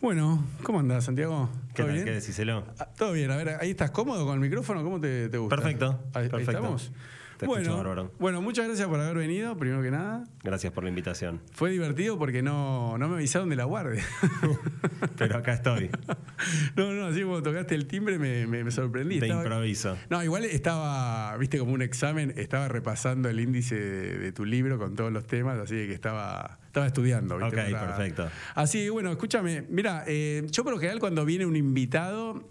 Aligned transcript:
Bueno, 0.00 0.42
¿cómo 0.62 0.80
andás, 0.80 1.04
Santiago? 1.04 1.50
¿Qué 1.74 1.82
bien? 1.82 2.04
¿Qué 2.04 2.12
decís, 2.12 2.38
Elo? 2.38 2.64
Ah, 2.78 2.88
Todo 2.96 3.12
bien, 3.12 3.30
a 3.30 3.36
ver, 3.36 3.50
ahí 3.60 3.70
estás 3.70 3.90
cómodo 3.90 4.24
con 4.24 4.34
el 4.34 4.40
micrófono, 4.40 4.82
¿cómo 4.82 4.98
te, 5.00 5.28
te 5.28 5.36
gusta? 5.38 5.56
Perfecto, 5.56 6.00
Ahí, 6.14 6.24
ahí 6.24 6.28
perfecto. 6.30 6.52
estamos. 6.52 6.92
Te 7.40 7.46
bueno, 7.46 7.76
bárbaro. 7.76 8.12
bueno, 8.18 8.40
muchas 8.42 8.66
gracias 8.66 8.86
por 8.86 9.00
haber 9.00 9.16
venido, 9.16 9.56
primero 9.56 9.82
que 9.82 9.90
nada. 9.90 10.24
Gracias 10.44 10.72
por 10.72 10.84
la 10.84 10.90
invitación. 10.90 11.40
Fue 11.52 11.70
divertido 11.70 12.18
porque 12.18 12.42
no, 12.42 12.96
no 12.98 13.08
me 13.08 13.14
avisaron 13.16 13.48
de 13.48 13.56
la 13.56 13.64
guardia. 13.64 14.04
Pero 15.16 15.38
acá 15.38 15.52
estoy, 15.54 15.90
no, 16.76 16.92
no, 16.92 17.06
así 17.06 17.22
como 17.22 17.42
tocaste 17.42 17.74
el 17.74 17.86
timbre 17.86 18.18
me, 18.18 18.46
me- 18.46 18.64
me 18.64 18.70
sorprendí. 18.70 19.18
Estaba- 19.18 19.42
improviso. 19.42 19.96
No, 20.08 20.22
igual 20.22 20.44
estaba, 20.44 21.36
viste, 21.38 21.58
como 21.58 21.72
un 21.72 21.82
examen, 21.82 22.32
estaba 22.36 22.68
repasando 22.68 23.28
el 23.28 23.40
índice 23.40 23.74
de, 23.74 24.18
de 24.18 24.32
tu 24.32 24.44
libro 24.44 24.78
con 24.78 24.94
todos 24.94 25.12
los 25.12 25.26
temas, 25.26 25.58
así 25.58 25.74
que 25.74 25.92
estaba, 25.92 26.58
estaba 26.66 26.86
estudiando. 26.86 27.38
¿viste? 27.38 27.60
Ok, 27.60 27.70
perfecto. 27.70 28.28
Así 28.54 28.84
que 28.84 28.90
bueno, 28.90 29.10
escúchame, 29.10 29.64
mira, 29.68 30.04
eh, 30.06 30.46
yo 30.50 30.62
por 30.64 30.72
lo 30.72 30.78
general 30.78 31.00
cuando 31.00 31.24
viene 31.24 31.46
un 31.46 31.56
invitado 31.56 32.48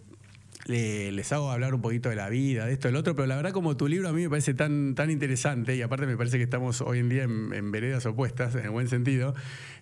le- 0.70 1.12
les 1.12 1.32
hago 1.34 1.52
hablar 1.52 1.74
un 1.74 1.82
poquito 1.82 2.10
de 2.10 2.16
la 2.16 2.30
vida, 2.30 2.66
de 2.66 2.74
esto, 2.74 2.88
del 2.88 2.96
otro, 2.96 3.16
pero 3.16 3.26
la 3.28 3.36
verdad 3.36 3.52
como 3.52 3.76
tu 3.76 3.88
libro 3.88 4.08
a 4.08 4.14
mí 4.14 4.22
me 4.22 4.30
parece 4.30 4.54
tan, 4.54 4.94
tan 4.96 5.10
interesante 5.10 5.76
y 5.76 5.82
aparte 5.82 6.06
me 6.06 6.16
parece 6.16 6.38
que 6.38 6.44
estamos 6.44 6.82
hoy 6.82 7.00
en 7.00 7.10
día 7.10 7.24
en, 7.24 7.72
veredas 7.72 8.06
opuestas, 8.06 8.56
en 8.56 8.72
buen 8.72 8.88
sentido, 8.88 9.34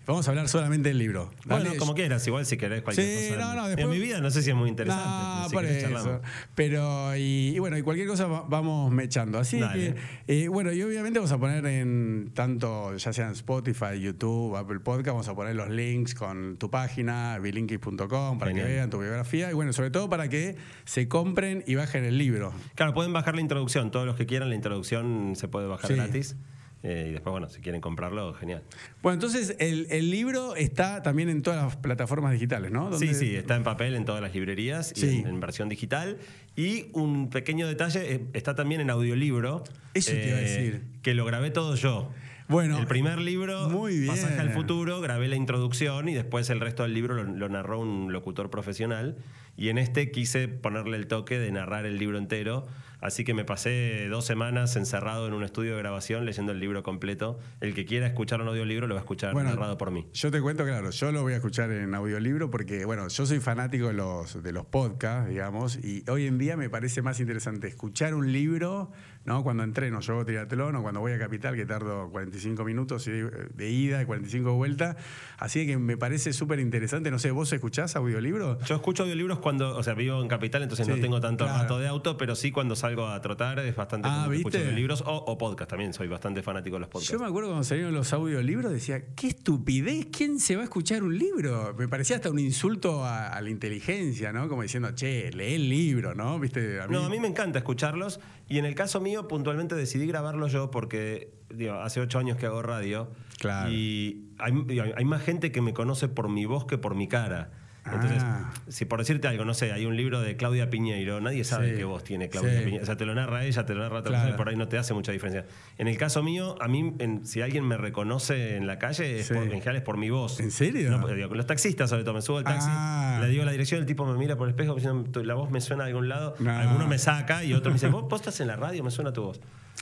vamos 0.08 0.26
a 0.26 0.30
hablar 0.30 0.48
solamente 0.48 0.88
del 0.88 0.98
libro. 0.98 1.30
Bueno, 1.44 1.70
como 1.78 1.94
quieras, 1.94 2.26
igual 2.26 2.44
si 2.46 2.56
querés 2.56 2.82
cualquier 2.82 3.06
Sí, 3.06 3.28
cosa. 3.34 3.40
no, 3.40 3.54
no, 3.54 3.68
En 3.68 3.76
después- 3.76 3.96
mi 3.96 4.02
vida 4.02 4.20
no 4.20 4.30
sé 4.30 4.42
si 4.42 4.50
es 4.50 4.56
muy 4.56 4.68
interesante. 4.68 5.04
no, 5.04 5.46
pero 5.60 5.68
si 5.80 5.86
por 5.86 5.98
eso. 6.00 6.20
Pero, 6.54 7.16
y, 7.16 7.52
y 7.54 7.58
bueno, 7.58 7.76
y 7.78 7.82
cualquier 7.82 8.08
cosa 8.08 8.26
va- 8.26 8.44
vamos 8.48 8.90
mechando. 8.90 9.38
Así 9.38 9.60
Dale. 9.60 9.94
que, 10.26 10.44
eh, 10.44 10.48
bueno, 10.48 10.72
y 10.72 10.82
obviamente 10.82 11.18
vamos 11.18 11.32
a 11.32 11.38
poner 11.38 11.64
en 11.66 12.30
tanto, 12.34 12.96
ya 12.96 13.12
sea 13.12 13.26
en 13.26 13.32
Spotify, 13.32 14.00
YouTube, 14.00 14.56
Apple 14.56 14.80
Podcast, 14.80 15.08
vamos 15.08 15.28
a 15.28 15.34
poner 15.34 15.54
los 15.54 15.68
links 15.70 16.14
con 16.14 16.56
tu 16.56 16.70
página, 16.70 17.38
bilinkis.com, 17.38 18.38
para 18.38 18.52
que 18.52 18.62
vean 18.62 18.90
tu 18.90 18.98
biografía. 18.98 19.50
Y 19.50 19.54
bueno, 19.54 19.72
sobre 19.72 19.90
todo 19.90 20.08
para 20.08 20.28
que 20.28 20.56
se 20.84 21.06
compren 21.08 21.62
y 21.66 21.74
bajen 21.74 22.04
el 22.04 22.18
libro. 22.18 22.52
Claro, 22.74 22.94
pueden 22.94 23.12
bajar 23.12 23.34
la 23.34 23.40
introducción. 23.40 23.90
Todos 23.90 24.06
los 24.06 24.16
que 24.16 24.26
quieran, 24.26 24.48
la 24.48 24.54
introducción 24.54 25.34
se 25.36 25.48
puede 25.48 25.66
bajar 25.66 25.88
Sí. 25.90 25.94
gratis. 25.96 26.36
Eh, 26.84 27.06
y 27.08 27.12
después, 27.12 27.32
bueno, 27.32 27.48
si 27.48 27.60
quieren 27.60 27.80
comprarlo, 27.80 28.32
genial. 28.34 28.62
Bueno, 29.02 29.14
entonces 29.14 29.56
el, 29.58 29.88
el 29.90 30.10
libro 30.12 30.54
está 30.54 31.02
también 31.02 31.28
en 31.28 31.42
todas 31.42 31.62
las 31.64 31.76
plataformas 31.76 32.32
digitales, 32.32 32.70
¿no? 32.70 32.92
Sí, 32.96 33.14
sí, 33.14 33.34
está 33.34 33.56
en 33.56 33.64
papel 33.64 33.94
en 33.96 34.04
todas 34.04 34.22
las 34.22 34.32
librerías 34.32 34.92
y 34.96 35.00
Sí. 35.00 35.18
en, 35.20 35.26
en 35.26 35.40
versión 35.40 35.68
digital. 35.68 36.18
Y 36.54 36.86
un 36.92 37.30
pequeño 37.30 37.66
detalle, 37.66 38.14
eh, 38.14 38.24
está 38.32 38.54
también 38.54 38.80
en 38.80 38.90
audiolibro. 38.90 39.64
eh, 39.66 39.98
Eso 39.98 40.12
te 40.12 40.28
iba 40.28 40.36
a 40.36 40.40
decir. 40.40 40.82
Que 41.02 41.14
lo 41.14 41.24
grabé 41.24 41.50
todo 41.50 41.74
yo. 41.74 42.10
Bueno, 42.48 42.78
el 42.78 42.86
primer 42.86 43.18
libro, 43.18 43.68
muy 43.68 43.98
bien. 43.98 44.06
Pasaje 44.14 44.38
al 44.40 44.50
futuro, 44.54 45.00
grabé 45.02 45.28
la 45.28 45.36
introducción 45.36 46.08
y 46.08 46.14
después 46.14 46.48
el 46.48 46.60
resto 46.60 46.82
del 46.84 46.94
libro 46.94 47.12
lo, 47.14 47.24
lo 47.24 47.48
narró 47.50 47.78
un 47.80 48.10
locutor 48.12 48.48
profesional. 48.50 49.16
Y 49.56 49.68
en 49.68 49.76
este 49.78 50.10
quise 50.10 50.48
ponerle 50.48 50.96
el 50.96 51.08
toque 51.08 51.38
de 51.38 51.50
narrar 51.52 51.84
el 51.84 51.98
libro 51.98 52.16
entero. 52.18 52.66
Así 53.00 53.24
que 53.24 53.32
me 53.34 53.44
pasé 53.44 54.08
dos 54.08 54.24
semanas 54.24 54.74
encerrado 54.76 55.26
en 55.26 55.32
un 55.32 55.44
estudio 55.44 55.72
de 55.72 55.78
grabación 55.78 56.24
leyendo 56.26 56.52
el 56.52 56.60
libro 56.60 56.82
completo. 56.82 57.38
El 57.60 57.74
que 57.74 57.84
quiera 57.84 58.06
escuchar 58.06 58.40
un 58.40 58.48
audiolibro 58.48 58.86
lo 58.86 58.94
va 58.94 59.00
a 59.00 59.04
escuchar 59.04 59.32
Bueno, 59.32 59.50
narrado 59.50 59.78
por 59.78 59.90
mí. 59.90 60.08
Yo 60.12 60.30
te 60.30 60.40
cuento, 60.40 60.64
claro, 60.64 60.90
yo 60.90 61.12
lo 61.12 61.22
voy 61.22 61.34
a 61.34 61.36
escuchar 61.36 61.70
en 61.70 61.94
audiolibro 61.94 62.50
porque, 62.50 62.84
bueno, 62.84 63.08
yo 63.08 63.26
soy 63.26 63.40
fanático 63.40 63.88
de 63.88 63.94
los, 63.94 64.42
de 64.42 64.52
los 64.52 64.66
podcasts, 64.66 65.28
digamos, 65.28 65.76
y 65.76 66.04
hoy 66.10 66.26
en 66.26 66.38
día 66.38 66.56
me 66.56 66.70
parece 66.70 67.02
más 67.02 67.20
interesante 67.20 67.68
escuchar 67.68 68.14
un 68.14 68.32
libro, 68.32 68.90
¿no? 69.28 69.42
Cuando 69.44 69.62
entreno, 69.62 70.00
yo 70.00 70.14
hago 70.14 70.24
triatlón 70.24 70.74
o 70.76 70.82
cuando 70.82 71.00
voy 71.00 71.12
a 71.12 71.18
Capital, 71.18 71.54
que 71.54 71.66
tardo 71.66 72.08
45 72.10 72.64
minutos 72.64 73.06
y 73.06 73.10
de, 73.12 73.70
ida 73.70 74.02
y 74.02 74.06
45 74.06 74.48
de 74.50 74.56
vuelta. 74.56 74.96
Así 75.38 75.66
que 75.66 75.76
me 75.78 75.96
parece 75.96 76.32
súper 76.32 76.58
interesante. 76.58 77.10
No 77.10 77.18
sé, 77.18 77.30
¿vos 77.30 77.52
escuchás 77.52 77.94
audiolibro? 77.94 78.58
Yo 78.62 78.74
escucho 78.76 79.04
audiolibros 79.04 79.38
cuando, 79.38 79.76
o 79.76 79.82
sea, 79.82 79.94
vivo 79.94 80.20
en 80.20 80.28
Capital, 80.28 80.62
entonces 80.62 80.86
Sí, 80.86 80.92
no 80.92 80.98
tengo 81.00 81.20
tanto 81.20 81.44
claro. 81.44 81.62
rato 81.62 81.78
de 81.78 81.86
auto, 81.86 82.16
pero 82.16 82.34
sí 82.34 82.50
cuando 82.50 82.74
salgo 82.74 83.06
a 83.06 83.20
trotar 83.20 83.58
es 83.60 83.76
bastante 83.76 84.08
Ah, 84.10 84.26
¿viste? 84.28 84.58
escucho 84.58 84.72
libros 84.74 85.02
o, 85.06 85.12
o 85.14 85.36
podcast 85.38 85.70
también, 85.70 85.92
soy 85.92 86.08
bastante 86.08 86.42
fanático 86.42 86.76
de 86.76 86.80
los 86.80 86.88
podcasts. 86.88 87.12
Yo 87.12 87.18
me 87.20 87.26
acuerdo 87.26 87.50
cuando 87.50 87.64
salieron 87.64 87.92
los 87.94 88.12
audiolibros, 88.12 88.72
decía, 88.72 89.04
qué 89.14 89.26
estupidez, 89.28 90.06
¿quién 90.10 90.40
se 90.40 90.56
va 90.56 90.62
a 90.62 90.64
escuchar 90.64 91.02
un 91.02 91.18
libro? 91.18 91.74
Me 91.78 91.86
parecía 91.88 92.16
hasta 92.16 92.30
un 92.30 92.38
insulto 92.38 93.04
a, 93.04 93.28
a 93.28 93.40
la 93.42 93.50
inteligencia, 93.50 94.32
¿no? 94.32 94.48
Como 94.48 94.62
diciendo, 94.62 94.90
che, 94.94 95.30
lee 95.32 95.54
el 95.54 95.68
libro, 95.68 96.14
¿no? 96.14 96.38
¿Viste? 96.40 96.78
No, 96.88 97.04
a 97.04 97.10
mí 97.10 97.20
me 97.20 97.28
encanta 97.28 97.58
escucharlos 97.58 98.20
y 98.48 98.58
en 98.58 98.64
el 98.64 98.74
caso 98.74 99.00
mío 99.00 99.28
puntualmente 99.28 99.74
decidí 99.74 100.06
grabarlo 100.06 100.48
yo 100.48 100.70
porque 100.70 101.32
digo, 101.54 101.74
hace 101.74 102.00
ocho 102.00 102.18
años 102.18 102.36
que 102.36 102.46
hago 102.46 102.62
radio 102.62 103.10
Claro. 103.38 103.70
y 103.70 104.30
hay, 104.38 104.52
digo, 104.66 104.84
hay 104.96 105.04
más 105.04 105.22
gente 105.22 105.52
que 105.52 105.60
me 105.60 105.72
conoce 105.72 106.08
por 106.08 106.28
mi 106.28 106.44
voz 106.44 106.64
que 106.66 106.78
por 106.78 106.94
mi 106.94 107.06
cara. 107.08 107.50
Entonces, 107.94 108.22
Ah. 108.22 108.52
si 108.68 108.84
por 108.84 108.98
decirte 108.98 109.28
algo, 109.28 109.44
no 109.44 109.54
sé, 109.54 109.72
hay 109.72 109.86
un 109.86 109.96
libro 109.96 110.20
de 110.20 110.36
Claudia 110.36 110.70
Piñeiro, 110.70 111.20
nadie 111.20 111.44
sabe 111.44 111.70
Sí. 111.70 111.76
qué 111.76 111.84
voz 111.84 112.04
tiene 112.04 112.28
Claudia 112.28 112.58
Sí. 112.58 112.64
Piñeiro. 112.64 112.82
O 112.82 112.86
sea, 112.86 112.96
te 112.96 113.06
lo 113.06 113.14
narra 113.14 113.44
ella, 113.44 113.64
te 113.66 113.74
lo 113.74 113.80
narra 113.80 113.98
otra 114.00 114.10
Claro. 114.10 114.22
persona 114.24 114.34
y 114.34 114.36
por 114.38 114.48
ahí 114.48 114.56
no 114.56 114.68
te 114.68 114.78
hace 114.78 114.94
mucha 114.94 115.12
diferencia. 115.12 115.46
En 115.78 115.88
el 115.88 115.96
caso 115.96 116.22
mío, 116.22 116.56
a 116.60 116.68
mí, 116.68 116.94
en- 116.98 117.26
si 117.26 117.40
alguien 117.40 117.64
me 117.66 117.76
reconoce 117.76 118.56
en 118.56 118.66
la 118.66 118.78
calle, 118.78 119.20
es 119.20 119.26
Sí. 119.28 119.34
por- 119.34 119.42
en 119.44 119.50
general 119.50 119.76
es 119.76 119.82
por 119.82 119.96
mi 119.96 120.10
voz. 120.10 120.40
¿En 120.40 120.50
serio? 120.50 120.90
No, 120.90 121.06
digo, 121.08 121.34
los 121.34 121.46
taxistas, 121.46 121.90
sobre 121.90 122.04
todo, 122.04 122.14
me 122.14 122.22
subo 122.22 122.38
al 122.38 122.44
taxi, 122.44 122.68
Ah. 122.70 123.18
le 123.20 123.28
digo 123.28 123.44
la 123.44 123.52
dirección, 123.52 123.80
el 123.80 123.86
tipo 123.86 124.04
me 124.06 124.16
mira 124.18 124.36
por 124.36 124.48
el 124.48 124.50
espejo, 124.54 124.74
diciendo, 124.74 125.22
la 125.22 125.34
voz 125.34 125.50
me 125.50 125.60
suena 125.60 125.84
de 125.84 125.90
algún 125.90 126.08
lado, 126.08 126.34
No. 126.38 126.50
alguno 126.50 126.86
me 126.86 126.98
saca 126.98 127.44
y 127.44 127.54
otro 127.54 127.70
me 127.70 127.74
dice, 127.74 127.88
vos, 127.88 128.04
vos 128.08 128.20
estás 128.20 128.40
en 128.40 128.48
la 128.48 128.56
radio, 128.56 128.82
me 128.84 128.90
suena 128.90 129.12
tu 129.12 129.22
voz. 129.22 129.40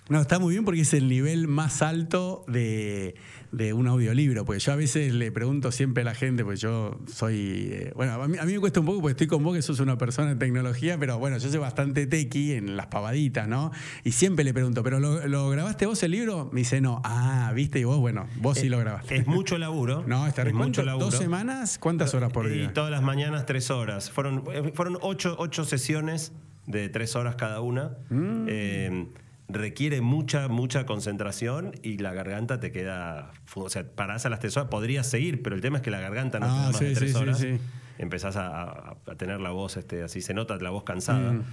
No, 0.08 0.20
está 0.20 0.38
muy 0.38 0.52
bien 0.54 0.64
porque 0.64 0.82
es 0.82 0.94
el 0.94 1.08
nivel 1.08 1.48
más 1.48 1.82
alto 1.82 2.44
de, 2.46 3.16
de 3.56 3.72
un 3.72 3.86
audiolibro. 3.86 4.44
Porque 4.44 4.60
yo 4.60 4.72
a 4.72 4.76
veces 4.76 5.14
le 5.14 5.32
pregunto 5.32 5.72
siempre 5.72 6.02
a 6.02 6.04
la 6.04 6.14
gente, 6.14 6.44
pues 6.44 6.60
yo 6.60 7.00
soy. 7.06 7.68
eh, 7.72 7.92
bueno, 7.96 8.12
a 8.22 8.28
mí, 8.28 8.36
a 8.38 8.44
mí 8.44 8.52
me 8.52 8.60
cuesta 8.60 8.80
un 8.80 8.86
poco 8.86 9.00
porque 9.00 9.12
estoy 9.12 9.26
con 9.26 9.42
vos, 9.42 9.54
que 9.56 9.62
sos 9.62 9.80
una 9.80 9.96
persona 9.96 10.28
de 10.28 10.36
tecnología, 10.36 10.98
pero 10.98 11.18
bueno, 11.18 11.38
yo 11.38 11.48
soy 11.48 11.58
bastante 11.58 12.06
tequi 12.06 12.52
en 12.52 12.76
las 12.76 12.88
pavaditas, 12.88 13.48
¿no? 13.48 13.72
Y 14.04 14.12
siempre 14.12 14.44
le 14.44 14.52
pregunto, 14.52 14.82
¿pero 14.82 15.00
lo, 15.00 15.26
lo 15.26 15.48
grabaste 15.48 15.86
vos 15.86 16.02
el 16.02 16.10
libro? 16.10 16.50
Me 16.52 16.60
dice, 16.60 16.80
no. 16.82 17.00
Ah, 17.04 17.50
viste, 17.54 17.78
y 17.80 17.84
vos, 17.84 17.98
bueno, 17.98 18.26
vos 18.36 18.58
sí 18.58 18.68
lo 18.68 18.78
grabaste. 18.78 19.16
Es 19.16 19.26
mucho 19.26 19.56
laburo. 19.56 20.04
no, 20.06 20.26
está 20.26 20.42
es 20.42 20.52
mucho 20.52 20.82
laburo. 20.82 21.06
¿Dos 21.06 21.16
semanas? 21.16 21.78
¿Cuántas 21.78 22.12
horas 22.12 22.32
por 22.32 22.46
Y 22.46 22.50
día? 22.58 22.74
todas 22.74 22.90
las 22.90 23.02
mañanas 23.02 23.46
tres 23.46 23.70
horas. 23.70 24.10
Fueron, 24.10 24.44
eh, 24.52 24.70
fueron 24.74 24.98
ocho, 25.00 25.34
ocho 25.38 25.64
sesiones 25.64 26.32
de 26.66 26.88
tres 26.90 27.16
horas 27.16 27.36
cada 27.36 27.60
una. 27.62 27.96
Mm. 28.10 28.46
Eh, 28.48 29.06
requiere 29.48 30.00
mucha, 30.00 30.48
mucha 30.48 30.86
concentración 30.86 31.72
y 31.82 31.98
la 31.98 32.12
garganta 32.12 32.58
te 32.60 32.72
queda. 32.72 33.30
O 33.54 33.68
sea, 33.68 33.84
parás 33.94 34.26
a 34.26 34.30
las 34.30 34.40
tres 34.40 34.56
horas, 34.56 34.68
podrías 34.70 35.06
seguir, 35.06 35.42
pero 35.42 35.54
el 35.54 35.62
tema 35.62 35.76
es 35.78 35.82
que 35.82 35.90
la 35.90 36.00
garganta 36.00 36.40
no 36.40 36.46
te 36.46 36.52
Ah, 36.52 36.56
da 36.56 36.70
más 36.72 36.80
de 36.80 36.88
sí, 36.88 36.94
tres 36.94 37.10
sí, 37.12 37.16
sí, 37.16 37.22
horas. 37.22 37.38
sí. 37.38 37.58
Empezás 37.98 38.36
a, 38.36 38.96
tener 39.16 39.40
la 39.40 39.50
voz, 39.50 39.76
este, 39.76 40.02
así 40.02 40.20
se 40.20 40.34
nota 40.34 40.56
la 40.56 40.70
voz 40.70 40.82
cansada. 40.84 41.32
Mm. 41.32 41.44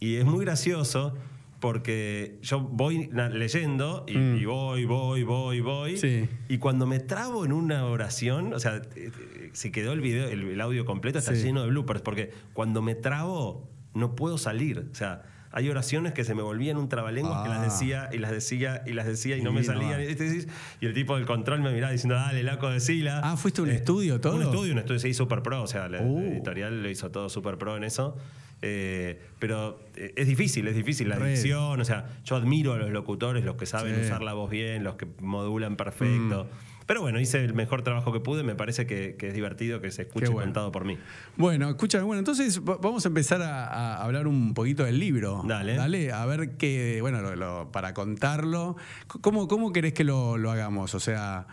Y 0.00 0.16
es 0.16 0.24
muy 0.24 0.44
gracioso 0.44 1.16
porque 1.60 2.38
yo 2.42 2.60
voy 2.60 3.08
leyendo 3.32 4.04
y, 4.06 4.18
y 4.18 4.44
voy, 4.44 4.84
voy, 4.84 5.22
voy, 5.22 5.60
voy. 5.60 5.94
Mm. 5.94 5.96
Sí. 5.96 6.28
Y 6.48 6.58
cuando 6.58 6.86
me 6.86 6.98
trabo 6.98 7.44
en 7.46 7.52
una 7.52 7.86
oración, 7.86 8.52
o 8.52 8.58
sea, 8.60 8.76
eh, 8.76 8.82
eh, 8.96 9.50
se 9.54 9.72
quedó 9.72 9.92
el 9.92 10.00
video, 10.02 10.28
el, 10.28 10.42
el 10.50 10.60
audio 10.60 10.84
completo, 10.84 11.18
está 11.18 11.34
Sí. 11.34 11.44
lleno 11.44 11.62
de 11.62 11.68
bloopers, 11.68 12.02
porque 12.02 12.30
cuando 12.52 12.82
me 12.82 12.94
trabo, 12.94 13.70
no 13.94 14.14
puedo 14.16 14.36
salir. 14.36 14.88
O 14.92 14.94
sea, 14.94 15.22
hay 15.56 15.70
oraciones 15.70 16.12
que 16.12 16.22
se 16.22 16.34
me 16.34 16.42
volvían 16.42 16.76
un 16.76 16.90
trabalenguas 16.90 17.42
que 17.42 17.48
las 17.48 17.60
Ah. 17.60 17.64
decía 17.64 18.10
y 18.12 18.18
las 18.18 18.30
decía 18.30 18.82
y 18.86 18.92
las 18.92 19.06
decía 19.06 19.38
y, 19.38 19.42
no 19.42 19.52
me 19.52 19.64
salían. 19.64 20.02
Y, 20.02 20.84
el 20.84 20.92
tipo 20.92 21.16
del 21.16 21.24
control 21.24 21.62
me 21.62 21.72
miraba 21.72 21.92
diciendo, 21.92 22.14
dale, 22.14 22.42
laco, 22.42 22.68
decila. 22.68 23.22
Ah, 23.24 23.38
¿fuiste 23.38 23.62
a 23.62 23.64
un 23.64 23.70
estudio 23.70 24.20
todo? 24.20 24.36
Un 24.36 24.42
estudio, 24.42 24.72
un 24.74 24.80
estudio, 24.80 25.00
sí, 25.00 25.14
super 25.14 25.40
pro. 25.40 25.62
O 25.62 25.66
sea, 25.66 25.88
la, 25.88 25.98
la 26.00 26.04
Uh. 26.06 26.20
editorial 26.20 26.82
lo 26.82 26.90
hizo 26.90 27.10
todo 27.10 27.30
super 27.30 27.56
pro 27.56 27.74
en 27.78 27.84
eso. 27.84 28.18
Eh, 28.62 29.18
pero 29.38 29.80
eh, 29.96 30.12
es 30.16 30.26
difícil, 30.26 30.66
es 30.68 30.76
difícil 30.76 31.08
la 31.08 31.18
dicción. 31.18 31.80
O 31.80 31.84
sea, 31.86 32.06
yo 32.24 32.36
admiro 32.36 32.74
a 32.74 32.76
los 32.78 32.90
locutores, 32.90 33.42
los 33.44 33.56
que 33.56 33.64
saben 33.64 33.94
Sí. 33.94 34.02
usar 34.02 34.22
la 34.22 34.34
voz 34.34 34.50
bien, 34.50 34.84
los 34.84 34.96
que 34.96 35.06
modulan 35.20 35.76
perfecto. 35.76 36.48
Pero 36.86 37.00
bueno, 37.00 37.18
hice 37.20 37.44
el 37.44 37.52
mejor 37.54 37.82
trabajo 37.82 38.12
que 38.12 38.20
pude. 38.20 38.42
Me 38.44 38.54
parece 38.54 38.86
que, 38.86 39.16
que 39.16 39.28
es 39.28 39.34
divertido 39.34 39.80
que 39.80 39.90
se 39.90 40.02
escuche 40.02 40.26
bueno. 40.28 40.42
contado 40.46 40.70
por 40.72 40.84
mí. 40.84 40.96
Bueno, 41.36 41.68
escúchame, 41.68 42.04
bueno, 42.04 42.20
entonces 42.20 42.60
va- 42.60 42.76
vamos 42.76 43.04
a 43.04 43.08
empezar 43.08 43.42
a, 43.42 43.66
a 43.66 44.04
hablar 44.04 44.26
un 44.28 44.54
poquito 44.54 44.84
del 44.84 44.98
libro. 45.00 45.42
Dale. 45.46 45.74
Dale, 45.74 46.12
a 46.12 46.24
ver 46.26 46.56
qué, 46.56 46.98
bueno, 47.00 47.20
lo- 47.22 47.34
lo- 47.36 47.72
para 47.72 47.92
contarlo, 47.92 48.76
¿cómo, 49.08 49.48
cómo 49.48 49.72
querés 49.72 49.92
que 49.94 50.04
lo, 50.04 50.38
lo 50.38 50.50
hagamos? 50.50 50.94
O 50.94 51.00
sea, 51.00 51.46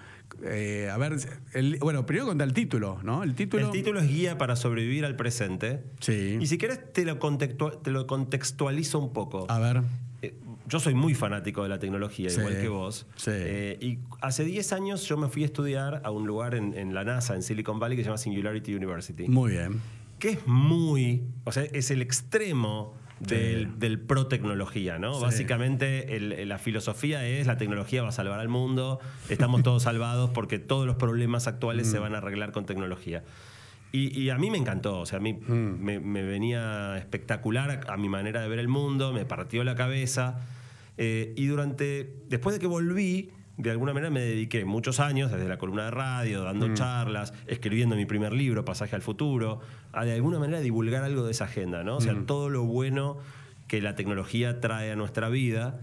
eh, 0.43 0.89
a 0.91 0.97
ver, 0.97 1.15
el- 1.53 1.77
bueno, 1.79 2.05
primero 2.05 2.27
contar 2.27 2.47
el 2.47 2.53
título, 2.53 2.99
¿no? 3.03 3.23
El 3.23 3.33
título. 3.33 3.65
El 3.65 3.71
título 3.71 3.99
es 3.99 4.07
Guía 4.07 4.37
para 4.37 4.55
sobrevivir 4.55 5.03
al 5.05 5.15
presente. 5.15 5.83
Sí. 5.99 6.37
Y 6.39 6.45
si 6.47 6.57
querés, 6.59 6.93
te 6.93 7.05
lo, 7.05 7.17
te 7.17 7.91
lo 7.91 8.05
contextualizo 8.07 8.99
un 8.99 9.13
poco. 9.13 9.45
A 9.49 9.57
ver. 9.59 9.81
Yo 10.67 10.79
soy 10.79 10.93
muy 10.93 11.13
fanático 11.13 11.63
de 11.63 11.69
la 11.69 11.79
tecnología, 11.79 12.29
Sí, 12.29 12.39
igual 12.39 12.61
que 12.61 12.67
vos. 12.69 13.05
sí. 13.15 13.31
Eh, 13.33 13.77
y 13.81 13.99
hace 14.21 14.43
10 14.45 14.71
años 14.73 15.05
yo 15.07 15.17
me 15.17 15.27
fui 15.27 15.43
a 15.43 15.45
estudiar 15.45 16.01
a 16.03 16.11
un 16.11 16.25
lugar 16.25 16.55
en, 16.55 16.73
en 16.73 16.93
la 16.93 17.03
NASA, 17.03 17.35
en 17.35 17.43
Silicon 17.43 17.79
Valley, 17.79 17.97
que 17.97 18.03
se 18.03 18.07
llama 18.07 18.17
Singularity 18.17 18.73
University. 18.75 19.27
Muy 19.27 19.51
bien. 19.51 19.81
que 20.19 20.29
es 20.29 20.47
muy, 20.47 21.21
o 21.43 21.51
sea, 21.51 21.63
es 21.63 21.91
el 21.91 22.01
extremo 22.01 22.93
del, 23.19 23.77
del 23.77 23.99
pro 23.99 24.27
tecnología, 24.27 24.97
¿no? 24.99 25.19
Básicamente 25.19 26.15
el- 26.15 26.47
la 26.47 26.57
filosofía 26.57 27.25
es 27.27 27.45
la 27.45 27.57
tecnología 27.57 28.03
va 28.03 28.09
a 28.09 28.11
salvar 28.13 28.39
al 28.39 28.47
mundo, 28.49 28.99
estamos 29.29 29.63
todos 29.63 29.83
salvados 29.83 30.29
porque 30.29 30.59
todos 30.59 30.85
los 30.87 30.95
problemas 30.95 31.47
actuales 31.47 31.87
Mm. 31.87 31.91
se 31.91 31.99
van 31.99 32.15
a 32.15 32.19
arreglar 32.19 32.51
con 32.53 32.65
tecnología. 32.65 33.23
Y, 33.95 34.19
y 34.19 34.31
a 34.31 34.37
mí 34.39 34.49
me 34.49 34.57
encantó, 34.57 34.99
o 35.01 35.05
sea, 35.05 35.19
a 35.19 35.21
mí 35.21 35.33
Mm. 35.33 35.79
me, 35.83 35.99
me 35.99 36.23
venía 36.23 36.97
espectacular 36.97 37.85
a, 37.87 37.93
a 37.93 37.97
mi 37.97 38.09
manera 38.09 38.41
de 38.41 38.47
ver 38.49 38.57
el 38.59 38.67
mundo, 38.67 39.13
me 39.13 39.23
partió 39.25 39.63
la 39.63 39.75
cabeza. 39.75 40.39
eh, 40.97 41.33
y 41.37 41.45
durante, 41.47 42.13
después 42.29 42.53
de 42.55 42.59
que 42.59 42.67
volví, 42.67 43.31
de 43.57 43.71
alguna 43.71 43.93
manera 43.93 44.11
me 44.11 44.19
dediqué 44.21 44.63
muchos 44.65 44.99
años, 44.99 45.31
desde 45.31 45.47
la 45.47 45.57
columna 45.57 45.85
de 45.85 45.91
radio, 45.91 46.43
dando 46.43 46.67
Mm. 46.69 46.73
charlas, 46.75 47.33
escribiendo 47.47 47.95
mi 47.95 48.05
primer 48.05 48.33
libro, 48.33 48.63
Pasaje 48.65 48.95
al 48.95 49.01
Futuro, 49.03 49.59
a 49.91 50.05
de 50.05 50.13
alguna 50.13 50.37
manera 50.39 50.59
divulgar 50.59 51.03
algo 51.03 51.23
de 51.23 51.31
esa 51.31 51.45
agenda, 51.45 51.83
¿no? 51.83 51.97
O 51.97 52.01
sea, 52.01 52.13
Mm. 52.13 52.25
todo 52.25 52.49
lo 52.49 52.63
bueno 52.65 53.17
que 53.67 53.79
la 53.81 53.95
tecnología 53.95 54.59
trae 54.59 54.91
a 54.91 54.95
nuestra 54.95 55.29
vida. 55.29 55.79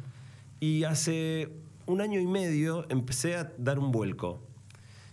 Y 0.60 0.82
hace 0.84 1.48
un 1.86 2.00
año 2.00 2.20
y 2.20 2.26
medio 2.26 2.86
empecé 2.88 3.34
a 3.36 3.52
dar 3.58 3.78
un 3.80 3.90
vuelco. 3.92 4.44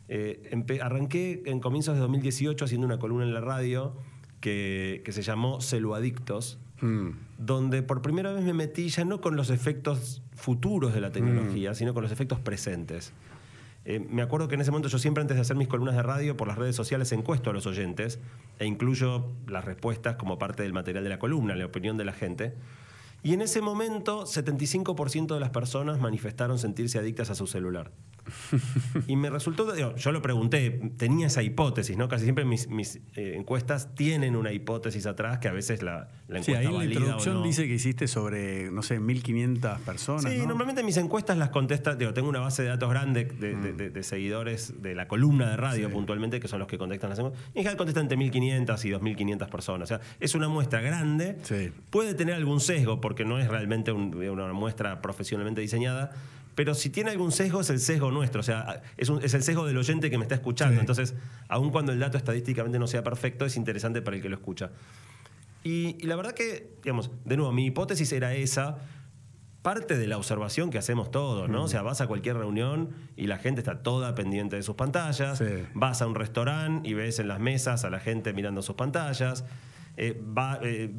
Eh, 0.09 0.79
arranqué 0.81 1.43
en 1.45 1.59
comienzos 1.59 1.95
de 1.95 2.01
2018 2.01 2.65
haciendo 2.65 2.87
una 2.87 2.99
columna 2.99 3.25
en 3.25 3.33
la 3.33 3.41
radio 3.41 3.95
que, 4.39 5.01
que 5.03 5.11
se 5.11 5.21
llamó 5.21 5.61
Celuadictos, 5.61 6.59
Mm. 6.81 7.09
donde 7.39 7.81
por 7.81 8.01
primera 8.01 8.31
vez 8.31 8.43
me 8.43 8.53
metí 8.53 8.89
ya 8.89 9.03
no 9.03 9.19
con 9.19 9.35
los 9.35 9.49
efectos 9.49 10.21
futuros 10.35 10.93
de 10.93 11.01
la 11.01 11.11
tecnología, 11.11 11.73
sino 11.73 11.93
con 11.93 12.03
los 12.03 12.11
efectos 12.11 12.39
presentes. 12.39 13.13
Eh, 13.85 13.99
me 13.99 14.21
acuerdo 14.21 14.47
que 14.47 14.55
en 14.55 14.61
ese 14.61 14.69
momento 14.69 14.89
yo 14.89 14.99
siempre 14.99 15.21
antes 15.21 15.35
de 15.37 15.41
hacer 15.41 15.55
mis 15.55 15.67
columnas 15.67 15.95
de 15.95 16.03
radio 16.03 16.37
por 16.37 16.47
las 16.47 16.57
redes 16.57 16.75
sociales 16.75 17.11
encuesto 17.13 17.49
a 17.49 17.53
los 17.53 17.65
oyentes 17.65 18.19
e 18.59 18.65
incluyo 18.65 19.31
las 19.47 19.65
respuestas 19.65 20.17
como 20.17 20.37
parte 20.37 20.63
del 20.63 20.73
material 20.73 21.03
de 21.03 21.09
la 21.09 21.19
columna, 21.19 21.55
la 21.55 21.65
opinión 21.65 21.97
de 21.97 22.05
la 22.05 22.13
gente. 22.13 22.53
Y 23.23 23.33
en 23.33 23.41
ese 23.41 23.61
momento 23.61 24.25
75% 24.25 25.33
de 25.33 25.39
las 25.39 25.49
personas 25.49 25.99
manifestaron 25.99 26.59
sentirse 26.59 26.99
adictas 26.99 27.29
a 27.31 27.35
su 27.35 27.47
celular. 27.47 27.91
Y 29.07 29.15
me 29.15 29.29
resultó, 29.29 29.73
yo 29.95 30.11
lo 30.11 30.21
pregunté, 30.21 30.71
tenía 30.97 31.27
esa 31.27 31.43
hipótesis, 31.43 31.97
¿no? 31.97 32.07
Casi 32.07 32.23
siempre 32.23 32.45
mis, 32.45 32.67
mis, 32.69 32.97
eh, 33.15 33.33
encuestas 33.35 33.93
tienen 33.95 34.35
una 34.35 34.51
hipótesis 34.51 35.05
atrás 35.05 35.39
que 35.39 35.47
a 35.47 35.51
veces 35.53 35.81
la, 35.83 36.09
la 36.27 36.43
Sí, 36.43 36.51
encuesta 36.51 36.59
ahí 36.59 36.65
en 36.67 36.77
la 36.77 36.85
introducción 36.85 37.35
no. 37.35 37.43
dice 37.43 37.67
que 37.67 37.73
hiciste 37.75 38.07
sobre, 38.07 38.71
no 38.71 38.81
sé, 38.83 38.99
1500 38.99 39.79
personas. 39.81 40.31
Sí, 40.31 40.37
¿no? 40.39 40.47
normalmente 40.47 40.83
mis 40.83 40.97
encuestas 40.97 41.37
las 41.37 41.49
contesta, 41.49 41.95
digo, 41.95 42.13
tengo 42.13 42.29
una 42.29 42.39
base 42.39 42.63
de 42.63 42.69
datos 42.69 42.89
grande 42.89 43.25
de, 43.25 43.55
de- 43.55 43.73
de- 43.73 43.89
de 43.89 44.03
seguidores 44.03 44.81
de 44.81 44.95
la 44.95 45.07
columna 45.07 45.49
de 45.49 45.57
radio 45.57 45.87
Sí. 45.87 45.93
puntualmente, 45.93 46.39
que 46.39 46.47
son 46.47 46.59
los 46.59 46.67
que 46.67 46.77
contestan 46.77 47.09
las 47.09 47.19
encuestas. 47.19 47.41
Y 47.53 47.59
en 47.59 47.63
general 47.63 47.77
contestan 47.77 48.03
entre 48.03 48.17
1.500 48.17 48.85
y 48.85 48.89
2.500 48.89 49.49
personas. 49.49 49.91
O 49.91 49.97
sea, 49.97 50.01
es 50.19 50.35
una 50.35 50.47
muestra 50.49 50.81
grande. 50.81 51.37
Sí. 51.43 51.71
Puede 51.89 52.13
tener 52.13 52.35
algún 52.35 52.59
sesgo, 52.59 52.99
porque 53.01 53.25
no 53.25 53.39
es 53.39 53.47
realmente 53.47 53.91
un- 53.91 54.15
una 54.15 54.53
muestra 54.53 55.01
profesionalmente 55.01 55.61
diseñada. 55.61 56.11
Pero 56.57 56.73
si 56.73 56.89
tiene 56.89 57.11
algún 57.11 57.31
sesgo, 57.31 57.61
es 57.61 57.69
el 57.69 57.79
sesgo 57.79 58.09
nuestro. 58.09 58.39
O 58.39 58.43
sea, 58.43 58.81
es, 58.97 59.09
un- 59.09 59.23
es 59.23 59.31
el 59.35 59.43
sesgo 59.43 59.67
del 59.67 59.77
oyente 59.77 60.09
que 60.09 60.17
me 60.17 60.23
está 60.23 60.33
escuchando. 60.33 60.73
Sí. 60.73 60.79
Entonces, 60.79 61.13
aun 61.49 61.69
cuando 61.69 61.91
el 61.91 61.99
dato 61.99 62.17
estadísticamente 62.17 62.79
no 62.79 62.87
sea 62.87 63.03
perfecto, 63.03 63.45
es 63.45 63.55
interesante 63.57 64.01
para 64.01 64.17
el 64.17 64.23
que 64.23 64.29
lo 64.29 64.35
escucha. 64.37 64.71
Y, 65.63 65.95
y 65.99 66.07
la 66.07 66.15
verdad 66.15 66.31
que, 66.33 66.73
digamos, 66.83 67.11
de 67.25 67.37
nuevo, 67.37 67.51
mi 67.51 67.67
hipótesis 67.67 68.11
era 68.11 68.33
esa. 68.33 68.77
Parte 69.61 69.97
de 69.97 70.07
la 70.07 70.17
observación 70.17 70.69
que 70.71 70.77
hacemos 70.77 71.11
todos, 71.11 71.49
¿no? 71.49 71.65
O 71.65 71.67
sea, 71.67 71.81
vas 71.81 71.99
a 72.01 72.07
cualquier 72.07 72.37
reunión 72.37 72.89
y 73.17 73.27
la 73.27 73.37
gente 73.37 73.59
está 73.61 73.83
toda 73.83 74.15
pendiente 74.15 74.55
de 74.55 74.63
sus 74.63 74.75
pantallas. 74.75 75.37
Sí. 75.39 75.45
Vas 75.73 76.01
a 76.01 76.07
un 76.07 76.15
restaurante 76.15 76.87
y 76.89 76.93
ves 76.93 77.19
en 77.19 77.27
las 77.27 77.39
mesas 77.39 77.83
a 77.83 77.89
la 77.89 77.99
gente 77.99 78.31
mirando 78.33 78.61
sus 78.61 78.75
pantallas. 78.77 79.43
Eh, 79.99 80.15
va- 80.37 80.59
eh, 80.61 80.91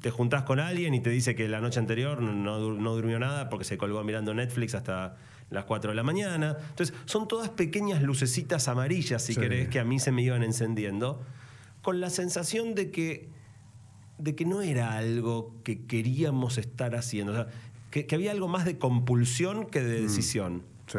te 0.00 0.10
juntás 0.10 0.44
con 0.44 0.58
alguien 0.58 0.94
y 0.94 1.00
te 1.00 1.10
dice 1.10 1.34
que 1.34 1.48
la 1.48 1.60
noche 1.60 1.78
anterior 1.80 2.22
no, 2.22 2.58
dur- 2.58 2.78
no 2.78 2.94
durmió 2.94 3.18
nada 3.18 3.50
porque 3.50 3.64
se 3.66 3.76
colgó 3.76 4.02
mirando 4.04 4.32
Netflix 4.32 4.74
hasta 4.74 5.16
las 5.50 5.64
4 5.64 5.90
de 5.90 5.96
la 5.96 6.02
mañana. 6.02 6.56
Entonces, 6.70 6.94
son 7.04 7.28
todas 7.28 7.50
pequeñas 7.50 8.02
lucecitas 8.02 8.68
amarillas, 8.68 9.22
si 9.22 9.34
Sí. 9.34 9.40
querés, 9.40 9.68
que 9.68 9.78
a 9.80 9.84
mí 9.84 9.98
se 9.98 10.12
me 10.12 10.22
iban 10.22 10.42
encendiendo, 10.42 11.20
con 11.82 12.00
la 12.00 12.08
sensación 12.10 12.74
de 12.74 12.90
que 12.90 13.28
de 14.18 14.34
que 14.34 14.44
no 14.44 14.62
era 14.62 14.94
algo 14.98 15.54
que 15.62 15.86
queríamos 15.86 16.58
estar 16.58 16.96
haciendo. 16.96 17.30
O 17.32 17.34
sea, 17.36 17.46
que, 17.92 18.04
que 18.06 18.16
había 18.16 18.32
algo 18.32 18.48
más 18.48 18.64
de 18.64 18.76
compulsión 18.76 19.66
que 19.66 19.78
Mm. 19.80 19.84
de 19.84 20.00
decisión. 20.02 20.62
Sí. 20.88 20.98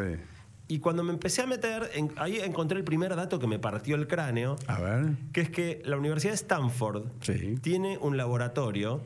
Y 0.72 0.78
cuando 0.80 1.04
me 1.04 1.12
empecé 1.12 1.42
a 1.42 1.48
meter, 1.48 1.90
en- 1.96 2.12
ahí 2.18 2.38
encontré 2.38 2.78
el 2.78 2.84
primer 2.84 3.16
dato 3.16 3.40
que 3.40 3.48
me 3.48 3.58
partió 3.58 3.96
el 3.96 4.08
cráneo, 4.08 4.56
A 4.68 4.80
ver. 4.80 5.08
que 5.34 5.42
es 5.42 5.50
que 5.50 5.82
la 5.84 5.98
Universidad 5.98 6.32
de 6.32 6.36
Stanford 6.36 7.08
Sí. 7.22 7.56
tiene 7.60 7.98
un 7.98 8.18
laboratorio 8.18 9.02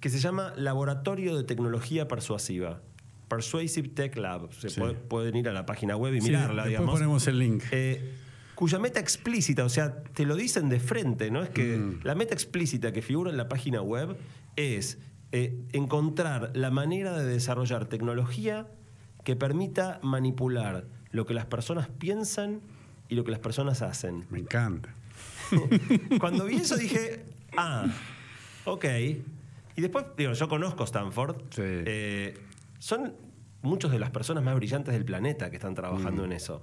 que 0.00 0.10
se 0.10 0.18
llama 0.18 0.52
Laboratorio 0.56 1.36
de 1.36 1.44
Tecnología 1.44 2.08
Persuasiva. 2.08 2.80
Persuasive 3.28 3.88
Tech 3.90 4.16
Lab. 4.16 4.52
Se 4.52 4.68
Sí. 4.68 4.80
puede- 4.80 4.94
pueden 4.94 5.36
ir 5.36 5.48
a 5.48 5.52
la 5.52 5.64
página 5.64 5.96
web 5.96 6.12
y 6.14 6.20
Sí, 6.20 6.28
mirarla, 6.30 6.66
digamos. 6.66 6.90
ponemos 6.92 7.26
el 7.28 7.38
link. 7.38 7.62
Eh, 7.70 8.12
cuya 8.56 8.80
meta 8.80 8.98
explícita, 8.98 9.64
o 9.64 9.68
sea, 9.68 10.02
te 10.02 10.24
lo 10.26 10.34
dicen 10.34 10.68
de 10.68 10.80
frente, 10.80 11.30
¿no? 11.30 11.40
Es 11.42 11.50
que 11.50 11.76
Mm. 11.76 12.00
la 12.02 12.16
meta 12.16 12.34
explícita 12.34 12.90
que 12.92 13.00
figura 13.00 13.30
en 13.30 13.36
la 13.36 13.48
página 13.48 13.80
web 13.80 14.16
es 14.56 14.98
eh, 15.32 15.64
encontrar 15.72 16.52
la 16.54 16.70
manera 16.70 17.18
de 17.18 17.24
desarrollar 17.26 17.86
tecnología 17.86 18.68
que 19.24 19.34
permita 19.34 19.98
manipular 20.02 20.86
lo 21.16 21.26
que 21.26 21.34
las 21.34 21.46
personas 21.46 21.88
piensan 21.88 22.60
y 23.08 23.14
lo 23.16 23.24
que 23.24 23.30
las 23.32 23.40
personas 23.40 23.82
hacen. 23.82 24.24
Me 24.30 24.38
encanta. 24.38 24.94
Cuando 26.20 26.44
vi 26.44 26.56
eso 26.56 26.76
dije, 26.76 27.24
ah, 27.56 27.86
ok. 28.64 28.84
Y 29.76 29.80
después, 29.80 30.06
digo, 30.16 30.32
yo 30.32 30.48
conozco 30.48 30.84
Stanford. 30.84 31.36
Sí. 31.50 31.62
Eh, 31.62 32.38
son 32.78 33.14
muchas 33.62 33.90
de 33.90 33.98
las 33.98 34.10
personas 34.10 34.42
más 34.44 34.54
brillantes 34.54 34.94
del 34.94 35.04
planeta 35.04 35.50
que 35.50 35.56
están 35.56 35.74
trabajando 35.74 36.22
Mm. 36.22 36.26
en 36.26 36.32
eso. 36.32 36.62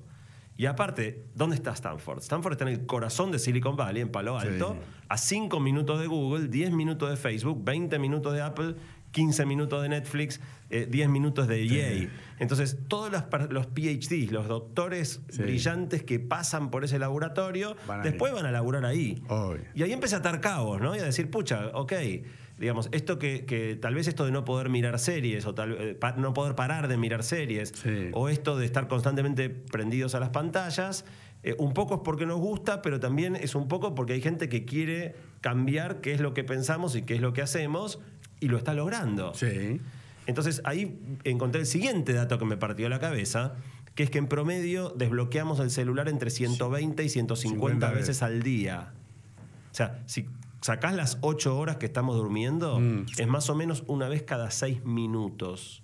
Y 0.55 0.67
aparte, 0.67 1.25
¿dónde 1.33 1.55
está 1.55 1.72
Stanford? 1.72 2.19
Stanford 2.19 2.53
está 2.53 2.65
en 2.65 2.74
el 2.79 2.86
corazón 2.86 3.31
de 3.31 3.39
Silicon 3.39 3.75
Valley, 3.75 4.03
en 4.03 4.10
Palo 4.10 4.39
Sí. 4.39 4.48
Alto, 4.48 4.77
a 5.10 5.17
5 5.17 5.60
minutos 5.60 6.00
de 6.00 6.05
Google, 6.07 6.48
10 6.48 6.72
minutos 6.72 7.10
de 7.10 7.17
Facebook, 7.17 7.63
20 7.63 7.98
minutos 7.98 8.33
de 8.33 8.41
Apple, 8.41 8.75
15 9.13 9.46
minutos 9.46 9.82
de 9.82 9.88
Netflix, 9.89 10.41
eh, 10.70 10.88
10 10.89 11.08
minutos 11.08 11.48
de 11.48 11.63
EA. 11.63 12.10
Entonces, 12.39 12.77
todos 12.89 13.12
los, 13.12 13.24
los 13.51 13.67
PhDs, 13.67 14.32
los 14.32 14.48
doctores 14.50 15.22
Sí. 15.29 15.41
brillantes 15.43 16.03
que 16.03 16.20
pasan 16.20 16.70
por 16.72 16.84
ese 16.84 17.00
laboratorio, 17.00 17.77
Van 17.88 18.01
después 18.03 18.34
van 18.34 18.46
a 18.46 18.51
laburar 18.51 18.84
ahí. 18.86 19.24
Obvio. 19.29 19.62
Y 19.75 19.84
ahí 19.84 19.93
empecé 19.93 20.15
a 20.15 20.17
atar 20.17 20.41
cabos, 20.41 20.82
¿no? 20.82 20.96
Y 20.96 21.00
a 21.00 21.03
decir, 21.03 21.29
pucha, 21.29 21.67
ok, 21.74 21.93
digamos, 22.60 22.89
esto 22.91 23.17
que, 23.20 23.46
que 23.46 23.75
tal 23.75 23.93
vez 23.96 24.08
esto 24.08 24.25
de 24.25 24.32
no 24.32 24.43
poder 24.46 24.70
mirar 24.70 24.98
series, 25.00 25.46
o 25.46 25.53
tal, 25.53 25.77
eh, 25.79 25.96
pa- 25.96 26.13
no 26.13 26.34
poder 26.34 26.55
parar 26.55 26.88
de 26.88 26.98
mirar 26.98 27.24
series, 27.24 27.70
Sí. 27.75 28.10
o 28.13 28.29
esto 28.29 28.58
de 28.58 28.65
estar 28.65 28.88
constantemente 28.88 29.50
prendidos 29.50 30.15
a 30.15 30.20
las 30.20 30.29
pantallas, 30.29 31.05
eh, 31.43 31.55
un 31.60 31.74
poco 31.74 31.96
es 31.96 32.01
porque 32.05 32.25
nos 32.25 32.39
gusta, 32.39 32.82
pero 32.82 33.00
también 33.00 33.36
es 33.36 33.53
un 33.53 33.67
poco 33.67 33.93
porque 33.96 34.13
hay 34.13 34.22
gente 34.22 34.50
que 34.50 34.65
quiere 34.65 35.13
cambiar 35.41 36.00
qué 36.00 36.13
es 36.13 36.22
lo 36.22 36.34
que 36.34 36.43
pensamos 36.43 36.96
y 36.96 37.01
qué 37.03 37.15
es 37.15 37.22
lo 37.22 37.34
que 37.34 37.41
hacemos, 37.41 38.00
y 38.43 38.47
lo 38.50 38.57
está 38.57 38.73
logrando. 38.73 39.33
Sí. 39.33 39.79
Entonces 40.27 40.62
ahí 40.65 41.00
encontré 41.23 41.62
el 41.62 41.67
siguiente 41.67 42.13
dato 42.13 42.38
que 42.38 42.45
me 42.45 42.57
partió 42.57 42.88
la 42.89 43.00
cabeza, 43.00 43.55
que 43.95 44.03
es 44.03 44.09
que 44.09 44.17
en 44.17 44.27
promedio 44.27 44.89
desbloqueamos 44.97 45.59
el 45.59 45.69
celular 45.69 46.07
entre 46.09 46.29
120 46.29 47.03
y 47.03 47.09
150 47.09 47.57
50 47.88 47.91
veces 47.91 48.23
al 48.23 48.41
día. 48.41 48.93
O 49.71 49.75
sea, 49.75 50.01
si 50.05 50.25
sacás 50.62 50.93
las 50.95 51.17
8 51.21 51.57
horas 51.57 51.77
que 51.77 51.85
estamos 51.85 52.15
durmiendo, 52.15 52.79
Mm. 52.79 53.05
es 53.17 53.27
más 53.27 53.50
o 53.50 53.55
menos 53.55 53.83
una 53.88 54.07
vez 54.07 54.23
cada 54.23 54.50
6 54.51 54.85
minutos. 54.85 55.81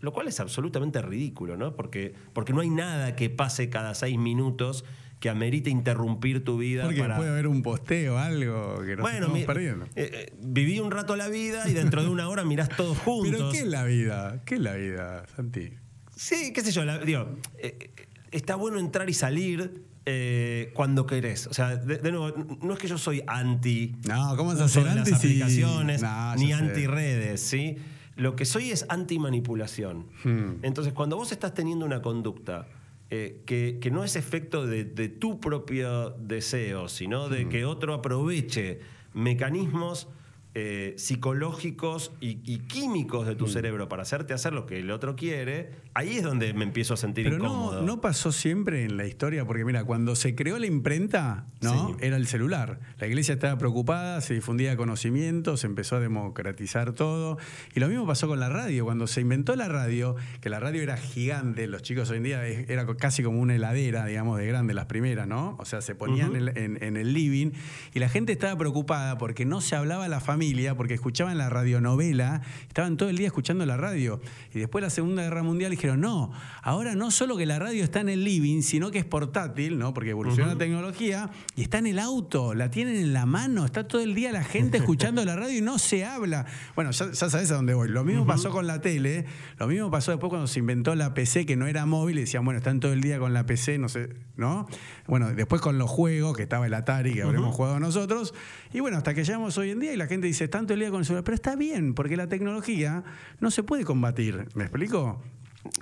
Lo 0.00 0.12
cual 0.12 0.28
es 0.28 0.38
absolutamente 0.38 1.02
ridículo, 1.02 1.56
¿no? 1.56 1.74
Porque, 1.74 2.14
porque 2.32 2.52
no 2.52 2.60
hay 2.60 2.70
nada 2.70 3.16
que 3.16 3.28
pase 3.30 3.68
cada 3.68 3.94
6 3.94 4.16
minutos 4.18 4.84
que 5.20 5.28
amerite 5.28 5.68
interrumpir 5.70 6.44
tu 6.44 6.58
vida 6.58 6.84
Porque 6.84 7.00
para... 7.00 7.16
puede 7.16 7.30
haber 7.30 7.46
un 7.48 7.62
posteo, 7.62 8.18
algo 8.18 8.80
que 8.84 8.92
nos 8.96 9.00
bueno, 9.00 9.16
estamos 9.18 9.38
mi- 9.38 9.44
perdiendo. 9.44 9.84
eh, 9.96 10.10
eh, 10.12 10.32
viví 10.40 10.78
un 10.80 10.90
rato 10.90 11.16
la 11.16 11.28
vida 11.28 11.68
y 11.68 11.72
dentro 11.74 12.02
de 12.02 12.08
una 12.08 12.28
hora 12.28 12.44
mirás 12.44 12.68
todos 12.68 12.96
juntos. 13.04 13.32
Pero 13.36 13.50
¿qué 13.50 13.58
es 13.58 13.66
la 13.66 13.84
vida? 13.84 14.42
¿Qué 14.44 14.54
es 14.54 14.60
la 14.60 14.74
vida, 14.74 15.24
Santi? 15.34 15.70
Sí, 16.14 16.52
qué 16.52 16.60
sé 16.62 16.70
yo, 16.72 16.84
la, 16.84 16.98
digo, 16.98 17.36
eh, 17.58 17.90
está 18.30 18.54
bueno 18.56 18.78
entrar 18.78 19.08
y 19.10 19.14
salir 19.14 19.82
eh, 20.06 20.70
cuando 20.74 21.06
querés. 21.06 21.46
O 21.48 21.52
sea, 21.54 21.76
de, 21.76 21.98
de 21.98 22.12
nuevo, 22.12 22.32
no 22.62 22.72
es 22.72 22.78
que 22.78 22.86
yo 22.88 22.96
soy 22.98 23.22
anti 23.26 23.96
No, 24.08 24.36
¿cómo 24.36 24.50
vas 24.50 24.60
a 24.60 24.68
ser 24.68 24.84
las 24.84 24.96
anti 24.98 25.10
si- 25.10 25.16
aplicaciones, 25.16 26.00
No, 26.02 26.34
ni 26.36 26.46
sé. 26.48 26.52
anti 26.54 26.86
redes, 26.86 27.40
¿sí? 27.40 27.76
Lo 28.16 28.34
que 28.34 28.44
soy 28.44 28.70
es 28.70 28.86
anti 28.88 29.18
manipulación. 29.18 30.06
Hmm. 30.24 30.54
Entonces, 30.62 30.92
cuando 30.92 31.16
vos 31.16 31.30
estás 31.32 31.54
teniendo 31.54 31.84
una 31.86 32.02
conducta 32.02 32.66
eh, 33.10 33.42
que, 33.46 33.78
que 33.80 33.90
no 33.90 34.04
es 34.04 34.16
efecto 34.16 34.66
de, 34.66 34.84
de 34.84 35.08
tu 35.08 35.40
propio 35.40 36.10
deseo, 36.10 36.88
sino 36.88 37.28
de 37.28 37.48
que 37.48 37.64
otro 37.64 37.94
aproveche 37.94 38.80
mecanismos 39.14 40.08
eh, 40.54 40.94
psicológicos 40.96 42.12
y, 42.20 42.40
y 42.44 42.58
químicos 42.60 43.26
de 43.26 43.34
tu 43.34 43.46
cerebro 43.46 43.88
para 43.88 44.02
hacerte 44.02 44.34
hacer 44.34 44.52
lo 44.52 44.66
que 44.66 44.78
el 44.80 44.90
otro 44.90 45.14
quiere, 45.14 45.70
ahí 45.98 46.16
es 46.18 46.22
donde 46.22 46.52
me 46.54 46.64
empiezo 46.64 46.94
a 46.94 46.96
sentir 46.96 47.24
Pero 47.24 47.38
no, 47.38 47.44
incómodo. 47.44 47.82
no 47.82 48.00
pasó 48.00 48.30
siempre 48.32 48.84
en 48.84 48.96
la 48.96 49.06
historia, 49.06 49.44
porque 49.44 49.64
mira, 49.64 49.84
cuando 49.84 50.14
se 50.16 50.34
creó 50.34 50.58
la 50.58 50.66
imprenta, 50.66 51.46
¿no? 51.60 51.88
Sí. 51.88 51.94
Era 52.06 52.16
el 52.16 52.26
celular. 52.26 52.78
La 52.98 53.06
iglesia 53.06 53.34
estaba 53.34 53.58
preocupada, 53.58 54.20
se 54.20 54.34
difundía 54.34 54.76
conocimiento, 54.76 55.56
se 55.56 55.66
empezó 55.66 55.96
a 55.96 56.00
democratizar 56.00 56.92
todo. 56.92 57.38
Y 57.74 57.80
lo 57.80 57.88
mismo 57.88 58.06
pasó 58.06 58.28
con 58.28 58.38
la 58.38 58.48
radio. 58.48 58.84
Cuando 58.84 59.06
se 59.06 59.20
inventó 59.20 59.56
la 59.56 59.68
radio, 59.68 60.14
que 60.40 60.48
la 60.50 60.60
radio 60.60 60.82
era 60.82 60.96
gigante, 60.96 61.66
los 61.66 61.82
chicos 61.82 62.10
hoy 62.10 62.18
en 62.18 62.22
día 62.22 62.44
era 62.46 62.86
casi 62.96 63.22
como 63.22 63.40
una 63.40 63.54
heladera, 63.56 64.06
digamos, 64.06 64.38
de 64.38 64.46
grande, 64.46 64.74
las 64.74 64.86
primeras, 64.86 65.26
¿no? 65.26 65.56
O 65.58 65.64
sea, 65.64 65.80
se 65.80 65.94
ponían 65.94 66.36
en, 66.36 66.48
el- 66.48 66.58
en- 66.58 66.82
en 66.82 66.96
el 66.96 67.12
living 67.12 67.50
y 67.92 67.98
la 67.98 68.08
gente 68.08 68.32
estaba 68.32 68.56
preocupada 68.56 69.18
porque 69.18 69.44
no 69.44 69.60
se 69.60 69.74
hablaba 69.74 70.04
a 70.04 70.08
la 70.08 70.20
familia, 70.20 70.76
porque 70.76 70.94
escuchaban 70.94 71.38
la 71.38 71.48
radionovela, 71.50 72.42
estaban 72.68 72.96
todo 72.96 73.08
el 73.08 73.16
día 73.16 73.26
escuchando 73.26 73.66
la 73.66 73.76
radio. 73.76 74.20
Y 74.54 74.58
después 74.60 74.82
de 74.82 74.86
la 74.86 74.90
Segunda 74.90 75.22
Guerra 75.22 75.42
Mundial 75.42 75.70
dijeron, 75.72 75.87
no, 75.96 76.32
ahora 76.62 76.94
no 76.94 77.10
solo 77.10 77.36
que 77.36 77.46
la 77.46 77.58
radio 77.58 77.84
está 77.84 78.00
en 78.00 78.08
el 78.08 78.24
living, 78.24 78.62
sino 78.62 78.90
que 78.90 78.98
es 78.98 79.04
portátil, 79.04 79.78
¿no? 79.78 79.94
Porque 79.94 80.10
evolucionó 80.10 80.52
la 80.52 80.58
tecnología 80.58 81.30
y 81.56 81.62
está 81.62 81.78
en 81.78 81.86
el 81.86 81.98
auto, 81.98 82.54
la 82.54 82.70
tienen 82.70 82.96
en 82.96 83.12
la 83.12 83.26
mano, 83.26 83.64
está 83.64 83.86
todo 83.86 84.00
el 84.00 84.14
día 84.14 84.32
la 84.32 84.44
gente 84.44 84.78
escuchando 84.78 85.24
la 85.24 85.36
radio 85.36 85.58
y 85.58 85.62
no 85.62 85.78
se 85.78 86.04
habla. 86.04 86.46
Bueno, 86.74 86.90
ya, 86.90 87.10
ya 87.10 87.30
sabes 87.30 87.50
a 87.50 87.54
dónde 87.54 87.74
voy. 87.74 87.88
Lo 87.88 88.04
mismo 88.04 88.26
pasó 88.26 88.50
con 88.50 88.66
la 88.66 88.80
tele, 88.80 89.24
lo 89.58 89.66
mismo 89.66 89.90
pasó 89.90 90.10
después 90.10 90.30
cuando 90.30 90.46
se 90.46 90.58
inventó 90.58 90.94
la 90.94 91.14
PC, 91.14 91.46
que 91.46 91.56
no 91.56 91.66
era 91.66 91.86
móvil, 91.86 92.18
y 92.18 92.20
decían, 92.22 92.44
bueno, 92.44 92.58
están 92.58 92.80
todo 92.80 92.92
el 92.92 93.00
día 93.00 93.18
con 93.18 93.32
la 93.32 93.46
PC, 93.46 93.78
no 93.78 93.88
sé, 93.88 94.10
¿no? 94.36 94.66
Bueno, 95.06 95.32
después 95.34 95.60
con 95.60 95.78
los 95.78 95.90
juegos, 95.90 96.36
que 96.36 96.42
estaba 96.42 96.66
el 96.66 96.74
Atari, 96.74 97.14
que 97.14 97.22
habremos 97.22 97.54
jugado 97.54 97.80
nosotros, 97.80 98.34
y 98.72 98.80
bueno, 98.80 98.96
hasta 98.96 99.14
que 99.14 99.24
llegamos 99.24 99.56
hoy 99.58 99.70
en 99.70 99.80
día 99.80 99.92
y 99.92 99.96
la 99.96 100.06
gente 100.06 100.26
dice, 100.26 100.44
están 100.44 100.66
todo 100.66 100.74
el 100.74 100.80
día 100.80 100.90
con 100.90 101.00
el 101.00 101.06
celular, 101.06 101.24
pero 101.24 101.34
está 101.34 101.56
bien, 101.56 101.94
porque 101.94 102.16
la 102.16 102.28
tecnología 102.28 103.04
no 103.40 103.50
se 103.50 103.62
puede 103.62 103.84
combatir, 103.84 104.48
¿me 104.54 104.64
explico? 104.64 105.22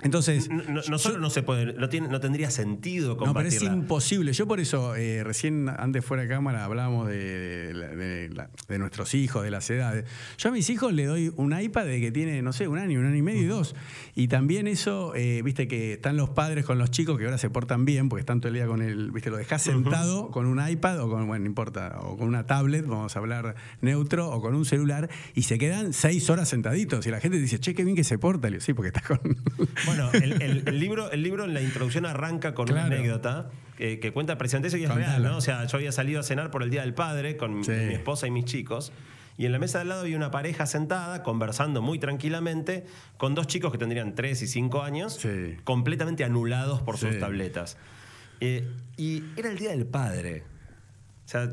Entonces, 0.01 0.49
No, 0.49 0.63
no- 0.63 0.81
no 0.87 0.97
solo 0.97 1.17
no 1.19 1.29
se 1.29 1.43
puede, 1.43 1.73
no, 1.73 1.87
tiene, 1.89 2.07
no 2.07 2.19
tendría 2.19 2.49
sentido 2.51 3.15
no, 3.23 3.33
pero 3.33 3.47
es 3.47 3.61
imposible. 3.61 4.33
Yo 4.33 4.47
por 4.47 4.59
eso, 4.59 4.95
eh, 4.95 5.23
recién 5.23 5.69
antes 5.69 6.03
fuera 6.03 6.23
de 6.23 6.29
cámara 6.29 6.65
hablábamos 6.65 7.07
de, 7.07 8.29
de 8.67 8.79
nuestros 8.79 9.13
hijos, 9.13 9.43
de 9.43 9.51
las 9.51 9.69
edades. 9.69 10.05
Yo 10.37 10.49
a 10.49 10.51
mis 10.51 10.69
hijos 10.69 10.93
le 10.93 11.05
doy 11.05 11.31
un 11.35 11.57
iPad 11.59 11.85
de 11.85 12.01
que 12.01 12.11
tiene, 12.11 12.41
no 12.41 12.53
sé, 12.53 12.67
un 12.67 12.77
año, 12.77 12.99
un 12.99 13.05
año 13.05 13.15
y 13.15 13.21
medio 13.21 13.41
y 13.41 13.45
dos. 13.45 13.75
Y 14.15 14.27
también 14.27 14.67
eso, 14.67 15.13
eh, 15.15 15.41
viste 15.43 15.67
que 15.67 15.93
están 15.93 16.17
los 16.17 16.29
padres 16.29 16.65
con 16.65 16.77
los 16.79 16.91
chicos 16.91 17.17
que 17.17 17.25
ahora 17.25 17.37
se 17.37 17.49
portan 17.49 17.85
bien, 17.85 18.09
porque 18.09 18.21
están 18.21 18.39
todo 18.41 18.49
el 18.49 18.55
día 18.55 18.67
con 18.67 18.81
el, 18.81 19.11
viste, 19.11 19.29
lo 19.29 19.37
dejás 19.37 19.61
sentado 19.61 20.31
con 20.31 20.45
un 20.47 20.65
iPad 20.67 21.01
o 21.01 21.09
con, 21.09 21.27
bueno, 21.27 21.43
no 21.43 21.47
importa, 21.49 21.99
o 22.01 22.17
con 22.17 22.27
una 22.27 22.45
tablet, 22.45 22.85
vamos 22.85 23.15
a 23.15 23.19
hablar 23.19 23.55
neutro, 23.81 24.29
o 24.29 24.41
con 24.41 24.55
un 24.55 24.65
celular, 24.65 25.09
y 25.35 25.43
se 25.43 25.57
quedan 25.57 25.93
seis 25.93 26.29
horas 26.29 26.49
sentaditos. 26.49 27.05
Y 27.07 27.11
la 27.11 27.19
gente 27.19 27.39
dice, 27.39 27.59
che, 27.59 27.73
qué 27.73 27.83
bien 27.83 27.95
que 27.95 28.03
se 28.03 28.17
porta. 28.17 28.47
Le 28.49 28.57
digo, 28.57 28.65
sí, 28.65 28.73
porque 28.73 28.87
estás 28.87 29.03
con... 29.07 29.19
Bueno, 29.85 30.09
el, 30.13 30.41
el- 30.41 30.63
el 30.67 30.79
libro, 30.79 31.11
el 31.11 31.21
libro 31.23 31.43
en 31.45 31.53
la 31.53 31.61
introducción 31.61 32.05
arranca 32.05 32.53
con 32.53 32.67
Claro. 32.67 32.87
una 32.87 32.95
anécdota 32.95 33.49
que 33.77 34.11
cuenta 34.11 34.37
precisamente 34.37 34.69
eso 34.69 34.77
y 34.77 34.83
es 34.85 34.93
real, 34.93 35.21
¿no? 35.23 35.37
O 35.37 35.41
sea, 35.41 35.65
yo 35.65 35.77
había 35.77 35.91
salido 35.91 36.19
a 36.19 36.23
cenar 36.23 36.49
por 36.51 36.63
el 36.63 36.69
Día 36.71 36.81
del 36.81 36.93
Padre 36.95 37.37
con 37.37 37.59
mi- 37.59 37.63
Sí. 37.63 37.71
mi 37.71 37.93
esposa 37.93 38.25
y 38.27 38.31
mis 38.31 38.45
chicos. 38.45 38.91
Y 39.37 39.45
en 39.45 39.51
la 39.51 39.59
mesa 39.59 39.77
de 39.77 39.81
al 39.83 39.89
lado 39.89 40.01
había 40.01 40.17
una 40.17 40.31
pareja 40.31 40.65
sentada, 40.65 41.21
conversando 41.21 41.83
muy 41.83 41.99
tranquilamente, 41.99 42.85
con 43.17 43.35
dos 43.35 43.45
chicos 43.45 43.71
que 43.71 43.77
tendrían 43.77 44.15
3 44.15 44.41
y 44.41 44.47
5 44.47 44.81
años, 44.81 45.13
Sí. 45.21 45.57
completamente 45.63 46.23
anulados 46.23 46.81
por 46.81 46.97
sus 46.97 47.19
tabletas. 47.19 47.77
Eh, 48.39 48.67
y 48.97 49.23
era 49.35 49.49
el 49.51 49.57
Día 49.59 49.69
del 49.69 49.85
Padre. 49.85 50.43
O 51.25 51.29
sea, 51.29 51.49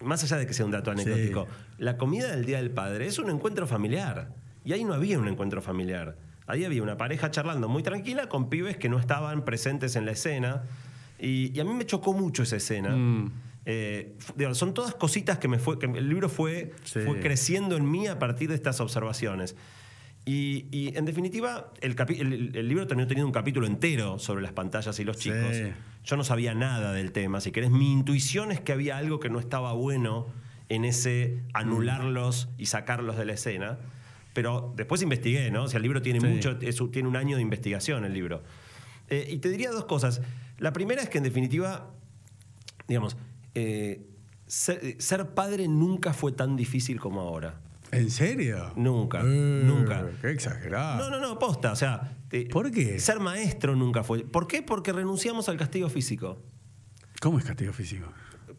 más 0.00 0.22
allá 0.22 0.36
de 0.36 0.46
que 0.46 0.54
sea 0.54 0.64
un 0.64 0.70
dato 0.70 0.92
anecdótico, 0.92 1.48
la 1.78 1.96
comida 1.96 2.28
del 2.30 2.44
Día 2.44 2.58
del 2.58 2.70
Padre 2.70 3.06
es 3.06 3.18
un 3.18 3.28
encuentro 3.30 3.66
familiar. 3.66 4.28
Y 4.64 4.72
ahí 4.72 4.84
no 4.84 4.94
había 4.94 5.18
un 5.18 5.26
encuentro 5.26 5.60
familiar. 5.60 6.16
Ahí 6.46 6.64
había 6.64 6.82
una 6.82 6.96
pareja 6.96 7.30
charlando 7.30 7.68
muy 7.68 7.82
tranquila 7.82 8.28
con 8.28 8.48
pibes 8.50 8.76
que 8.76 8.88
no 8.88 8.98
estaban 8.98 9.44
presentes 9.44 9.96
en 9.96 10.04
la 10.04 10.12
escena. 10.12 10.62
Y, 11.18 11.56
y 11.56 11.60
a 11.60 11.64
mí 11.64 11.72
me 11.72 11.86
chocó 11.86 12.12
mucho 12.12 12.42
esa 12.42 12.56
escena. 12.56 12.90
Mm. 12.94 13.32
Eh, 13.66 14.14
son 14.52 14.74
todas 14.74 14.94
cositas 14.94 15.38
que 15.38 15.48
me 15.48 15.58
fue. 15.58 15.78
que 15.78 15.86
el 15.86 16.08
libro 16.08 16.28
fue, 16.28 16.72
Sí. 16.84 17.00
fue 17.00 17.20
creciendo 17.20 17.76
en 17.76 17.90
mí 17.90 18.06
a 18.08 18.18
partir 18.18 18.48
de 18.50 18.54
estas 18.56 18.80
observaciones. 18.80 19.56
Y, 20.26 20.66
y, 20.70 20.96
en 20.96 21.04
definitiva, 21.04 21.70
el, 21.82 21.94
el- 22.08 22.56
el 22.56 22.68
libro 22.68 22.86
terminó 22.86 23.06
teniendo 23.06 23.26
un 23.26 23.32
capítulo 23.32 23.66
entero 23.66 24.18
sobre 24.18 24.42
las 24.42 24.52
pantallas 24.52 24.98
y 24.98 25.04
los 25.04 25.16
Sí. 25.18 25.30
chicos. 25.30 25.56
Yo 26.04 26.16
no 26.16 26.24
sabía 26.24 26.54
nada 26.54 26.92
del 26.92 27.12
tema. 27.12 27.40
Si 27.40 27.52
querés, 27.52 27.70
mi 27.70 27.90
intuición 27.92 28.50
es 28.52 28.60
que 28.60 28.72
había 28.72 28.96
algo 28.98 29.18
que 29.20 29.30
no 29.30 29.38
estaba 29.38 29.72
bueno 29.72 30.26
en 30.68 30.84
ese 30.84 31.42
anularlos 31.54 32.48
y 32.58 32.66
sacarlos 32.66 33.16
de 33.16 33.24
la 33.26 33.32
escena. 33.34 33.78
Pero 34.34 34.74
después 34.76 35.00
investigué, 35.00 35.50
¿no? 35.50 35.64
O 35.64 35.68
sea, 35.68 35.78
el 35.78 35.82
libro 35.84 36.02
tiene 36.02 36.20
Sí. 36.20 36.26
mucho, 36.26 36.58
es 36.60 36.76
tiene 36.92 37.08
un 37.08 37.16
año 37.16 37.36
de 37.36 37.42
investigación 37.42 38.04
el 38.04 38.12
libro. 38.12 38.42
Eh, 39.08 39.26
y 39.30 39.38
te 39.38 39.48
diría 39.48 39.70
dos 39.70 39.86
cosas. 39.86 40.20
La 40.58 40.72
primera 40.74 41.00
es 41.02 41.08
que 41.08 41.18
en 41.18 41.24
definitiva, 41.24 41.90
digamos, 42.88 43.16
eh, 43.54 44.06
ser, 44.46 44.96
ser 45.00 45.30
padre 45.34 45.68
nunca 45.68 46.12
fue 46.12 46.32
tan 46.32 46.56
difícil 46.56 47.00
como 47.00 47.20
ahora. 47.20 47.60
¿En 47.92 48.10
serio? 48.10 48.72
Nunca, 48.76 49.20
Eh, 49.24 49.62
nunca. 49.64 50.04
Qué 50.20 50.30
exagerado. 50.30 50.98
No, 50.98 51.10
no, 51.10 51.20
no, 51.20 51.38
posta. 51.38 51.72
O 51.72 51.76
sea, 51.76 52.16
¿Por 52.50 52.72
qué? 52.72 52.98
Ser 52.98 53.20
maestro 53.20 53.76
nunca 53.76 54.02
fue. 54.02 54.24
¿Por 54.24 54.48
qué? 54.48 54.60
Porque 54.62 54.92
renunciamos 54.92 55.48
al 55.48 55.56
castigo 55.56 55.88
físico. 55.88 56.42
¿Cómo 57.20 57.38
es 57.38 57.44
castigo 57.44 57.72
físico? 57.72 58.08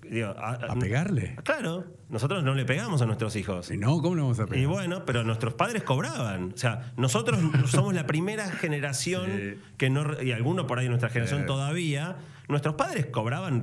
Digo, 0.10 0.30
a, 0.38 0.54
¿A 0.54 0.76
pegarle? 0.76 1.36
Claro, 1.44 1.86
nosotros 2.10 2.44
no 2.44 2.54
le 2.56 2.66
pegamos 2.66 3.02
a 3.02 3.06
nuestros 3.06 3.36
hijos. 3.36 3.72
Y 3.72 3.78
no, 3.78 4.02
¿cómo 4.02 4.16
no 4.16 4.22
vamos 4.24 4.40
a 4.40 4.46
pegar? 4.46 4.60
Y 4.60 4.66
bueno, 4.66 5.04
pero 5.06 5.24
nuestros 5.24 5.54
padres 5.56 5.84
cobraban. 5.84 6.52
O 6.54 6.58
sea, 6.58 6.94
nosotros 6.98 7.40
somos 7.68 7.94
la 7.94 8.06
primera 8.08 8.50
generación 8.50 9.32
Sí. 9.36 9.60
que 9.78 9.90
no. 9.90 10.22
Y 10.22 10.32
algunos 10.32 10.66
por 10.66 10.80
ahí 10.80 10.86
de 10.86 10.90
nuestra 10.90 11.10
generación 11.10 11.42
Sí. 11.42 11.48
todavía. 11.48 12.16
Nuestros 12.48 12.76
padres 12.76 13.08
cobraban 13.08 13.62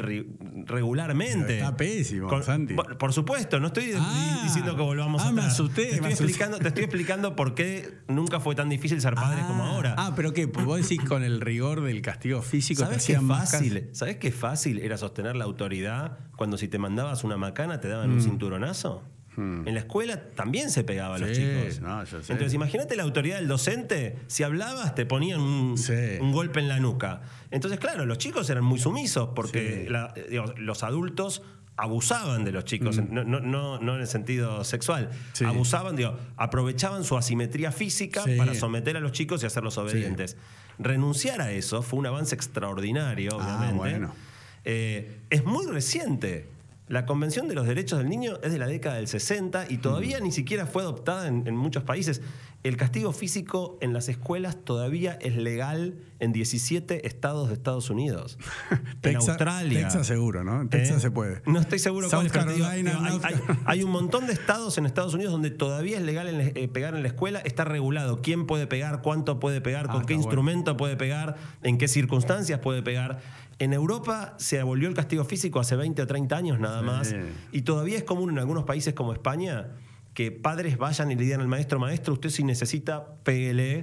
regularmente. 0.66 1.44
Pero 1.46 1.64
está 1.64 1.76
pésimo, 1.76 2.42
Santi. 2.42 2.74
Por, 2.74 2.98
por 2.98 3.12
supuesto, 3.12 3.60
no 3.60 3.68
estoy 3.68 3.92
Ah. 3.96 4.40
diciendo 4.44 4.74
que 4.76 4.82
volvamos 4.82 5.22
Ah, 5.22 5.32
me 5.32 5.40
atrás. 5.42 5.54
asusté, 5.54 5.82
Te 5.82 5.88
estoy, 5.90 6.00
me 6.00 6.06
asusté. 6.08 6.24
explicando, 6.24 6.58
te 6.58 6.68
estoy 6.68 6.84
explicando 6.84 7.36
por 7.36 7.54
qué 7.54 7.98
nunca 8.08 8.40
fue 8.40 8.54
tan 8.54 8.68
difícil 8.68 9.00
ser 9.00 9.14
padres 9.14 9.44
ah, 9.44 9.48
como 9.48 9.64
ahora. 9.64 9.94
Ah, 9.98 10.12
pero 10.16 10.32
¿qué? 10.32 10.46
Vos 10.46 10.80
decís 10.88 11.00
con 11.06 11.22
el 11.22 11.40
rigor 11.40 11.82
del 11.82 12.02
castigo 12.02 12.42
físico 12.42 12.82
te 12.82 12.98
¿Sabes 12.98 13.06
qué 13.06 13.20
fácil? 13.20 13.88
¿Sabes 13.92 14.16
qué 14.16 14.32
fácil 14.32 14.78
era 14.80 14.96
sostener 14.96 15.36
la 15.36 15.44
autoridad 15.44 16.18
cuando 16.36 16.56
si 16.58 16.68
te 16.68 16.78
mandabas 16.78 17.24
una 17.24 17.36
macana 17.36 17.80
te 17.80 17.88
daban 17.88 18.10
un 18.10 18.20
cinturonazo? 18.22 19.02
En 19.36 19.64
la 19.74 19.80
escuela 19.80 20.20
también 20.34 20.70
se 20.70 20.84
pegaba 20.84 21.16
a 21.16 21.18
los. 21.18 21.34
Sí, 21.36 21.42
chicos. 21.42 21.80
no, 21.80 22.04
yo 22.04 22.22
sé. 22.22 22.32
Entonces, 22.32 22.52
imagínate 22.54 22.96
la 22.96 23.02
autoridad 23.04 23.36
del 23.38 23.48
docente, 23.48 24.16
si 24.26 24.42
hablabas 24.42 24.94
te 24.94 25.06
ponían 25.06 25.40
un, 25.40 25.78
Sí. 25.78 25.94
un 26.20 26.32
golpe 26.32 26.60
en 26.60 26.68
la 26.68 26.78
nuca. 26.80 27.22
Entonces, 27.50 27.80
claro, 27.80 28.04
los 28.04 28.18
chicos 28.18 28.50
eran 28.50 28.64
muy 28.64 28.78
sumisos 28.78 29.30
porque 29.34 29.84
Sí. 29.86 29.90
la- 29.90 30.12
eh, 30.16 30.26
digamos, 30.28 30.58
los 30.58 30.82
adultos 30.82 31.42
abusaban 31.76 32.44
de 32.44 32.52
los 32.52 32.66
chicos, 32.66 32.98
no, 33.08 33.24
no- 33.24 33.40
no- 33.40 33.78
no 33.80 33.94
en 33.94 34.02
el 34.02 34.06
sentido 34.06 34.62
sexual. 34.64 35.08
Sí. 35.32 35.46
abusaban, 35.46 35.96
digo, 35.96 36.16
aprovechaban 36.36 37.02
su 37.02 37.16
asimetría 37.16 37.72
física 37.72 38.22
Sí. 38.24 38.36
para 38.36 38.54
someter 38.54 38.98
a 38.98 39.00
los 39.00 39.12
chicos 39.12 39.42
y 39.42 39.46
hacerlos 39.46 39.78
obedientes. 39.78 40.36
Renunciar 40.78 41.40
a 41.40 41.50
eso 41.52 41.80
fue 41.82 41.98
un 41.98 42.06
avance 42.06 42.34
extraordinario, 42.34 43.30
Ah, 43.40 43.46
obviamente. 43.46 43.78
bueno. 43.78 44.14
Eh, 44.64 45.16
es 45.30 45.44
muy 45.44 45.66
reciente. 45.66 46.46
La 46.92 47.06
Convención 47.06 47.48
de 47.48 47.54
los 47.54 47.66
Derechos 47.66 47.98
del 48.00 48.10
Niño 48.10 48.34
es 48.42 48.52
de 48.52 48.58
la 48.58 48.66
década 48.66 48.96
del 48.96 49.08
60 49.08 49.64
y 49.70 49.78
todavía 49.78 50.20
ni 50.20 50.30
siquiera 50.30 50.66
fue 50.66 50.82
adoptada 50.82 51.26
en, 51.26 51.46
en 51.46 51.56
muchos 51.56 51.84
países. 51.84 52.20
El 52.64 52.76
castigo 52.76 53.12
físico 53.12 53.78
en 53.80 53.92
las 53.94 54.08
escuelas 54.10 54.56
todavía 54.62 55.18
es 55.22 55.34
legal 55.36 55.94
en 56.20 56.32
17 56.32 57.06
estados 57.08 57.48
de 57.48 57.54
Estados 57.54 57.88
Unidos. 57.88 58.36
en 58.70 59.00
Texas- 59.00 59.28
Australia. 59.30 59.80
Texas 59.84 60.06
seguro, 60.06 60.44
¿no? 60.44 60.60
En 60.60 60.68
Texas 60.68 60.98
¿Eh? 60.98 61.00
se 61.00 61.10
puede. 61.10 61.40
No 61.46 61.58
estoy 61.60 61.78
seguro 61.78 62.10
South 62.10 62.28
cuál, 62.30 62.30
Carolina, 62.30 62.90
digo, 63.08 63.20
hay, 63.64 63.82
un 63.82 63.90
montón 63.90 64.26
de 64.26 64.34
estados 64.34 64.76
en 64.76 64.84
Estados 64.84 65.14
Unidos 65.14 65.32
donde 65.32 65.50
todavía 65.50 65.96
es 65.96 66.04
legal 66.04 66.28
en 66.28 66.38
la- 66.38 66.44
eh, 66.44 66.68
pegar 66.68 66.94
en 66.94 67.00
la 67.02 67.08
escuela, 67.08 67.40
está 67.40 67.64
regulado 67.64 68.20
quién 68.20 68.46
puede 68.46 68.66
pegar, 68.66 69.00
cuánto 69.02 69.40
puede 69.40 69.60
pegar, 69.62 69.86
Ah, 69.88 69.92
con 69.94 70.02
qué 70.02 70.12
bueno. 70.14 70.24
instrumento 70.28 70.76
puede 70.76 70.96
pegar, 70.96 71.36
en 71.62 71.78
qué 71.78 71.88
circunstancias 71.88 72.60
puede 72.60 72.82
pegar. 72.82 73.20
En 73.62 73.72
Europa 73.72 74.34
se 74.38 74.58
abolió 74.58 74.88
el 74.88 74.94
castigo 74.94 75.24
físico 75.24 75.60
hace 75.60 75.76
20 75.76 76.02
o 76.02 76.06
30 76.06 76.36
años 76.36 76.58
nada 76.58 76.80
Sí. 76.80 76.84
más. 76.86 77.14
Y 77.52 77.62
todavía 77.62 77.96
es 77.96 78.04
común 78.04 78.30
en 78.30 78.38
algunos 78.38 78.64
países 78.64 78.92
como 78.94 79.12
España 79.12 79.68
que 80.14 80.32
padres 80.32 80.76
vayan 80.78 81.10
y 81.12 81.14
le 81.14 81.22
digan 81.22 81.40
al 81.40 81.48
maestro, 81.48 81.78
maestro, 81.78 82.12
usted 82.14 82.30
si 82.30 82.42
necesita. 82.44 83.06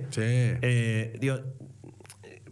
Sí. 0.10 0.22
Eh, 0.22 1.18
digo, 1.22 1.38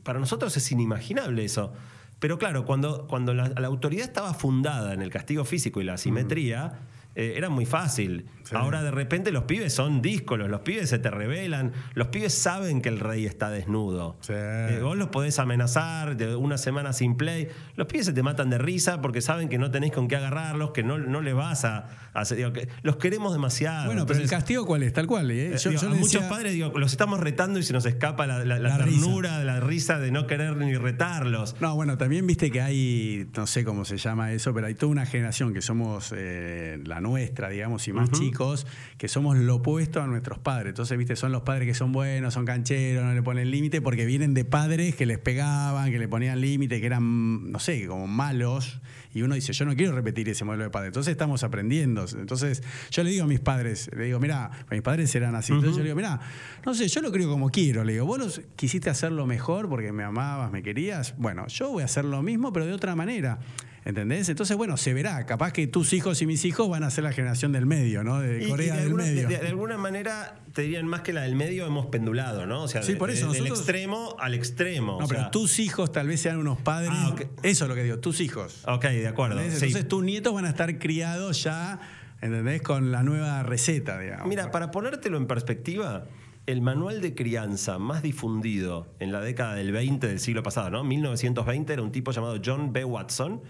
para 0.03 0.19
nosotros 0.19 0.55
es 0.55 0.71
inimaginable 0.71 1.43
eso. 1.43 1.73
Pero 2.19 2.39
claro, 2.39 2.65
cuando, 2.65 3.07
cuando 3.07 3.33
la, 3.33 3.49
la 3.49 3.67
autoridad 3.67 4.05
estaba 4.07 4.33
fundada 4.33 4.93
en 4.93 5.01
el 5.01 5.09
castigo 5.11 5.43
físico 5.45 5.81
y 5.81 5.83
la 5.83 5.93
asimetría, 5.95 6.79
eh, 7.13 7.33
era 7.35 7.49
muy 7.49 7.65
fácil. 7.65 8.25
Sí. 8.49 8.55
Ahora 8.55 8.81
de 8.83 8.91
repente 8.91 9.31
los 9.31 9.43
pibes 9.43 9.73
son 9.73 10.01
díscolos, 10.01 10.49
los 10.49 10.61
pibes 10.61 10.89
se 10.89 10.99
te 10.99 11.09
revelan, 11.11 11.73
los 11.95 12.07
pibes 12.07 12.33
saben 12.33 12.81
que 12.81 12.89
el 12.89 12.99
rey 12.99 13.25
está 13.25 13.49
desnudo. 13.49 14.15
Sí. 14.21 14.33
Eh, 14.35 14.79
vos 14.81 14.95
los 14.97 15.09
podés 15.09 15.37
amenazar 15.39 16.15
de 16.17 16.35
una 16.35 16.57
semana 16.57 16.93
sin 16.93 17.17
play. 17.17 17.49
Los 17.75 17.87
pibes 17.87 18.05
se 18.05 18.13
te 18.13 18.23
matan 18.23 18.49
de 18.49 18.57
risa 18.57 19.01
porque 19.01 19.21
saben 19.21 19.49
que 19.49 19.57
no 19.57 19.71
tenés 19.71 19.91
con 19.91 20.07
qué 20.07 20.15
agarrarlos, 20.15 20.71
que 20.71 20.83
no, 20.83 20.97
no 20.97 21.21
les 21.21 21.33
vas 21.35 21.65
a, 21.65 21.87
a 22.13 22.21
hacer- 22.21 22.37
digo, 22.37 22.53
que 22.53 22.69
los 22.83 22.97
queremos 22.97 23.33
demasiado. 23.33 23.87
Bueno, 23.87 24.05
pero 24.05 24.19
el 24.19 24.29
castigo 24.29 24.65
cuál 24.65 24.83
es, 24.83 24.93
tal 24.93 25.07
cual. 25.07 25.29
¿eh? 25.31 25.53
eh, 25.55 25.57
digo, 25.69 25.81
a 25.81 25.83
le 25.89 25.95
muchos 25.99 26.23
padres 26.23 26.53
digo, 26.53 26.71
los 26.77 26.91
estamos 26.91 27.19
retando 27.19 27.59
y 27.59 27.63
se 27.63 27.73
nos 27.73 27.85
escapa 27.85 28.25
la, 28.27 28.39
la- 28.45 28.59
la 28.59 28.69
La 28.69 28.77
risa. 28.77 29.01
ternura, 29.01 29.43
la 29.43 29.59
risa 29.59 29.99
de 29.99 30.11
no 30.11 30.25
querer 30.27 30.55
ni 30.57 30.75
retarlos. 30.75 31.55
No, 31.59 31.75
bueno, 31.75 31.97
también 31.97 32.25
viste 32.27 32.51
que 32.51 32.61
hay, 32.61 33.27
no 33.35 33.45
sé 33.47 33.63
cómo 33.63 33.83
se 33.85 33.97
llama 33.97 34.31
eso, 34.31 34.53
pero 34.53 34.67
hay 34.67 34.75
toda 34.75 34.91
una 34.91 35.05
generación 35.05 35.53
que 35.53 35.61
somos 35.61 36.13
eh, 36.15 36.79
la 36.85 37.01
nuestra, 37.01 37.49
digamos, 37.49 37.87
y 37.87 37.93
más 37.93 38.11
chicos, 38.11 38.36
que 38.97 39.07
somos 39.07 39.37
lo 39.37 39.55
opuesto 39.55 40.01
a 40.01 40.07
nuestros 40.07 40.39
padres. 40.39 40.69
Entonces, 40.69 40.97
viste, 40.97 41.15
son 41.15 41.31
los 41.31 41.41
padres 41.41 41.67
que 41.67 41.73
son 41.73 41.91
buenos, 41.91 42.33
son 42.33 42.45
cancheros, 42.45 43.03
no 43.03 43.13
le 43.13 43.23
ponen 43.23 43.51
límite, 43.51 43.81
porque 43.81 44.05
vienen 44.05 44.33
de 44.33 44.45
padres 44.45 44.95
que 44.95 45.05
les 45.05 45.19
pegaban, 45.19 45.91
que 45.91 45.99
le 45.99 46.07
ponían 46.07 46.39
límite, 46.41 46.79
que 46.79 46.85
eran, 46.85 47.51
no 47.51 47.59
sé, 47.59 47.87
como 47.87 48.07
malos. 48.07 48.79
Y 49.13 49.21
uno 49.23 49.35
dice, 49.35 49.53
yo 49.53 49.65
no 49.65 49.75
quiero 49.75 49.93
repetir 49.93 50.29
ese 50.29 50.45
modelo 50.45 50.65
de 50.65 50.69
padre. 50.69 50.87
Entonces 50.87 51.11
estamos 51.11 51.43
aprendiendo. 51.43 52.05
Entonces, 52.19 52.61
yo 52.91 53.03
le 53.03 53.09
digo 53.09 53.23
a 53.23 53.27
mis 53.27 53.39
padres, 53.39 53.89
le 53.95 54.05
digo, 54.05 54.19
mira, 54.19 54.51
mis 54.69 54.81
padres 54.81 55.13
eran 55.15 55.35
así. 55.35 55.53
Entonces 55.53 55.75
yo 55.75 55.83
le 55.83 55.89
digo, 55.89 55.95
mira, 55.95 56.19
no 56.65 56.73
sé, 56.73 56.87
yo 56.87 57.01
lo 57.01 57.11
creo 57.11 57.29
como 57.29 57.49
quiero. 57.49 57.83
Le 57.83 57.93
digo, 57.93 58.05
vos 58.05 58.19
los 58.19 58.41
quisiste 58.55 58.89
hacerlo 58.89 59.25
mejor 59.25 59.69
porque 59.69 59.91
me 59.91 60.03
amabas, 60.03 60.51
me 60.51 60.61
querías. 60.61 61.15
Bueno, 61.17 61.47
yo 61.47 61.69
voy 61.69 61.81
a 61.81 61.85
hacer 61.85 62.05
lo 62.05 62.21
mismo, 62.21 62.53
pero 62.53 62.65
de 62.65 62.73
otra 62.73 62.95
manera. 62.95 63.39
¿Entendés? 63.87 64.27
Entonces, 64.27 64.57
bueno, 64.57 64.75
se 64.75 64.93
verá. 64.93 65.25
Capaz 65.25 65.53
que 65.53 65.65
tus 65.65 65.93
hijos 65.93 66.21
y 66.21 66.25
mis 66.27 66.43
hijos 66.43 66.67
van 66.69 66.83
a 66.83 66.89
ser 66.91 67.05
la 67.05 67.13
generación 67.13 67.53
del 67.53 67.65
medio, 67.65 68.03
¿no? 68.03 68.19
De 68.19 68.41
Y- 68.41 68.45
y 68.45 68.49
Corea 68.49 68.73
de, 68.73 68.79
del 68.81 68.87
alguna, 68.87 69.03
medio. 69.05 69.29
de- 69.29 69.37
de 69.37 69.47
alguna 69.47 69.77
manera, 69.77 70.39
te 70.51 70.63
dirían 70.63 70.85
más 70.87 71.01
que 71.03 71.13
la 71.13 71.21
del 71.21 71.35
medio 71.35 71.65
hemos 71.65 71.85
pendulado, 71.85 72.45
¿no? 72.45 72.63
O 72.63 72.67
sea, 72.67 72.83
Sí, 72.83 72.95
por 72.95 73.11
eso 73.11 73.27
de- 73.27 73.35
del 73.35 73.43
nosotros- 73.43 73.59
extremo 73.59 74.17
al 74.19 74.33
extremo. 74.33 74.97
no, 74.99 75.05
o 75.05 75.07
pero 75.07 75.21
sea- 75.21 75.31
tus 75.31 75.59
hijos 75.59 75.93
tal 75.93 76.07
vez 76.07 76.19
sean 76.19 76.37
unos 76.37 76.59
padres. 76.59 76.91
Ah. 76.93 77.15
Eso 77.43 77.63
es 77.63 77.69
lo 77.69 77.75
que 77.75 77.83
digo, 77.83 77.99
tus 77.99 78.19
hijos. 78.19 78.61
Ok, 78.67 78.83
de 78.87 79.07
acuerdo. 79.07 79.37
¿Entendés? 79.37 79.59
sí. 79.59 79.67
Entonces 79.67 79.87
tus 79.87 80.03
nietos 80.03 80.33
van 80.33 80.43
a 80.43 80.49
estar 80.49 80.77
criados 80.79 81.41
ya, 81.43 81.79
¿entendés? 82.21 82.61
Con 82.63 82.91
la 82.91 83.03
nueva 83.03 83.41
receta, 83.43 83.97
digamos. 83.99 84.27
Mira, 84.27 84.51
para 84.51 84.69
ponértelo 84.69 85.15
en 85.15 85.27
perspectiva, 85.27 86.03
el 86.47 86.61
manual 86.61 87.01
de 87.01 87.13
crianza 87.13 87.77
más 87.77 88.01
difundido 88.01 88.87
en 88.99 89.11
la 89.11 89.21
década 89.21 89.53
del 89.55 89.71
20 89.71 90.07
del 90.07 90.19
siglo 90.19 90.41
pasado, 90.43 90.69
¿no? 90.69 90.83
1920 90.83 91.73
era 91.73 91.81
un 91.83 91.91
tipo 91.91 92.11
llamado 92.11 92.39
John 92.43 92.73
B. 92.73 92.83
Watson, 92.85 93.41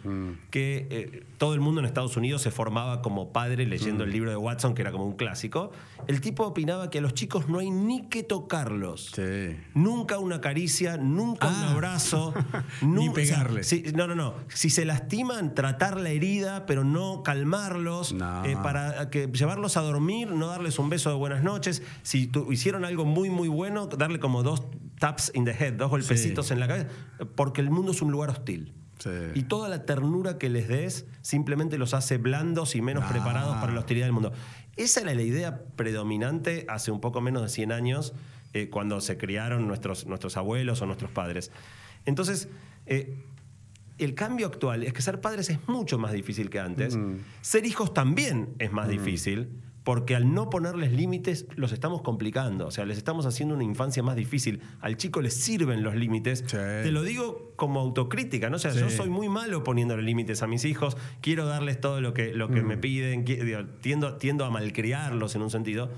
que 0.50 0.88
eh, 0.89 1.24
todo 1.38 1.54
el 1.54 1.60
mundo 1.62 1.80
en 1.80 1.86
Estados 1.86 2.18
Unidos 2.18 2.42
se 2.42 2.51
formaba 2.51 3.01
como 3.04 3.32
padre 3.32 3.66
leyendo 3.68 4.04
el 4.04 4.12
libro 4.12 4.30
de 4.32 4.36
Watson, 4.38 4.74
que 4.74 4.82
era 4.82 4.92
como 4.92 5.06
un 5.06 5.16
clásico. 5.16 5.72
El 6.08 6.22
tipo 6.22 6.44
opinaba 6.46 6.89
que 6.89 6.98
a 6.98 7.01
los 7.01 7.13
chicos 7.13 7.48
no 7.48 7.60
hay 7.60 7.70
ni 7.70 8.08
que 8.08 8.24
tocarlos. 8.24 9.12
Sí. 9.16 9.56
Nunca 9.75 10.18
una 10.20 10.42
caricia, 10.42 10.98
nunca 10.98 11.48
un 11.48 11.54
Ah. 11.56 11.72
abrazo, 11.74 12.34
Ni 12.82 12.88
nun- 12.88 13.12
o 13.12 13.13
sea, 13.13 13.13
pegarle. 13.13 13.63
si- 13.63 13.84
no, 13.96 14.08
no, 14.08 14.16
no. 14.16 14.34
Si 14.50 14.70
se 14.72 14.86
lastiman, 14.86 15.54
tratar 15.54 16.00
la 16.00 16.10
herida, 16.10 16.66
pero 16.66 16.84
no 16.84 17.22
calmarlos, 17.24 18.13
No. 18.13 18.44
eh, 18.44 18.58
para 18.63 19.10
que 19.12 19.27
llevarlos 19.27 19.77
a 19.77 19.82
dormir, 19.82 20.30
no 20.32 20.48
darles 20.48 20.80
un 20.80 20.89
beso 20.89 21.12
de 21.12 21.16
buenas 21.16 21.44
noches. 21.44 21.84
Si 22.01 22.25
tu- 22.25 22.51
hicieron 22.51 22.87
algo 22.88 23.06
muy, 23.06 23.29
muy 23.29 23.48
bueno, 23.48 23.88
darle 23.88 24.20
como 24.20 24.44
dos 24.44 24.63
taps 25.00 25.32
in 25.36 25.46
the 25.46 25.51
head, 25.51 25.74
dos 25.74 25.89
golpecitos 25.91 26.48
Sí. 26.48 26.53
en 26.53 26.60
la 26.60 26.67
cabeza, 26.67 26.88
porque 27.36 27.62
el 27.62 27.70
mundo 27.70 27.91
es 27.91 28.01
un 28.01 28.12
lugar 28.12 28.29
hostil. 28.29 28.74
Sí. 29.00 29.10
Y 29.36 29.44
toda 29.44 29.70
la 29.70 29.86
ternura 29.86 30.39
que 30.39 30.50
les 30.50 30.67
des 30.67 31.06
simplemente 31.22 31.77
los 31.77 31.94
hace 31.94 32.17
blandos 32.17 32.75
y 32.75 32.82
menos 32.82 33.03
No. 33.03 33.10
preparados 33.12 33.56
para 33.58 33.72
la 33.74 33.79
hostilidad 33.82 34.08
del 34.08 34.13
mundo. 34.13 34.32
Esa 34.75 35.01
era 35.01 35.13
la 35.13 35.22
idea 35.22 35.62
predominante 35.75 36.65
hace 36.67 36.89
un 36.91 37.00
poco 37.00 37.22
menos 37.22 37.44
de 37.44 37.50
100 37.50 37.72
años, 37.72 38.13
eh, 38.53 38.70
cuando 38.70 39.00
se 39.01 39.17
criaron 39.17 39.67
nuestros, 39.67 40.08
nuestros 40.08 40.36
abuelos 40.38 40.82
o 40.82 40.86
nuestros 40.88 41.12
padres. 41.12 41.52
Entonces, 42.06 42.50
eh, 42.88 43.19
el 44.00 44.13
cambio 44.15 44.47
actual 44.47 44.84
es 44.84 44.93
que 44.93 45.02
ser 45.02 45.19
padres 45.21 45.50
es 45.50 45.60
mucho 45.67 45.97
más 46.00 46.12
difícil 46.13 46.50
que 46.50 46.60
antes. 46.60 46.97
Ser 47.41 47.65
hijos 47.65 47.93
también 47.93 48.56
es 48.60 48.71
más 48.71 48.88
difícil. 48.88 49.50
Porque 49.88 50.17
al 50.17 50.34
no 50.34 50.50
ponerles 50.50 50.91
límites 50.91 51.45
los 51.56 51.71
estamos 51.71 52.02
complicando, 52.02 52.67
o 52.67 52.71
sea, 52.71 52.84
les 52.86 52.97
estamos 52.97 53.26
haciendo 53.26 53.56
una 53.56 53.63
infancia 53.63 54.04
más 54.04 54.17
difícil. 54.17 54.60
Al 54.82 54.97
chico 54.97 55.21
le 55.21 55.32
sirven 55.32 55.82
los 55.82 55.95
límites. 55.95 56.43
Sí. 56.45 56.58
Te 56.58 56.91
lo 56.91 57.04
digo 57.04 57.54
como 57.56 57.80
autocrítica, 57.80 58.50
¿no? 58.50 58.58
O 58.58 58.60
sea, 58.60 58.73
yo 58.73 58.89
soy 58.89 59.10
muy 59.10 59.30
malo 59.30 59.63
poniéndole 59.63 60.04
límites 60.04 60.43
a 60.43 60.47
mis 60.47 60.65
hijos, 60.65 60.97
quiero 61.21 61.45
darles 61.45 61.80
todo 61.80 62.02
lo 62.02 62.13
que, 62.13 62.34
lo 62.34 62.50
que 62.50 62.62
me 62.63 62.76
piden, 62.78 63.23
qui- 63.23 63.41
digo, 63.41 63.63
tiendo, 63.80 64.17
tiendo 64.17 64.43
a 64.43 64.50
malcriarlos 64.50 65.36
en 65.36 65.41
un 65.43 65.50
sentido. 65.52 65.89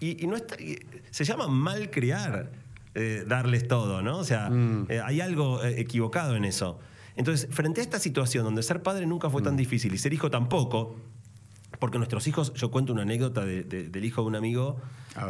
Y, 0.00 0.24
y 0.24 0.26
no 0.26 0.36
está, 0.36 0.56
se 1.10 1.24
llama 1.24 1.46
malcriar 1.46 2.50
eh, 2.94 3.24
darles 3.28 3.68
todo, 3.68 4.00
¿no? 4.00 4.16
O 4.20 4.24
sea, 4.24 4.50
eh, 4.88 5.02
hay 5.04 5.20
algo 5.20 5.62
eh, 5.62 5.80
equivocado 5.82 6.34
en 6.34 6.46
eso. 6.46 6.78
Entonces, 7.14 7.46
frente 7.54 7.82
a 7.82 7.84
esta 7.84 7.98
situación 7.98 8.42
donde 8.42 8.62
ser 8.62 8.82
padre 8.82 9.04
nunca 9.06 9.28
fue 9.28 9.42
tan 9.42 9.54
difícil 9.54 9.92
y 9.92 9.98
ser 9.98 10.14
hijo 10.14 10.30
tampoco, 10.30 10.96
porque 11.84 11.98
nuestros 11.98 12.26
hijos, 12.26 12.54
yo 12.54 12.70
cuento 12.70 12.94
una 12.94 13.02
anécdota 13.02 13.44
de- 13.44 13.62
de- 13.62 13.88
del 13.90 14.04
hijo 14.06 14.22
de 14.22 14.28
un 14.28 14.36
amigo 14.36 14.76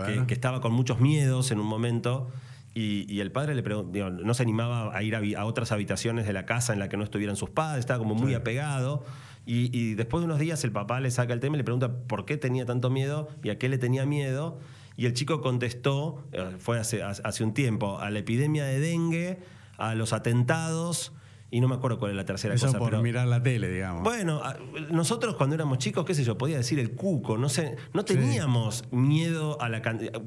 que, 0.06 0.26
que 0.26 0.34
estaba 0.34 0.60
con 0.60 0.72
muchos 0.72 1.00
miedos 1.00 1.50
en 1.50 1.58
un 1.58 1.66
momento 1.66 2.30
y, 2.74 3.12
y 3.12 3.18
el 3.20 3.32
padre 3.32 3.56
le 3.56 3.62
digo, 3.62 4.10
no 4.10 4.34
se 4.34 4.42
animaba 4.44 4.96
a 4.96 5.02
ir 5.02 5.16
a, 5.36 5.44
otras 5.46 5.72
habitaciones 5.72 6.26
de 6.26 6.32
la 6.32 6.46
casa 6.46 6.72
en 6.72 6.78
la 6.78 6.88
que 6.88 6.96
no 6.96 7.02
estuvieran 7.02 7.34
sus 7.34 7.50
padres, 7.50 7.80
estaba 7.80 7.98
como 7.98 8.14
muy 8.14 8.34
apegado. 8.34 9.04
Y, 9.46 9.76
y 9.76 9.94
después 9.94 10.20
de 10.22 10.26
unos 10.26 10.38
días 10.38 10.62
el 10.64 10.70
papá 10.72 11.00
le 11.00 11.10
saca 11.10 11.32
el 11.34 11.40
tema 11.40 11.56
y 11.56 11.58
le 11.58 11.64
pregunta 11.64 11.92
por 12.06 12.24
qué 12.24 12.36
tenía 12.36 12.64
tanto 12.66 12.88
miedo 12.88 13.28
y 13.42 13.50
a 13.50 13.58
qué 13.58 13.68
le 13.68 13.78
tenía 13.78 14.06
miedo. 14.06 14.58
Y 14.96 15.06
el 15.06 15.12
chico 15.14 15.40
contestó, 15.40 16.22
eh, 16.32 16.54
fue 16.60 16.78
hace, 16.78 17.02
hace 17.02 17.42
un 17.44 17.52
tiempo, 17.52 17.98
a 17.98 18.10
la 18.10 18.20
epidemia 18.20 18.64
de 18.64 18.78
dengue, 18.78 19.38
a 19.76 19.94
los 19.96 20.12
atentados 20.12 21.12
y 21.54 21.60
no 21.60 21.68
me 21.68 21.76
acuerdo 21.76 22.00
cuál 22.00 22.10
es 22.10 22.16
la 22.16 22.24
tercera 22.24 22.52
Eso 22.54 22.66
cosa. 22.66 22.78
por 22.80 22.90
pero- 22.90 23.02
mirar 23.02 23.28
la 23.28 23.40
tele, 23.40 23.68
digamos. 23.68 24.02
bueno, 24.02 24.42
nosotros 24.90 25.36
cuando 25.36 25.54
éramos 25.54 25.78
chicos, 25.78 26.04
qué 26.04 26.12
sé 26.12 26.24
yo, 26.24 26.36
podía 26.36 26.56
decir 26.56 26.80
el 26.80 26.90
cuco, 26.96 27.38
no 27.38 27.48
sé, 27.48 27.76
no 27.92 28.04
teníamos 28.04 28.84
miedo 28.90 29.60
a, 29.62 29.68
la, 29.68 29.78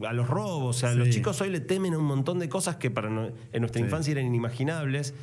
a 0.08 0.13
los 0.13 0.28
robos, 0.30 0.78
o 0.78 0.80
sea, 0.80 0.94
los 0.94 1.10
chicos 1.10 1.42
hoy 1.42 1.50
le 1.50 1.60
temen 1.60 1.94
a 1.94 1.98
un 1.98 2.06
montón 2.06 2.40
de 2.40 2.48
cosas 2.48 2.78
que 2.78 2.90
para 2.92 3.10
no- 3.10 3.28
en 3.52 3.60
nuestra 3.60 3.80
Sí. 3.82 3.86
infancia 3.86 4.12
eran 4.13 4.26
inimaginables. 4.26 5.13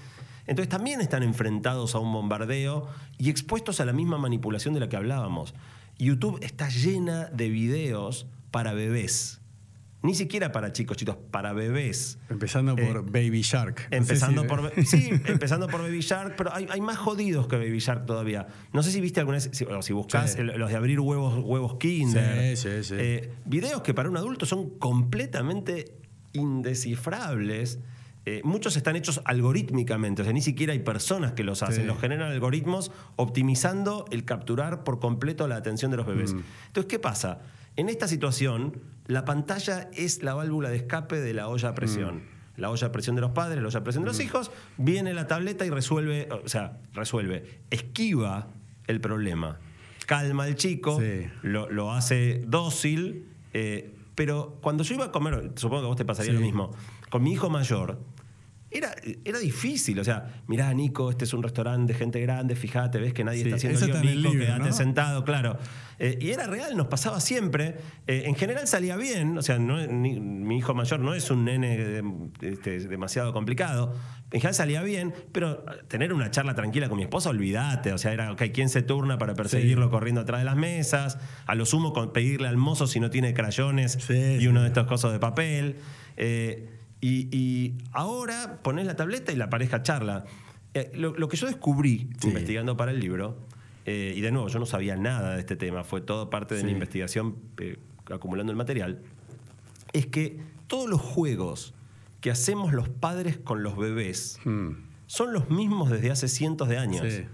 Entonces 0.46 0.68
también 0.68 1.00
están 1.00 1.22
enfrentados 1.22 1.94
a 1.94 2.00
un 2.00 2.12
bombardeo 2.12 2.86
y 3.16 3.30
expuestos 3.30 3.80
a 3.80 3.86
la 3.86 3.94
misma 3.94 4.18
manipulación 4.18 4.74
de 4.74 4.80
la 4.80 4.90
que 4.90 4.96
hablábamos. 4.96 5.54
YouTube 5.98 6.38
está 6.42 6.68
llena 6.68 7.30
de 7.32 7.48
videos 7.48 8.26
para 8.50 8.74
bebés. 8.74 9.40
Ni 10.04 10.14
siquiera 10.14 10.52
para 10.52 10.70
chicos, 10.70 10.96
chicos, 10.98 11.16
para 11.30 11.52
bebés. 11.54 12.18
Empezando 12.28 12.76
por 12.76 12.98
Eh, 12.98 13.02
Baby 13.06 13.40
Shark. 13.40 13.88
No 13.90 13.96
Empezando 13.96 14.42
si- 14.42 14.48
por 14.48 14.72
sí, 14.84 15.10
empezando 15.26 15.66
por 15.66 15.80
Baby 15.80 16.00
Shark, 16.00 16.34
pero 16.36 16.54
hay, 16.54 16.66
hay 16.70 16.80
más 16.82 16.98
jodidos 16.98 17.48
que 17.48 17.56
Baby 17.56 17.78
Shark 17.78 18.04
todavía. 18.04 18.46
No 18.74 18.82
sé 18.82 18.90
si 18.92 19.00
viste 19.00 19.20
alguna 19.20 19.36
vez, 19.38 19.48
si, 19.52 19.64
o 19.64 19.80
si 19.80 19.92
buscás 19.94 20.32
Sí. 20.34 20.40
el- 20.42 20.58
los 20.58 20.68
de 20.70 20.76
abrir 20.76 21.00
huevos, 21.00 21.42
huevos 21.42 21.76
Kinder. 21.78 22.54
Sí, 22.56 22.68
sí, 22.68 22.84
sí. 22.84 22.94
Eh, 22.98 23.30
videos 23.46 23.80
que 23.80 23.94
para 23.94 24.10
un 24.10 24.16
adulto 24.18 24.44
son 24.46 24.78
completamente 24.78 25.96
indescifrables. 26.34 27.78
Eh, 28.26 28.40
muchos 28.44 28.76
están 28.76 28.96
hechos 28.96 29.20
algorítmicamente, 29.24 30.22
o 30.22 30.24
sea, 30.24 30.32
ni 30.32 30.40
siquiera 30.40 30.72
hay 30.72 30.78
personas 30.78 31.32
que 31.32 31.44
los 31.44 31.62
hacen, 31.62 31.82
Sí. 31.82 31.86
los 31.86 31.98
generan 32.00 32.30
algoritmos 32.32 32.90
optimizando 33.16 34.06
el 34.10 34.24
capturar 34.24 34.82
por 34.82 34.98
completo 34.98 35.46
la 35.46 35.56
atención 35.56 35.90
de 35.90 35.98
los 35.98 36.06
bebés. 36.06 36.32
Mm. 36.32 36.40
Entonces, 36.68 36.88
¿qué 36.90 36.98
pasa? 36.98 37.40
En 37.76 37.88
esta 37.88 38.06
situación, 38.08 38.80
la 39.06 39.24
pantalla 39.24 39.88
es 39.92 40.22
la 40.22 40.34
válvula 40.34 40.70
de 40.70 40.76
escape 40.76 41.20
de 41.20 41.34
la 41.34 41.48
olla 41.48 41.70
a 41.70 41.74
presión. 41.74 42.16
Mm. 42.16 42.22
La 42.60 42.70
olla 42.70 42.86
a 42.86 42.92
presión 42.92 43.16
de 43.16 43.20
los 43.22 43.32
padres, 43.32 43.60
la 43.60 43.68
olla 43.68 43.80
a 43.80 43.82
presión 43.82 44.04
de 44.04 44.08
los 44.10 44.20
hijos, 44.20 44.50
viene 44.76 45.12
la 45.12 45.26
tableta 45.26 45.66
y 45.66 45.70
resuelve, 45.70 46.28
o 46.30 46.48
sea, 46.48 46.78
resuelve, 46.92 47.60
esquiva 47.70 48.46
el 48.86 49.00
problema. 49.00 49.58
Calma 50.06 50.44
al 50.44 50.54
chico, 50.54 51.00
Sí. 51.00 51.26
lo, 51.42 51.68
lo 51.70 51.92
hace 51.92 52.42
dócil, 52.46 53.26
eh, 53.54 53.94
pero 54.14 54.58
cuando 54.62 54.84
yo 54.84 54.94
iba 54.94 55.06
a 55.06 55.10
comer, 55.10 55.50
supongo 55.56 55.82
que 55.82 55.86
a 55.86 55.88
vos 55.88 55.96
te 55.96 56.04
pasaría 56.04 56.30
Sí. 56.32 56.38
lo 56.38 56.44
mismo, 56.44 56.70
con 57.10 57.22
mi 57.24 57.32
hijo 57.32 57.50
mayor, 57.50 57.98
era, 58.74 58.94
era 59.24 59.38
difícil. 59.38 59.98
O 60.00 60.04
sea, 60.04 60.42
mirá, 60.46 60.72
Nico, 60.74 61.10
este 61.10 61.24
es 61.24 61.32
un 61.32 61.42
restaurante 61.42 61.92
de 61.92 61.98
gente 61.98 62.20
grande, 62.20 62.56
fíjate, 62.56 62.98
ves 62.98 63.12
que 63.14 63.24
nadie 63.24 63.42
Sí, 63.44 63.50
está 63.50 63.56
haciendo 63.56 64.02
lío, 64.02 64.14
Nico, 64.16 64.30
libro, 64.32 64.46
quédate 64.46 64.68
¿no? 64.70 64.72
sentado, 64.72 65.24
claro. 65.24 65.58
Eh, 65.98 66.18
y 66.20 66.30
era 66.30 66.46
real, 66.46 66.76
nos 66.76 66.88
pasaba 66.88 67.20
siempre. 67.20 67.76
Eh, 68.06 68.24
en 68.26 68.34
general 68.34 68.66
salía 68.66 68.96
bien, 68.96 69.38
o 69.38 69.42
sea, 69.42 69.58
no 69.58 69.78
es- 69.80 69.88
ni- 69.90 70.18
mi 70.18 70.58
hijo 70.58 70.74
mayor 70.74 70.98
no 71.00 71.14
es 71.14 71.30
un 71.30 71.44
nene 71.44 71.76
eh, 71.78 72.02
este, 72.42 72.80
demasiado 72.80 73.32
complicado. 73.32 73.94
En 74.32 74.40
general 74.40 74.54
salía 74.54 74.82
bien, 74.82 75.14
pero 75.30 75.64
tener 75.86 76.12
una 76.12 76.30
charla 76.32 76.56
tranquila 76.56 76.88
con 76.88 76.96
mi 76.96 77.04
esposa, 77.04 77.30
olvídate. 77.30 77.92
O 77.92 77.98
sea, 77.98 78.12
era, 78.12 78.32
ok, 78.32 78.42
¿quién 78.52 78.68
se 78.68 78.82
turna 78.82 79.18
para 79.18 79.34
perseguirlo 79.34 79.88
corriendo 79.90 80.22
atrás 80.22 80.40
de 80.40 80.44
las 80.46 80.56
mesas? 80.56 81.18
A 81.46 81.54
lo 81.54 81.64
sumo, 81.64 81.92
con 81.92 82.12
pedirle 82.12 82.48
al 82.48 82.56
mozo 82.56 82.88
si 82.88 82.98
no 82.98 83.10
tiene 83.10 83.32
crayones 83.32 83.92
Sí, 84.00 84.38
y 84.40 84.46
uno 84.48 84.62
de 84.62 84.68
estos 84.68 84.86
cosos 84.88 85.12
de 85.12 85.20
papel. 85.20 85.76
Eh, 86.16 86.68
Y, 87.06 87.28
y 87.36 87.74
ahora 87.92 88.60
pones 88.62 88.86
la 88.86 88.96
tableta 88.96 89.30
y 89.30 89.36
la 89.36 89.50
pareja 89.50 89.82
charla. 89.82 90.24
Eh, 90.72 90.90
lo, 90.94 91.12
lo 91.14 91.28
que 91.28 91.36
yo 91.36 91.46
descubrí 91.46 92.08
Sí. 92.18 92.28
investigando 92.28 92.76
para 92.78 92.92
el 92.92 93.00
libro, 93.00 93.36
eh, 93.84 94.14
y 94.16 94.20
de 94.22 94.30
nuevo, 94.32 94.48
yo 94.48 94.58
no 94.58 94.64
sabía 94.64 94.96
nada 94.96 95.34
de 95.34 95.40
este 95.40 95.54
tema, 95.56 95.84
fue 95.84 96.00
todo 96.00 96.30
parte 96.30 96.54
de 96.54 96.64
mi 96.64 96.72
investigación 96.72 97.36
eh, 97.58 97.76
acumulando 98.10 98.50
el 98.52 98.56
material, 98.56 99.02
es 99.92 100.06
que 100.06 100.40
todos 100.66 100.88
los 100.88 101.00
juegos 101.02 101.74
que 102.22 102.30
hacemos 102.30 102.72
los 102.72 102.88
padres 102.88 103.36
con 103.36 103.62
los 103.62 103.76
bebés 103.76 104.38
Mm. 104.46 104.70
son 105.06 105.34
los 105.34 105.50
mismos 105.50 105.90
desde 105.90 106.10
hace 106.10 106.26
cientos 106.28 106.68
de 106.70 106.78
años. 106.78 107.04
Sí. 107.06 107.24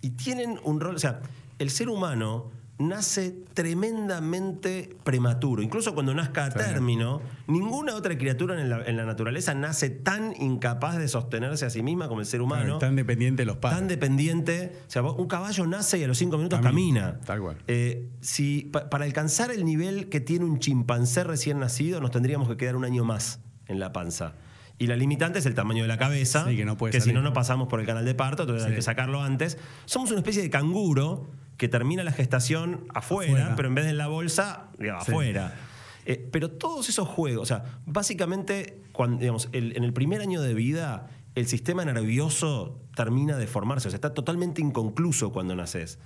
Y 0.00 0.10
tienen 0.12 0.58
un 0.64 0.80
rol, 0.80 0.96
o 0.96 0.98
sea, 0.98 1.20
el 1.58 1.68
ser 1.68 1.90
humano 1.90 2.50
nace 2.80 3.34
tremendamente 3.54 4.96
prematuro. 5.04 5.62
Incluso 5.62 5.94
cuando 5.94 6.14
nazca 6.14 6.46
a 6.46 6.50
término, 6.50 7.20
ninguna 7.46 7.94
otra 7.94 8.16
criatura 8.16 8.60
en 8.60 8.70
la, 8.70 8.84
en 8.84 8.96
la 8.96 9.04
naturaleza 9.04 9.54
nace 9.54 9.90
tan 9.90 10.34
incapaz 10.40 10.96
de 10.98 11.06
sostenerse 11.08 11.66
a 11.66 11.70
sí 11.70 11.82
misma 11.82 12.08
como 12.08 12.20
el 12.20 12.26
ser 12.26 12.40
humano. 12.42 12.62
Claro, 12.64 12.78
tan 12.78 12.96
dependiente 12.96 13.42
de 13.42 13.46
los 13.46 13.56
padres. 13.58 13.78
Tan 13.78 13.88
dependiente. 13.88 14.72
O 14.86 14.90
sea, 14.90 15.02
un 15.02 15.26
caballo 15.28 15.66
nace 15.66 15.98
y 15.98 16.04
a 16.04 16.08
los 16.08 16.18
cinco 16.18 16.36
minutos 16.36 16.60
camina. 16.60 17.00
Camina, 17.12 17.20
tal 17.26 17.40
cual. 17.40 17.56
Eh, 17.66 18.08
si, 18.20 18.62
pa- 18.72 18.88
para 18.90 19.04
alcanzar 19.04 19.50
el 19.50 19.64
nivel 19.64 20.08
que 20.08 20.20
tiene 20.20 20.44
un 20.44 20.58
chimpancé 20.58 21.24
recién 21.24 21.58
nacido, 21.60 22.00
nos 22.00 22.10
tendríamos 22.10 22.48
que 22.48 22.56
quedar 22.56 22.76
un 22.76 22.84
año 22.84 23.04
más 23.04 23.40
en 23.66 23.78
la 23.78 23.92
panza. 23.92 24.34
Y 24.78 24.86
la 24.86 24.96
limitante 24.96 25.40
es 25.40 25.46
el 25.46 25.54
tamaño 25.54 25.82
de 25.82 25.88
la 25.88 25.98
cabeza, 25.98 26.46
Sí, 26.48 26.56
que 26.56 26.64
no 26.64 26.78
puede 26.78 26.94
si 26.94 27.00
salir. 27.00 27.14
no, 27.14 27.20
no 27.20 27.34
pasamos 27.34 27.68
por 27.68 27.80
el 27.80 27.86
canal 27.86 28.06
de 28.06 28.14
parto, 28.14 28.44
entonces 28.44 28.66
hay 28.66 28.74
que 28.74 28.80
sacarlo 28.80 29.22
antes. 29.22 29.58
Somos 29.84 30.10
una 30.10 30.20
especie 30.20 30.40
de 30.40 30.48
canguro 30.48 31.26
que 31.60 31.68
termina 31.68 32.02
la 32.02 32.12
gestación 32.12 32.86
afuera, 32.94 33.32
Afuera. 33.32 33.54
pero 33.54 33.68
en 33.68 33.74
vez 33.74 33.84
de 33.84 33.90
en 33.90 33.98
la 33.98 34.06
bolsa, 34.06 34.70
digamos, 34.78 35.04
Sí. 35.04 35.10
afuera. 35.12 35.54
Eh, 36.06 36.16
pero 36.32 36.50
todos 36.50 36.88
esos 36.88 37.06
juegos, 37.06 37.42
o 37.42 37.44
sea, 37.44 37.80
básicamente, 37.84 38.80
cuando, 38.92 39.18
digamos, 39.18 39.50
el- 39.52 39.76
en 39.76 39.84
el 39.84 39.92
primer 39.92 40.22
año 40.22 40.40
de 40.40 40.54
vida, 40.54 41.08
el 41.34 41.46
sistema 41.46 41.84
nervioso 41.84 42.80
termina 42.96 43.36
de 43.36 43.46
formarse, 43.46 43.88
o 43.88 43.90
sea, 43.90 43.96
está 43.98 44.14
totalmente 44.14 44.62
inconcluso 44.62 45.32
cuando 45.32 45.54
naces. 45.54 45.98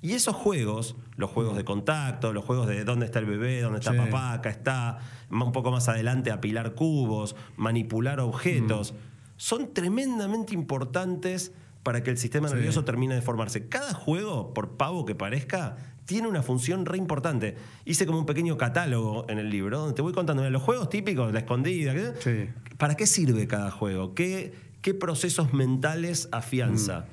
Y 0.00 0.12
esos 0.12 0.36
juegos, 0.36 0.94
los 1.16 1.28
juegos 1.28 1.56
de 1.56 1.64
contacto, 1.64 2.32
los 2.32 2.44
juegos 2.44 2.68
de 2.68 2.84
dónde 2.84 3.06
está 3.06 3.18
el 3.18 3.26
bebé, 3.26 3.60
dónde 3.62 3.80
está 3.80 3.90
Sí. 3.90 3.98
papá, 3.98 4.32
acá 4.34 4.48
está, 4.48 4.98
un 5.28 5.50
poco 5.50 5.72
más 5.72 5.88
adelante 5.88 6.30
apilar 6.30 6.74
cubos, 6.76 7.34
manipular 7.56 8.20
objetos, 8.20 8.94
son 9.36 9.74
tremendamente 9.74 10.54
importantes 10.54 11.52
para 11.82 12.02
que 12.02 12.10
el 12.10 12.18
sistema 12.18 12.48
Sí. 12.48 12.54
nervioso 12.54 12.84
termine 12.84 13.14
de 13.14 13.22
formarse. 13.22 13.68
Cada 13.68 13.94
juego, 13.94 14.52
por 14.52 14.76
pavo 14.76 15.04
que 15.06 15.14
parezca, 15.14 15.76
tiene 16.04 16.28
una 16.28 16.42
función 16.42 16.86
re 16.86 16.98
importante. 16.98 17.56
Hice 17.84 18.04
como 18.06 18.18
un 18.18 18.26
pequeño 18.26 18.56
catálogo 18.58 19.26
en 19.28 19.38
el 19.38 19.48
libro 19.48 19.78
donde 19.78 19.94
te 19.94 20.02
voy 20.02 20.12
contando 20.12 20.48
los 20.50 20.62
juegos 20.62 20.88
típicos, 20.90 21.32
la 21.32 21.38
escondida. 21.40 21.94
¿qué? 21.94 22.12
Sí. 22.18 22.76
¿Para 22.76 22.96
qué 22.96 23.06
sirve 23.06 23.46
cada 23.46 23.70
juego? 23.70 24.14
¿Qué, 24.14 24.52
qué 24.82 24.92
procesos 24.94 25.52
mentales 25.54 26.28
afianza? 26.32 27.06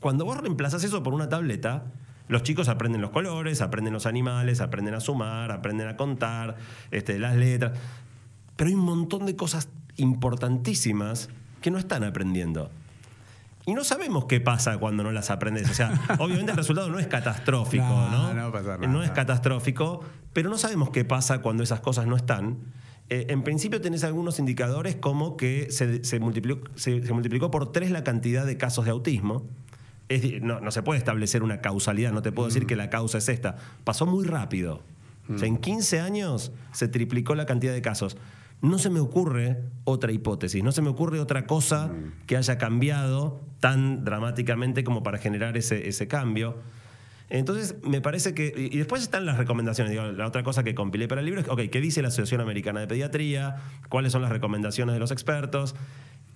Cuando 0.00 0.24
vos 0.24 0.36
reemplazás 0.36 0.84
eso 0.84 1.02
por 1.02 1.14
una 1.14 1.28
tableta, 1.28 1.84
los 2.28 2.42
chicos 2.42 2.68
aprenden 2.68 3.00
los 3.00 3.10
colores, 3.10 3.60
aprenden 3.60 3.92
los 3.92 4.04
animales, 4.06 4.60
aprenden 4.60 4.94
a 4.94 5.00
sumar, 5.00 5.52
aprenden 5.52 5.88
a 5.88 5.96
contar, 5.96 6.56
este, 6.90 7.18
las 7.18 7.36
letras. 7.36 7.78
Pero 8.56 8.68
hay 8.68 8.74
un 8.74 8.84
montón 8.84 9.24
de 9.26 9.36
cosas 9.36 9.68
importantísimas 9.96 11.28
que 11.62 11.70
no 11.70 11.78
están 11.78 12.04
aprendiendo. 12.04 12.70
Y 13.66 13.74
no 13.74 13.84
sabemos 13.84 14.24
qué 14.26 14.40
pasa 14.40 14.78
cuando 14.78 15.02
no 15.02 15.10
las 15.12 15.30
aprendes. 15.30 15.68
O 15.68 15.74
sea, 15.74 15.92
obviamente 16.18 16.52
el 16.52 16.56
resultado 16.56 16.88
no 16.88 16.98
es 16.98 17.08
catastrófico, 17.08 17.84
No, 17.84 18.32
¿no? 18.88 19.02
es 19.02 19.10
catastrófico, 19.10 20.02
pero 20.32 20.48
no 20.48 20.56
sabemos 20.56 20.90
qué 20.90 21.04
pasa 21.04 21.42
cuando 21.42 21.62
esas 21.62 21.80
cosas 21.80 22.06
no 22.06 22.16
están. 22.16 22.58
Eh, 23.08 23.26
en 23.28 23.42
principio 23.42 23.80
tenés 23.80 24.02
algunos 24.04 24.38
indicadores 24.38 24.96
como 24.96 25.36
que 25.36 25.68
se, 25.70 26.02
se 26.04 26.18
multiplicó, 26.20 26.68
se- 26.76 27.04
se 27.04 27.12
multiplicó 27.12 27.50
por 27.50 27.70
tres 27.72 27.90
la 27.90 28.02
cantidad 28.04 28.46
de 28.46 28.56
casos 28.56 28.84
de 28.84 28.92
autismo. 28.92 29.44
Es 30.08 30.40
no, 30.42 30.60
no 30.60 30.70
se 30.70 30.82
puede 30.82 30.98
establecer 30.98 31.42
una 31.42 31.60
causalidad, 31.60 32.12
no 32.12 32.22
te 32.22 32.30
puedo 32.32 32.46
Mm. 32.48 32.50
decir 32.50 32.66
que 32.66 32.76
la 32.76 32.88
causa 32.90 33.18
es 33.18 33.28
esta. 33.28 33.56
Pasó 33.84 34.06
muy 34.06 34.24
rápido. 34.24 34.82
O 35.28 35.38
sea, 35.38 35.48
en 35.48 35.56
15 35.56 35.98
años 35.98 36.52
se 36.72 36.86
triplicó 36.86 37.34
la 37.34 37.46
cantidad 37.46 37.72
de 37.72 37.82
casos. 37.82 38.16
No 38.62 38.78
se 38.78 38.90
me 38.90 39.00
ocurre 39.00 39.62
otra 39.84 40.12
hipótesis, 40.12 40.64
no 40.64 40.72
se 40.72 40.82
me 40.82 40.88
ocurre 40.88 41.20
otra 41.20 41.46
cosa 41.46 41.92
que 42.26 42.36
haya 42.36 42.58
cambiado 42.58 43.40
tan 43.60 44.04
dramáticamente 44.04 44.82
como 44.82 45.02
para 45.02 45.18
generar 45.18 45.56
ese, 45.56 45.88
ese 45.88 46.08
cambio. 46.08 46.56
Entonces, 47.28 47.76
me 47.82 48.00
parece 48.00 48.34
que. 48.34 48.52
Y 48.56 48.78
después 48.78 49.02
están 49.02 49.26
las 49.26 49.36
recomendaciones. 49.36 49.94
La 50.16 50.26
otra 50.26 50.44
cosa 50.44 50.62
que 50.62 50.74
compilé 50.74 51.08
para 51.08 51.20
el 51.20 51.26
libro 51.26 51.40
es: 51.40 51.48
ok, 51.48 51.62
¿qué 51.72 51.80
dice 51.80 52.00
la 52.00 52.08
Asociación 52.08 52.40
Americana 52.40 52.80
de 52.80 52.86
Pediatría? 52.86 53.56
¿Cuáles 53.88 54.12
son 54.12 54.22
las 54.22 54.30
recomendaciones 54.30 54.94
de 54.94 55.00
los 55.00 55.10
expertos? 55.10 55.74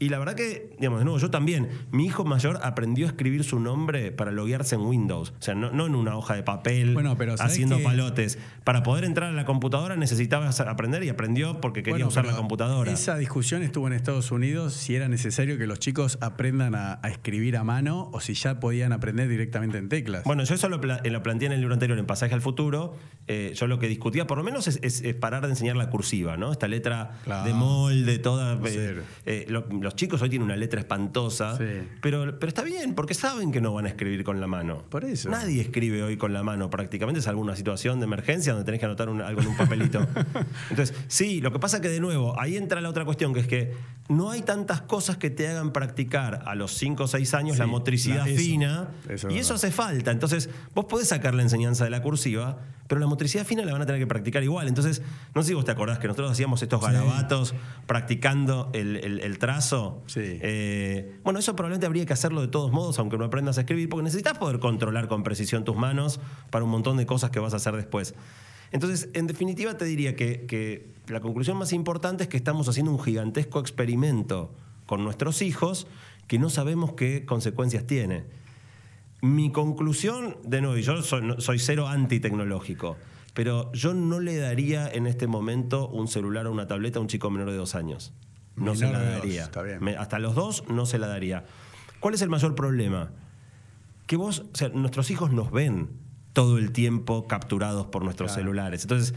Y 0.01 0.09
la 0.09 0.19
verdad 0.19 0.35
que, 0.35 0.71
digamos, 0.79 0.99
de 0.99 1.05
nuevo, 1.05 1.19
yo 1.21 1.31
también. 1.31 1.69
Mi 1.93 2.07
hijo 2.07 2.25
mayor 2.25 2.59
aprendió 2.63 3.07
a 3.07 3.11
escribir 3.11 3.45
su 3.45 3.61
nombre 3.61 4.11
para 4.11 4.33
loguearse 4.33 4.75
en 4.75 4.81
Windows. 4.81 5.35
O 5.39 5.43
sea, 5.43 5.55
no, 5.55 5.71
no 5.71 5.87
en 5.87 5.95
una 5.95 6.17
hoja 6.17 6.35
de 6.35 6.43
papel 6.43 6.95
Bueno, 6.95 7.17
pero 7.19 7.37
¿sabés 7.37 7.53
haciendo 7.53 7.77
que- 7.77 7.85
palotes. 7.85 8.39
Para 8.65 8.83
poder 8.83 9.05
entrar 9.05 9.29
a 9.31 9.33
la 9.33 9.45
computadora 9.45 9.97
necesitaba 9.97 10.49
aprender 10.49 11.05
y 11.05 11.11
aprendió 11.11 11.61
porque 11.61 11.83
quería 11.83 11.97
Bueno, 11.97 12.09
usar 12.09 12.25
la 12.25 12.35
computadora. 12.35 12.91
Esa 12.91 13.17
discusión 13.19 13.63
estuvo 13.63 13.87
en 13.89 13.93
Estados 13.93 14.33
Unidos 14.33 14.73
si 14.73 14.95
era 14.97 15.07
necesario 15.09 15.59
que 15.59 15.67
los 15.67 15.79
chicos 15.79 16.17
aprendan 16.23 16.75
a, 16.75 16.99
a 17.03 17.09
escribir 17.11 17.57
a 17.59 17.65
mano 17.65 18.09
o 18.13 18.21
si 18.21 18.33
ya 18.35 18.59
podían 18.59 18.93
aprender 18.95 19.29
directamente 19.29 19.77
en 19.77 19.89
teclas. 19.91 20.25
Bueno, 20.25 20.45
yo 20.45 20.55
eso 20.55 20.69
lo, 20.71 20.81
pla- 20.81 21.01
eh, 21.05 21.11
lo 21.11 21.23
planteé 21.23 21.47
en 21.47 21.53
el 21.53 21.61
libro 21.61 21.75
anterior, 21.75 21.99
en 21.99 22.07
Pasaje 22.07 22.33
al 22.33 22.41
Futuro. 22.41 22.97
Eh, 23.27 23.53
yo 23.55 23.67
lo 23.67 23.79
que 23.79 23.87
discutía, 23.87 24.27
por 24.27 24.39
lo 24.39 24.45
menos, 24.45 24.67
es, 24.67 24.79
es- 24.83 25.03
es 25.03 25.15
parar 25.15 25.43
de 25.43 25.51
enseñar 25.51 25.77
la 25.77 25.91
cursiva, 25.91 26.39
¿no? 26.39 26.53
Esta 26.53 26.69
letra 26.69 27.19
Claro. 27.25 27.45
de 27.47 27.53
molde, 27.55 28.19
toda. 28.19 28.59
eh, 28.67 29.03
eh, 29.27 29.45
lo- 29.49 29.67
los 29.91 29.97
chicos 29.97 30.23
hoy 30.23 30.31
tienen 30.31 30.47
una 30.47 30.57
letra 30.57 30.79
espantosa. 30.81 31.57
Sí. 31.59 31.65
Pero, 32.01 32.39
pero 32.39 32.49
está 32.49 32.63
bien, 32.63 32.95
porque 32.95 33.13
saben 33.15 33.51
que 33.51 33.61
no 33.61 33.75
van 33.75 33.87
a 33.87 33.89
escribir 33.89 34.23
con 34.23 34.41
la 34.41 34.47
mano. 34.47 34.85
Por 34.89 35.05
eso. 35.05 35.29
Nadie 35.29 35.61
escribe 35.61 36.03
hoy 36.03 36.17
con 36.17 36.33
la 36.33 36.43
mano, 36.45 36.71
prácticamente, 36.71 37.21
salvo 37.21 37.41
una 37.41 37.57
situación 37.57 37.99
de 37.99 38.05
emergencia 38.07 38.53
donde 38.53 38.65
tenés 38.65 38.79
que 38.81 38.87
anotar 38.87 39.09
un- 39.09 39.21
algo 39.21 39.41
en 39.41 39.49
un 39.49 39.57
papelito. 39.57 40.07
Entonces, 40.71 40.95
sí, 41.09 41.41
lo 41.41 41.53
que 41.53 41.59
pasa 41.59 41.81
que 41.81 41.89
de 41.89 41.99
nuevo, 42.01 42.39
ahí 42.41 42.57
entra 42.57 42.81
la 42.81 42.89
otra 42.89 43.05
cuestión, 43.05 43.35
que 43.35 43.41
es 43.41 43.47
que 43.49 43.75
no 44.09 44.31
hay 44.31 44.43
tantas 44.43 44.81
cosas 44.83 45.17
que 45.17 45.31
te 45.31 45.49
hagan 45.49 45.73
practicar 45.73 46.43
a 46.47 46.55
los 46.55 46.73
5 46.75 47.05
o 47.05 47.09
6 47.09 47.35
años 47.35 47.59
la 47.59 47.67
motricidad 47.67 48.25
la- 48.27 48.29
eso. 48.31 48.41
fina. 48.41 48.89
Eso 49.09 49.29
es 49.29 49.35
y 49.35 49.39
eso 49.39 49.55
hace 49.55 49.71
falta. 49.71 50.11
Entonces, 50.13 50.49
vos 50.75 50.85
podés 50.87 51.09
sacar 51.09 51.35
la 51.35 51.43
enseñanza 51.43 51.85
de 51.85 51.91
la 51.91 52.01
cursiva, 52.03 52.59
pero 52.91 53.01
la 53.01 53.07
motricidad 53.07 53.47
fina 53.47 53.65
la 53.65 53.71
van 53.73 53.83
a 53.83 53.87
tener 53.87 54.01
que 54.01 54.07
practicar 54.09 54.43
igual. 54.43 54.67
Entonces, 54.67 55.01
no 55.33 55.43
sé 55.43 55.49
si 55.51 55.55
vos 55.55 55.65
te 55.65 55.71
acordás 55.71 56.01
que 56.01 56.09
nosotros 56.09 56.29
hacíamos 56.33 56.61
estos 56.61 56.81
garabatos 56.83 57.55
practicando 57.87 58.69
el, 58.73 58.97
el- 58.97 59.21
el 59.21 59.39
trazo. 59.39 60.03
Sí. 60.07 60.21
Eh, 60.25 61.19
bueno, 61.23 61.39
eso 61.39 61.55
probablemente 61.55 61.87
habría 61.87 62.05
que 62.05 62.13
hacerlo 62.13 62.41
de 62.41 62.49
todos 62.49 62.73
modos, 62.73 62.99
aunque 62.99 63.17
no 63.17 63.25
aprendas 63.25 63.59
a 63.59 63.61
escribir, 63.61 63.89
porque 63.89 64.03
necesitas 64.03 64.39
poder 64.39 64.59
controlar 64.59 65.07
con 65.07 65.23
precisión 65.23 65.63
tus 65.63 65.77
manos 65.77 66.19
para 66.51 66.65
un 66.65 66.71
montón 66.73 66.97
de 66.97 67.07
cosas 67.07 67.31
que 67.31 67.39
vas 67.39 67.53
a 67.53 67.59
hacer 67.59 67.77
después. 67.77 68.15
Entonces, 68.73 69.09
en 69.15 69.27
definitiva, 69.29 69.77
te 69.77 69.85
diría 69.85 70.17
que, 70.17 70.47
que 70.47 70.89
la 71.07 71.21
conclusión 71.21 71.57
más 71.59 71.73
importante 71.73 72.25
es 72.25 72.29
que 72.29 72.37
estamos 72.37 72.69
haciendo 72.69 72.91
un 72.91 73.01
gigantesco 73.01 73.61
experimento 73.61 74.51
con 74.87 75.05
nuestros 75.05 75.43
hijos 75.43 75.87
que 76.27 76.39
no 76.39 76.51
sabemos 76.51 76.95
qué 76.95 77.25
consecuencias 77.25 77.87
tiene. 77.87 78.25
Mi 79.23 79.53
conclusión, 79.53 80.37
de 80.45 80.61
nuevo, 80.61 80.77
y 80.79 80.83
yo 80.83 81.03
soy, 81.03 81.35
soy 81.39 81.59
cero 81.59 81.89
antitecnológico, 81.89 82.97
pero 83.35 83.71
yo 83.73 83.93
no 83.95 84.19
le 84.21 84.37
daría 84.39 84.89
en 84.91 85.07
este 85.07 85.27
momento 85.27 85.89
un 85.89 86.09
celular 86.09 86.47
o 86.47 86.53
una 86.53 86.67
tableta 86.67 86.99
a 86.99 87.03
un 87.03 87.09
chico 87.09 87.31
menor 87.31 87.51
de 87.51 87.57
dos 87.57 87.75
años. 87.75 88.13
No 88.57 88.75
se 88.75 88.91
la 88.91 88.99
dos, 88.99 89.09
daría. 89.21 89.43
está 89.45 89.63
bien. 89.63 89.79
Me- 89.83 89.97
hasta 89.97 90.19
los 90.19 90.35
dos 90.35 90.65
no 90.69 90.87
se 90.87 90.99
la 90.99 91.07
daría. 91.07 91.45
¿Cuál 92.01 92.15
es 92.15 92.23
el 92.23 92.29
mayor 92.31 92.55
problema? 92.55 93.11
Que 94.07 94.17
vos, 94.17 94.41
o 94.53 94.57
sea, 94.57 94.69
nuestros 94.71 95.11
hijos 95.11 95.33
nos 95.33 95.51
ven 95.53 95.91
todo 96.33 96.59
el 96.59 96.73
tiempo 96.73 97.27
capturados 97.27 97.87
por 97.87 98.03
nuestros 98.05 98.31
Claro. 98.33 98.43
celulares. 98.43 98.83
Entonces, 98.83 99.15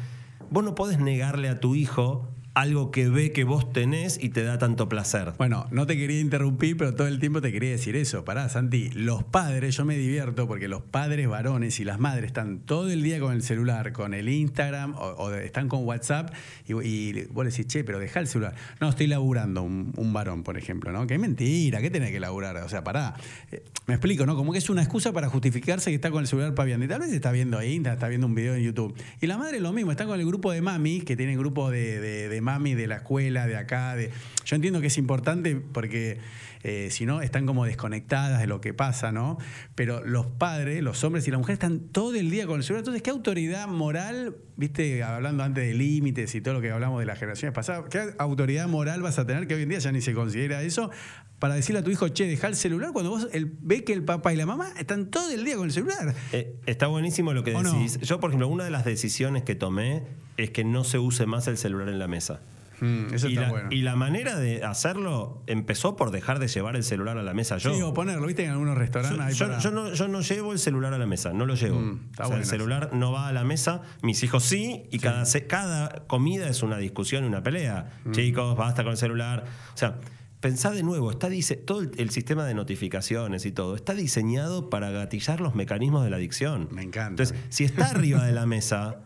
vos 0.49 0.63
no 0.63 0.75
podés 0.75 0.99
negarle 0.99 1.49
a 1.49 1.59
tu 1.59 1.75
hijo 1.75 2.27
algo 2.55 2.91
que 2.91 3.09
ve 3.09 3.31
que 3.31 3.43
vos 3.45 3.73
tenés 3.73 4.23
y 4.23 4.29
te 4.29 4.43
da 4.43 4.59
tanto 4.59 4.87
placer. 4.87 5.33
Bueno, 5.39 5.65
no 5.71 5.87
te 5.87 5.97
quería 5.97 6.19
interrumpir, 6.19 6.77
pero 6.77 6.93
todo 6.93 7.07
el 7.07 7.19
tiempo 7.19 7.41
te 7.41 7.51
quería 7.51 7.71
decir 7.71 7.95
eso. 7.95 8.23
Pará, 8.25 8.47
Santi, 8.47 8.91
los 8.91 9.23
padres, 9.23 9.75
yo 9.75 9.85
me 9.85 9.97
divierto 9.97 10.47
porque 10.47 10.67
los 10.67 10.83
padres 10.83 11.27
varones 11.27 11.79
y 11.79 11.83
las 11.83 11.99
madres 11.99 12.25
están 12.27 12.59
todo 12.59 12.91
el 12.91 13.01
día 13.01 13.19
con 13.19 13.33
el 13.33 13.41
celular, 13.41 13.91
con 13.91 14.13
el 14.13 14.29
Instagram 14.29 14.93
o, 14.97 15.31
están 15.31 15.67
con 15.67 15.83
WhatsApp 15.83 16.31
y, 16.67 16.73
y 16.87 17.25
vos 17.31 17.45
decís, 17.45 17.65
che, 17.65 17.83
pero 17.83 17.97
deja 17.97 18.19
el 18.19 18.27
celular. 18.27 18.53
No, 18.79 18.87
estoy 18.89 19.07
laburando, 19.07 19.63
un, 19.63 19.91
un 19.97 20.13
varón, 20.13 20.43
por 20.43 20.55
ejemplo, 20.57 20.91
¿no? 20.91 21.07
Que 21.07 21.17
mentira, 21.17 21.81
¿qué 21.81 21.89
tenés 21.89 22.11
que 22.11 22.19
laburar? 22.19 22.57
O 22.57 22.69
sea, 22.69 22.83
pará. 22.83 23.15
Eh, 23.51 23.63
me 23.87 23.95
explico, 23.95 24.25
¿no? 24.27 24.35
Como 24.35 24.51
que 24.53 24.59
es 24.59 24.69
una 24.69 24.81
excusa 24.83 25.11
para 25.11 25.27
justificarse 25.27 25.89
que 25.89 25.95
está 25.95 26.11
con 26.11 26.21
el 26.21 26.27
celular 26.27 26.53
paviando. 26.53 26.85
Y 26.85 26.87
tal 26.87 26.99
vez 27.01 27.11
está 27.11 27.31
viendo 27.31 27.61
Instagram, 27.63 27.95
está 27.97 28.07
viendo 28.07 28.27
un 28.27 28.35
video 28.35 28.53
en 28.55 28.61
YouTube. 28.63 28.93
Y 29.19 29.25
la 29.27 29.37
madre 29.39 29.59
lo 29.59 29.73
mismo, 29.73 29.91
está 29.91 30.05
con 30.05 30.19
el 30.19 30.25
grupo 30.27 30.51
de 30.51 30.61
mamis, 30.61 31.03
que 31.03 31.17
tienen 31.17 31.37
grupo 31.37 31.71
de, 31.71 31.99
de- 31.99 32.29
de 32.29 32.42
mami, 32.43 32.75
de 32.75 32.87
la 32.87 32.97
escuela, 32.97 33.47
de 33.47 33.57
acá. 33.57 33.95
De... 33.95 34.11
Yo 34.45 34.55
entiendo 34.55 34.81
que 34.81 34.87
es 34.87 34.97
importante 34.97 35.55
porque 35.55 36.19
eh, 36.63 36.87
si 36.91 37.05
no, 37.05 37.21
están 37.21 37.45
como 37.45 37.65
desconectadas 37.65 38.39
de 38.39 38.47
lo 38.47 38.61
que 38.61 38.73
pasa, 38.73 39.11
¿no? 39.11 39.37
Pero 39.75 40.03
los 40.05 40.27
padres, 40.27 40.81
los 40.81 41.03
hombres 41.03 41.27
y 41.27 41.31
las 41.31 41.37
mujeres 41.37 41.55
están 41.55 41.79
todo 41.89 42.15
el 42.15 42.31
día 42.31 42.47
con 42.47 42.57
el 42.57 42.63
celular. 42.63 42.79
Entonces, 42.79 43.01
¿qué 43.03 43.09
autoridad 43.09 43.67
moral, 43.67 44.37
viste, 44.55 45.03
hablando 45.03 45.43
antes 45.43 45.65
de 45.65 45.73
límites 45.73 46.33
y 46.35 46.41
todo 46.41 46.53
lo 46.53 46.61
que 46.61 46.71
hablamos 46.71 47.01
de 47.01 47.05
las 47.05 47.19
generaciones 47.19 47.53
pasadas, 47.53 47.89
qué 47.89 48.13
autoridad 48.17 48.69
moral 48.69 49.01
vas 49.01 49.19
a 49.19 49.27
tener 49.27 49.45
que 49.45 49.55
hoy 49.55 49.63
en 49.63 49.69
día 49.69 49.79
ya 49.79 49.91
ni 49.91 49.99
se 49.99 50.13
considera 50.13 50.61
eso? 50.61 50.89
Para 51.43 51.55
decirle 51.55 51.79
a 51.81 51.83
tu 51.83 51.91
hijo, 51.91 52.07
che, 52.07 52.25
deja 52.25 52.47
el 52.47 52.55
celular 52.55 52.93
cuando 52.93 53.09
vos 53.11 53.27
el, 53.33 53.51
ve 53.59 53.83
que 53.83 53.91
el 53.91 54.01
papá 54.05 54.31
y 54.31 54.37
la 54.37 54.45
mamá 54.45 54.69
están 54.79 55.11
todo 55.11 55.29
el 55.29 55.43
día 55.43 55.57
con 55.57 55.65
el 55.65 55.73
celular. 55.73 56.15
Eh, 56.31 56.55
está 56.67 56.87
buenísimo 56.87 57.33
lo 57.33 57.43
que 57.43 57.51
decís. 57.51 57.99
Yo, 57.99 58.21
por 58.21 58.29
ejemplo, 58.29 58.47
una 58.47 58.63
de 58.63 58.71
las 58.71 58.85
decisiones 58.85 59.43
que 59.43 59.53
tomé 59.53 60.03
es 60.37 60.51
que 60.51 60.63
no 60.63 60.85
se 60.85 60.99
use 60.99 61.25
más 61.25 61.45
el 61.49 61.57
celular 61.57 61.89
en 61.89 61.99
la 61.99 62.07
mesa. 62.07 62.39
Mm, 62.79 63.13
eso 63.13 63.27
y, 63.27 63.33
está 63.33 63.41
la, 63.47 63.49
bueno. 63.49 63.67
y 63.73 63.81
la 63.81 63.97
manera 63.97 64.37
de 64.39 64.63
hacerlo 64.63 65.43
empezó 65.47 65.97
por 65.97 66.11
dejar 66.11 66.39
de 66.39 66.47
llevar 66.47 66.77
el 66.77 66.83
celular 66.85 67.17
a 67.17 67.23
la 67.23 67.33
mesa 67.33 67.57
yo. 67.57 67.75
Sí, 67.75 67.81
o 67.81 67.93
ponerlo, 67.93 68.25
viste, 68.25 68.45
en 68.45 68.51
algunos 68.51 68.77
restaurantes. 68.77 69.17
Yo, 69.17 69.23
ahí 69.25 69.33
yo- 69.33 69.45
para- 69.47 69.59
yo 69.59 69.71
no, 69.71 69.93
yo 69.93 70.07
no 70.07 70.21
llevo 70.21 70.53
el 70.53 70.59
celular 70.59 70.93
a 70.93 70.97
la 70.97 71.07
mesa, 71.07 71.33
no 71.33 71.45
lo 71.45 71.55
llevo. 71.55 71.77
Mm, 71.77 71.99
está 72.11 72.23
O 72.23 72.27
sea, 72.27 72.35
el 72.37 72.43
eso. 72.43 72.51
celular 72.51 72.91
no 72.93 73.11
va 73.11 73.27
a 73.27 73.33
la 73.33 73.43
mesa, 73.43 73.81
mis 74.01 74.23
hijos 74.23 74.45
sí, 74.45 74.83
y 74.91 74.99
Cada, 74.99 75.25
cada 75.49 76.05
comida 76.07 76.47
es 76.47 76.63
una 76.63 76.77
discusión, 76.77 77.25
una 77.25 77.43
pelea. 77.43 77.91
Mm. 78.05 78.11
Chicos, 78.11 78.55
basta 78.55 78.83
con 78.83 78.93
el 78.93 78.97
celular. 78.97 79.43
O 79.73 79.77
sea, 79.77 79.99
pensá 80.43 80.71
de 80.71 80.83
nuevo, 80.83 81.09
está 81.09 81.29
dice, 81.29 81.55
todo 81.55 81.79
el, 81.79 81.91
el 81.97 82.09
sistema 82.09 82.43
de 82.45 82.53
notificaciones 82.53 83.45
y 83.45 83.51
todo 83.53 83.75
está 83.77 83.93
diseñado 83.93 84.69
para 84.69 84.91
gatillar 84.91 85.39
los 85.39 85.55
mecanismos 85.55 86.03
de 86.03 86.09
la 86.09 86.17
adicción. 86.17 86.67
Me 86.69 86.83
encanta. 86.83 87.23
Entonces, 87.23 87.35
si 87.49 87.63
está 87.63 87.85
arriba 87.91 88.25
de 88.25 88.33
la 88.33 88.45
mesa, 88.45 88.97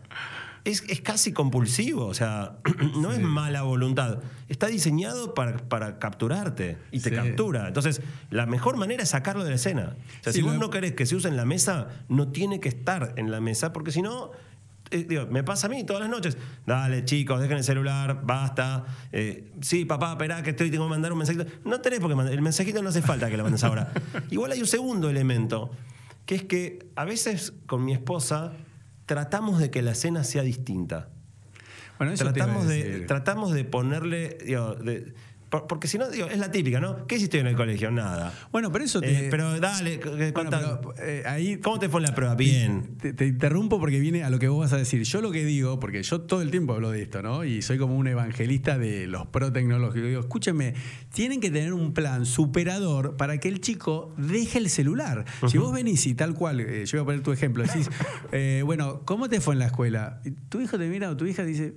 es, 0.64 0.82
es 0.88 1.00
casi 1.00 1.32
compulsivo, 1.32 2.06
o 2.06 2.12
sea, 2.14 2.58
no 3.00 3.12
es 3.12 3.20
mala 3.20 3.62
voluntad. 3.62 4.18
Está 4.48 4.66
diseñado 4.66 5.32
para, 5.32 5.56
para 5.58 6.00
capturarte 6.00 6.76
y 6.90 6.98
te 6.98 7.10
Sí. 7.10 7.14
captura. 7.14 7.68
Entonces, 7.68 8.02
la 8.30 8.44
mejor 8.46 8.76
manera 8.76 9.04
es 9.04 9.10
sacarlo 9.10 9.44
de 9.44 9.50
la 9.50 9.56
escena. 9.56 9.96
O 10.20 10.24
sea, 10.24 10.32
Sí, 10.32 10.40
si 10.40 10.42
vos 10.42 10.54
lo- 10.54 10.58
no 10.58 10.70
querés 10.70 10.94
que 10.94 11.06
se 11.06 11.14
use 11.14 11.28
en 11.28 11.36
la 11.36 11.44
mesa, 11.44 11.86
no 12.08 12.28
tiene 12.32 12.58
que 12.58 12.68
estar 12.68 13.14
en 13.16 13.30
la 13.30 13.40
mesa, 13.40 13.72
porque 13.72 13.92
si 13.92 14.02
no. 14.02 14.32
Eh, 14.90 15.04
digo, 15.08 15.26
me 15.26 15.42
pasa 15.44 15.66
a 15.66 15.70
mí 15.70 15.84
todas 15.84 16.00
las 16.02 16.10
noches. 16.10 16.36
Dale, 16.66 17.04
chicos, 17.04 17.40
dejen 17.40 17.58
el 17.58 17.64
celular, 17.64 18.20
basta. 18.24 18.84
Eh, 19.12 19.52
sí, 19.60 19.84
papá, 19.84 20.12
esperá 20.12 20.42
que 20.42 20.50
estoy, 20.50 20.70
tengo 20.70 20.84
que 20.86 20.90
mandar 20.90 21.12
un 21.12 21.18
mensajito. 21.18 21.46
No 21.64 21.80
tenés 21.80 22.00
por 22.00 22.08
qué 22.10 22.14
mandar. 22.16 22.34
El 22.34 22.42
mensajito 22.42 22.82
no 22.82 22.88
hace 22.88 23.02
falta 23.02 23.28
que 23.30 23.36
lo 23.36 23.42
mandes 23.44 23.64
ahora. 23.64 23.92
Igual 24.30 24.52
hay 24.52 24.60
un 24.60 24.66
segundo 24.66 25.08
elemento, 25.10 25.70
que 26.26 26.34
es 26.36 26.42
que 26.44 26.88
a 26.96 27.04
veces 27.04 27.52
con 27.66 27.84
mi 27.84 27.92
esposa 27.92 28.52
tratamos 29.06 29.58
de 29.60 29.70
que 29.70 29.82
la 29.82 29.94
cena 29.94 30.24
sea 30.24 30.42
distinta. 30.42 31.08
Bueno, 31.98 32.12
eso 32.12 32.24
Tratamos 32.24 32.68
de, 32.68 33.00
tratamos 33.00 33.52
de 33.52 33.64
ponerle. 33.64 34.38
digo, 34.44 34.74
de- 34.76 35.00
por- 35.00 35.37
porque 35.50 35.88
si 35.88 35.96
no, 35.98 36.08
digo, 36.10 36.26
es 36.28 36.38
la 36.38 36.50
típica, 36.50 36.78
¿no? 36.80 37.06
¿Qué 37.06 37.16
hiciste 37.16 37.38
en 37.38 37.46
el 37.46 37.56
colegio? 37.56 37.90
Nada. 37.90 38.32
Bueno, 38.52 38.70
pero 38.70 38.84
eso 38.84 39.00
te. 39.00 39.26
Eh, 39.26 39.28
pero 39.30 39.58
dale, 39.58 39.94
c- 40.02 40.08
Bueno, 40.08 40.32
contá. 40.34 40.80
pero, 40.80 40.94
eh, 40.98 41.22
ahí 41.26 41.56
¿Cómo 41.58 41.78
te 41.78 41.88
fue 41.88 42.00
la 42.00 42.14
prueba? 42.14 42.34
Bien. 42.34 42.96
Te, 43.00 43.12
te 43.12 43.26
interrumpo 43.26 43.78
porque 43.80 43.98
viene 44.00 44.24
a 44.24 44.30
lo 44.30 44.38
que 44.38 44.48
vos 44.48 44.60
vas 44.60 44.72
a 44.72 44.76
decir. 44.76 45.02
Yo 45.04 45.20
lo 45.22 45.30
que 45.32 45.44
digo, 45.44 45.80
porque 45.80 46.02
yo 46.02 46.20
todo 46.20 46.42
el 46.42 46.50
tiempo 46.50 46.74
hablo 46.74 46.90
de 46.90 47.02
esto, 47.02 47.22
¿no? 47.22 47.44
Y 47.44 47.62
soy 47.62 47.78
como 47.78 47.96
un 47.96 48.06
evangelista 48.08 48.76
de 48.78 49.06
los 49.06 49.26
pro 49.26 49.52
tecnológicos. 49.52 50.08
Digo, 50.08 50.20
escúchenme, 50.20 50.74
tienen 51.14 51.40
que 51.40 51.50
tener 51.50 51.72
un 51.72 51.94
plan 51.94 52.26
superador 52.26 53.16
para 53.16 53.38
que 53.38 53.48
el 53.48 53.60
chico 53.60 54.12
deje 54.18 54.58
el 54.58 54.68
celular. 54.68 55.24
Si 55.48 55.56
vos 55.58 55.72
venís 55.72 56.06
y 56.06 56.14
tal 56.14 56.34
cual, 56.34 56.60
eh, 56.60 56.84
yo 56.86 56.98
voy 56.98 57.02
a 57.02 57.04
poner 57.06 57.22
tu 57.22 57.32
ejemplo, 57.32 57.62
decís, 57.64 57.88
eh, 58.32 58.62
bueno, 58.64 59.00
¿cómo 59.04 59.28
te 59.28 59.40
fue 59.40 59.54
en 59.54 59.60
la 59.60 59.66
escuela? 59.66 60.20
Y 60.24 60.32
tu 60.32 60.60
hijo 60.60 60.78
te 60.78 60.88
mira 60.88 61.08
o 61.10 61.16
tu 61.16 61.24
hija 61.26 61.42
dice, 61.44 61.74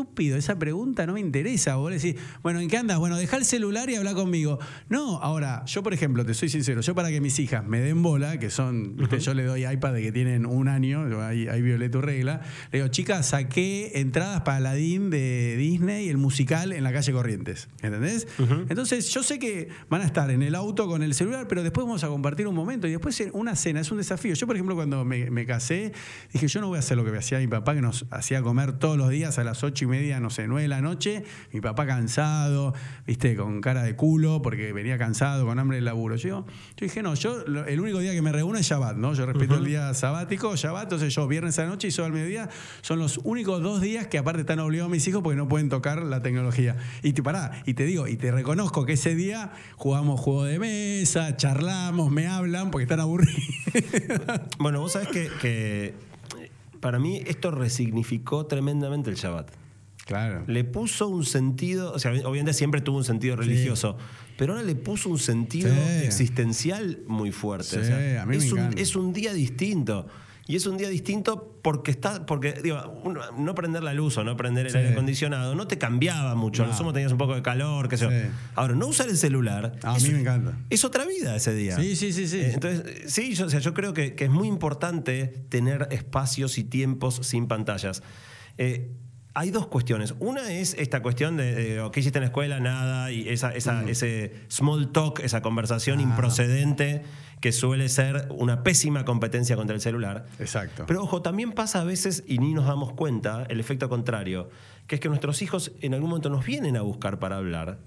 estúpido, 0.00 0.36
esa 0.36 0.58
pregunta 0.58 1.06
no 1.06 1.14
me 1.14 1.20
interesa. 1.20 1.76
Vos 1.76 1.92
decís, 1.92 2.16
bueno, 2.42 2.60
¿en 2.60 2.68
qué 2.68 2.78
andas? 2.78 2.98
Bueno, 2.98 3.16
deja 3.16 3.36
el 3.36 3.44
celular 3.44 3.90
y 3.90 3.96
habla 3.96 4.14
conmigo. 4.14 4.58
No, 4.88 5.18
ahora, 5.18 5.64
yo 5.66 5.82
por 5.82 5.92
ejemplo, 5.92 6.24
te 6.24 6.32
soy 6.32 6.48
sincero, 6.48 6.80
yo 6.80 6.94
para 6.94 7.10
que 7.10 7.20
mis 7.20 7.38
hijas 7.38 7.66
me 7.66 7.80
den 7.80 8.02
bola, 8.02 8.38
que 8.38 8.50
son, 8.50 8.96
yo 8.96 9.34
le 9.34 9.44
doy 9.44 9.66
iPad 9.66 9.94
de 9.94 10.02
que 10.02 10.12
tienen 10.12 10.46
un 10.46 10.68
año, 10.68 11.20
ahí, 11.22 11.48
ahí 11.48 11.60
violé 11.60 11.90
tu 11.90 12.00
regla, 12.00 12.40
le 12.72 12.78
digo, 12.78 12.88
chicas, 12.88 13.26
saqué 13.26 14.00
entradas 14.00 14.40
para 14.42 14.56
Aladdin 14.58 15.10
de 15.10 15.56
Disney, 15.56 16.08
el 16.08 16.16
musical 16.16 16.72
en 16.72 16.82
la 16.82 16.92
calle 16.92 17.12
Corrientes, 17.12 17.68
¿entendés? 17.82 18.26
Entonces 18.68 19.10
yo 19.10 19.22
sé 19.22 19.38
que 19.38 19.68
van 19.88 20.00
a 20.00 20.04
estar 20.04 20.30
en 20.30 20.42
el 20.42 20.54
auto 20.54 20.86
con 20.88 21.02
el 21.02 21.14
celular, 21.14 21.46
pero 21.46 21.62
después 21.62 21.86
vamos 21.86 22.04
a 22.04 22.08
compartir 22.08 22.46
un 22.46 22.54
momento 22.54 22.86
y 22.86 22.92
después 22.92 23.22
una 23.32 23.54
cena, 23.54 23.80
es 23.80 23.90
un 23.90 23.98
desafío. 23.98 24.34
Yo, 24.34 24.46
por 24.46 24.56
ejemplo, 24.56 24.74
cuando 24.74 25.04
me, 25.04 25.30
me 25.30 25.44
casé, 25.44 25.92
dije, 26.32 26.48
yo 26.48 26.60
no 26.60 26.68
voy 26.68 26.76
a 26.76 26.80
hacer 26.80 26.96
lo 26.96 27.04
que 27.04 27.10
me 27.10 27.18
hacía 27.18 27.38
mi 27.38 27.48
papá, 27.48 27.74
que 27.74 27.82
nos 27.82 28.06
hacía 28.10 28.40
comer 28.42 28.78
todos 28.78 28.96
los 28.96 29.10
días 29.10 29.38
a 29.38 29.44
las 29.44 29.62
ocho 29.62 29.84
y 29.84 29.88
media, 29.90 30.20
no 30.20 30.30
sé, 30.30 30.46
nueve 30.46 30.62
de 30.62 30.68
la 30.68 30.80
noche, 30.80 31.24
mi 31.52 31.60
papá 31.60 31.86
cansado, 31.86 32.72
viste, 33.06 33.36
con 33.36 33.60
cara 33.60 33.82
de 33.82 33.94
culo, 33.96 34.40
porque 34.40 34.72
venía 34.72 34.96
cansado, 34.96 35.44
con 35.44 35.58
hambre 35.58 35.76
del 35.76 35.84
laburo. 35.84 36.16
Yo, 36.16 36.46
yo 36.76 36.86
dije, 36.86 37.02
no, 37.02 37.14
yo 37.14 37.44
el 37.66 37.80
único 37.80 37.98
día 37.98 38.12
que 38.12 38.22
me 38.22 38.32
reúno 38.32 38.58
es 38.58 38.66
Shabbat, 38.66 38.96
¿no? 38.96 39.12
Yo 39.14 39.26
respeto 39.26 39.56
el 39.56 39.64
día 39.64 39.92
sabático, 39.92 40.56
Shabbat, 40.56 40.84
entonces 40.84 41.14
yo 41.14 41.26
viernes 41.28 41.58
a 41.58 41.64
la 41.64 41.68
noche 41.68 41.88
y 41.88 41.90
sábado 41.90 42.06
al 42.06 42.20
mediodía 42.20 42.48
son 42.80 42.98
los 42.98 43.18
únicos 43.24 43.62
dos 43.62 43.80
días 43.80 44.06
que 44.06 44.18
aparte 44.18 44.40
están 44.40 44.60
obligados 44.60 44.90
mis 44.90 45.06
hijos 45.06 45.22
porque 45.22 45.36
no 45.36 45.48
pueden 45.48 45.68
tocar 45.68 46.02
la 46.02 46.22
tecnología. 46.22 46.76
Y 47.02 47.12
te 47.12 47.22
pará, 47.22 47.62
y 47.66 47.74
te 47.74 47.84
digo, 47.84 48.06
y 48.08 48.16
te 48.16 48.30
reconozco 48.30 48.86
que 48.86 48.94
ese 48.94 49.14
día 49.14 49.52
jugamos 49.76 50.20
juego 50.20 50.44
de 50.44 50.58
mesa, 50.58 51.36
charlamos, 51.36 52.10
me 52.10 52.26
hablan 52.26 52.70
porque 52.70 52.84
están 52.84 53.00
aburridos. 53.00 53.40
Bueno, 54.58 54.80
vos 54.80 54.92
sabés 54.92 55.08
que, 55.08 55.30
que 55.40 55.94
para 56.80 56.98
mí 56.98 57.22
esto 57.26 57.50
resignificó 57.50 58.46
tremendamente 58.46 59.10
el 59.10 59.16
Shabbat. 59.16 59.50
Claro. 60.10 60.44
Le 60.46 60.64
puso 60.64 61.08
un 61.08 61.24
sentido, 61.24 61.92
o 61.92 61.98
sea, 61.98 62.10
obviamente 62.12 62.52
siempre 62.52 62.80
tuvo 62.82 62.98
un 62.98 63.04
sentido 63.04 63.36
religioso, 63.36 63.96
pero 64.36 64.52
ahora 64.52 64.64
le 64.64 64.74
puso 64.74 65.08
un 65.08 65.18
sentido 65.18 65.70
Sí. 65.72 66.04
existencial 66.04 66.98
muy 67.06 67.32
fuerte. 67.32 67.68
Sí, 67.70 67.78
o 67.78 67.84
sea, 67.84 68.22
a 68.22 68.26
mí 68.26 68.36
me 68.36 68.44
es, 68.44 68.52
un, 68.52 68.58
encanta. 68.58 68.82
es 68.82 68.96
un 68.96 69.12
día 69.12 69.32
distinto. 69.32 70.06
Y 70.46 70.56
es 70.56 70.66
un 70.66 70.76
día 70.76 70.88
distinto 70.88 71.60
porque 71.62 71.92
está, 71.92 72.26
porque 72.26 72.54
digo, 72.60 73.04
no 73.38 73.54
prender 73.54 73.84
la 73.84 73.94
luz 73.94 74.16
o 74.18 74.24
no 74.24 74.36
prender 74.36 74.66
el 74.66 74.72
Sí. 74.72 74.78
aire 74.78 74.90
acondicionado 74.90 75.54
no 75.54 75.68
te 75.68 75.78
cambiaba 75.78 76.34
mucho. 76.34 76.66
No. 76.66 76.76
Sumo 76.76 76.92
tenías 76.92 77.12
un 77.12 77.18
poco 77.18 77.36
de 77.36 77.42
calor, 77.42 77.88
qué 77.88 77.96
sé 77.96 78.04
yo. 78.06 78.10
Sí. 78.10 78.26
Ahora, 78.56 78.74
no 78.74 78.88
usar 78.88 79.08
el 79.08 79.16
celular. 79.16 79.78
A 79.84 79.96
es- 79.96 80.02
mí 80.02 80.10
me 80.10 80.20
encanta. 80.22 80.58
Es 80.68 80.84
otra 80.84 81.04
vida 81.06 81.36
ese 81.36 81.54
día. 81.54 81.76
Sí, 81.76 81.94
sí, 81.94 82.12
sí, 82.12 82.26
sí. 82.26 82.38
Eh, 82.40 82.50
Entonces, 82.54 82.84
sí, 83.06 83.32
yo, 83.34 83.46
o 83.46 83.48
sea, 83.48 83.60
yo 83.60 83.74
creo 83.74 83.94
que, 83.94 84.16
que 84.16 84.24
es 84.24 84.30
muy 84.30 84.48
importante 84.48 85.28
tener 85.50 85.86
espacios 85.92 86.58
y 86.58 86.64
tiempos 86.64 87.20
sin 87.22 87.46
pantallas. 87.46 88.02
Eh, 88.58 88.90
hay 89.34 89.50
dos 89.50 89.66
cuestiones. 89.68 90.14
Una 90.18 90.50
es 90.52 90.74
esta 90.78 91.02
cuestión 91.02 91.36
de, 91.36 91.54
de, 91.54 91.90
¿qué 91.92 92.00
hiciste 92.00 92.18
en 92.18 92.22
la 92.22 92.26
escuela? 92.26 92.58
Nada, 92.60 93.12
y 93.12 93.28
esa, 93.28 93.50
esa- 93.54 93.84
ese 93.88 94.32
small 94.48 94.90
talk, 94.92 95.20
esa 95.20 95.40
conversación. 95.42 95.98
Ah. 96.00 96.02
improcedente 96.02 97.02
que 97.40 97.52
suele 97.52 97.88
ser 97.88 98.28
una 98.30 98.62
pésima 98.62 99.04
competencia 99.04 99.56
contra 99.56 99.74
el 99.74 99.80
celular. 99.80 100.26
Exacto. 100.38 100.84
Pero 100.86 101.02
ojo, 101.04 101.22
también 101.22 101.52
pasa 101.52 101.80
a 101.80 101.84
veces, 101.84 102.22
y 102.26 102.38
ni 102.38 102.52
nos 102.52 102.66
damos 102.66 102.92
cuenta, 102.92 103.44
el 103.48 103.60
efecto 103.60 103.88
contrario, 103.88 104.50
que 104.86 104.96
es 104.96 105.00
que 105.00 105.08
nuestros 105.08 105.40
hijos 105.40 105.72
en 105.80 105.94
algún 105.94 106.10
momento 106.10 106.28
nos 106.28 106.44
vienen 106.44 106.76
a 106.76 106.82
buscar 106.82 107.18
para 107.18 107.36
hablar 107.36 107.78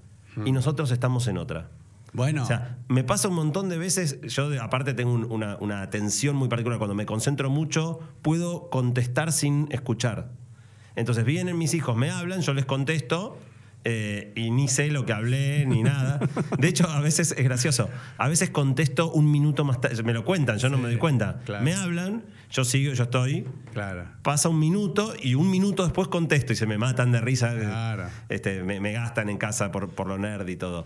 y 0.46 0.52
nosotros 0.52 0.90
estamos 0.90 1.28
en 1.28 1.38
otra. 1.38 1.70
bueno, 2.14 2.42
O 2.44 2.46
sea, 2.48 2.78
me 2.88 3.04
pasa 3.04 3.28
un 3.28 3.36
montón 3.36 3.70
de 3.70 3.78
veces, 3.78 4.20
yo 4.22 4.50
aparte 4.62 4.94
tengo 4.96 5.14
un- 5.14 5.32
una, 5.32 5.58
una 5.58 5.82
atención 5.84 6.36
muy 6.36 6.48
particular, 6.48 6.80
cuando 6.80 6.96
me 6.96 7.06
concentro 7.06 7.50
mucho, 7.52 8.00
puedo 8.24 8.70
contestar 8.72 9.32
sin 9.32 9.68
escuchar. 9.72 10.32
Entonces 10.96 11.26
vienen 11.26 11.58
mis 11.58 11.74
hijos, 11.74 11.96
me 11.98 12.10
hablan, 12.12 12.42
yo 12.42 12.54
les 12.54 12.66
contesto. 12.66 13.38
eh, 13.86 14.32
y 14.38 14.50
ni 14.52 14.70
sé 14.70 14.88
lo 14.92 15.06
que 15.06 15.12
hablé 15.12 15.66
ni 15.66 15.84
nada. 15.84 16.20
De 16.58 16.70
hecho, 16.70 16.88
a 16.90 17.02
veces 17.02 17.34
es 17.38 17.44
gracioso. 17.44 17.90
A 18.18 18.30
veces 18.30 18.50
contesto 18.50 19.12
un 19.12 19.30
minuto 19.30 19.66
más 19.66 19.82
tarde. 19.82 20.02
Me 20.04 20.14
lo 20.14 20.24
cuentan, 20.24 20.58
yo 20.58 20.70
no 20.70 20.78
Sí, 20.78 20.84
me 20.84 20.88
doy 20.90 20.98
cuenta. 20.98 21.42
claro. 21.44 21.66
Me 21.66 21.74
hablan, 21.74 22.24
yo 22.50 22.64
sigo, 22.64 22.94
yo 22.94 23.04
estoy. 23.04 23.46
claro. 23.74 24.06
Pasa 24.22 24.48
un 24.48 24.58
minuto 24.60 25.14
y 25.22 25.36
un 25.36 25.52
minuto 25.52 25.84
después 25.84 26.08
contesto 26.08 26.54
y 26.54 26.56
se 26.56 26.66
me 26.66 26.78
matan 26.78 27.12
de 27.12 27.20
risa. 27.20 27.54
Claro. 27.60 28.06
Este, 28.30 28.64
me, 28.64 28.80
me 28.80 28.94
gastan 28.94 29.28
en 29.30 29.38
casa 29.38 29.70
por, 29.74 29.90
por 29.90 30.08
lo 30.08 30.18
nerd 30.18 30.48
y 30.48 30.56
todo. 30.56 30.86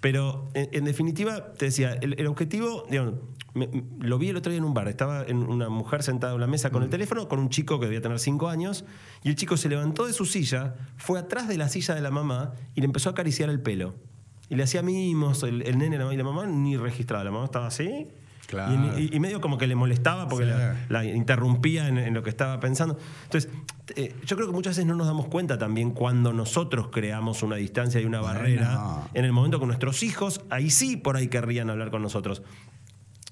Pero 0.00 0.48
en, 0.54 0.68
en 0.72 0.84
definitiva, 0.84 1.52
te 1.54 1.66
decía, 1.66 1.92
el, 1.92 2.18
el 2.18 2.26
objetivo, 2.26 2.86
digamos, 2.90 3.14
me- 3.52 3.68
lo 4.00 4.18
vi 4.18 4.30
el 4.30 4.36
otro 4.36 4.50
día 4.50 4.58
en 4.58 4.64
un 4.64 4.72
bar. 4.72 4.88
Estaba 4.88 5.24
en 5.24 5.38
una 5.38 5.68
mujer 5.68 6.02
sentada 6.02 6.34
en 6.34 6.40
la 6.40 6.46
mesa 6.46 6.70
con 6.70 6.82
el 6.82 6.88
teléfono, 6.88 7.28
con 7.28 7.38
un 7.38 7.50
chico 7.50 7.78
que 7.78 7.86
debía 7.86 8.00
tener 8.00 8.18
cinco 8.18 8.48
años, 8.48 8.84
y 9.22 9.28
el 9.28 9.34
chico 9.36 9.56
se 9.56 9.68
levantó 9.68 10.06
de 10.06 10.12
su 10.12 10.24
silla, 10.24 10.74
fue 10.96 11.18
atrás 11.18 11.48
de 11.48 11.58
la 11.58 11.68
silla 11.68 11.94
de 11.94 12.00
la 12.00 12.10
mamá 12.10 12.52
y 12.74 12.80
le 12.80 12.86
empezó 12.86 13.10
a 13.10 13.12
acariciar 13.12 13.50
el 13.50 13.60
pelo. 13.60 13.94
Y 14.48 14.56
le 14.56 14.62
hacía 14.62 14.82
mimos, 14.82 15.42
el, 15.42 15.62
el 15.62 15.78
nene 15.78 15.98
la 15.98 16.04
mamá, 16.04 16.14
y 16.14 16.16
la 16.16 16.24
mamá 16.24 16.46
ni 16.46 16.76
registraba. 16.76 17.22
La 17.22 17.30
mamá 17.30 17.44
estaba 17.44 17.66
así. 17.66 18.08
Claro. 18.50 18.98
Y, 18.98 19.02
y- 19.04 19.16
y 19.16 19.20
medio 19.20 19.40
como 19.40 19.56
que 19.58 19.68
le 19.68 19.76
molestaba 19.76 20.26
porque 20.28 20.44
Sí. 20.46 20.50
la, 20.50 20.76
la 20.88 21.04
interrumpía 21.04 21.86
en, 21.86 21.98
en 21.98 22.12
lo 22.14 22.24
que 22.24 22.30
estaba 22.30 22.58
pensando. 22.58 22.98
Entonces, 23.24 23.48
eh, 23.94 24.12
yo 24.26 24.34
creo 24.34 24.48
que 24.48 24.52
muchas 24.52 24.72
veces 24.76 24.86
no 24.86 24.96
nos 24.96 25.06
damos 25.06 25.26
cuenta 25.28 25.56
también 25.56 25.92
cuando 25.92 26.32
nosotros 26.32 26.88
creamos 26.92 27.44
una 27.44 27.54
distancia 27.56 28.00
y 28.00 28.04
una 28.06 28.20
Bueno. 28.20 28.34
barrera 28.34 28.80
en 29.14 29.24
el 29.24 29.32
momento 29.32 29.60
que 29.60 29.66
nuestros 29.66 30.02
hijos, 30.02 30.40
ahí 30.50 30.68
sí 30.70 30.96
por 30.96 31.16
ahí 31.16 31.28
querrían 31.28 31.70
hablar 31.70 31.90
con 31.92 32.02
nosotros. 32.02 32.42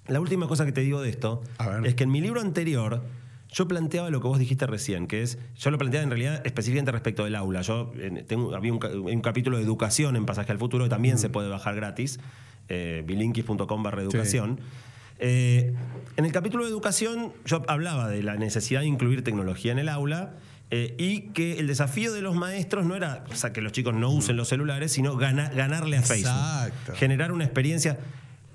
La 0.06 0.20
última 0.20 0.46
cosa 0.46 0.64
que 0.64 0.72
te 0.72 0.82
digo 0.82 1.02
de 1.02 1.10
esto 1.10 1.42
es 1.84 1.94
que 1.96 2.04
en 2.04 2.10
mi 2.10 2.20
libro 2.20 2.40
anterior 2.40 3.02
yo 3.50 3.66
planteaba 3.66 4.10
lo 4.10 4.20
que 4.20 4.28
vos 4.28 4.38
dijiste 4.38 4.66
recién, 4.66 5.06
que 5.06 5.22
es, 5.22 5.38
yo 5.58 5.70
lo 5.70 5.78
planteaba 5.78 6.04
en 6.04 6.10
realidad 6.10 6.42
específicamente 6.46 6.92
respecto 6.92 7.24
del 7.24 7.34
aula. 7.34 7.62
Yo 7.62 7.92
en- 7.98 8.24
tengo, 8.26 8.54
había 8.54 8.72
un 8.72 9.20
capítulo 9.20 9.56
de 9.56 9.64
educación 9.64 10.16
en 10.16 10.26
Pasaje 10.26 10.52
al 10.52 10.58
Futuro 10.58 10.84
que 10.84 10.90
también 10.90 11.18
se 11.18 11.28
puede 11.28 11.48
bajar 11.48 11.74
gratis, 11.74 12.20
eh, 12.68 13.02
bilinkis.com 13.06 13.82
barra 13.82 14.02
educación. 14.02 14.60
Eh, 15.18 15.74
en 16.16 16.24
el 16.24 16.32
capítulo 16.32 16.64
de 16.64 16.70
educación 16.70 17.32
yo 17.44 17.62
hablaba 17.68 18.08
de 18.08 18.22
la 18.22 18.36
necesidad 18.36 18.80
de 18.80 18.86
incluir 18.86 19.22
tecnología 19.24 19.72
en 19.72 19.78
el 19.78 19.88
aula 19.88 20.34
eh, 20.70 20.94
y 20.98 21.30
que 21.32 21.58
el 21.58 21.66
desafío 21.66 22.12
de 22.12 22.20
los 22.22 22.34
maestros 22.36 22.84
no 22.86 22.94
era 22.94 23.24
o 23.32 23.34
sea, 23.36 23.52
que 23.52 23.60
los 23.60 23.72
chicos 23.72 23.94
no 23.94 24.10
usen 24.10 24.36
los 24.36 24.48
celulares, 24.48 24.92
sino 24.92 25.16
gana- 25.16 25.48
ganarle 25.48 25.96
a 25.96 26.02
Facebook. 26.02 26.30
Exacto. 26.30 26.94
Generar 26.94 27.32
una 27.32 27.44
experiencia. 27.44 27.98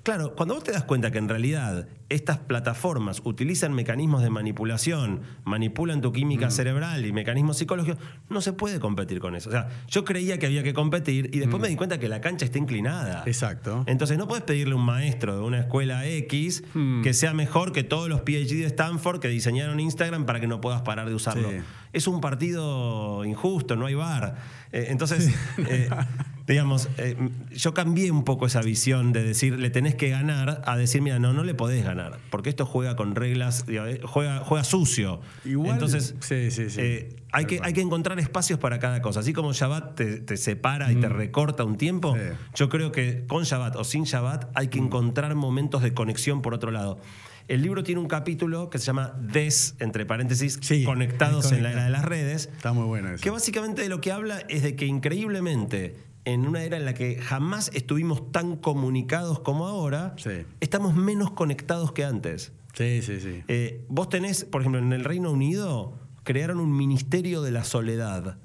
Claro, 0.04 0.36
cuando 0.36 0.54
vos 0.54 0.62
te 0.62 0.70
das 0.70 0.84
cuenta 0.84 1.10
que 1.10 1.16
en 1.16 1.30
realidad 1.30 1.88
estas 2.10 2.36
plataformas 2.36 3.22
utilizan 3.24 3.72
mecanismos 3.72 4.22
de 4.22 4.28
manipulación, 4.28 5.22
manipulan 5.44 6.02
tu 6.02 6.12
química 6.12 6.50
cerebral 6.50 7.06
y 7.06 7.12
mecanismos 7.12 7.56
psicológicos, 7.56 7.98
no 8.28 8.42
se 8.42 8.52
puede 8.52 8.78
competir 8.80 9.18
con 9.18 9.34
eso. 9.34 9.48
O 9.48 9.52
sea, 9.52 9.70
yo 9.88 10.04
creía 10.04 10.38
que 10.38 10.44
había 10.44 10.62
que 10.62 10.74
competir 10.74 11.30
y 11.32 11.38
después 11.38 11.58
me 11.58 11.68
di 11.68 11.76
cuenta 11.76 11.98
que 11.98 12.10
la 12.10 12.20
cancha 12.20 12.44
está 12.44 12.58
inclinada. 12.58 13.22
Exacto. 13.24 13.82
Entonces 13.86 14.18
no 14.18 14.28
puedes 14.28 14.44
pedirle 14.44 14.74
a 14.74 14.76
un 14.76 14.84
maestro 14.84 15.36
de 15.36 15.42
una 15.42 15.60
escuela 15.60 16.06
X 16.06 16.62
que 17.02 17.14
sea 17.14 17.32
mejor 17.32 17.72
que 17.72 17.82
todos 17.82 18.10
los 18.10 18.20
PhD 18.20 18.60
de 18.60 18.66
Stanford 18.66 19.20
que 19.20 19.28
diseñaron 19.28 19.80
Instagram 19.80 20.26
para 20.26 20.38
que 20.38 20.46
no 20.46 20.60
puedas 20.60 20.82
parar 20.82 21.08
de 21.08 21.14
usarlo. 21.14 21.50
Sí. 21.50 21.56
Es 21.94 22.06
un 22.06 22.20
partido 22.20 23.24
injusto, 23.24 23.74
no 23.74 23.86
hay 23.86 23.94
bar. 23.94 24.36
Eh, 24.70 24.88
entonces, 24.90 25.34
eh, 25.58 25.88
digamos, 26.46 26.88
eh, 26.98 27.16
yo 27.52 27.72
cambié 27.72 28.10
un 28.10 28.22
poco 28.24 28.46
esa 28.46 28.60
visión 28.60 29.12
de 29.12 29.22
decir, 29.22 29.58
le 29.58 29.70
tenés 29.70 29.94
que 29.94 30.10
ganar, 30.10 30.62
a 30.66 30.76
decir, 30.76 31.00
mira, 31.00 31.18
no, 31.18 31.32
no 31.32 31.42
le 31.42 31.54
podés 31.54 31.84
ganar, 31.84 32.18
porque 32.30 32.50
esto 32.50 32.66
juega 32.66 32.96
con 32.96 33.14
reglas, 33.14 33.64
eh, 33.68 34.00
juega, 34.04 34.40
juega 34.40 34.62
sucio. 34.64 35.20
Igual, 35.44 35.72
Entonces, 35.72 36.14
sí, 36.20 36.50
sí, 36.50 36.68
sí. 36.68 36.80
eh, 36.80 37.16
hay, 37.32 37.46
que, 37.46 37.60
hay 37.62 37.72
que 37.72 37.80
encontrar 37.80 38.18
espacios 38.20 38.58
para 38.58 38.78
cada 38.78 39.00
cosa. 39.00 39.20
Así 39.20 39.32
como 39.32 39.52
Shabbat 39.52 39.94
te, 39.94 40.18
te 40.20 40.36
separa 40.36 40.92
y 40.92 40.96
te 40.96 41.08
recorta 41.08 41.64
un 41.64 41.76
tiempo, 41.78 42.14
yo 42.54 42.68
creo 42.68 42.92
que 42.92 43.24
con 43.26 43.44
Shabbat 43.44 43.76
o 43.76 43.84
sin 43.84 44.04
Shabbat 44.04 44.50
hay 44.54 44.68
que 44.68 44.78
encontrar 44.78 45.34
momentos 45.34 45.82
de 45.82 45.94
conexión 45.94 46.42
por 46.42 46.52
otro 46.54 46.70
lado. 46.70 46.98
El 47.46 47.60
libro 47.60 47.82
tiene 47.82 48.00
un 48.00 48.08
capítulo 48.08 48.70
que 48.70 48.78
se 48.78 48.86
llama 48.86 49.12
Des, 49.20 49.74
entre 49.78 50.06
paréntesis, 50.06 50.58
Sí, 50.62 50.82
conectados 50.84 51.52
en 51.52 51.62
la 51.62 51.72
era 51.72 51.84
de 51.84 51.90
las 51.90 52.02
redes, 52.04 52.48
Está 52.56 52.72
muy 52.72 52.86
bueno 52.86 53.10
eso. 53.10 53.22
que 53.22 53.28
básicamente 53.28 53.82
de 53.82 53.90
lo 53.90 54.00
que 54.00 54.12
habla 54.12 54.40
es 54.48 54.62
de 54.62 54.76
que 54.76 54.86
increíblemente, 54.86 55.94
en 56.24 56.46
una 56.46 56.62
era 56.64 56.76
en 56.76 56.84
la 56.84 56.94
que 56.94 57.16
jamás 57.20 57.70
estuvimos 57.74 58.32
tan 58.32 58.56
comunicados 58.56 59.40
como 59.40 59.66
ahora, 59.66 60.14
Sí. 60.16 60.30
estamos 60.60 60.94
menos 60.94 61.30
conectados 61.32 61.92
que 61.92 62.04
antes. 62.04 62.52
Sí, 62.72 63.02
sí, 63.02 63.20
sí. 63.20 63.42
Eh, 63.48 63.84
vos 63.88 64.08
tenés, 64.08 64.44
por 64.44 64.62
ejemplo, 64.62 64.80
en 64.80 64.92
el 64.92 65.04
Reino 65.04 65.30
Unido 65.30 65.94
crearon 66.24 66.58
un 66.60 66.74
ministerio 66.76 67.42
de 67.42 67.50
la 67.52 67.64
soledad 67.64 68.38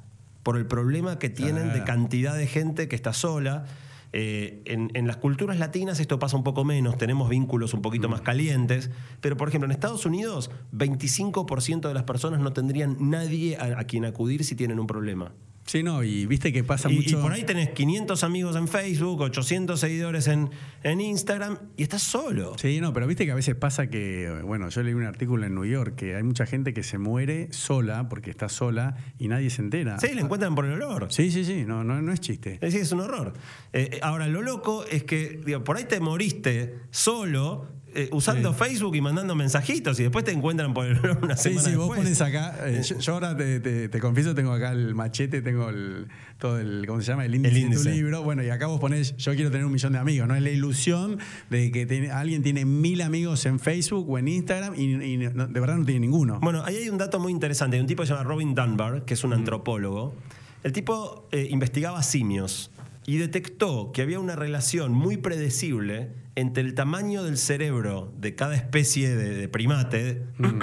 por 0.44 0.58
el 0.58 0.66
problema 0.66 1.18
que 1.20 1.30
tienen 1.30 1.74
de 1.74 1.80
Ah. 1.82 1.86
cantidad 1.86 2.36
de 2.36 2.48
gente 2.48 2.88
que 2.88 2.96
está 2.96 3.14
sola. 3.14 3.66
Eh, 4.12 4.64
en, 4.66 4.90
en 4.96 5.06
las 5.06 5.18
culturas 5.18 5.60
latinas 5.60 6.00
esto 6.00 6.18
pasa 6.18 6.36
un 6.36 6.44
poco 6.44 6.66
menos, 6.66 6.98
tenemos 6.98 7.30
vínculos 7.30 7.76
un 7.76 7.84
poquito 7.84 8.10
más 8.10 8.22
calientes, 8.22 8.90
pero 9.22 9.38
por 9.38 9.50
ejemplo 9.50 9.66
en 9.68 9.72
Estados 9.72 10.04
Unidos 10.06 10.50
25% 10.74 11.88
de 11.88 11.94
las 11.94 12.04
personas 12.04 12.40
no 12.40 12.52
tendrían 12.52 12.98
nadie 13.00 13.56
a, 13.58 13.80
a 13.80 13.84
quien 13.84 14.06
acudir 14.06 14.44
si 14.44 14.56
tienen 14.56 14.80
un 14.80 14.88
problema. 14.88 15.32
Sí, 15.70 15.84
no, 15.84 16.04
y 16.04 16.26
viste 16.26 16.52
que 16.52 16.64
pasa 16.64 16.90
Y, 16.90 16.94
y 16.94 16.96
mucho. 16.98 17.22
por 17.22 17.32
ahí 17.32 17.44
tenés 17.44 17.70
500 17.70 18.24
amigos 18.24 18.56
en 18.56 18.68
Facebook, 18.68 19.22
800 19.22 19.80
seguidores 19.80 20.28
en, 20.28 20.50
en 20.82 21.00
Instagram 21.00 21.60
y 21.78 21.84
estás 21.84 22.02
solo. 22.02 22.56
Sí, 22.58 22.82
no, 22.82 22.92
pero 22.92 23.06
viste 23.06 23.24
que 23.28 23.32
a 23.34 23.36
veces 23.36 23.54
pasa 23.54 23.88
que, 23.88 24.42
bueno, 24.44 24.70
yo 24.70 24.82
leí 24.82 24.96
un 24.96 25.04
artículo 25.06 25.46
en 25.46 25.54
New 25.54 25.66
York 25.66 25.94
que 25.96 26.16
hay 26.16 26.24
mucha 26.24 26.48
gente 26.48 26.74
que 26.74 26.82
se 26.82 26.98
muere 26.98 27.54
sola 27.54 28.10
porque 28.10 28.32
está 28.32 28.50
sola 28.50 28.98
y 29.20 29.28
nadie 29.28 29.52
se 29.52 29.62
entera. 29.62 30.00
Sí, 30.00 30.16
le 30.16 30.22
encuentran 30.22 30.56
por 30.56 30.66
el 30.66 30.72
olor. 30.72 31.06
Sí, 31.12 31.30
sí, 31.30 31.46
sí, 31.46 31.66
no, 31.68 31.84
no, 31.84 32.02
no 32.02 32.12
es 32.14 32.20
chiste. 32.20 32.54
Es 32.56 32.62
decir, 32.62 32.82
es 32.82 32.92
un 32.92 33.02
horror. 33.02 33.34
Eh, 33.72 34.00
ahora, 34.02 34.28
lo 34.28 34.42
loco 34.42 34.86
es 34.86 35.04
que 35.04 35.40
digo, 35.46 35.64
por 35.64 35.78
ahí 35.78 35.84
te 35.84 36.00
moriste 36.00 36.80
solo 36.90 37.68
eh, 37.96 38.10
usando 38.12 38.54
Facebook 38.54 38.96
y 38.96 39.02
mandando 39.02 39.36
mensajitos 39.36 40.00
y 40.00 40.04
después 40.04 40.24
te 40.26 40.32
encuentran 40.32 40.74
por 40.74 40.86
el 40.86 41.00
una 41.22 41.36
Sí, 41.38 41.50
semana 41.50 41.70
sí, 41.70 41.76
vos 41.76 41.86
después. 41.90 42.00
pones 42.02 42.22
acá. 42.22 42.56
eh, 42.68 42.82
yo, 42.84 43.00
yo 43.00 43.14
ahora 43.14 43.36
te, 43.36 43.60
te- 43.60 43.90
te 43.90 44.00
confieso, 44.00 44.34
tengo 44.36 44.52
acá 44.54 44.72
el 44.72 44.96
machete, 44.96 45.42
tengo 45.42 45.70
el, 45.70 46.08
todo 46.38 46.60
el, 46.60 46.86
¿cómo 46.88 47.02
se 47.02 47.08
llama? 47.12 47.26
El 47.26 47.36
índice, 47.36 47.56
de 47.56 47.62
índice. 47.62 47.84
tu 47.84 47.90
libro. 47.90 48.24
Bueno, 48.24 48.44
y 48.44 48.50
acá 48.50 48.68
vos 48.68 48.80
ponés, 48.80 49.16
yo 49.18 49.34
quiero 49.36 49.52
tener 49.52 49.66
un 49.66 49.72
millón 49.72 49.94
de 49.94 50.00
amigos, 50.00 50.28
¿no? 50.28 50.36
Es 50.36 50.42
la 50.42 50.50
ilusión 50.50 51.18
de 51.50 51.72
que 51.72 52.10
alguien 52.12 52.44
tiene 52.44 52.66
mil 52.66 53.02
amigos 53.02 53.46
en 53.46 53.60
Facebook 53.60 54.10
o 54.10 54.18
en 54.18 54.28
Instagram 54.28 54.74
y, 54.78 54.94
y 55.14 55.18
no- 55.18 55.48
de 55.48 55.60
verdad 55.60 55.78
no 55.78 55.86
tiene 55.86 56.02
ninguno. 56.02 56.40
Bueno, 56.42 56.64
ahí 56.66 56.76
hay 56.78 56.90
un 56.90 56.98
dato 56.98 57.20
muy 57.20 57.32
interesante. 57.32 57.76
Hay 57.78 57.82
un 57.82 57.88
tipo 57.88 58.04
que 58.04 58.08
se 58.08 58.14
llama 58.14 58.24
Robin 58.24 58.54
Dunbar, 58.56 59.06
que 59.06 59.14
es 59.14 59.24
Mm. 59.24 59.28
un 59.28 59.34
antropólogo. 59.34 60.16
El 60.64 60.72
tipo 60.74 61.28
eh, 61.32 61.48
investigaba 61.52 62.04
simios 62.04 62.72
y 63.10 63.18
detectó 63.18 63.92
que 63.92 64.02
había 64.02 64.20
una 64.20 64.36
relación 64.36 64.92
muy 64.94 65.18
predecible 65.18 66.12
entre 66.36 66.62
el 66.64 66.74
tamaño 66.76 67.24
del 67.24 67.38
cerebro 67.38 68.12
de 68.20 68.36
cada 68.36 68.56
especie 68.56 69.16
de, 69.16 69.36
de 69.36 69.48
primate 69.48 70.24
Mm. 70.38 70.60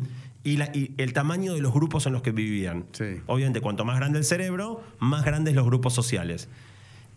y, 0.44 0.56
la- 0.56 0.70
y 0.74 0.94
el 0.96 1.12
tamaño 1.12 1.52
de 1.54 1.60
los 1.60 1.72
grupos 1.74 2.06
en 2.06 2.12
los 2.14 2.22
que 2.22 2.32
vivían. 2.32 2.86
Sí. 2.92 3.04
Obviamente, 3.26 3.60
cuanto 3.60 3.84
más 3.84 3.96
grande 3.98 4.18
el 4.18 4.24
cerebro, 4.24 4.82
más 4.98 5.24
grandes 5.24 5.54
los 5.54 5.66
grupos 5.66 5.92
sociales. 5.92 6.48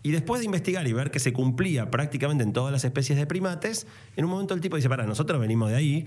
Y 0.02 0.10
después 0.10 0.40
de 0.40 0.44
investigar 0.44 0.86
y 0.86 0.92
ver 0.92 1.10
que 1.10 1.18
se 1.18 1.32
cumplía 1.32 1.90
prácticamente 1.90 2.44
en 2.44 2.52
todas 2.52 2.70
las 2.70 2.84
especies 2.84 3.18
de 3.18 3.26
primates, 3.26 3.86
en 4.16 4.26
un 4.26 4.30
momento 4.32 4.52
el 4.52 4.60
tipo 4.60 4.76
dice, 4.76 4.90
para, 4.90 5.06
nosotros 5.06 5.40
venimos 5.40 5.70
de 5.70 5.76
ahí, 5.76 6.04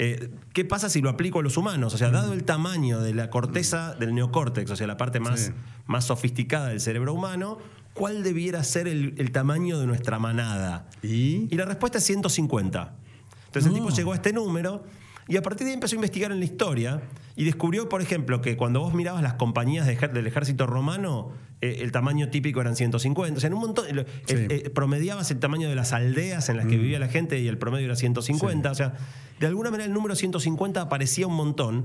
eh, 0.00 0.30
¿qué 0.52 0.64
pasa 0.66 0.90
si 0.90 1.00
lo 1.00 1.08
aplico 1.08 1.38
a 1.40 1.42
los 1.42 1.56
humanos? 1.56 1.94
O 1.94 1.98
sea, 1.98 2.10
dado 2.10 2.34
el 2.34 2.44
tamaño 2.44 3.00
de 3.00 3.14
la 3.14 3.30
corteza 3.30 3.94
del 3.94 4.14
neocórtex, 4.14 4.70
o 4.70 4.76
sea, 4.76 4.86
la 4.86 4.98
parte 4.98 5.18
más, 5.18 5.40
Sí. 5.46 5.52
más 5.86 6.04
sofisticada 6.04 6.68
del 6.68 6.80
cerebro 6.80 7.14
humano, 7.14 7.56
¿cuál 7.98 8.22
debiera 8.22 8.62
ser 8.64 8.88
el, 8.88 9.14
el 9.18 9.32
tamaño 9.32 9.78
de 9.78 9.86
nuestra 9.86 10.18
manada? 10.18 10.88
¿Y? 11.02 11.48
Y 11.50 11.56
la 11.56 11.64
respuesta 11.64 11.98
es 11.98 12.04
150. 12.04 12.94
Entonces 13.46 13.70
el 13.70 13.78
tipo 13.78 13.90
llegó 13.90 14.12
a 14.12 14.16
este 14.16 14.32
número 14.32 14.84
y 15.26 15.36
a 15.36 15.42
partir 15.42 15.64
de 15.64 15.72
ahí 15.72 15.74
empezó 15.74 15.94
a 15.94 15.96
investigar 15.96 16.32
en 16.32 16.38
la 16.38 16.44
historia 16.44 17.02
y 17.36 17.44
descubrió, 17.44 17.88
por 17.88 18.00
ejemplo, 18.00 18.40
que 18.40 18.56
cuando 18.56 18.80
vos 18.80 18.94
mirabas 18.94 19.22
las 19.22 19.34
compañías 19.34 19.86
de 19.86 19.96
del 19.96 20.26
ejército 20.26 20.66
romano, 20.66 21.30
eh, 21.60 21.78
el 21.80 21.92
tamaño 21.92 22.30
típico 22.30 22.60
eran 22.60 22.76
150. 22.76 23.36
O 23.36 23.40
sea, 23.40 23.48
en 23.48 23.54
un 23.54 23.60
montón. 23.60 23.86
Sí. 23.86 24.34
eh, 24.34 24.46
eh, 24.48 24.70
promediabas 24.70 25.30
el 25.30 25.38
tamaño 25.38 25.68
de 25.68 25.74
las 25.74 25.92
aldeas 25.92 26.48
en 26.48 26.56
las 26.56 26.66
que 26.66 26.78
vivía 26.78 26.98
la 26.98 27.08
gente 27.08 27.38
y 27.38 27.46
el 27.46 27.58
promedio 27.58 27.86
era 27.86 27.96
150. 27.96 28.70
O 28.70 28.74
sea, 28.74 28.94
de 29.38 29.46
alguna 29.46 29.70
manera 29.70 29.86
el 29.86 29.92
número 29.92 30.14
150 30.14 30.80
aparecía 30.80 31.26
un 31.26 31.34
montón 31.34 31.84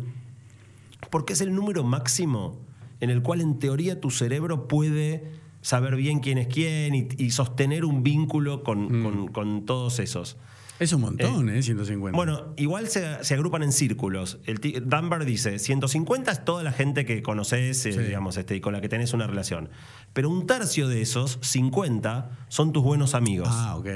porque 1.09 1.33
es 1.33 1.41
el 1.41 1.53
número 1.53 1.83
máximo 1.83 2.57
en 3.01 3.09
el 3.09 3.21
cual 3.21 3.41
en 3.41 3.59
teoría 3.59 3.99
tu 3.99 4.09
cerebro 4.09 4.67
puede 4.69 5.42
saber 5.63 5.95
bien 5.95 6.19
quién 6.19 6.37
es 6.37 6.45
quién 6.47 6.93
y, 6.93 7.07
y 7.17 7.31
sostener 7.31 7.83
un 7.85 8.03
vínculo 8.03 8.61
con, 8.63 9.01
con- 9.01 9.27
con 9.29 9.65
todos 9.65 9.97
esos. 9.97 10.37
Es 10.79 10.91
un 10.91 11.01
montón, 11.01 11.49
¿eh? 11.49 11.61
150. 11.61 12.15
Bueno, 12.15 12.53
igual 12.57 12.87
se, 12.89 13.23
se 13.23 13.33
agrupan 13.35 13.63
en 13.63 13.71
círculos. 13.71 14.39
El 14.45 14.59
Dunbar 14.85 15.23
dice, 15.23 15.57
150 15.59 16.31
es 16.31 16.43
toda 16.45 16.63
la 16.63 16.71
gente 16.73 17.05
que 17.05 17.21
conoces, 17.21 17.85
eh, 17.85 17.91
digamos, 18.07 18.37
este, 18.37 18.55
y 18.55 18.59
con 18.59 18.73
la 18.73 18.81
que 18.81 18.89
tenés 18.89 19.13
una 19.13 19.25
relación. 19.27 19.69
Pero 20.13 20.29
un 20.29 20.45
tercio 20.47 20.87
de 20.87 21.01
esos, 21.01 21.37
50, 21.41 22.31
son 22.49 22.73
tus 22.73 22.83
buenos 22.83 23.13
amigos. 23.15 23.47
Ah, 23.51 23.75
ok. 23.77 23.87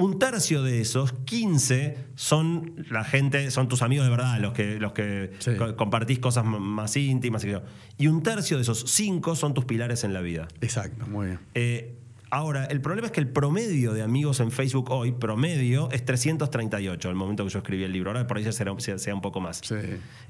Un 0.00 0.18
tercio 0.18 0.62
de 0.62 0.80
esos, 0.80 1.12
15, 1.12 1.96
son 2.14 2.74
la 2.90 3.04
gente, 3.04 3.50
son 3.50 3.68
tus 3.68 3.82
amigos 3.82 4.06
de 4.06 4.10
verdad, 4.10 4.38
los 4.40 4.52
que, 4.52 4.80
los 4.80 4.92
que 4.92 5.30
Sí. 5.40 5.52
co- 5.56 5.76
compartís 5.76 6.18
cosas 6.18 6.44
más 6.44 6.96
íntimas. 6.96 7.44
Y, 7.44 7.52
y 7.98 8.06
un 8.06 8.22
tercio 8.22 8.56
de 8.56 8.62
esos 8.62 8.84
5 8.88 9.36
son 9.36 9.52
tus 9.54 9.64
pilares 9.66 10.02
en 10.04 10.12
la 10.14 10.20
vida. 10.22 10.48
Exacto, 10.62 11.06
muy 11.06 11.26
bien. 11.26 11.38
Eh, 11.54 11.94
ahora, 12.30 12.64
el 12.64 12.80
problema 12.80 13.06
es 13.08 13.12
que 13.12 13.20
el 13.20 13.28
promedio 13.28 13.92
de 13.92 14.02
amigos 14.02 14.40
en 14.40 14.50
Facebook 14.50 14.90
hoy, 14.90 15.12
promedio, 15.12 15.90
es 15.90 16.04
338, 16.04 17.08
al 17.08 17.14
momento 17.14 17.44
que 17.44 17.50
yo 17.50 17.58
escribí 17.58 17.84
el 17.84 17.92
libro. 17.92 18.10
Ahora 18.10 18.26
por 18.26 18.38
ahí 18.38 18.44
ya 18.44 18.52
será, 18.52 18.72
sea, 18.78 19.14
un 19.14 19.20
poco 19.20 19.40
más. 19.40 19.60
Sí. 19.62 19.74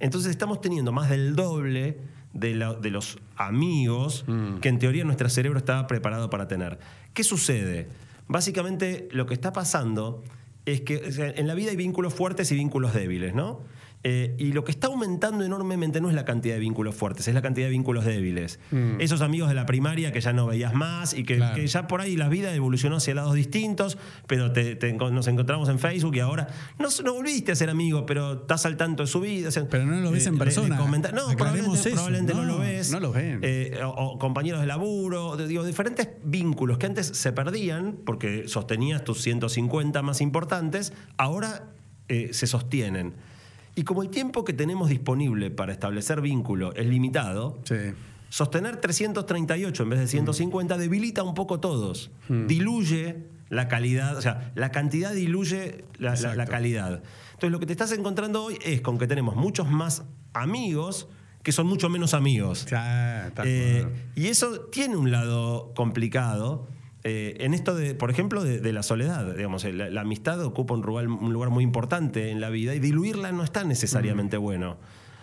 Entonces 0.00 0.30
estamos 0.30 0.60
teniendo 0.60 0.90
más 0.92 1.08
del 1.10 1.36
doble 1.36 1.98
de, 2.32 2.54
la- 2.54 2.74
de 2.74 2.90
los 2.90 3.18
amigos 3.36 4.24
que 4.60 4.68
en 4.68 4.78
teoría 4.78 5.04
nuestro 5.04 5.28
cerebro 5.28 5.58
estaba 5.58 5.86
preparado 5.86 6.28
para 6.30 6.48
tener. 6.48 6.78
¿Qué 7.14 7.22
sucede? 7.24 7.88
Básicamente 8.30 9.08
lo 9.10 9.26
que 9.26 9.34
está 9.34 9.52
pasando 9.52 10.22
es 10.64 10.82
que 10.82 11.02
en 11.34 11.48
la 11.48 11.54
vida 11.54 11.70
hay 11.70 11.76
vínculos 11.76 12.14
fuertes 12.14 12.52
y 12.52 12.54
vínculos 12.54 12.94
débiles, 12.94 13.34
¿no? 13.34 13.62
Eh, 14.02 14.34
y 14.38 14.52
lo 14.52 14.64
que 14.64 14.70
está 14.70 14.86
aumentando 14.86 15.44
enormemente 15.44 16.00
no 16.00 16.08
es 16.08 16.14
la 16.14 16.24
cantidad 16.24 16.54
de 16.54 16.60
vínculos 16.60 16.94
fuertes, 16.94 17.28
es 17.28 17.34
la 17.34 17.42
cantidad 17.42 17.66
de 17.66 17.70
vínculos 17.72 18.06
débiles. 18.06 18.58
Esos 18.98 19.20
amigos 19.20 19.50
de 19.50 19.54
la 19.54 19.66
primaria 19.66 20.10
que 20.10 20.22
ya 20.22 20.32
no 20.32 20.46
veías 20.46 20.72
más 20.72 21.12
y 21.12 21.22
que, 21.24 21.36
Claro. 21.36 21.54
que 21.56 21.66
ya 21.66 21.86
por 21.86 22.00
ahí 22.00 22.16
la 22.16 22.28
vida 22.30 22.54
evolucionó 22.54 22.96
hacia 22.96 23.14
lados 23.14 23.34
distintos, 23.34 23.98
pero 24.26 24.52
te- 24.52 24.76
nos 24.94 25.28
encontramos 25.28 25.68
en 25.68 25.78
Facebook 25.78 26.16
y 26.16 26.20
ahora 26.20 26.48
no, 26.78 26.88
no 27.04 27.12
volviste 27.12 27.52
a 27.52 27.54
ser 27.56 27.68
amigo, 27.68 28.06
pero 28.06 28.32
estás 28.40 28.64
al 28.64 28.78
tanto 28.78 29.02
de 29.02 29.06
su 29.06 29.20
vida. 29.20 29.48
o 29.48 29.50
sea, 29.52 29.68
Pero 29.68 29.84
no 29.84 30.00
lo 30.00 30.10
ves 30.12 30.26
en 30.26 30.32
le- 30.32 30.38
le 30.38 30.44
persona. 30.46 30.76
no, 30.78 30.86
probablemente, 31.36 31.78
eso. 31.78 31.90
probablemente 31.90 32.32
no, 32.32 32.44
No, 32.46 32.52
lo 32.54 32.58
ves. 32.58 32.90
no 32.90 33.00
lo 33.00 33.12
ven. 33.12 33.40
Eh, 33.42 33.78
o, 33.84 33.88
o 33.88 34.18
compañeros 34.18 34.62
de 34.62 34.66
laburo, 34.66 35.36
digo, 35.36 35.62
diferentes 35.64 36.08
vínculos 36.24 36.78
que 36.78 36.86
antes 36.86 37.06
se 37.06 37.32
perdían 37.32 37.98
porque 38.06 38.48
sostenías 38.48 39.04
tus 39.04 39.20
150 39.20 40.00
más 40.00 40.22
importantes, 40.22 40.94
ahora 41.18 41.66
eh, 42.08 42.30
se 42.32 42.46
sostienen. 42.46 43.12
Y 43.80 43.82
como 43.82 44.02
el 44.02 44.10
tiempo 44.10 44.44
que 44.44 44.52
tenemos 44.52 44.90
disponible 44.90 45.50
para 45.50 45.72
establecer 45.72 46.20
vínculo 46.20 46.74
es 46.74 46.84
limitado, 46.86 47.58
Sí. 47.64 47.76
sostener 48.28 48.76
338 48.76 49.82
en 49.84 49.88
vez 49.88 50.00
de 50.00 50.06
150 50.06 50.76
debilita 50.76 51.22
un 51.22 51.32
poco 51.32 51.60
todos. 51.60 52.10
Diluye 52.28 53.24
la 53.48 53.68
calidad, 53.68 54.18
o 54.18 54.20
sea, 54.20 54.52
la 54.54 54.70
cantidad 54.70 55.14
diluye 55.14 55.86
la, 55.98 56.10
la- 56.10 56.20
la 56.20 56.30
Exacto. 56.32 56.50
calidad. 56.52 57.02
Entonces, 57.28 57.50
lo 57.52 57.58
que 57.58 57.64
te 57.64 57.72
estás 57.72 57.90
encontrando 57.92 58.44
hoy 58.44 58.58
es 58.62 58.82
con 58.82 58.98
que 58.98 59.06
tenemos 59.06 59.34
muchos 59.34 59.70
más 59.70 60.02
amigos 60.34 61.08
que 61.42 61.50
son 61.52 61.66
mucho 61.66 61.88
menos 61.88 62.12
amigos. 62.12 62.66
Eh, 63.44 63.86
y 64.14 64.26
eso 64.26 64.60
tiene 64.70 64.96
un 64.98 65.10
lado 65.10 65.72
complicado. 65.74 66.68
Eh, 67.02 67.36
en 67.40 67.54
esto 67.54 67.74
de, 67.74 67.94
por 67.94 68.10
ejemplo, 68.10 68.44
de, 68.44 68.60
de 68.60 68.72
la 68.72 68.82
soledad, 68.82 69.34
digamos, 69.34 69.64
la, 69.64 69.88
la 69.88 70.00
amistad 70.02 70.42
ocupa 70.44 70.74
un 70.74 70.82
lugar, 70.82 71.08
un 71.08 71.32
lugar 71.32 71.50
muy 71.50 71.64
importante 71.64 72.30
en 72.30 72.40
la 72.40 72.50
vida 72.50 72.74
y 72.74 72.78
diluirla 72.78 73.32
no 73.32 73.42
está 73.42 73.64
necesariamente 73.64 74.36
bueno. 74.36 74.76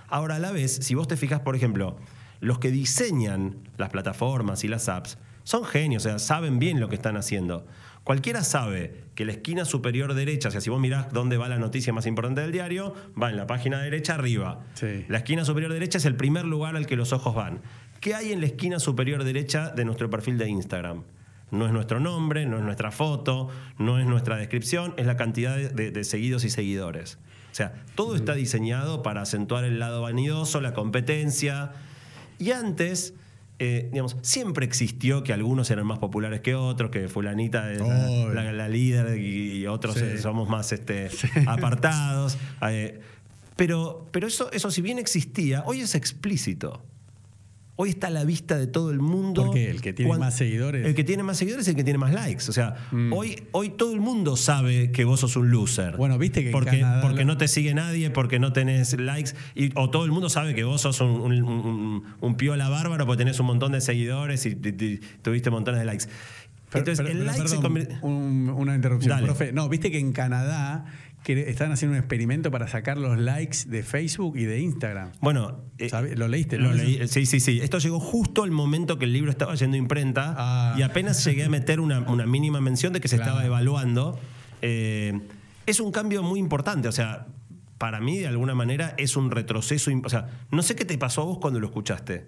Ahora, 0.08 0.38
a 0.38 0.40
la 0.40 0.52
vez, 0.52 0.72
si 0.82 0.96
vos 0.96 1.08
te 1.08 1.18
fijas, 1.18 1.42
por 1.42 1.56
ejemplo, 1.56 1.98
los 2.40 2.60
que 2.60 2.72
diseñan 2.72 3.58
las 3.78 3.90
plataformas 3.90 4.64
y 4.64 4.68
las 4.68 4.90
apps 4.90 5.18
son 5.44 5.66
genios, 5.66 6.06
o 6.06 6.10
sea, 6.10 6.20
saben 6.20 6.60
bien 6.60 6.80
lo 6.80 6.90
que 6.90 6.96
están 6.96 7.16
haciendo. 7.16 7.66
Cualquiera 8.04 8.44
sabe 8.44 9.04
que 9.16 9.26
la 9.26 9.34
esquina 9.34 9.66
superior 9.66 10.14
derecha, 10.14 10.48
o 10.48 10.52
sea, 10.52 10.62
si 10.62 10.70
vos 10.70 10.80
mirás 10.80 11.12
dónde 11.12 11.38
va 11.38 11.50
la 11.50 11.58
noticia 11.58 11.92
más 11.94 12.06
importante 12.06 12.42
del 12.42 12.52
diario, 12.52 12.94
va 13.22 13.30
en 13.30 13.38
la 13.38 13.48
página 13.48 13.82
derecha 13.82 14.16
arriba. 14.16 14.62
Sí. 14.74 15.06
La 15.10 15.20
esquina 15.20 15.44
superior 15.46 15.72
derecha 15.74 15.98
es 15.98 16.06
el 16.06 16.16
primer 16.16 16.46
lugar 16.46 16.76
al 16.76 16.88
que 16.88 16.96
los 16.96 17.14
ojos 17.14 17.36
van. 17.36 17.62
¿Qué 18.00 18.16
hay 18.16 18.32
en 18.32 18.40
la 18.40 18.48
esquina 18.48 18.80
superior 18.80 19.24
derecha 19.24 19.72
de 19.72 19.86
nuestro 19.86 20.10
perfil 20.10 20.38
de 20.38 20.48
Instagram? 20.50 21.04
No 21.52 21.66
es 21.66 21.72
nuestro 21.72 22.00
nombre, 22.00 22.46
no 22.46 22.58
es 22.58 22.64
nuestra 22.64 22.92
foto, 22.92 23.50
no 23.78 24.00
es 24.00 24.06
nuestra 24.06 24.36
descripción, 24.38 24.94
es 24.98 25.06
la 25.06 25.16
cantidad 25.16 25.56
de, 25.56 26.04
seguidos 26.04 26.44
y 26.44 26.50
seguidores. 26.50 27.18
O 27.52 27.56
sea, 27.58 27.74
todo 27.96 28.16
está 28.16 28.34
diseñado 28.36 29.02
para 29.02 29.22
acentuar 29.22 29.64
el 29.64 29.80
lado 29.80 30.02
vanidoso, 30.02 30.60
la 30.62 30.74
competencia. 30.74 31.72
Y 32.38 32.52
antes, 32.52 33.14
eh, 33.60 33.88
digamos, 33.92 34.18
siempre 34.22 34.66
existió 34.66 35.24
que 35.24 35.32
algunos 35.34 35.72
eran 35.72 35.88
más 35.88 36.00
populares 36.00 36.42
que 36.42 36.54
otros, 36.54 36.92
que 36.92 37.08
fulanita 37.08 37.72
es 37.72 37.80
la, 37.80 38.44
la- 38.44 38.52
la 38.52 38.70
líder 38.70 39.18
y, 39.18 39.54
y 39.60 39.68
otros 39.68 39.96
Sí. 39.96 40.04
eh, 40.04 40.18
somos 40.18 40.50
más 40.50 40.72
este, 40.74 41.10
apartados. 41.48 42.38
Eh, 42.70 43.00
pero, 43.56 44.06
pero 44.12 44.28
eso, 44.28 44.52
eso, 44.52 44.70
si 44.70 44.82
bien 44.82 45.00
existía, 45.00 45.64
hoy 45.66 45.80
es 45.82 45.96
explícito. 45.96 46.84
Hoy 47.80 47.90
está 47.92 48.08
a 48.08 48.10
la 48.10 48.24
vista 48.26 48.58
de 48.58 48.66
todo 48.66 48.90
el 48.90 49.00
mundo. 49.00 49.46
¿Por 49.46 49.54
qué? 49.54 49.70
¿El 49.70 49.82
que 49.82 49.94
tiene 49.94 50.18
más 50.18 50.36
seguidores? 50.36 50.84
El 50.84 50.96
que 50.96 51.04
tiene 51.04 51.22
más 51.22 51.38
seguidores 51.38 51.66
es 51.66 51.70
el 51.70 51.76
que 51.76 51.84
tiene 51.84 52.00
más 52.00 52.12
likes. 52.12 52.46
O 52.50 52.52
sea, 52.52 52.76
Mm. 52.92 53.14
hoy, 53.14 53.44
hoy 53.52 53.70
todo 53.70 53.94
el 53.94 54.00
mundo 54.00 54.36
sabe 54.36 54.92
que 54.92 55.06
vos 55.06 55.20
sos 55.20 55.36
un 55.36 55.52
loser. 55.52 55.96
Bueno, 55.96 56.18
viste 56.18 56.42
que 56.42 56.48
en 56.48 56.52
porque, 56.54 56.80
Canadá 56.80 57.02
porque 57.02 57.24
no 57.24 57.38
te 57.38 57.48
sigue 57.48 57.76
nadie, 57.76 58.10
porque 58.10 58.40
no 58.40 58.52
tenés 58.52 59.00
likes. 59.00 59.34
Y, 59.54 59.70
o 59.76 59.92
todo 59.92 60.06
el 60.06 60.12
mundo 60.12 60.28
sabe 60.30 60.56
que 60.56 60.64
vos 60.64 60.82
sos 60.82 61.00
un, 61.02 61.10
un- 61.22 61.44
un- 61.44 62.04
un 62.20 62.36
piola 62.36 62.68
bárbaro 62.68 63.06
porque 63.06 63.20
tenés 63.24 63.40
un 63.40 63.46
montón 63.46 63.72
de 63.74 63.80
seguidores 63.82 64.44
y, 64.48 64.50
y- 64.50 64.84
y 64.86 65.00
tuviste 65.22 65.52
montones 65.52 65.80
de 65.80 65.86
likes. 65.86 66.06
Pero- 66.70 66.80
Entonces, 66.80 66.98
pero- 66.98 67.10
el 67.12 67.26
pero, 67.26 67.32
like 67.38 67.48
se 67.48 67.56
convierte- 67.62 67.98
un- 68.02 68.50
una 68.58 68.76
interrupción, 68.76 69.12
Dale. 69.12 69.26
profe. 69.28 69.54
No, 69.54 69.70
viste 69.70 69.90
que 69.92 70.00
en 70.00 70.12
Canadá 70.12 70.84
que 71.24 71.50
están 71.50 71.72
haciendo 71.74 71.94
un 71.96 72.00
experimento 72.00 72.52
para 72.52 72.68
sacar 72.68 72.98
los 72.98 73.18
likes 73.18 73.60
de 73.68 73.84
Facebook 73.84 74.38
y 74.38 74.46
de 74.46 74.60
Instagram. 74.62 75.12
Bueno, 75.20 75.62
eh. 75.78 75.90
¿Lo 76.16 76.28
leíste? 76.30 76.58
Lo 76.58 76.74
leí, 76.74 77.06
sí, 77.08 77.26
sí, 77.26 77.40
sí. 77.42 77.60
Esto 77.62 77.80
llegó 77.80 78.00
justo 78.00 78.44
al 78.44 78.52
momento 78.52 78.98
que 78.98 79.06
el 79.06 79.14
libro 79.14 79.30
estaba 79.30 79.54
yendo 79.56 79.76
a 79.76 79.78
imprenta 79.78 80.36
Ah. 80.38 80.76
y 80.78 80.84
apenas 80.84 81.24
llegué 81.26 81.44
a 81.44 81.50
meter 81.50 81.80
una, 81.82 82.00
una 82.10 82.26
mínima 82.26 82.62
mención 82.62 82.94
de 82.94 83.02
que 83.02 83.08
se 83.10 83.18
Claro. 83.18 83.32
estaba 83.32 83.46
evaluando. 83.46 84.18
Eh, 84.62 85.20
es 85.66 85.80
un 85.82 85.92
cambio 85.92 86.24
muy 86.24 86.40
importante, 86.40 86.88
o 86.88 86.92
sea, 86.94 87.28
para 87.78 88.00
mí 88.00 88.18
de 88.20 88.28
alguna 88.28 88.56
manera 88.56 88.94
es 88.98 89.18
un 89.18 89.30
retroceso. 89.30 89.92
O 90.06 90.10
sea, 90.10 90.30
no 90.50 90.62
sé 90.64 90.76
qué 90.76 90.86
te 90.86 90.98
pasó 90.98 91.24
a 91.24 91.26
vos 91.26 91.40
cuando 91.40 91.60
lo 91.60 91.68
escuchaste. 91.68 92.26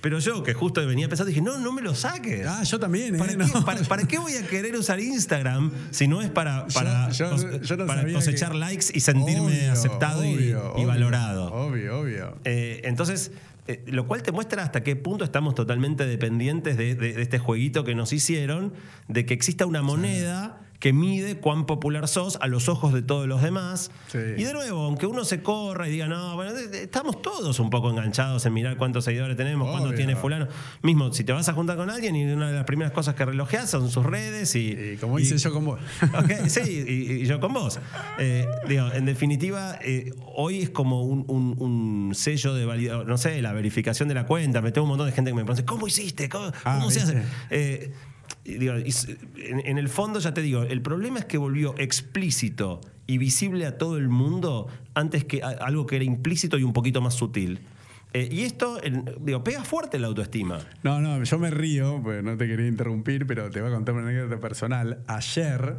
Pero 0.00 0.18
yo, 0.18 0.42
que 0.42 0.54
justo 0.54 0.86
venía 0.86 1.08
pensando, 1.08 1.28
dije, 1.28 1.42
no, 1.42 1.58
no 1.58 1.72
me 1.72 1.82
lo 1.82 1.94
saques. 1.94 2.46
Ah, 2.46 2.62
yo 2.62 2.78
también, 2.80 3.16
¿eh? 3.16 3.18
¿Para, 3.18 3.32
No. 3.36 3.44
qué, 3.46 3.60
para- 3.64 3.82
para 3.82 4.04
qué 4.08 4.18
voy 4.18 4.32
a 4.34 4.46
querer 4.46 4.74
usar 4.76 4.98
Instagram 5.00 5.70
si 5.90 6.08
no 6.08 6.22
es 6.22 6.30
para, 6.30 6.66
para, 6.68 7.10
Yo- 7.10 7.36
yo- 7.36 7.36
cos- 7.36 7.60
yo 7.60 7.76
no 7.76 7.86
para 7.86 8.00
sabía 8.00 8.14
cosechar 8.14 8.52
que- 8.52 8.58
likes 8.58 8.86
y 8.94 9.00
sentirme 9.00 9.40
Obvio, 9.60 9.72
aceptado 9.72 10.24
y- 10.24 10.34
obvio, 10.34 10.48
y, 10.48 10.52
obvio, 10.54 10.86
valorado? 10.86 11.52
Obvio, 11.52 12.00
obvio. 12.00 12.36
Eh, 12.44 12.80
entonces, 12.84 13.32
eh, 13.66 13.84
lo 13.86 14.06
cual 14.06 14.22
te 14.22 14.32
muestra 14.32 14.62
hasta 14.62 14.82
qué 14.82 14.96
punto 14.96 15.22
estamos 15.24 15.54
totalmente 15.54 16.06
dependientes 16.06 16.76
de, 16.78 16.94
de- 16.94 17.12
de 17.12 17.22
este 17.22 17.38
jueguito 17.38 17.84
que 17.84 17.94
nos 17.94 18.12
hicieron, 18.12 18.72
de 19.08 19.26
que 19.26 19.34
exista 19.34 19.66
una 19.66 19.82
moneda 19.82 20.60
que 20.80 20.92
mide 20.94 21.36
cuán 21.36 21.66
popular 21.66 22.08
sos 22.08 22.38
a 22.40 22.46
los 22.46 22.68
ojos 22.70 22.92
de 22.94 23.02
todos 23.02 23.28
los 23.28 23.42
demás. 23.42 23.90
Sí. 24.10 24.18
Y 24.38 24.44
de 24.44 24.52
nuevo, 24.54 24.80
aunque 24.84 25.04
uno 25.06 25.24
se 25.26 25.42
corra 25.42 25.86
y 25.86 25.92
diga, 25.92 26.06
no, 26.08 26.34
bueno, 26.36 26.52
estamos 26.56 27.20
todos 27.20 27.60
un 27.60 27.68
poco 27.68 27.90
enganchados 27.90 28.46
en 28.46 28.54
mirar 28.54 28.78
cuántos 28.78 29.04
seguidores 29.04 29.36
tenemos, 29.36 29.68
cuánto 29.68 29.88
Obvio. 29.90 29.96
tiene 29.98 30.16
fulano. 30.16 30.48
Mismo, 30.82 31.12
si 31.12 31.22
te 31.22 31.32
vas 31.34 31.48
a 31.50 31.52
juntar 31.52 31.76
con 31.76 31.90
alguien 31.90 32.16
y 32.16 32.24
una 32.24 32.48
de 32.48 32.54
las 32.54 32.64
primeras 32.64 32.92
cosas 32.92 33.14
que 33.14 33.24
relojeas 33.26 33.68
son 33.70 33.90
sus 33.90 34.06
redes 34.06 34.54
y... 34.56 34.70
Y 34.70 34.96
como 34.96 35.18
hice 35.18 35.36
yo 35.36 35.52
con 35.52 35.66
vos. 35.66 35.80
Ok, 36.18 36.48
sí, 36.48 36.84
y, 36.88 37.12
y 37.22 37.26
yo 37.26 37.40
con 37.40 37.52
vos. 37.52 37.78
Eh, 38.18 38.46
digo, 38.66 38.90
en 38.92 39.04
definitiva, 39.04 39.78
eh, 39.82 40.14
hoy 40.34 40.62
es 40.62 40.70
como 40.70 41.02
un, 41.04 41.24
un- 41.28 41.56
un 41.58 42.14
sello 42.14 42.54
de 42.54 42.64
validación, 42.64 43.06
no 43.06 43.18
sé, 43.18 43.42
la 43.42 43.52
verificación 43.52 44.08
de 44.08 44.14
la 44.14 44.24
cuenta. 44.26 44.62
Me 44.62 44.72
tengo 44.72 44.84
un 44.86 44.88
montón 44.90 45.06
de 45.08 45.12
gente 45.12 45.30
que 45.30 45.34
me 45.34 45.44
pregunta, 45.44 45.66
¿cómo 45.70 45.86
hiciste? 45.86 46.30
¿Cómo, 46.30 46.50
Ah, 46.64 46.76
cómo 46.78 46.90
se 46.90 47.00
hace? 47.00 47.22
Eh, 47.50 47.92
y 47.92 48.09
digo, 48.58 48.74
en, 48.74 49.66
en 49.66 49.78
el 49.78 49.88
fondo, 49.88 50.18
ya 50.20 50.32
te 50.34 50.42
digo, 50.42 50.62
el 50.62 50.82
problema 50.82 51.18
es 51.18 51.24
que 51.24 51.38
volvió 51.38 51.74
explícito 51.78 52.80
y 53.06 53.18
visible 53.18 53.66
a 53.66 53.76
todo 53.78 53.96
el 53.96 54.08
mundo 54.08 54.68
antes 54.94 55.24
que 55.24 55.42
algo 55.42 55.86
que 55.86 55.96
era 55.96 56.04
implícito 56.04 56.58
y 56.58 56.62
un 56.62 56.72
poquito 56.72 57.00
más 57.00 57.14
sutil. 57.14 57.60
Eh, 58.12 58.28
y 58.30 58.40
esto, 58.42 58.80
digo, 59.20 59.44
pega 59.44 59.62
fuerte 59.64 59.98
la 60.00 60.08
autoestima. 60.08 60.58
No, 60.82 61.00
no, 61.00 61.22
yo 61.22 61.38
me 61.38 61.50
río, 61.50 62.00
pues 62.02 62.24
no 62.24 62.36
te 62.36 62.46
quería 62.48 62.66
interrumpir, 62.66 63.26
pero 63.26 63.50
te 63.50 63.60
voy 63.60 63.70
a 63.70 63.74
contar 63.74 63.94
una 63.94 64.08
anécdota 64.08 64.40
personal. 64.40 65.04
Ayer, 65.06 65.76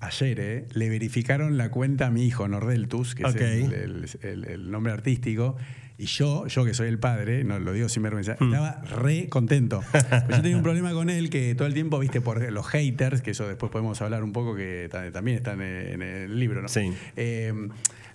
ayer, 0.00 0.40
eh, 0.40 0.66
le 0.72 0.88
verificaron 0.88 1.56
la 1.56 1.70
cuenta 1.70 2.06
a 2.06 2.10
mi 2.10 2.24
hijo, 2.24 2.48
Nordeltus, 2.48 3.14
que 3.14 3.22
es 3.22 3.34
el, 3.36 3.72
el- 3.72 4.06
el- 4.22 4.44
el 4.44 4.70
nombre 4.70 4.92
artístico. 4.92 5.56
Y 6.02 6.06
yo, 6.06 6.48
yo 6.48 6.64
que 6.64 6.74
soy 6.74 6.88
el 6.88 6.98
padre, 6.98 7.44
no 7.44 7.60
lo 7.60 7.72
digo 7.72 7.88
sin 7.88 8.02
vergüenza, 8.02 8.36
Hmm. 8.40 8.52
estaba 8.52 8.80
re 8.96 9.28
contento. 9.28 9.82
Pues 9.92 10.36
yo 10.36 10.42
tenía 10.42 10.56
un 10.56 10.62
problema 10.64 10.92
con 10.92 11.10
él 11.10 11.30
que 11.30 11.54
todo 11.54 11.68
el 11.68 11.74
tiempo, 11.74 11.98
viste, 12.00 12.20
por 12.20 12.42
los 12.52 12.66
haters, 12.66 13.22
que 13.22 13.30
eso 13.30 13.46
después 13.46 13.70
podemos 13.70 14.02
hablar 14.02 14.24
un 14.24 14.32
poco, 14.32 14.56
que 14.56 14.88
ta- 14.90 15.12
también 15.12 15.36
están 15.36 15.60
en 15.62 16.02
el 16.02 16.38
libro, 16.40 16.60
¿no? 16.60 16.66
Sí. 16.68 16.92
Eh, 17.16 17.52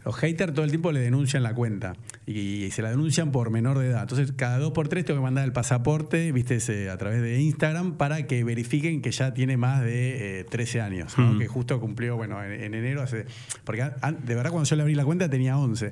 los 0.07 0.15
haters 0.15 0.53
todo 0.53 0.63
el 0.63 0.71
tiempo 0.71 0.93
le 0.93 1.01
denuncian 1.01 1.43
la 1.43 1.53
cuenta 1.53 1.93
y, 2.25 2.69
se 2.71 2.81
la 2.81 2.89
denuncian 2.91 3.31
por 3.33 3.49
menor 3.49 3.77
de 3.77 3.87
edad. 3.87 4.03
Entonces, 4.03 4.31
cada 4.37 4.57
dos 4.57 4.71
por 4.71 4.87
tres 4.87 5.03
tengo 5.03 5.19
que 5.19 5.23
mandar 5.23 5.43
el 5.43 5.51
pasaporte, 5.51 6.31
viste, 6.31 6.55
ese, 6.55 6.89
a 6.89 6.97
través 6.97 7.21
de 7.21 7.41
Instagram 7.41 7.97
para 7.97 8.25
que 8.25 8.45
verifiquen 8.45 9.01
que 9.01 9.11
ya 9.11 9.33
tiene 9.33 9.57
más 9.57 9.81
de 9.81 10.39
eh, 10.39 10.43
13 10.45 10.79
años, 10.79 11.17
¿no? 11.17 11.33
Mm. 11.33 11.39
que 11.39 11.47
justo 11.47 11.77
cumplió, 11.81 12.15
bueno, 12.15 12.41
en, 12.41 12.53
en 12.53 12.73
enero 12.73 13.01
hace. 13.01 13.25
Porque 13.65 13.81
de 13.83 14.35
verdad, 14.35 14.51
cuando 14.51 14.69
yo 14.69 14.75
le 14.77 14.81
abrí 14.83 14.95
la 14.95 15.03
cuenta 15.03 15.29
tenía 15.29 15.57
11. 15.57 15.91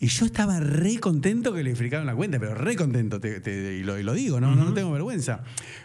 Y 0.00 0.08
yo 0.08 0.26
estaba 0.26 0.60
re 0.60 0.98
contento 0.98 1.52
que 1.54 1.62
le 1.62 1.70
verificaron 1.70 2.04
la 2.06 2.14
cuenta, 2.14 2.38
pero 2.38 2.54
re 2.54 2.76
contento, 2.76 3.18
te- 3.18 3.40
te- 3.40 3.76
y, 3.78 3.82
lo, 3.82 3.98
y 3.98 4.02
lo 4.02 4.12
digo, 4.12 4.40
¿no? 4.40 4.54
no, 4.54 4.64
no 4.66 4.74
tengo 4.74 4.92
vergüenza. 4.92 5.42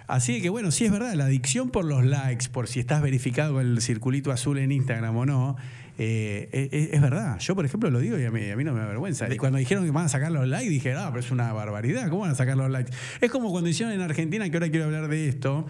Así 0.08 0.42
que, 0.42 0.50
bueno, 0.50 0.72
sí 0.72 0.84
es 0.84 0.92
verdad, 0.92 1.14
la 1.14 1.26
adicción 1.26 1.70
por 1.70 1.86
los 1.86 2.04
likes, 2.04 2.50
por 2.50 2.68
si 2.68 2.82
estás 2.82 3.02
verificado 3.02 3.54
con 3.54 3.66
el 3.66 3.80
circulito 3.82 4.34
azul 4.34 4.58
en 4.58 4.74
Instagram 4.74 5.16
o 5.16 5.26
no. 5.26 5.56
Eh, 6.02 6.70
es, 6.72 6.94
es 6.94 7.02
verdad, 7.02 7.38
yo 7.40 7.56
por 7.56 7.66
ejemplo 7.66 7.92
lo 7.92 8.00
digo 8.00 8.18
y 8.18 8.24
a 8.24 8.32
mí, 8.32 8.50
a 8.50 8.56
mí 8.56 8.64
no 8.64 8.74
me 8.74 8.80
da 8.80 8.86
vergüenza. 8.86 9.32
Y 9.32 9.36
cuando 9.36 9.58
dijeron 9.58 9.84
que 9.84 9.92
van 9.92 10.06
a 10.06 10.10
sacar 10.10 10.32
los 10.32 10.48
likes, 10.48 10.70
dije, 10.70 10.94
ah, 10.94 11.10
pero 11.10 11.20
es 11.20 11.30
una 11.30 11.52
barbaridad, 11.52 12.10
¿cómo 12.10 12.22
van 12.22 12.32
a 12.32 12.36
sacar 12.36 12.56
los 12.56 12.72
likes? 12.72 12.94
Es 13.20 13.30
como 13.30 13.52
cuando 13.52 13.70
hicieron 13.70 13.94
en 13.94 14.00
Argentina, 14.00 14.50
que 14.50 14.56
ahora 14.56 14.70
quiero 14.70 14.86
hablar 14.86 15.10
de 15.10 15.28
esto, 15.28 15.68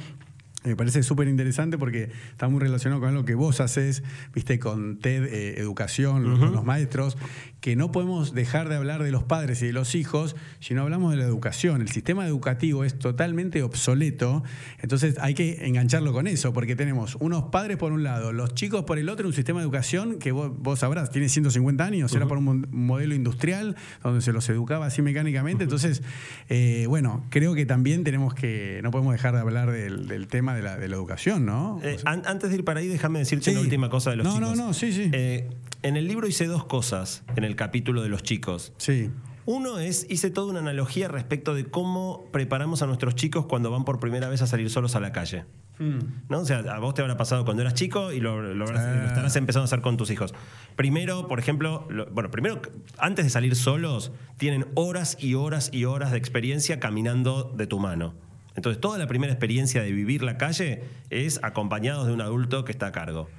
me 0.64 0.76
parece 0.76 1.04
súper 1.04 1.28
interesante 1.30 1.78
porque 1.78 2.12
está 2.32 2.48
muy 2.48 2.60
relacionado 2.60 3.02
con 3.02 3.10
algo 3.10 3.26
que 3.26 3.34
vos 3.34 3.60
haces, 3.60 4.04
viste, 4.34 4.60
con 4.60 5.00
TED 5.00 5.24
eh, 5.26 5.60
Educación, 5.60 6.38
con 6.38 6.52
los 6.52 6.64
maestros, 6.64 7.18
que 7.62 7.76
no 7.76 7.92
podemos 7.92 8.34
dejar 8.34 8.70
de 8.70 8.76
hablar 8.76 9.04
de 9.04 9.12
los 9.12 9.24
padres 9.24 9.62
y 9.62 9.66
de 9.68 9.74
los 9.74 9.94
hijos 9.96 10.36
si 10.60 10.74
no 10.74 10.82
hablamos 10.84 11.12
de 11.12 11.18
la 11.18 11.26
educación. 11.26 11.82
El 11.82 11.90
sistema 11.90 12.26
educativo 12.26 12.84
es 12.86 12.98
totalmente 12.98 13.62
obsoleto, 13.64 14.44
entonces 14.82 15.18
hay 15.20 15.34
que 15.34 15.66
engancharlo 15.68 16.14
con 16.14 16.28
eso, 16.28 16.54
porque 16.54 16.76
tenemos 16.76 17.16
unos 17.20 17.44
padres 17.52 17.76
por 17.78 17.92
un 17.92 18.04
lado, 18.04 18.32
los 18.32 18.54
chicos 18.54 18.86
por 18.86 18.98
el 18.98 19.10
otro, 19.10 19.28
un 19.28 19.34
sistema 19.34 19.60
de 19.60 19.64
educación 19.66 20.20
que 20.20 20.32
vos, 20.32 20.52
vos 20.58 20.80
sabrás, 20.80 21.10
tiene 21.12 21.28
150 21.30 21.84
años, 21.84 22.14
era 22.16 22.28
por 22.28 22.38
un 22.38 22.68
modelo 22.72 23.14
industrial 23.14 23.76
donde 24.04 24.22
se 24.22 24.32
los 24.32 24.48
educaba 24.50 24.86
así 24.86 25.02
mecánicamente, 25.02 25.64
entonces, 25.66 26.02
eh, 26.48 26.86
bueno, 26.88 27.26
creo 27.30 27.56
que 27.56 27.66
también 27.66 28.04
tenemos 28.04 28.34
que, 28.34 28.80
no 28.84 28.92
podemos 28.92 29.12
dejar 29.14 29.34
de 29.36 29.42
hablar 29.42 29.72
del, 29.72 30.08
del 30.08 30.28
tema 30.28 30.56
de 30.56 30.62
la, 30.62 30.78
de 30.78 30.88
la 30.88 30.96
educación, 30.96 31.46
¿no? 31.46 31.80
Eh, 31.84 31.96
O 31.96 32.00
sea, 32.00 32.12
an- 32.12 32.24
antes 32.26 32.50
de 32.50 32.56
ir 32.58 32.64
para 32.64 32.80
ahí, 32.80 32.88
déjame 32.88 33.20
decirte 33.20 33.46
Sí. 33.46 33.52
una 33.52 33.60
última 33.62 33.90
cosa 33.90 34.12
de 34.12 34.18
los 34.18 34.26
No, 34.26 34.36
chicos. 34.36 34.58
no, 34.58 34.66
no, 34.68 34.74
sí, 34.74 34.92
sí. 34.94 35.10
Eh, 35.14 35.50
en 35.84 35.98
el 35.98 36.08
libro 36.08 36.28
hice 36.28 36.46
dos 36.48 36.66
cosas 36.66 37.24
en 37.36 37.44
el 37.44 37.56
capítulo 37.56 38.02
de 38.02 38.10
los 38.10 38.24
chicos. 38.24 38.74
sí. 38.78 39.10
Uno 39.46 39.80
es, 39.80 40.06
hice 40.12 40.30
toda 40.30 40.52
una 40.52 40.60
analogía 40.60 41.08
respecto 41.08 41.56
de 41.56 41.66
cómo 41.66 42.28
preparamos 42.32 42.84
a 42.84 42.86
nuestros 42.86 43.16
chicos 43.16 43.48
cuando 43.48 43.72
van 43.72 43.84
por 43.84 44.00
primera 44.00 44.30
vez 44.30 44.44
a 44.44 44.48
salir 44.48 44.70
solos 44.70 44.96
a 44.96 45.00
la 45.00 45.12
calle. 45.12 45.44
¿No? 45.80 46.40
O 46.42 46.46
sea, 46.46 46.60
a 46.60 46.78
vos 46.78 46.94
te 46.94 47.02
habrá 47.02 47.18
pasado 47.18 47.46
cuando 47.46 47.64
eras 47.64 47.74
chico 47.74 48.12
y 48.12 48.20
lo, 48.20 48.42
lo 48.54 48.66
habrás- 48.66 48.96
lo 49.02 49.08
estarás 49.08 49.36
empezando 49.38 49.64
a 49.64 49.66
hacer 49.66 49.82
con 49.82 49.98
tus 49.98 50.12
hijos. 50.12 50.36
Primero, 50.76 51.28
por 51.28 51.40
ejemplo, 51.40 51.88
lo- 51.90 52.06
bueno, 52.12 52.30
primero, 52.30 52.62
antes 53.00 53.26
de 53.26 53.32
salir 53.32 53.56
solos, 53.56 54.12
tienen 54.38 54.68
horas 54.76 55.18
y 55.20 55.34
horas 55.34 55.72
y 55.74 55.86
horas 55.86 56.12
de 56.12 56.18
experiencia 56.20 56.80
caminando 56.80 57.52
de 57.58 57.66
tu 57.66 57.80
mano. 57.80 58.14
Entonces, 58.56 58.80
toda 58.80 59.00
la 59.00 59.08
primera 59.08 59.34
experiencia 59.34 59.82
de 59.82 59.92
vivir 59.92 60.22
la 60.22 60.38
calle 60.38 60.84
es 61.10 61.40
acompañados 61.42 62.06
de 62.06 62.14
un 62.14 62.22
adulto 62.22 62.66
que 62.66 62.72
está 62.72 62.86
a 62.88 62.92
cargo. 62.92 63.30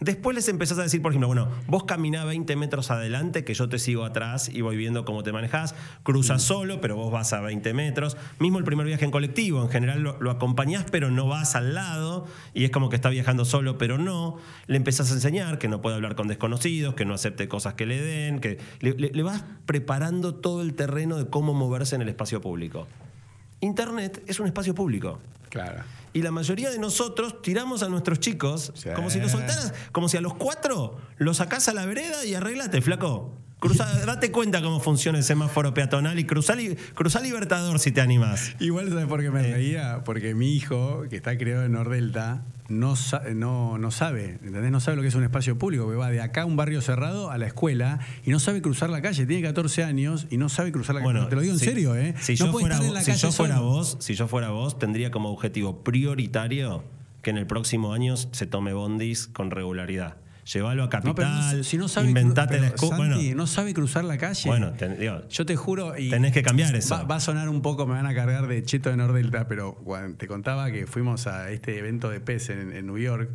Después 0.00 0.34
les 0.34 0.48
empezás 0.48 0.78
a 0.78 0.82
decir, 0.82 1.00
por 1.00 1.12
ejemplo, 1.12 1.28
bueno, 1.28 1.48
vos 1.68 1.84
caminá 1.84 2.24
20 2.24 2.56
metros 2.56 2.90
adelante, 2.90 3.44
que 3.44 3.54
yo 3.54 3.68
te 3.68 3.78
sigo 3.78 4.04
atrás 4.04 4.48
y 4.52 4.60
voy 4.60 4.76
viendo 4.76 5.04
cómo 5.04 5.22
te 5.22 5.32
manejás. 5.32 5.74
Cruzas 6.02 6.42
solo, 6.42 6.80
pero 6.80 6.96
vos 6.96 7.12
vas 7.12 7.32
a 7.32 7.40
20 7.40 7.72
metros. 7.74 8.16
Mismo 8.38 8.58
el 8.58 8.64
primer 8.64 8.86
viaje 8.86 9.04
en 9.04 9.10
colectivo, 9.10 9.62
en 9.62 9.68
general 9.70 10.02
lo, 10.02 10.20
lo 10.20 10.30
acompañás, 10.32 10.84
pero 10.90 11.10
no 11.10 11.26
vas 11.28 11.54
al 11.54 11.74
lado. 11.74 12.26
Y 12.52 12.64
es 12.64 12.70
como 12.70 12.90
que 12.90 12.96
está 12.96 13.08
viajando 13.08 13.44
solo, 13.44 13.78
pero 13.78 13.96
no. 13.96 14.36
Le 14.66 14.76
empezás 14.76 15.10
a 15.10 15.14
enseñar 15.14 15.58
que 15.58 15.68
no 15.68 15.80
puede 15.80 15.96
hablar 15.96 16.16
con 16.16 16.26
desconocidos, 16.28 16.94
que 16.94 17.04
no 17.04 17.14
acepte 17.14 17.48
cosas 17.48 17.74
que 17.74 17.86
le 17.86 18.00
den, 18.02 18.40
que 18.40 18.58
le, 18.80 18.92
le- 18.94 19.10
le 19.10 19.22
vas 19.22 19.44
preparando 19.64 20.34
todo 20.34 20.60
el 20.62 20.74
terreno 20.74 21.16
de 21.16 21.28
cómo 21.28 21.54
moverse 21.54 21.94
en 21.94 22.02
el 22.02 22.08
espacio 22.08 22.40
público. 22.40 22.88
Internet 23.60 24.22
es 24.26 24.40
un 24.40 24.46
espacio 24.46 24.74
público. 24.74 25.20
Claro. 25.48 25.82
Y 26.14 26.22
la 26.22 26.30
mayoría 26.30 26.70
de 26.70 26.78
nosotros 26.78 27.42
tiramos 27.42 27.82
a 27.82 27.88
nuestros 27.90 28.20
chicos 28.20 28.72
Sí. 28.74 28.88
como 28.94 29.10
si 29.10 29.20
los 29.20 29.32
soltaras, 29.32 29.74
como 29.92 30.08
si 30.08 30.16
a 30.16 30.20
los 30.22 30.34
cuatro 30.34 30.96
los 31.18 31.36
sacás 31.38 31.68
a 31.68 31.74
la 31.74 31.84
vereda 31.84 32.24
y 32.24 32.34
arreglate, 32.34 32.80
flaco. 32.80 33.36
Cruza, 33.58 33.84
date 34.06 34.30
cuenta 34.30 34.62
cómo 34.62 34.78
funciona 34.80 35.18
el 35.18 35.24
semáforo 35.24 35.74
peatonal 35.74 36.18
y 36.18 36.24
cruzá, 36.24 36.54
cruzá 36.94 37.20
Libertador 37.20 37.78
si 37.80 37.92
te 37.92 38.00
animás. 38.00 38.54
Igual, 38.60 38.88
¿sabes 38.90 39.06
por 39.06 39.20
qué 39.22 39.30
me 39.30 39.42
reía? 39.42 40.02
Porque 40.04 40.34
mi 40.34 40.54
hijo, 40.54 41.04
que 41.10 41.16
está 41.16 41.36
criado 41.36 41.64
en 41.64 41.72
Nordelta, 41.72 42.42
no, 42.68 42.94
no, 43.34 43.78
no 43.78 43.90
sabe, 43.90 44.38
¿entendés? 44.42 44.70
No 44.70 44.80
sabe 44.80 44.96
lo 44.96 45.02
que 45.02 45.08
es 45.08 45.14
un 45.14 45.22
espacio 45.24 45.58
público, 45.58 45.88
que 45.88 45.96
va 45.96 46.10
de 46.10 46.20
acá 46.22 46.42
a 46.42 46.44
un 46.46 46.56
barrio 46.56 46.80
cerrado 46.80 47.30
a 47.30 47.38
la 47.38 47.46
escuela 47.46 48.00
y 48.24 48.30
no 48.30 48.38
sabe 48.40 48.62
cruzar 48.62 48.90
la 48.90 49.02
calle. 49.02 49.26
Tiene 49.26 49.42
14 49.42 49.84
años 49.84 50.26
y 50.30 50.36
no 50.38 50.48
sabe 50.48 50.72
cruzar 50.72 50.94
la 50.94 51.00
calle. 51.02 51.12
Bueno, 51.12 51.28
te 51.28 51.34
lo 51.36 51.42
digo 51.42 51.52
en 51.54 51.58
serio, 51.60 51.94
¿eh? 51.96 52.14
Si, 52.20 52.32
no 52.32 52.46
yo, 52.46 52.52
fuera, 52.52 52.80
vos- 52.80 53.04
si 53.04 53.12
yo 53.14 53.32
fuera 53.32 53.60
vos, 53.60 53.96
si 54.00 54.14
yo 54.14 54.28
fuera 54.28 54.48
vos, 54.50 54.78
tendría 54.78 55.10
como 55.10 55.30
objetivo 55.30 55.84
prioritario 55.84 56.84
que 57.22 57.30
en 57.30 57.38
el 57.38 57.46
próximo 57.46 57.92
año 57.92 58.16
se 58.16 58.46
tome 58.46 58.72
bondis 58.72 59.26
con 59.28 59.50
regularidad. 59.50 60.16
Llévalo 60.52 60.84
a 60.84 60.90
capital, 60.90 61.58
no- 61.58 61.64
si 61.64 61.78
no 61.78 61.88
sabe, 61.88 62.08
inventate 62.08 62.60
la 62.60 62.74
Bueno, 62.96 63.16
no 63.34 63.46
sabe 63.46 63.72
cruzar 63.72 64.04
la 64.04 64.18
calle. 64.18 64.48
bueno, 64.48 64.72
ten- 64.72 64.98
digo, 64.98 65.22
Yo 65.28 65.46
te 65.46 65.56
juro. 65.56 65.96
Y 65.98 66.10
Tenés 66.10 66.32
que 66.32 66.42
cambiar 66.42 66.74
eso. 66.76 66.94
Va, 66.94 67.04
va 67.04 67.16
a 67.16 67.20
sonar 67.20 67.48
un 67.48 67.62
poco, 67.62 67.86
me 67.86 67.94
van 67.94 68.06
a 68.06 68.14
cargar 68.14 68.46
de 68.46 68.62
cheto 68.62 68.90
de 68.90 68.96
Nordelta, 68.96 69.48
pero 69.48 69.76
te 70.18 70.26
contaba 70.26 70.70
que 70.70 70.86
fuimos 70.86 71.26
a 71.26 71.50
este 71.50 71.78
evento 71.78 72.10
de 72.10 72.20
PES 72.20 72.50
en, 72.50 72.72
en 72.72 72.86
New 72.86 72.98
York 72.98 73.30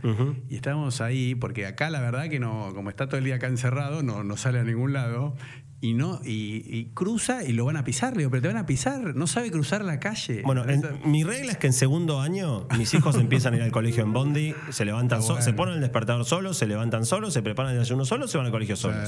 y 0.49 0.55
estábamos 0.55 1.01
ahí, 1.01 1.35
porque 1.35 1.65
acá 1.65 1.89
la 1.89 1.99
verdad 2.01 2.29
que 2.29 2.39
no, 2.39 2.71
como 2.75 2.89
está 2.89 3.07
todo 3.07 3.17
el 3.17 3.23
día 3.23 3.35
acá 3.35 3.47
encerrado, 3.47 4.03
no, 4.03 4.23
no 4.23 4.37
sale 4.37 4.59
a 4.59 4.63
ningún 4.63 4.93
lado. 4.93 5.35
Y 5.81 5.93
no, 5.93 6.19
y, 6.25 6.61
y 6.67 6.91
cruza 6.93 7.43
y 7.45 7.53
lo 7.53 7.63
van 7.63 7.77
a 7.77 7.85
pisar, 7.85 8.11
le 8.11 8.19
digo, 8.19 8.31
pero 8.31 8.41
te 8.41 8.47
van 8.49 8.57
a 8.57 8.65
pisar, 8.65 9.15
no 9.15 9.27
sabe 9.27 9.49
cruzar 9.49 9.85
la 9.85 9.97
calle. 9.99 10.41
Bueno, 10.45 10.67
en- 10.69 10.83
mi 11.05 11.23
regla 11.23 11.53
es 11.53 11.57
que 11.57 11.67
en 11.67 11.73
segundo 11.73 12.19
año 12.19 12.67
mis 12.77 12.93
hijos 12.93 13.15
empiezan 13.15 13.53
a 13.53 13.57
ir 13.57 13.63
al 13.63 13.71
colegio 13.71 14.03
en 14.03 14.11
Bondi, 14.11 14.53
se 14.71 14.83
levantan 14.83 15.23
solos, 15.23 15.45
se 15.45 15.51
bueno. 15.51 15.57
ponen 15.57 15.75
el 15.75 15.81
despertador 15.81 16.25
solos, 16.25 16.57
se 16.57 16.67
levantan 16.67 17.05
solos, 17.05 17.33
se 17.33 17.41
preparan 17.41 17.71
el 17.71 17.79
desayuno 17.79 18.03
solos, 18.03 18.29
se 18.29 18.37
van 18.37 18.47
al 18.47 18.51
colegio 18.51 18.75
solos. 18.75 19.07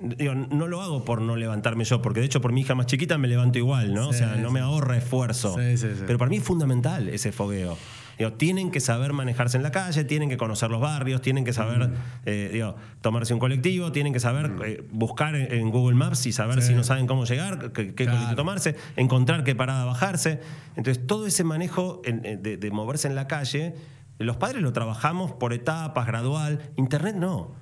Digo, 0.00 0.34
no 0.34 0.66
lo 0.66 0.82
hago 0.82 1.04
por 1.04 1.20
no 1.22 1.36
levantarme 1.36 1.84
yo, 1.84 2.02
porque 2.02 2.18
de 2.18 2.26
hecho 2.26 2.40
por 2.40 2.52
mi 2.52 2.62
hija 2.62 2.74
más 2.74 2.86
chiquita 2.86 3.16
me 3.16 3.28
levanto 3.28 3.58
igual, 3.58 3.94
¿no? 3.94 4.08
o 4.08 4.12
sea, 4.12 4.34
no 4.34 4.48
sí. 4.48 4.54
me 4.54 4.58
ahorra 4.60 4.96
esfuerzo. 4.96 5.54
Sí, 5.56 5.76
sí, 5.76 5.86
sí. 5.94 6.02
Pero 6.04 6.18
para 6.18 6.28
mí 6.28 6.38
es 6.38 6.42
fundamental 6.42 7.08
ese 7.08 7.30
fogueo. 7.30 7.78
Digo, 8.18 8.32
tienen 8.34 8.70
que 8.70 8.80
saber 8.80 9.12
manejarse 9.12 9.56
en 9.56 9.62
la 9.62 9.70
calle, 9.70 10.04
tienen 10.04 10.28
que 10.28 10.36
conocer 10.36 10.70
los 10.70 10.80
barrios, 10.80 11.20
tienen 11.20 11.44
que 11.44 11.52
saber 11.52 11.90
eh, 12.26 12.50
digo, 12.52 12.76
tomarse 13.00 13.34
un 13.34 13.40
colectivo, 13.40 13.92
tienen 13.92 14.12
que 14.12 14.20
saber 14.20 14.52
eh, 14.64 14.86
buscar 14.92 15.34
en, 15.34 15.52
en 15.52 15.70
Google 15.70 15.96
Maps 15.96 16.26
y 16.26 16.32
saber 16.32 16.62
si 16.62 16.74
no 16.74 16.84
saben 16.84 17.06
cómo 17.06 17.24
llegar, 17.24 17.72
qué, 17.72 17.94
qué 17.94 18.04
Claro. 18.04 18.12
colectivo 18.18 18.36
tomarse, 18.36 18.76
encontrar 18.96 19.44
qué 19.44 19.54
parada 19.54 19.84
bajarse. 19.84 20.40
Entonces, 20.76 21.06
todo 21.06 21.26
ese 21.26 21.44
manejo 21.44 22.02
en- 22.04 22.24
en- 22.24 22.42
de, 22.42 22.56
de 22.56 22.70
moverse 22.70 23.08
en 23.08 23.14
la 23.14 23.26
calle, 23.26 23.74
los 24.18 24.36
padres 24.36 24.62
lo 24.62 24.72
trabajamos 24.72 25.32
por 25.32 25.52
etapas, 25.52 26.06
gradual. 26.06 26.60
Internet 26.76 27.16
no. 27.16 27.52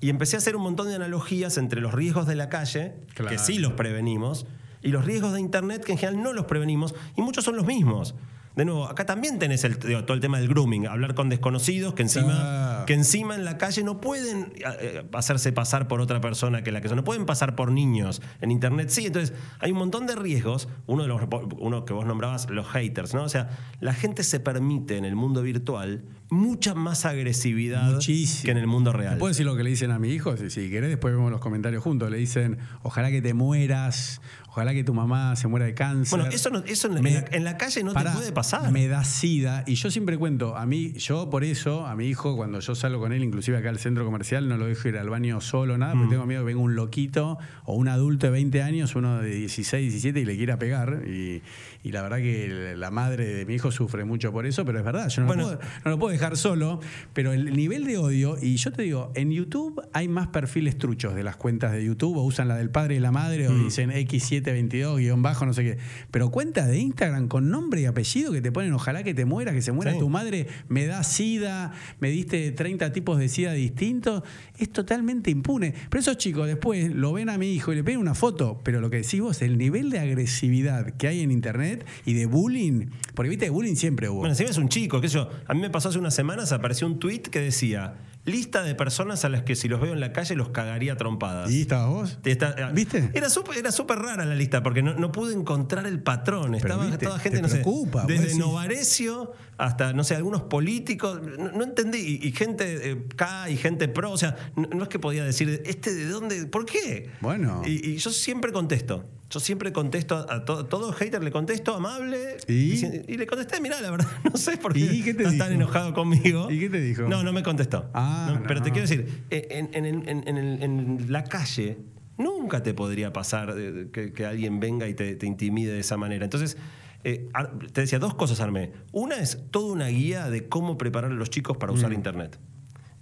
Y 0.00 0.10
empecé 0.10 0.36
a 0.36 0.38
hacer 0.40 0.56
un 0.56 0.62
montón 0.62 0.88
de 0.88 0.96
analogías 0.96 1.56
entre 1.58 1.80
los 1.80 1.94
riesgos 1.94 2.26
de 2.26 2.34
la 2.34 2.48
calle, 2.48 2.94
Claro. 3.14 3.30
que 3.30 3.38
sí 3.38 3.58
los 3.58 3.72
prevenimos, 3.74 4.46
y 4.82 4.88
los 4.88 5.04
riesgos 5.04 5.32
de 5.32 5.40
Internet, 5.40 5.84
que 5.84 5.92
en 5.92 5.98
general 5.98 6.22
no 6.22 6.32
los 6.32 6.46
prevenimos, 6.46 6.94
y 7.16 7.22
muchos 7.22 7.44
son 7.44 7.56
los 7.56 7.64
mismos. 7.66 8.14
De 8.56 8.64
nuevo, 8.66 8.86
acá 8.86 9.06
también 9.06 9.38
tenés 9.38 9.64
el, 9.64 9.78
digo, 9.78 10.04
todo 10.04 10.14
el 10.14 10.20
tema 10.20 10.38
del 10.38 10.48
grooming, 10.48 10.86
hablar 10.86 11.14
con 11.14 11.30
desconocidos 11.30 11.94
que 11.94 12.02
encima, 12.02 12.84
que 12.86 12.92
encima 12.92 13.34
en 13.34 13.44
la 13.44 13.56
calle 13.56 13.82
no 13.82 14.00
pueden 14.00 14.52
eh, 14.56 15.04
hacerse 15.12 15.52
pasar 15.52 15.88
por 15.88 16.00
otra 16.00 16.20
persona 16.20 16.62
que 16.62 16.70
la 16.70 16.80
que 16.82 16.88
son, 16.88 16.96
no 16.96 17.04
pueden 17.04 17.24
pasar 17.24 17.56
por 17.56 17.70
niños. 17.70 18.20
En 18.40 18.50
Internet 18.50 18.90
sí, 18.90 19.06
entonces 19.06 19.34
hay 19.58 19.72
un 19.72 19.78
montón 19.78 20.06
de 20.06 20.16
riesgos. 20.16 20.68
Uno 20.86 21.02
de 21.02 21.08
los 21.08 21.22
uno 21.58 21.84
que 21.84 21.94
vos 21.94 22.04
nombrabas, 22.04 22.50
los 22.50 22.68
haters, 22.68 23.14
¿no? 23.14 23.24
O 23.24 23.28
sea, 23.28 23.50
la 23.80 23.94
gente 23.94 24.22
se 24.22 24.40
permite 24.40 24.98
en 24.98 25.04
el 25.04 25.16
mundo 25.16 25.42
virtual 25.42 26.04
mucha 26.32 26.74
más 26.74 27.04
agresividad 27.04 27.92
Muchísimo. 27.92 28.44
que 28.46 28.50
en 28.52 28.56
el 28.58 28.66
mundo 28.66 28.92
real. 28.92 29.14
¿Te 29.14 29.18
puedo 29.18 29.28
decir 29.30 29.44
lo 29.46 29.56
que 29.56 29.62
le 29.62 29.70
dicen 29.70 29.90
a 29.90 29.98
mi 29.98 30.10
hijo? 30.10 30.36
Si, 30.36 30.50
si 30.50 30.70
querés, 30.70 30.88
después 30.90 31.14
vemos 31.14 31.30
los 31.30 31.40
comentarios 31.40 31.82
juntos. 31.82 32.10
Le 32.10 32.16
dicen, 32.16 32.58
ojalá 32.82 33.10
que 33.10 33.20
te 33.20 33.34
mueras, 33.34 34.20
ojalá 34.48 34.72
que 34.72 34.82
tu 34.82 34.94
mamá 34.94 35.36
se 35.36 35.46
muera 35.48 35.66
de 35.66 35.74
cáncer. 35.74 36.18
Bueno, 36.18 36.32
eso, 36.34 36.50
no- 36.50 36.60
eso 36.64 36.88
en, 36.88 36.94
la- 36.94 37.02
Me- 37.02 37.10
en 37.18 37.22
la, 37.24 37.28
en 37.36 37.44
la 37.44 37.56
calle 37.58 37.84
no 37.84 37.92
te 37.92 38.00
puede 38.10 38.32
pasar. 38.32 38.72
Me 38.72 38.88
da 38.88 39.04
sida. 39.04 39.64
Y 39.66 39.74
yo 39.74 39.90
siempre 39.90 40.16
cuento, 40.18 40.56
a 40.56 40.64
mí, 40.66 40.92
yo 40.94 41.28
por 41.30 41.44
eso, 41.44 41.86
a 41.86 41.94
mi 41.96 42.06
hijo, 42.06 42.34
cuando 42.36 42.60
yo 42.60 42.74
salgo 42.74 42.98
con 43.00 43.12
él, 43.12 43.22
inclusive 43.22 43.58
acá 43.58 43.68
al 43.68 43.78
centro 43.78 44.04
comercial, 44.04 44.48
no 44.48 44.56
lo 44.56 44.66
dejo 44.66 44.88
ir 44.88 44.96
al 44.98 45.10
baño 45.10 45.40
solo, 45.40 45.76
nada, 45.78 45.94
Mm. 45.94 45.98
porque 45.98 46.14
tengo 46.14 46.26
miedo 46.26 46.40
que 46.42 46.46
venga 46.46 46.60
un 46.62 46.74
loquito 46.74 47.38
o 47.64 47.74
un 47.74 47.88
adulto 47.88 48.26
de 48.26 48.32
20 48.32 48.62
años, 48.62 48.94
uno 48.96 49.20
de 49.20 49.34
16, 49.34 49.82
17 49.92 50.20
y 50.20 50.24
le 50.24 50.36
quiera 50.36 50.58
pegar. 50.58 51.02
Y, 51.06 51.42
y 51.84 51.92
la 51.92 52.02
verdad 52.02 52.18
que 52.18 52.74
la 52.76 52.90
madre 52.90 53.26
de 53.26 53.44
mi 53.46 53.54
hijo 53.54 53.70
sufre 53.72 54.04
mucho 54.04 54.30
por 54.32 54.46
eso, 54.46 54.64
pero 54.64 54.78
es 54.78 54.84
verdad, 54.84 55.08
yo 55.08 55.22
no, 55.22 55.26
Bueno. 55.26 55.42
lo, 55.50 55.58
puedo, 55.58 55.70
no 55.84 55.90
lo 55.90 55.98
puedo 55.98 56.12
dejar 56.12 56.36
solo. 56.36 56.80
Pero 57.12 57.32
el 57.32 57.56
nivel 57.56 57.84
de 57.84 57.98
odio, 57.98 58.36
y 58.40 58.56
yo 58.56 58.72
te 58.72 58.82
digo, 58.82 59.10
en 59.14 59.30
YouTube 59.32 59.80
hay 59.92 60.06
más 60.08 60.28
perfiles 60.28 60.78
truchos 60.78 61.14
de 61.14 61.22
las 61.24 61.36
cuentas 61.36 61.72
de 61.72 61.84
YouTube, 61.84 62.16
o 62.16 62.22
usan 62.22 62.48
la 62.48 62.56
del 62.56 62.70
padre 62.70 62.94
y 62.96 63.00
la 63.00 63.10
madre, 63.10 63.48
Mm. 63.48 63.52
o 63.60 63.64
dicen 63.64 63.90
X722, 63.90 64.96
guion 64.98 65.22
bajo, 65.22 65.44
no 65.46 65.52
sé 65.52 65.64
qué. 65.64 65.78
Pero 66.10 66.30
cuentas 66.30 66.68
de 66.68 66.78
Instagram 66.78 67.28
con 67.28 67.50
nombre 67.50 67.80
y 67.80 67.86
apellido 67.86 68.32
que 68.32 68.40
te 68.40 68.52
ponen, 68.52 68.72
ojalá 68.72 69.02
que 69.02 69.14
te 69.14 69.24
mueras, 69.24 69.54
que 69.54 69.62
se 69.62 69.72
muera 69.72 69.92
Sí. 69.92 69.98
tu 69.98 70.08
madre, 70.08 70.46
me 70.68 70.86
da 70.86 71.02
sida, 71.02 71.72
me 72.00 72.10
diste 72.10 72.52
30 72.52 72.92
tipos 72.92 73.18
de 73.18 73.28
sida 73.28 73.52
distintos, 73.52 74.22
es 74.58 74.70
totalmente 74.70 75.30
impune. 75.30 75.74
Pero 75.90 76.00
esos 76.00 76.16
chicos 76.16 76.46
después 76.46 76.94
lo 76.94 77.12
ven 77.12 77.28
a 77.28 77.38
mi 77.38 77.52
hijo 77.52 77.72
y 77.72 77.76
le 77.76 77.84
piden 77.84 77.98
una 78.00 78.14
foto, 78.14 78.60
pero 78.62 78.80
lo 78.80 78.90
que 78.90 78.98
decís 78.98 79.20
vos, 79.20 79.42
el 79.42 79.58
nivel 79.58 79.90
de 79.90 79.98
agresividad 79.98 80.90
que 80.96 81.08
hay 81.08 81.20
en 81.20 81.30
Internet 81.30 81.71
y 82.04 82.14
de 82.14 82.26
bullying, 82.26 82.86
porque 83.14 83.28
viste, 83.30 83.50
bullying 83.50 83.74
siempre 83.76 84.08
hubo. 84.08 84.18
Bueno, 84.20 84.32
encima 84.32 84.50
es 84.50 84.58
un 84.58 84.68
chico, 84.68 85.00
qué 85.00 85.08
sé 85.08 85.14
yo. 85.14 85.28
A 85.46 85.54
mí 85.54 85.60
me 85.60 85.70
pasó 85.70 85.88
hace 85.88 85.98
unas 85.98 86.14
semanas, 86.14 86.52
apareció 86.52 86.86
un 86.86 86.98
tweet 86.98 87.22
que 87.22 87.40
decía, 87.40 87.94
lista 88.24 88.62
de 88.62 88.74
personas 88.74 89.24
a 89.24 89.28
las 89.28 89.42
que 89.42 89.56
si 89.56 89.68
los 89.68 89.80
veo 89.80 89.92
en 89.92 90.00
la 90.00 90.12
calle 90.12 90.36
los 90.36 90.50
cagaría 90.50 90.96
trompadas. 90.96 91.50
¿Y 91.50 91.62
estabas 91.62 91.88
vos? 91.88 92.18
Está- 92.24 92.70
¿Viste? 92.72 93.10
Era 93.14 93.28
súper 93.28 93.56
era 93.58 93.72
súper 93.72 93.98
rara 93.98 94.24
la 94.24 94.34
lista 94.34 94.62
porque 94.62 94.82
no, 94.82 94.94
no 94.94 95.10
pude 95.12 95.34
encontrar 95.34 95.86
el 95.86 96.00
patrón. 96.02 96.54
Estaba 96.54 96.86
viste, 96.86 97.06
toda 97.06 97.18
gente, 97.18 97.38
te 97.38 97.42
no 97.42 97.48
sé, 97.48 97.54
preocupa, 97.56 98.00
vos 98.02 98.08
desde. 98.08 98.38
Novarecio 98.38 99.32
hasta, 99.58 99.92
no 99.92 100.04
sé, 100.04 100.14
algunos 100.14 100.42
políticos. 100.42 101.20
No, 101.38 101.50
no 101.52 101.64
entendí. 101.64 102.20
Y, 102.22 102.28
y 102.28 102.32
gente 102.32 102.90
eh, 102.92 103.06
K 103.16 103.50
y 103.50 103.56
gente 103.56 103.88
pro. 103.88 104.12
O 104.12 104.18
sea, 104.18 104.36
no, 104.56 104.68
no 104.74 104.82
es 104.84 104.88
que 104.88 104.98
podía 104.98 105.24
decir, 105.24 105.62
¿este 105.66 105.92
de 105.94 106.06
dónde? 106.06 106.46
¿Por 106.46 106.64
qué? 106.64 107.10
Bueno. 107.20 107.62
Y, 107.66 107.90
y 107.90 107.96
yo 107.96 108.10
siempre 108.10 108.52
contesto. 108.52 109.04
Yo 109.32 109.40
siempre 109.40 109.72
contesto 109.72 110.14
a, 110.16 110.34
a 110.34 110.44
todo, 110.44 110.92
hater, 110.92 111.24
le 111.24 111.30
contesto 111.32 111.74
amable. 111.74 112.36
¿Y? 112.48 113.16
le 113.16 113.26
contesté, 113.26 113.60
mirá, 113.62 113.80
la 113.80 113.90
verdad, 113.90 114.06
no 114.30 114.36
sé 114.36 114.58
por 114.58 114.74
qué, 114.74 114.80
¿Y 114.80 115.02
qué 115.02 115.14
te 115.14 115.22
estás 115.22 115.38
tan 115.38 115.52
enojado 115.52 115.94
conmigo. 115.94 116.50
¿Y 116.50 116.58
qué 116.60 116.68
te 116.68 116.80
dijo? 116.80 117.02
No, 117.04 117.22
no 117.22 117.32
me 117.32 117.42
contestó. 117.42 117.88
Ah, 117.94 118.34
No, 118.34 118.42
Pero 118.46 118.60
te 118.60 118.70
quiero 118.72 118.86
decir, 118.86 119.24
en, 119.30 119.74
en- 119.74 121.10
la 121.12 121.24
calle 121.24 121.78
nunca 122.18 122.62
te 122.62 122.74
podría 122.74 123.12
pasar 123.12 123.54
que, 123.90 124.12
que 124.12 124.26
alguien 124.26 124.60
venga 124.60 124.86
y 124.88 124.94
te, 124.94 125.16
te 125.16 125.26
intimide 125.26 125.72
de 125.72 125.80
esa 125.80 125.96
manera. 125.96 126.24
Entonces, 126.24 126.56
eh, 127.04 127.28
te 127.72 127.80
decía 127.80 127.98
dos 127.98 128.14
cosas, 128.14 128.40
Armé. 128.40 128.72
Una 128.92 129.16
es 129.16 129.38
toda 129.50 129.72
una 129.72 129.86
guía 129.88 130.28
de 130.30 130.46
cómo 130.48 130.76
preparar 130.78 131.10
a 131.10 131.14
los 131.14 131.30
chicos 131.30 131.56
para 131.56 131.72
Mm. 131.72 131.76
usar 131.76 131.92
Internet. 131.92 132.38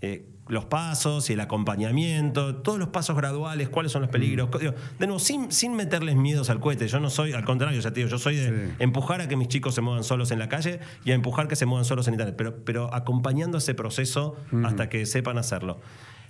Eh, 0.00 0.26
los 0.50 0.64
pasos 0.66 1.30
y 1.30 1.34
el 1.34 1.40
acompañamiento, 1.40 2.56
todos 2.56 2.78
los 2.78 2.88
pasos 2.88 3.16
graduales, 3.16 3.68
cuáles 3.68 3.92
son 3.92 4.02
los 4.02 4.10
peligros. 4.10 4.48
Mm. 4.52 4.58
Digo, 4.58 4.74
De 4.98 5.06
nuevo, 5.06 5.18
sin, 5.18 5.50
sin 5.52 5.74
meterles 5.74 6.16
miedos 6.16 6.50
al 6.50 6.60
cohete. 6.60 6.86
Yo 6.88 7.00
no 7.00 7.08
soy, 7.08 7.32
al 7.32 7.44
contrario, 7.44 7.80
sea, 7.80 7.92
te 7.92 8.00
digo, 8.00 8.10
yo 8.10 8.18
soy 8.18 8.36
de 8.36 8.48
Sí. 8.68 8.74
empujar 8.80 9.20
a 9.20 9.28
que 9.28 9.36
mis 9.36 9.48
chicos 9.48 9.74
se 9.74 9.80
muevan 9.80 10.04
solos 10.04 10.30
en 10.30 10.38
la 10.38 10.48
calle 10.48 10.80
y 11.04 11.12
a 11.12 11.14
empujar 11.14 11.48
que 11.48 11.56
se 11.56 11.66
muevan 11.66 11.84
solos 11.84 12.06
en 12.08 12.14
Internet, 12.14 12.34
pero, 12.36 12.56
pero 12.64 12.92
acompañando 12.94 13.58
ese 13.58 13.74
proceso 13.74 14.36
hasta 14.64 14.88
que 14.88 15.06
sepan 15.06 15.38
hacerlo. 15.38 15.80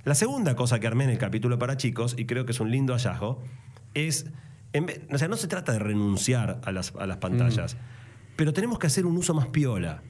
La 0.05 0.15
segunda 0.15 0.55
cosa 0.57 0.79
que 0.81 0.87
armé 0.87 1.05
en 1.05 1.11
el 1.11 1.19
capítulo 1.19 1.59
para 1.59 1.77
chicos, 1.77 2.15
y 2.19 2.27
creo 2.27 2.45
que 2.47 2.53
es 2.53 2.61
un 2.61 2.71
lindo 2.71 2.93
hallazgo, 2.95 3.43
es 3.95 4.27
en 4.73 4.87
vez- 4.87 5.01
o 5.13 5.19
sea, 5.19 5.29
no 5.29 5.37
se 5.37 5.49
trata 5.49 5.73
de 5.73 5.79
renunciar 5.81 6.61
a 6.65 6.73
las, 6.73 6.95
a 6.99 7.07
las 7.07 7.17
pantallas, 7.17 7.77
pero 8.37 8.53
tenemos 8.53 8.79
que 8.79 8.87
hacer 8.87 9.05
un 9.05 9.17
uso 9.17 9.35
más 9.35 9.47
piola. 9.49 10.03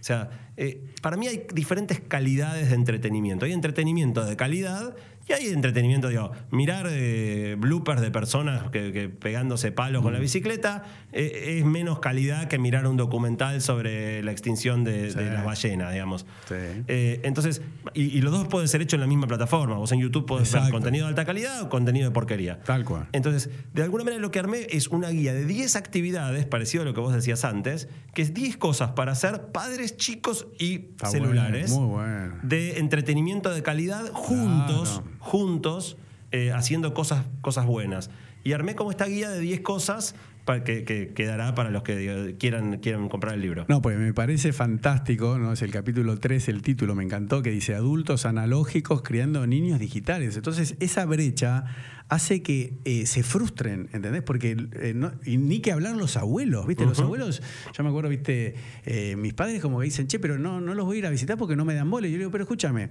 O 0.00 0.04
sea, 0.04 0.30
eh, 0.56 0.84
para 1.02 1.16
mí 1.16 1.26
hay 1.26 1.46
diferentes 1.52 2.00
calidades 2.00 2.68
de 2.68 2.74
entretenimiento. 2.74 3.44
Hay 3.44 3.52
entretenimiento 3.52 4.24
de 4.24 4.36
calidad 4.36 4.94
y 5.28 5.32
hay 5.32 5.48
entretenimiento, 5.48 6.08
digo, 6.08 6.30
mirar 6.50 6.86
eh, 6.90 7.56
bloopers 7.58 8.00
de 8.00 8.10
personas 8.10 8.70
que, 8.70 8.92
que 8.92 9.08
pegándose 9.08 9.72
palos 9.72 10.02
con 10.02 10.12
la 10.12 10.18
bicicleta 10.18 10.84
eh, 11.12 11.56
es 11.58 11.64
menos 11.64 11.98
calidad 12.00 12.48
que 12.48 12.58
mirar 12.58 12.86
un 12.86 12.96
documental 12.96 13.60
sobre 13.60 14.22
la 14.22 14.32
extinción 14.32 14.84
de, 14.84 15.02
de 15.02 15.10
Sí. 15.12 15.18
las 15.18 15.44
ballenas, 15.44 15.92
digamos. 15.92 16.26
Sí. 16.48 16.54
Eh, 16.88 17.20
entonces, 17.24 17.62
y, 17.94 18.04
y 18.16 18.20
los 18.20 18.32
dos 18.32 18.48
pueden 18.48 18.68
ser 18.68 18.82
hechos 18.82 18.94
en 18.94 19.00
la 19.00 19.06
misma 19.06 19.26
plataforma. 19.26 19.76
Vos 19.76 19.92
en 19.92 20.00
YouTube 20.00 20.26
podés 20.26 20.50
ver 20.52 20.58
Exacto. 20.60 20.72
contenido 20.76 21.04
de 21.06 21.10
alta 21.10 21.24
calidad 21.24 21.62
o 21.62 21.68
contenido 21.68 22.08
de 22.08 22.12
porquería. 22.14 22.60
Tal 22.60 22.84
cual. 22.84 23.08
Entonces, 23.12 23.50
de 23.74 23.82
alguna 23.82 24.04
manera 24.04 24.20
lo 24.22 24.30
que 24.30 24.38
armé 24.38 24.66
es 24.70 24.88
una 24.88 25.08
guía 25.10 25.32
de 25.34 25.44
10 25.44 25.76
actividades, 25.76 26.46
parecido 26.46 26.82
a 26.82 26.84
lo 26.86 26.94
que 26.94 27.00
vos 27.00 27.12
decías 27.14 27.44
antes, 27.44 27.88
que 28.14 28.22
es 28.22 28.34
10 28.34 28.56
cosas 28.56 28.90
para 28.92 29.12
hacer 29.12 29.46
padres 29.52 29.96
chicos 29.96 30.46
y 30.58 30.74
Está 30.90 31.06
celulares. 31.10 31.70
bueno, 31.72 31.86
muy 31.86 31.94
bueno. 31.96 32.34
De 32.42 32.78
entretenimiento 32.78 33.50
de 33.50 33.62
calidad 33.62 34.10
juntos, 34.12 35.02
Claro. 35.02 35.17
Juntos, 35.18 35.96
eh, 36.32 36.52
haciendo 36.52 36.94
cosas, 36.94 37.24
cosas 37.40 37.66
buenas. 37.66 38.10
Y 38.44 38.52
armé 38.52 38.74
como 38.74 38.90
esta 38.90 39.06
guía 39.06 39.30
de 39.30 39.40
10 39.40 39.60
cosas 39.60 40.14
para 40.44 40.64
que, 40.64 40.84
que 40.84 41.12
quedará 41.12 41.54
para 41.54 41.70
los 41.70 41.82
que 41.82 42.36
quieran, 42.38 42.78
quieran 42.78 43.08
comprar 43.10 43.34
el 43.34 43.42
libro. 43.42 43.66
No, 43.68 43.82
pues 43.82 43.98
me 43.98 44.14
parece 44.14 44.52
fantástico, 44.54 45.38
¿no? 45.38 45.52
Es 45.52 45.60
el 45.60 45.70
capítulo 45.70 46.18
3, 46.18 46.48
el 46.48 46.62
título 46.62 46.94
me 46.94 47.04
encantó, 47.04 47.42
que 47.42 47.50
dice 47.50 47.74
adultos 47.74 48.24
analógicos 48.24 49.02
criando 49.02 49.46
niños 49.46 49.78
digitales. 49.78 50.36
Entonces, 50.36 50.76
esa 50.80 51.04
brecha 51.04 51.64
hace 52.08 52.42
que 52.42 52.78
eh, 52.86 53.04
se 53.04 53.22
frustren, 53.22 53.90
¿entendés? 53.92 54.22
Porque 54.22 54.56
eh, 54.80 54.94
no- 54.96 55.12
y 55.26 55.36
ni 55.36 55.60
que 55.60 55.72
hablar 55.72 55.94
los 55.96 56.16
abuelos, 56.16 56.66
¿viste? 56.66 56.86
Los 56.86 57.00
abuelos, 57.00 57.42
yo 57.76 57.84
me 57.84 57.90
acuerdo, 57.90 58.08
¿viste? 58.08 58.54
Eh, 58.86 59.16
mis 59.16 59.34
padres 59.34 59.60
como 59.60 59.80
que 59.80 59.84
dicen, 59.84 60.06
che, 60.06 60.18
pero 60.18 60.38
no, 60.38 60.62
no 60.62 60.72
los 60.72 60.86
voy 60.86 60.96
a 60.96 60.98
ir 61.00 61.06
a 61.06 61.10
visitar 61.10 61.36
porque 61.36 61.56
no 61.56 61.66
me 61.66 61.74
dan 61.74 61.90
bola. 61.90 62.06
Y 62.06 62.12
yo 62.12 62.18
digo, 62.18 62.30
pero 62.30 62.44
escúchame, 62.44 62.88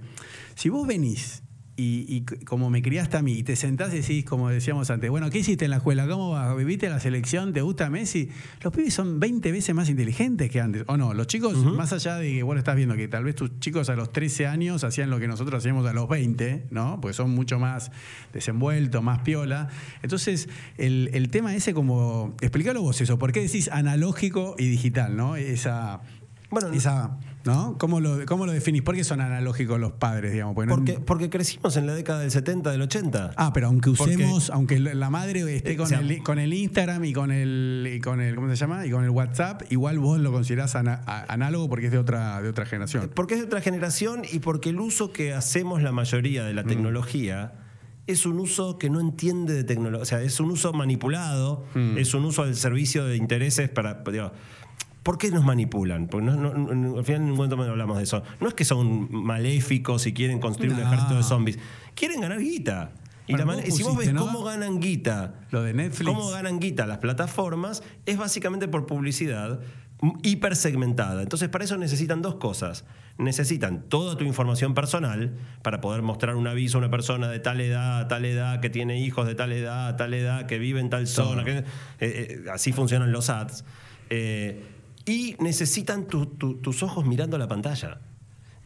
si 0.54 0.68
vos 0.68 0.86
venís 0.86 1.42
y, 1.80 2.22
como 2.44 2.70
me 2.70 2.82
criaste 2.82 3.16
a 3.16 3.22
mí, 3.22 3.34
y 3.34 3.42
te 3.44 3.54
sentás 3.54 3.94
y 3.94 3.98
decís, 3.98 4.24
como 4.24 4.48
decíamos 4.48 4.90
antes, 4.90 5.08
bueno, 5.10 5.30
¿qué 5.30 5.38
hiciste 5.38 5.64
en 5.64 5.70
la 5.70 5.76
escuela? 5.76 6.08
¿Cómo 6.08 6.30
vas? 6.30 6.56
¿Viviste 6.56 6.88
la 6.88 6.98
selección? 6.98 7.52
¿Te 7.52 7.60
gusta 7.60 7.88
Messi? 7.88 8.30
Los 8.62 8.72
pibes 8.72 8.92
son 8.94 9.20
20 9.20 9.52
veces 9.52 9.74
más 9.76 9.88
inteligentes 9.88 10.50
que 10.50 10.60
antes. 10.60 10.82
¿O 10.88 10.96
no? 10.96 11.14
Los 11.14 11.28
chicos, 11.28 11.56
más 11.56 11.92
allá 11.92 12.16
de 12.16 12.32
que 12.32 12.40
lo 12.40 12.56
estás 12.56 12.74
viendo, 12.74 12.96
que 12.96 13.06
tal 13.06 13.22
vez 13.22 13.36
tus 13.36 13.60
chicos 13.60 13.88
a 13.90 13.94
los 13.94 14.10
13 14.12 14.48
años 14.48 14.82
hacían 14.82 15.08
lo 15.08 15.20
que 15.20 15.28
nosotros 15.28 15.60
hacíamos 15.60 15.86
a 15.86 15.92
los 15.92 16.08
20, 16.08 16.66
¿no? 16.70 17.00
Pues 17.00 17.14
son 17.14 17.30
mucho 17.30 17.60
más 17.60 17.92
desenvueltos, 18.32 19.00
más 19.00 19.20
piola. 19.20 19.68
Entonces, 20.02 20.48
el, 20.78 21.10
el 21.12 21.30
tema 21.30 21.54
ese 21.54 21.74
como... 21.74 22.34
Explícalo 22.40 22.82
vos 22.82 23.00
eso. 23.00 23.20
¿Por 23.20 23.30
qué 23.30 23.40
decís 23.40 23.68
analógico 23.68 24.56
y 24.58 24.68
digital, 24.68 25.16
no? 25.16 25.36
Esa... 25.36 26.00
Bueno, 26.50 26.68
esa, 26.72 27.18
¿no? 27.44 27.76
¿Cómo 27.78 28.00
lo, 28.00 28.24
¿Cómo 28.24 28.46
lo 28.46 28.52
definís? 28.52 28.80
¿Por 28.80 28.94
qué 28.94 29.04
son 29.04 29.20
analógicos 29.20 29.78
los 29.78 29.92
padres, 29.92 30.32
digamos? 30.32 30.54
Porque 30.54 30.68
no- 30.70 30.74
Porque, 30.76 30.92
porque 30.98 31.28
crecimos 31.30 31.76
en 31.76 31.86
la 31.86 31.94
década 31.94 32.20
del 32.20 32.30
70, 32.30 32.70
del 32.70 32.80
80. 32.80 33.32
Ah, 33.36 33.50
pero 33.52 33.66
aunque 33.66 33.90
Porque- 33.92 34.14
usemos, 34.16 34.48
aunque 34.48 34.78
la 34.80 35.10
madre 35.10 35.40
esté 35.56 35.72
Eh, 35.72 35.76
con, 35.76 35.84
o 35.84 35.88
sea- 35.88 36.00
el, 36.00 36.22
con 36.22 36.38
el 36.38 36.54
Instagram 36.54 37.04
y 37.04 37.12
con 37.12 37.30
el, 37.32 37.90
y 37.96 38.00
con 38.00 38.22
el, 38.22 38.34
¿cómo 38.34 38.48
se 38.48 38.56
llama? 38.56 38.86
Y 38.86 38.90
con 38.90 39.04
el 39.04 39.10
WhatsApp, 39.10 39.62
igual 39.70 39.98
vos 39.98 40.18
lo 40.20 40.32
considerás 40.32 40.74
ana- 40.74 41.02
a- 41.06 41.30
análogo 41.30 41.68
porque 41.68 41.86
es 41.86 41.92
de 41.92 41.98
otra, 41.98 42.40
de 42.40 42.48
otra 42.48 42.64
generación. 42.64 43.10
Porque 43.14 43.34
es 43.34 43.40
de 43.40 43.46
otra 43.46 43.60
generación 43.60 44.22
y 44.30 44.38
porque 44.38 44.70
el 44.70 44.80
uso 44.80 45.12
que 45.12 45.34
hacemos 45.34 45.82
la 45.82 45.92
mayoría 45.92 46.44
de 46.44 46.54
la 46.54 46.62
Mm. 46.62 46.66
tecnología 46.68 47.52
es 48.06 48.24
un 48.24 48.40
uso 48.40 48.78
que 48.78 48.88
no 48.88 49.00
entiende 49.00 49.52
de 49.52 49.64
tecnología. 49.64 50.02
O 50.02 50.06
sea, 50.06 50.22
es 50.22 50.40
un 50.40 50.50
uso 50.50 50.72
manipulado, 50.72 51.66
Mm. 51.74 51.98
es 51.98 52.14
un 52.14 52.24
uso 52.24 52.42
al 52.42 52.56
servicio 52.56 53.04
de 53.04 53.16
intereses 53.18 53.68
para. 53.68 54.02
digo, 54.10 54.32
¿Por 55.08 55.16
qué 55.16 55.30
nos 55.30 55.42
manipulan? 55.42 56.06
Porque 56.06 56.26
no- 56.26 56.36
no- 56.36 56.52
no- 56.52 56.98
al 56.98 57.04
final 57.06 57.22
en 57.22 57.28
ningún 57.30 57.48
momento 57.48 57.70
hablamos 57.70 57.96
de 57.96 58.02
eso. 58.02 58.22
No 58.42 58.48
es 58.48 58.52
que 58.52 58.66
son 58.66 59.08
maléficos 59.10 60.06
y 60.06 60.12
quieren 60.12 60.38
construir 60.38 60.74
un 60.74 60.80
ejército 60.80 61.14
de 61.14 61.22
zombies. 61.22 61.58
Quieren 61.94 62.20
ganar 62.20 62.38
guita. 62.40 62.90
Y 63.26 63.34
la 63.34 63.46
vos 63.46 63.56
si 63.70 63.82
vos 63.84 63.96
ves 63.96 64.12
¿no? 64.12 64.26
cómo 64.26 64.44
ganan 64.44 64.80
guita, 64.80 65.36
Lo 65.50 65.62
de 65.62 65.72
Netflix. 65.72 66.06
cómo 66.06 66.28
ganan 66.28 66.60
guita 66.60 66.84
las 66.86 66.98
plataformas, 66.98 67.82
es 68.04 68.18
básicamente 68.18 68.68
por 68.68 68.84
publicidad 68.84 69.60
hipersegmentada. 70.22 71.22
Entonces, 71.22 71.48
para 71.48 71.64
eso 71.64 71.78
necesitan 71.78 72.20
dos 72.20 72.34
cosas. 72.34 72.84
Necesitan 73.16 73.88
toda 73.88 74.16
tu 74.18 74.24
información 74.24 74.74
personal 74.74 75.32
para 75.62 75.80
poder 75.80 76.02
mostrar 76.02 76.36
un 76.36 76.46
aviso 76.46 76.76
a 76.76 76.80
una 76.80 76.90
persona 76.90 77.28
de 77.28 77.38
tal 77.40 77.62
edad, 77.62 78.00
a 78.00 78.08
tal 78.08 78.26
edad, 78.26 78.60
que 78.60 78.68
tiene 78.68 79.00
hijos 79.00 79.26
de 79.26 79.34
tal 79.34 79.52
edad, 79.52 79.96
tal 79.96 80.12
edad, 80.12 80.44
que 80.46 80.58
vive 80.58 80.80
en 80.80 80.90
tal 80.90 81.06
zona. 81.06 81.44
que- 81.44 81.58
eh, 81.58 81.64
eh, 82.00 82.44
así 82.52 82.72
funcionan 82.72 83.10
los 83.10 83.30
ads. 83.30 83.64
Eh, 84.10 84.64
y 85.08 85.34
necesitan 85.40 86.06
tu- 86.06 86.26
tu- 86.26 86.56
tus 86.56 86.82
ojos 86.82 87.06
mirando 87.06 87.38
la 87.38 87.48
pantalla. 87.48 88.00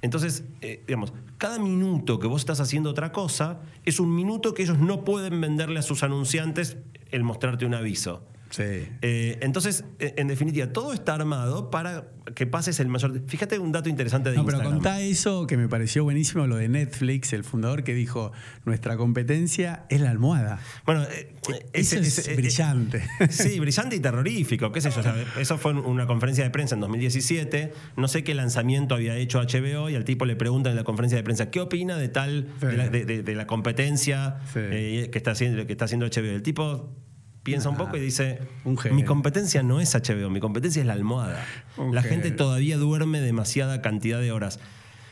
Entonces, 0.02 0.42
eh, 0.60 0.82
digamos, 0.86 1.12
cada 1.38 1.60
minuto 1.60 2.18
que 2.18 2.26
vos 2.26 2.42
estás 2.42 2.58
haciendo 2.58 2.90
otra 2.90 3.12
cosa 3.12 3.60
es 3.84 4.00
un 4.00 4.12
minuto 4.14 4.52
que 4.52 4.64
ellos 4.64 4.78
no 4.80 5.04
pueden 5.04 5.40
venderle 5.40 5.78
a 5.78 5.82
sus 5.82 6.02
anunciantes 6.02 6.76
el 7.12 7.22
mostrarte 7.22 7.64
un 7.64 7.74
aviso. 7.74 8.24
Sí. 8.52 8.62
Eh, 9.00 9.38
entonces, 9.40 9.84
eh, 9.98 10.12
en 10.18 10.28
definitiva, 10.28 10.66
todo 10.68 10.92
está 10.92 11.14
armado 11.14 11.70
para 11.70 12.12
que 12.34 12.46
pases 12.46 12.78
el 12.80 12.88
mayor. 12.88 13.20
Fíjate 13.26 13.58
un 13.58 13.72
dato 13.72 13.88
interesante 13.88 14.30
de 14.30 14.36
No, 14.36 14.44
pero 14.44 14.58
Instagram. 14.58 14.78
contá 14.80 15.00
eso 15.00 15.46
que 15.46 15.56
me 15.56 15.68
pareció 15.68 16.04
buenísimo, 16.04 16.46
lo 16.46 16.56
de 16.56 16.68
Netflix, 16.68 17.32
el 17.32 17.44
fundador 17.44 17.82
que 17.82 17.94
dijo, 17.94 18.30
nuestra 18.66 18.96
competencia 18.98 19.86
es 19.88 20.02
la 20.02 20.10
almohada. 20.10 20.60
Bueno, 20.84 21.02
eh, 21.04 21.32
Eso 21.72 21.96
ese- 21.98 22.20
es 22.20 22.28
eh, 22.28 22.34
brillante. 22.36 23.02
Sí, 23.30 23.58
brillante 23.58 23.96
y 23.96 24.00
terrorífico, 24.00 24.70
qué 24.70 24.80
sé 24.82 24.90
yo. 24.90 25.00
o 25.00 25.02
sea, 25.02 25.16
eso 25.40 25.56
fue 25.58 25.72
una 25.72 26.06
conferencia 26.06 26.44
de 26.44 26.50
prensa 26.50 26.74
en 26.74 26.82
2017. 26.82 27.72
No 27.96 28.06
sé 28.06 28.22
qué 28.22 28.34
lanzamiento 28.34 28.94
había 28.94 29.16
hecho 29.16 29.40
HBO 29.40 29.88
y 29.90 29.96
al 29.96 30.04
tipo 30.04 30.26
le 30.26 30.36
preguntan 30.36 30.72
en 30.72 30.76
la 30.76 30.84
conferencia 30.84 31.16
de 31.16 31.24
prensa 31.24 31.50
qué 31.50 31.60
opina 31.60 31.96
de 31.96 32.08
tal, 32.08 32.48
Sí. 32.60 32.66
de, 32.66 32.76
la, 32.76 32.88
de- 32.88 33.04
de- 33.06 33.22
de 33.22 33.34
la 33.34 33.46
competencia 33.46 34.36
Sí. 34.52 34.60
eh, 34.60 35.08
que, 35.10 35.18
está 35.18 35.30
haciendo, 35.32 35.66
que 35.66 35.72
está 35.72 35.86
haciendo 35.86 36.06
HBO. 36.06 36.34
El 36.34 36.42
tipo 36.42 36.94
piensa 37.42 37.68
un 37.68 37.76
poco 37.76 37.96
y 37.96 38.00
dice, 38.00 38.40
un 38.64 38.78
mi 38.92 39.04
competencia 39.04 39.62
no 39.62 39.80
es 39.80 39.94
HBO, 39.94 40.30
mi 40.30 40.40
competencia 40.40 40.80
es 40.80 40.86
la 40.86 40.92
almohada. 40.92 41.44
La 41.92 42.02
gente 42.02 42.30
todavía 42.30 42.76
duerme 42.76 43.20
demasiada 43.20 43.82
cantidad 43.82 44.20
de 44.20 44.32
horas. 44.32 44.60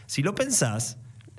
Si 0.06 0.22
lo 0.22 0.34
pensás, 0.34 0.96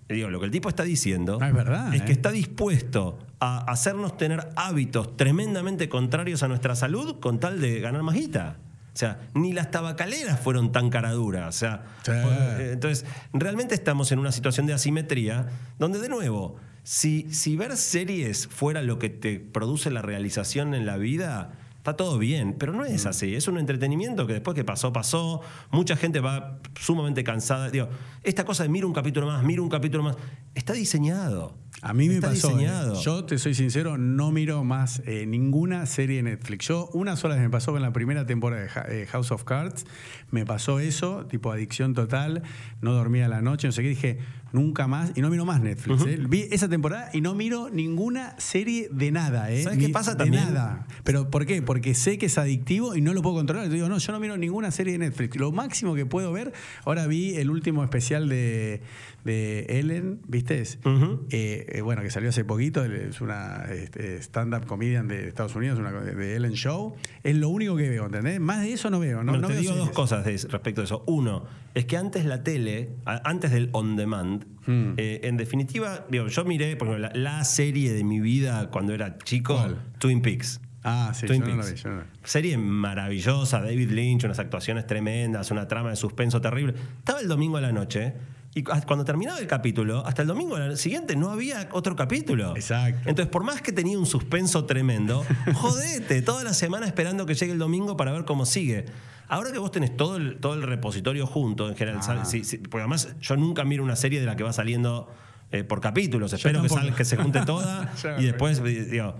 digo, 0.09 0.29
lo 0.29 0.39
que 0.39 0.45
el 0.45 0.51
tipo 0.51 0.69
está 0.69 0.83
diciendo 0.83 1.37
No, 1.39 1.45
es 1.45 1.53
verdad, 1.53 1.93
es 1.93 2.01
¿eh? 2.01 2.05
que 2.05 2.11
está 2.11 2.31
dispuesto 2.31 3.19
a 3.39 3.59
hacernos 3.71 4.17
tener 4.17 4.49
hábitos 4.55 5.17
tremendamente 5.17 5.89
contrarios 5.89 6.43
a 6.43 6.47
nuestra 6.47 6.75
salud 6.75 7.19
con 7.19 7.39
tal 7.39 7.59
de 7.59 7.79
ganar 7.79 8.03
más 8.03 8.15
guita. 8.15 8.57
O 8.93 8.97
sea, 8.97 9.21
ni 9.33 9.53
las 9.53 9.71
tabacaleras 9.71 10.39
fueron 10.39 10.73
tan 10.73 10.89
caraduras. 10.89 11.55
O 11.55 11.57
sea, 11.57 11.83
Sí. 12.03 12.11
eh, 12.13 12.71
entonces, 12.73 13.05
realmente 13.31 13.73
estamos 13.73 14.11
en 14.11 14.19
una 14.19 14.33
situación 14.33 14.67
de 14.67 14.73
asimetría 14.73 15.47
donde, 15.79 15.99
de 15.99 16.09
nuevo, 16.09 16.57
si, 16.83 17.31
si 17.33 17.55
ver 17.55 17.77
series 17.77 18.47
fuera 18.47 18.81
lo 18.81 18.99
que 18.99 19.09
te 19.09 19.39
produce 19.39 19.91
la 19.91 20.01
realización 20.01 20.73
en 20.73 20.85
la 20.85 20.97
vida, 20.97 21.53
está 21.77 21.95
todo 21.95 22.17
bien, 22.17 22.55
pero 22.57 22.73
no 22.73 22.83
Mm. 22.83 22.87
es 22.93 23.05
así. 23.05 23.35
Es 23.35 23.47
un 23.47 23.57
entretenimiento 23.57 24.27
que 24.27 24.33
después 24.33 24.55
que 24.55 24.63
pasó, 24.63 24.93
pasó. 24.93 25.41
Mucha 25.71 25.95
gente 25.95 26.19
va 26.19 26.59
sumamente 26.79 27.23
cansada. 27.23 27.69
Digo, 27.69 27.89
esta 28.23 28.45
cosa 28.45 28.63
de 28.63 28.69
mira 28.69 28.85
un 28.87 28.93
capítulo 28.93 29.27
más, 29.27 29.43
mira 29.43 29.61
un 29.61 29.69
capítulo 29.69 30.03
más, 30.03 30.15
está 30.55 30.73
diseñado. 30.73 31.55
A 31.81 31.93
mí 31.93 32.09
me 32.09 32.21
pasó. 32.21 32.49
¿eh? 32.49 32.53
diseñado. 32.53 33.01
Yo 33.01 33.25
te 33.25 33.37
soy 33.37 33.55
sincero, 33.55 33.97
no 33.97 34.31
miro 34.31 34.63
más 34.63 35.01
eh, 35.05 35.25
ninguna 35.25 35.85
serie 35.85 36.17
de 36.17 36.23
Netflix. 36.23 36.67
Yo 36.67 36.89
una 36.93 37.15
sola 37.15 37.35
vez 37.35 37.43
me 37.43 37.49
pasó 37.49 37.71
con 37.71 37.81
la 37.81 37.91
primera 37.91 38.25
temporada 38.25 38.85
de 38.87 39.03
eh, 39.03 39.05
House 39.07 39.31
of 39.31 39.43
Cards. 39.43 39.85
Me 40.29 40.45
pasó 40.45 40.79
eso, 40.79 41.25
tipo 41.25 41.51
adicción 41.51 41.93
total. 41.93 42.43
No 42.81 42.93
dormía 42.93 43.25
a 43.25 43.29
la 43.29 43.41
noche, 43.41 43.67
no 43.67 43.71
sé 43.71 43.81
qué. 43.81 43.89
Dije, 43.89 44.19
nunca 44.53 44.87
más. 44.87 45.11
Y 45.15 45.21
no 45.21 45.29
miro 45.29 45.45
más 45.45 45.61
Netflix. 45.61 46.05
¿eh? 46.05 46.19
Vi 46.27 46.47
esa 46.51 46.69
temporada 46.69 47.09
y 47.13 47.21
no 47.21 47.33
miro 47.35 47.69
ninguna 47.69 48.35
serie 48.37 48.89
de 48.91 49.11
nada. 49.11 49.51
¿eh? 49.51 49.63
¿Sabes 49.63 49.79
qué 49.79 49.89
pasa 49.89 50.11
de 50.11 50.17
también? 50.17 50.43
nada. 50.45 50.87
¿Pero 51.03 51.29
por 51.29 51.45
qué? 51.45 51.61
Porque 51.61 51.93
sé 51.93 52.17
que 52.17 52.27
es 52.27 52.37
adictivo 52.37 52.95
y 52.95 53.01
no 53.01 53.13
lo 53.13 53.21
puedo 53.21 53.35
controlar. 53.35 53.67
Yo 53.67 53.73
digo, 53.73 53.89
no, 53.89 53.97
yo 53.97 54.11
no 54.11 54.19
miro 54.19 54.37
ninguna 54.37 54.71
serie 54.71 54.93
de 54.93 54.99
Netflix. 54.99 55.37
Lo 55.37 55.51
máximo 55.51 55.95
que 55.95 56.05
puedo 56.05 56.31
ver, 56.31 56.53
ahora 56.85 57.07
vi 57.07 57.35
el 57.35 57.49
último 57.49 57.83
especial 57.83 58.29
de, 58.29 58.81
de 59.23 59.65
Ellen, 59.69 60.19
¿viste? 60.27 60.61
Eh, 60.61 61.65
eh, 61.69 61.81
bueno, 61.81 62.01
que 62.01 62.09
salió 62.09 62.29
hace 62.29 62.43
poquito, 62.43 62.83
es 62.83 63.21
una 63.21 63.65
este, 63.71 64.17
stand-up 64.21 64.65
comedian 64.65 65.07
de 65.07 65.27
Estados 65.27 65.55
Unidos, 65.55 65.79
una, 65.79 65.91
de 65.91 66.35
Ellen 66.35 66.53
Show. 66.53 66.95
Es 67.23 67.35
lo 67.35 67.49
único 67.49 67.75
que 67.75 67.89
veo, 67.89 68.05
¿entendés? 68.05 68.39
Más 68.39 68.61
de 68.61 68.73
eso 68.73 68.89
no 68.89 68.99
veo. 68.99 69.23
No, 69.23 69.31
Bueno, 69.33 69.41
no 69.41 69.47
te 69.47 69.53
veo 69.53 69.61
digo 69.61 69.75
dos 69.75 69.91
cosas 69.91 70.25
de- 70.25 70.37
respecto 70.49 70.81
a 70.81 70.83
eso. 70.85 71.03
Uno, 71.07 71.45
es 71.75 71.85
que 71.85 71.97
antes 71.97 72.25
la 72.25 72.43
tele, 72.43 72.89
antes 73.05 73.51
del 73.51 73.69
on 73.73 73.95
demand, 73.95 74.45
Hmm. 74.67 74.93
eh, 74.97 75.21
en 75.23 75.37
definitiva, 75.37 76.05
digo, 76.09 76.27
yo 76.27 76.45
miré, 76.45 76.75
por 76.75 76.87
ejemplo, 76.89 77.09
la, 77.09 77.15
la 77.19 77.43
serie 77.45 77.93
de 77.93 78.03
mi 78.03 78.19
vida 78.19 78.69
cuando 78.69 78.93
era 78.93 79.17
chico, 79.17 79.55
¿Cuál? 79.55 79.81
Twin 79.97 80.21
Peaks. 80.21 80.61
Ah, 80.83 81.11
sí, 81.15 81.25
Twin 81.25 81.41
yo 81.41 81.47
no 81.47 81.55
lo 81.55 81.61
Peaks. 81.63 81.73
vi. 81.73 81.81
yo 81.81 81.89
no 81.89 81.95
lo 81.97 82.01
vi. 82.03 82.07
Serie 82.23 82.57
maravillosa, 82.59 83.61
David 83.61 83.89
Lynch, 83.91 84.23
unas 84.25 84.37
actuaciones 84.39 84.85
tremendas, 84.85 85.49
una 85.51 85.67
trama 85.67 85.89
de 85.91 85.95
suspenso 85.95 86.41
terrible. 86.41 86.75
Estaba 86.99 87.19
el 87.21 87.27
domingo 87.27 87.57
a 87.57 87.61
la 87.61 87.71
noche, 87.71 88.13
Y 88.53 88.63
cu- 88.63 88.73
cuando 88.85 89.05
terminaba 89.05 89.39
el 89.39 89.47
capítulo, 89.47 90.05
hasta 90.05 90.23
el 90.23 90.27
domingo 90.27 90.75
siguiente 90.75 91.15
no 91.15 91.29
había 91.29 91.69
otro 91.71 91.95
capítulo. 91.95 92.53
Exacto. 92.55 93.07
Entonces, 93.09 93.31
por 93.31 93.43
más 93.43 93.61
que 93.61 93.71
tenía 93.71 93.97
un 93.97 94.05
suspenso 94.05 94.65
tremendo, 94.65 95.25
jodete, 95.53 96.21
toda 96.21 96.43
la 96.43 96.53
semana 96.53 96.85
esperando 96.85 97.25
que 97.25 97.33
llegue 97.33 97.53
el 97.53 97.59
domingo 97.59 97.95
para 97.95 98.11
ver 98.11 98.25
cómo 98.25 98.45
sigue. 98.45 98.85
Ahora 99.29 99.53
que 99.53 99.59
vos 99.59 99.71
tenés 99.71 99.95
todo 99.95 100.17
el, 100.17 100.37
todo 100.39 100.55
el 100.55 100.63
repositorio 100.63 101.25
junto, 101.25 101.69
en 101.69 101.75
general, 101.77 102.01
Ah. 102.05 102.25
sí, 102.25 102.43
sí, 102.43 102.57
porque 102.57 102.79
además 102.79 103.15
yo 103.21 103.37
nunca 103.37 103.63
miro 103.63 103.83
una 103.85 103.95
serie 103.95 104.19
de 104.19 104.25
la 104.25 104.35
que 104.35 104.43
va 104.43 104.51
saliendo 104.51 105.09
eh, 105.53 105.63
por 105.63 105.79
capítulos. 105.79 106.33
Espero 106.33 106.61
que, 106.61 106.67
salga- 106.69 106.93
que 106.95 107.05
se 107.05 107.15
junte 107.15 107.39
toda 107.45 107.93
y 108.19 108.25
después, 108.25 108.59
eh, 108.59 108.85
digo, 108.85 109.15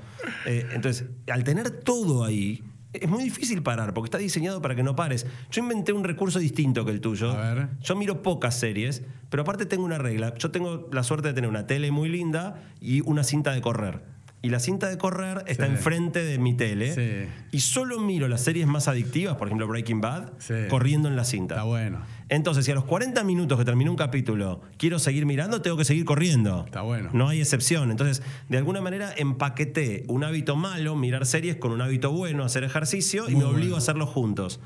eh, 0.45 0.67
entonces, 0.73 1.05
al 1.31 1.45
tener 1.45 1.69
todo 1.71 2.25
ahí, 2.25 2.61
es 2.93 3.09
muy 3.09 3.23
difícil 3.23 3.63
parar 3.63 3.93
porque 3.93 4.07
está 4.07 4.17
diseñado 4.17 4.61
para 4.61 4.75
que 4.75 4.83
no 4.83 4.95
pares. 4.95 5.25
Yo 5.49 5.61
inventé 5.61 5.93
un 5.93 6.03
recurso 6.03 6.39
distinto 6.39 6.85
que 6.85 6.91
el 6.91 7.01
tuyo. 7.01 7.31
A 7.31 7.53
ver. 7.53 7.69
Yo 7.81 7.95
miro 7.95 8.21
pocas 8.21 8.59
series, 8.59 9.03
pero 9.29 9.43
aparte 9.43 9.65
tengo 9.65 9.85
una 9.85 9.97
regla. 9.97 10.33
Yo 10.35 10.51
tengo 10.51 10.89
la 10.91 11.03
suerte 11.03 11.29
de 11.29 11.33
tener 11.33 11.49
una 11.49 11.67
tele 11.67 11.91
muy 11.91 12.09
linda 12.09 12.63
y 12.81 13.01
una 13.01 13.23
cinta 13.23 13.51
de 13.51 13.61
correr. 13.61 14.01
Y 14.43 14.49
la 14.49 14.59
cinta 14.59 14.89
de 14.89 14.97
correr 14.97 15.43
está 15.45 15.67
Sí. 15.67 15.71
enfrente 15.73 16.23
de 16.23 16.39
mi 16.39 16.55
tele. 16.55 16.93
Sí. 16.95 17.29
Y 17.51 17.59
solo 17.59 17.99
miro 17.99 18.27
las 18.27 18.41
series 18.41 18.65
más 18.65 18.87
adictivas, 18.87 19.35
por 19.35 19.47
ejemplo 19.47 19.67
Breaking 19.67 20.01
Bad, 20.01 20.31
Sí. 20.39 20.55
corriendo 20.67 21.07
en 21.09 21.15
la 21.15 21.25
cinta. 21.25 21.55
Está 21.55 21.63
bueno. 21.65 21.99
Entonces, 22.27 22.65
si 22.65 22.71
a 22.71 22.75
los 22.75 22.85
40 22.85 23.23
minutos 23.23 23.59
que 23.59 23.65
terminó 23.65 23.91
un 23.91 23.97
capítulo 23.97 24.61
quiero 24.77 24.97
seguir 24.97 25.27
mirando, 25.27 25.61
tengo 25.61 25.77
que 25.77 25.85
seguir 25.85 26.05
corriendo. 26.05 26.63
Está 26.65 26.81
bueno. 26.81 27.09
No 27.13 27.27
hay 27.29 27.39
excepción. 27.39 27.91
Entonces, 27.91 28.23
de 28.49 28.57
alguna 28.57 28.81
manera 28.81 29.13
empaqueté 29.15 30.05
un 30.07 30.23
hábito 30.23 30.55
malo, 30.55 30.95
mirar 30.95 31.27
series, 31.27 31.57
con 31.57 31.71
un 31.71 31.81
hábito 31.81 32.11
bueno, 32.11 32.43
hacer 32.43 32.63
ejercicio, 32.63 33.29
y 33.29 33.35
me 33.35 33.43
obligo 33.43 33.57
bueno. 33.59 33.75
a 33.75 33.77
hacerlos 33.79 34.09
juntos. 34.09 34.59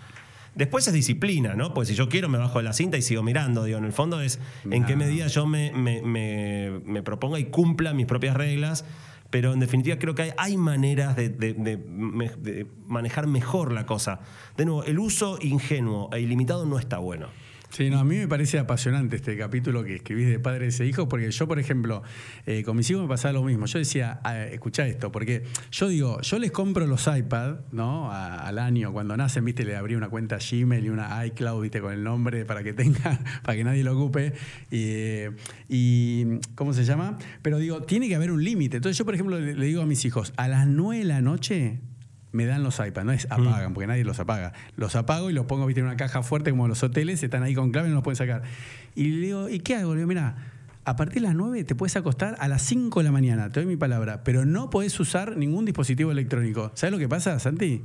Después 0.53 0.87
es 0.87 0.93
disciplina, 0.93 1.53
¿no? 1.53 1.73
Pues 1.73 1.89
si 1.89 1.95
yo 1.95 2.07
quiero 2.07 2.29
me 2.29 2.37
bajo 2.37 2.59
de 2.59 2.63
la 2.63 2.71
cinta 2.71 2.95
y 2.97 3.01
sigo 3.01 3.23
mirando. 3.23 3.65
Digo, 3.65 3.77
en 3.77 3.83
el 3.83 3.91
fondo 3.91 4.21
es 4.21 4.39
en 4.71 4.85
qué 4.85 4.95
medida 4.95 5.27
yo 5.27 5.45
me, 5.45 5.73
me- 5.73 6.01
me- 6.01 6.79
me 6.85 7.03
proponga 7.03 7.37
y 7.39 7.45
cumpla 7.45 7.93
mis 7.93 8.05
propias 8.05 8.37
reglas. 8.37 8.85
Pero 9.35 9.51
en 9.51 9.59
definitiva 9.59 9.99
creo 9.99 10.15
que 10.15 10.33
hay, 10.37 10.55
maneras 10.55 11.17
de, 11.17 11.27
de 11.27 12.67
manejar 12.87 13.27
mejor 13.27 13.73
la 13.73 13.85
cosa. 13.85 14.21
De 14.55 14.63
nuevo, 14.63 14.85
el 14.85 14.97
uso 14.97 15.37
ingenuo 15.41 16.09
e 16.13 16.21
ilimitado 16.21 16.65
no 16.65 16.79
está 16.79 16.99
bueno. 16.99 17.27
Sí, 17.75 17.89
no, 17.89 17.99
a 17.99 18.05
mí 18.05 18.15
me 18.15 18.27
parece 18.29 18.57
apasionante 18.57 19.17
este 19.17 19.37
capítulo 19.37 19.83
que 19.83 19.95
escribís 19.95 20.29
de 20.29 20.39
padres 20.39 20.79
e 20.79 20.85
hijos, 20.85 21.07
porque 21.09 21.29
yo, 21.29 21.45
por 21.45 21.59
ejemplo, 21.59 22.03
eh, 22.45 22.63
con 22.63 22.77
mis 22.77 22.89
hijos 22.89 23.01
me 23.03 23.09
pasaba 23.09 23.33
lo 23.33 23.43
mismo. 23.43 23.65
Yo 23.65 23.79
decía, 23.79 24.21
ah, 24.23 24.45
escuchá 24.45 24.87
esto, 24.87 25.11
porque 25.11 25.43
yo 25.71 25.89
digo, 25.89 26.21
yo 26.21 26.39
les 26.39 26.53
compro 26.53 26.87
los 26.87 27.05
iPad, 27.05 27.57
¿no? 27.73 28.13
Al 28.13 28.59
año, 28.59 28.93
cuando 28.93 29.17
nacen, 29.17 29.43
viste, 29.43 29.65
le 29.65 29.75
abrí 29.75 29.95
una 29.95 30.07
cuenta 30.07 30.37
Gmail 30.37 30.85
y 30.85 30.89
una 30.89 31.25
iCloud, 31.25 31.63
viste, 31.63 31.81
con 31.81 31.91
el 31.91 32.01
nombre 32.01 32.45
para 32.45 32.63
que 32.63 32.71
tenga, 32.71 33.19
para 33.43 33.57
que 33.57 33.65
nadie 33.65 33.83
lo 33.83 33.91
ocupe. 33.91 34.31
Y, 34.71 35.23
y, 35.67 36.39
¿cómo 36.55 36.71
se 36.71 36.85
llama? 36.85 37.17
Pero 37.41 37.57
digo, 37.57 37.81
tiene 37.81 38.07
que 38.07 38.15
haber 38.15 38.31
un 38.31 38.41
límite. 38.41 38.77
Entonces 38.77 38.97
yo, 38.97 39.03
por 39.03 39.15
ejemplo, 39.15 39.37
le, 39.37 39.53
le 39.53 39.65
digo 39.65 39.81
a 39.81 39.85
mis 39.85 40.05
hijos, 40.05 40.31
a 40.37 40.47
las 40.47 40.65
9 40.65 40.99
de 40.99 41.03
la 41.03 41.21
noche 41.21 41.81
me 42.35 42.45
dan 42.45 42.63
los 42.63 42.79
iPads, 42.79 43.05
no 43.05 43.11
es 43.11 43.27
apagan, 43.31 43.73
porque 43.73 43.87
nadie 43.87 44.03
los 44.03 44.19
apaga. 44.19 44.53
Los 44.75 44.95
apago 44.95 45.29
y 45.29 45.33
los 45.33 45.45
pongo 45.45 45.65
¿viste, 45.65 45.79
en 45.79 45.87
una 45.87 45.97
caja 45.97 46.21
fuerte 46.21 46.51
como 46.51 46.67
los 46.67 46.83
hoteles, 46.83 47.23
están 47.23 47.43
ahí 47.43 47.55
con 47.55 47.71
clave 47.71 47.87
y 47.87 47.89
no 47.89 47.95
los 47.95 48.03
pueden 48.03 48.17
sacar. 48.17 48.43
Y 48.93 49.05
le 49.05 49.25
digo, 49.25 49.49
¿y 49.49 49.59
qué 49.59 49.77
hago? 49.77 49.93
Le 49.93 49.99
digo, 50.01 50.07
mira, 50.07 50.35
a 50.83 50.95
partir 50.95 51.21
de 51.21 51.27
las 51.27 51.35
9 51.35 51.63
te 51.63 51.73
puedes 51.73 51.95
acostar 51.95 52.35
a 52.39 52.47
las 52.47 52.61
5 52.61 52.99
de 52.99 53.03
la 53.03 53.11
mañana, 53.11 53.49
te 53.49 53.59
doy 53.59 53.67
mi 53.67 53.77
palabra, 53.77 54.23
pero 54.23 54.45
no 54.45 54.69
podés 54.69 54.99
usar 54.99 55.35
ningún 55.35 55.65
dispositivo 55.65 56.11
electrónico. 56.11 56.71
¿Sabes 56.75 56.91
lo 56.91 56.99
que 56.99 57.09
pasa, 57.09 57.39
Santi? 57.39 57.83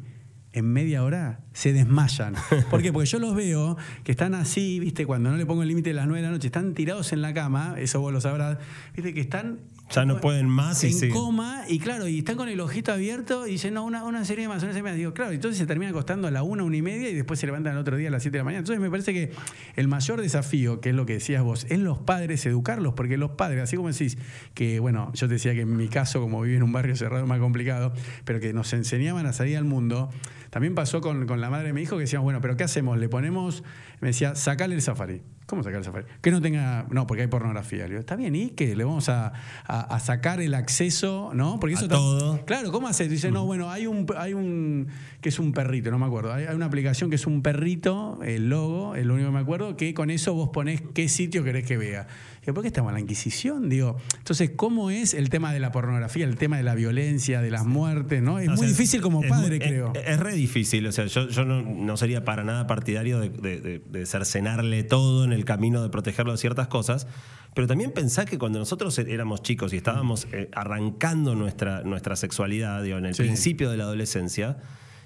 En 0.52 0.66
media 0.72 1.04
hora 1.04 1.40
se 1.52 1.72
desmayan. 1.72 2.34
¿Por 2.70 2.82
qué? 2.82 2.92
Porque 2.92 3.06
yo 3.06 3.18
los 3.18 3.34
veo 3.34 3.76
que 4.04 4.10
están 4.10 4.34
así, 4.34 4.80
¿viste? 4.80 5.06
Cuando 5.06 5.30
no 5.30 5.36
le 5.36 5.46
pongo 5.46 5.62
el 5.62 5.68
límite 5.68 5.90
de 5.90 5.94
las 5.94 6.06
9 6.08 6.20
de 6.20 6.26
la 6.26 6.32
noche, 6.32 6.48
están 6.48 6.74
tirados 6.74 7.12
en 7.12 7.22
la 7.22 7.32
cama, 7.32 7.76
eso 7.78 8.00
vos 8.00 8.12
lo 8.12 8.20
sabrás, 8.20 8.58
¿viste? 8.94 9.14
Que 9.14 9.20
están 9.20 9.60
Ya 9.90 10.04
no 10.04 10.20
pueden 10.20 10.48
más 10.48 10.84
y 10.84 10.88
en 10.88 10.92
sí. 10.92 11.08
coma 11.08 11.64
y 11.68 11.80
claro, 11.80 12.06
y 12.06 12.18
están 12.18 12.36
con 12.36 12.48
el 12.48 12.60
ojito 12.60 12.92
abierto 12.92 13.48
y 13.48 13.52
dicen, 13.52 13.74
no, 13.74 13.84
una, 13.84 14.04
una 14.04 14.24
serie 14.24 14.46
más, 14.46 14.62
una 14.62 14.72
serie 14.72 14.84
más. 14.84 14.94
Digo, 14.94 15.12
claro, 15.12 15.32
entonces 15.32 15.58
se 15.58 15.66
termina 15.66 15.90
acostando 15.90 16.28
a 16.28 16.30
la 16.30 16.44
una, 16.44 16.62
una 16.62 16.76
y 16.76 16.82
media 16.82 17.10
y 17.10 17.14
después 17.14 17.40
se 17.40 17.46
levantan 17.46 17.72
el 17.72 17.78
otro 17.78 17.96
día 17.96 18.08
a 18.08 18.12
las 18.12 18.22
7 18.22 18.32
de 18.32 18.38
la 18.38 18.44
mañana. 18.44 18.60
Entonces 18.60 18.80
me 18.80 18.88
parece 18.88 19.12
que 19.12 19.32
el 19.74 19.88
mayor 19.88 20.20
desafío, 20.20 20.80
que 20.80 20.90
es 20.90 20.94
lo 20.94 21.06
que 21.06 21.14
decías 21.14 21.42
vos, 21.42 21.66
es 21.68 21.80
los 21.80 21.98
padres 21.98 22.46
educarlos, 22.46 22.94
porque 22.94 23.16
los 23.16 23.32
padres, 23.32 23.62
así 23.62 23.76
como 23.76 23.88
decís, 23.88 24.16
que 24.54 24.78
bueno, 24.78 25.10
yo 25.14 25.26
te 25.26 25.34
decía 25.34 25.54
que 25.54 25.62
en 25.62 25.76
mi 25.76 25.88
caso, 25.88 26.20
como 26.20 26.40
viví 26.42 26.56
en 26.56 26.62
un 26.62 26.72
barrio 26.72 26.94
cerrado 26.94 27.24
es 27.24 27.28
más 27.28 27.40
complicado, 27.40 27.92
pero 28.24 28.38
que 28.38 28.52
nos 28.52 28.72
enseñaban 28.72 29.26
a 29.26 29.32
salir 29.32 29.56
al 29.56 29.64
mundo, 29.64 30.08
también 30.50 30.76
pasó 30.76 31.00
con, 31.00 31.26
con 31.26 31.40
la 31.40 31.50
madre 31.50 31.68
de 31.68 31.72
mi 31.72 31.82
hijo 31.82 31.96
que 31.96 32.02
decíamos, 32.02 32.24
bueno, 32.24 32.40
pero 32.40 32.56
¿qué 32.56 32.62
hacemos? 32.62 32.96
Le 32.98 33.08
ponemos, 33.08 33.64
me 34.00 34.08
decía, 34.08 34.36
sacale 34.36 34.76
el 34.76 34.82
safari. 34.82 35.22
¿Cómo 35.50 35.62
sacar 35.64 35.78
el 35.80 35.84
safari? 35.84 36.06
Que 36.22 36.30
no 36.30 36.40
tenga, 36.40 36.86
no, 36.90 37.06
porque 37.06 37.22
hay 37.22 37.28
pornografía. 37.28 37.82
Le 37.82 37.88
digo, 37.90 38.00
está 38.00 38.16
bien, 38.16 38.34
¿y 38.36 38.50
qué? 38.50 38.74
Le 38.76 38.84
vamos 38.84 39.08
a, 39.08 39.32
a- 39.66 39.80
a 39.94 40.00
sacar 40.00 40.40
el 40.40 40.54
acceso, 40.54 41.32
¿no? 41.34 41.58
Porque 41.60 41.74
A 41.74 41.78
eso 41.78 41.86
tam- 41.86 41.90
todo. 41.90 42.44
Claro, 42.46 42.70
¿cómo 42.72 42.86
haces? 42.88 43.10
Dice, 43.10 43.30
no, 43.30 43.44
bueno, 43.44 43.68
hay 43.70 43.86
un, 43.86 44.06
hay 44.16 44.32
un, 44.32 44.86
que 45.20 45.28
es 45.28 45.38
un 45.38 45.52
perrito, 45.52 45.90
no 45.90 45.98
me 45.98 46.06
acuerdo. 46.06 46.32
Hay, 46.32 46.44
hay 46.46 46.54
una 46.54 46.66
aplicación 46.66 47.10
que 47.10 47.16
es 47.16 47.26
un 47.26 47.42
perrito, 47.42 48.20
el 48.22 48.48
logo, 48.48 48.94
es 48.94 49.04
lo 49.04 49.14
único 49.14 49.28
que 49.28 49.34
me 49.34 49.40
acuerdo, 49.40 49.76
que 49.76 49.92
con 49.92 50.10
eso 50.10 50.32
vos 50.34 50.50
ponés 50.52 50.80
qué 50.94 51.08
sitio 51.08 51.42
querés 51.44 51.66
que 51.66 51.76
vea. 51.76 52.06
Digo, 52.40 52.54
¿por 52.54 52.62
qué 52.62 52.68
estamos 52.68 52.88
en 52.90 52.94
la 52.94 53.00
Inquisición? 53.00 53.68
Digo, 53.68 53.98
entonces, 54.16 54.52
¿cómo 54.56 54.90
es 54.90 55.12
el 55.12 55.28
tema 55.28 55.52
de 55.52 55.60
la 55.60 55.72
pornografía, 55.72 56.24
el 56.24 56.36
tema 56.38 56.56
de 56.56 56.62
la 56.62 56.74
violencia, 56.74 57.42
de 57.42 57.50
las 57.50 57.66
muertes, 57.66 58.22
¿no? 58.22 58.38
Es 58.38 58.48
O 58.48 58.52
muy 58.52 58.60
sea, 58.60 58.68
difícil 58.68 59.02
como 59.02 59.20
padre, 59.22 59.58
creo. 59.58 59.92
Es, 59.94 60.08
es 60.08 60.20
re 60.20 60.32
difícil. 60.34 60.86
O 60.86 60.92
sea, 60.92 61.04
yo, 61.04 61.28
yo 61.28 61.44
no, 61.44 61.60
no 61.60 61.96
sería 61.98 62.24
para 62.24 62.42
nada 62.42 62.66
partidario 62.66 63.20
de, 63.20 63.28
de- 63.28 63.60
de- 63.60 63.78
de 63.80 64.06
cercenarle 64.06 64.82
todo 64.84 65.24
en 65.24 65.32
el 65.34 65.44
camino 65.44 65.82
de 65.82 65.90
protegerlo 65.90 66.32
de 66.32 66.38
ciertas 66.38 66.68
cosas. 66.68 67.06
Pero 67.54 67.66
también 67.66 67.90
pensá 67.92 68.24
que 68.24 68.38
cuando 68.38 68.58
nosotros 68.58 68.98
éramos 69.00 69.42
chicos 69.42 69.72
y 69.74 69.76
estábamos 69.76 70.26
eh, 70.32 70.48
arrancando 70.54 71.34
nuestra, 71.34 71.82
nuestra 71.82 72.16
sexualidad, 72.16 72.82
digo, 72.82 72.96
en 72.96 73.04
el 73.06 73.14
Sí. 73.14 73.22
principio 73.24 73.70
de 73.70 73.76
la 73.76 73.84
adolescencia, 73.84 74.56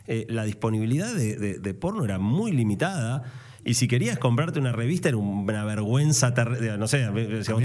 eh, 0.06 0.26
la 0.28 0.44
disponibilidad 0.44 1.12
de, 1.12 1.36
de- 1.36 1.58
de 1.58 1.74
porno 1.74 2.04
era 2.04 2.18
muy 2.20 2.52
limitada. 2.52 3.24
Y 3.64 3.74
si 3.74 3.88
querías 3.88 4.18
comprarte 4.18 4.58
una 4.60 4.72
revista 4.72 5.08
era 5.08 5.16
una 5.16 5.64
vergüenza, 5.64 6.34
no 6.78 6.86
sé, 6.86 7.04
A 7.04 7.10
mí 7.12 7.26
me- 7.26 7.38
a 7.38 7.42
yo 7.42 7.56
mí 7.58 7.64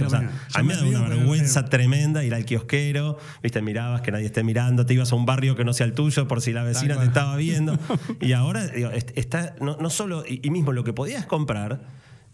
me 0.70 0.76
me 0.76 0.92
da 0.92 1.00
una 1.00 1.10
vergüenza 1.10 1.66
tremenda 1.66 2.24
ir 2.24 2.34
al 2.34 2.46
kiosquero, 2.46 3.18
viste, 3.44 3.62
mirabas 3.62 4.02
que 4.02 4.12
nadie 4.12 4.26
esté 4.28 4.44
mirando, 4.44 4.86
te 4.86 4.94
ibas 4.94 5.12
a 5.12 5.16
un 5.16 5.26
barrio 5.26 5.56
que 5.56 5.66
no 5.66 5.74
sea 5.74 5.86
el 5.86 5.94
tuyo 5.94 6.28
por 6.28 6.42
si 6.42 6.54
la 6.54 6.64
vecina 6.64 6.98
te 6.98 7.06
estaba 7.06 7.36
viendo. 7.36 7.78
y 8.22 8.32
ahora 8.34 8.66
digo, 8.68 8.90
está, 8.92 9.56
no, 9.60 9.76
no 9.80 9.90
solo, 9.90 10.24
y, 10.28 10.40
y 10.42 10.50
mismo 10.52 10.72
lo 10.72 10.84
que 10.86 10.94
podías 10.94 11.26
comprar, 11.26 11.82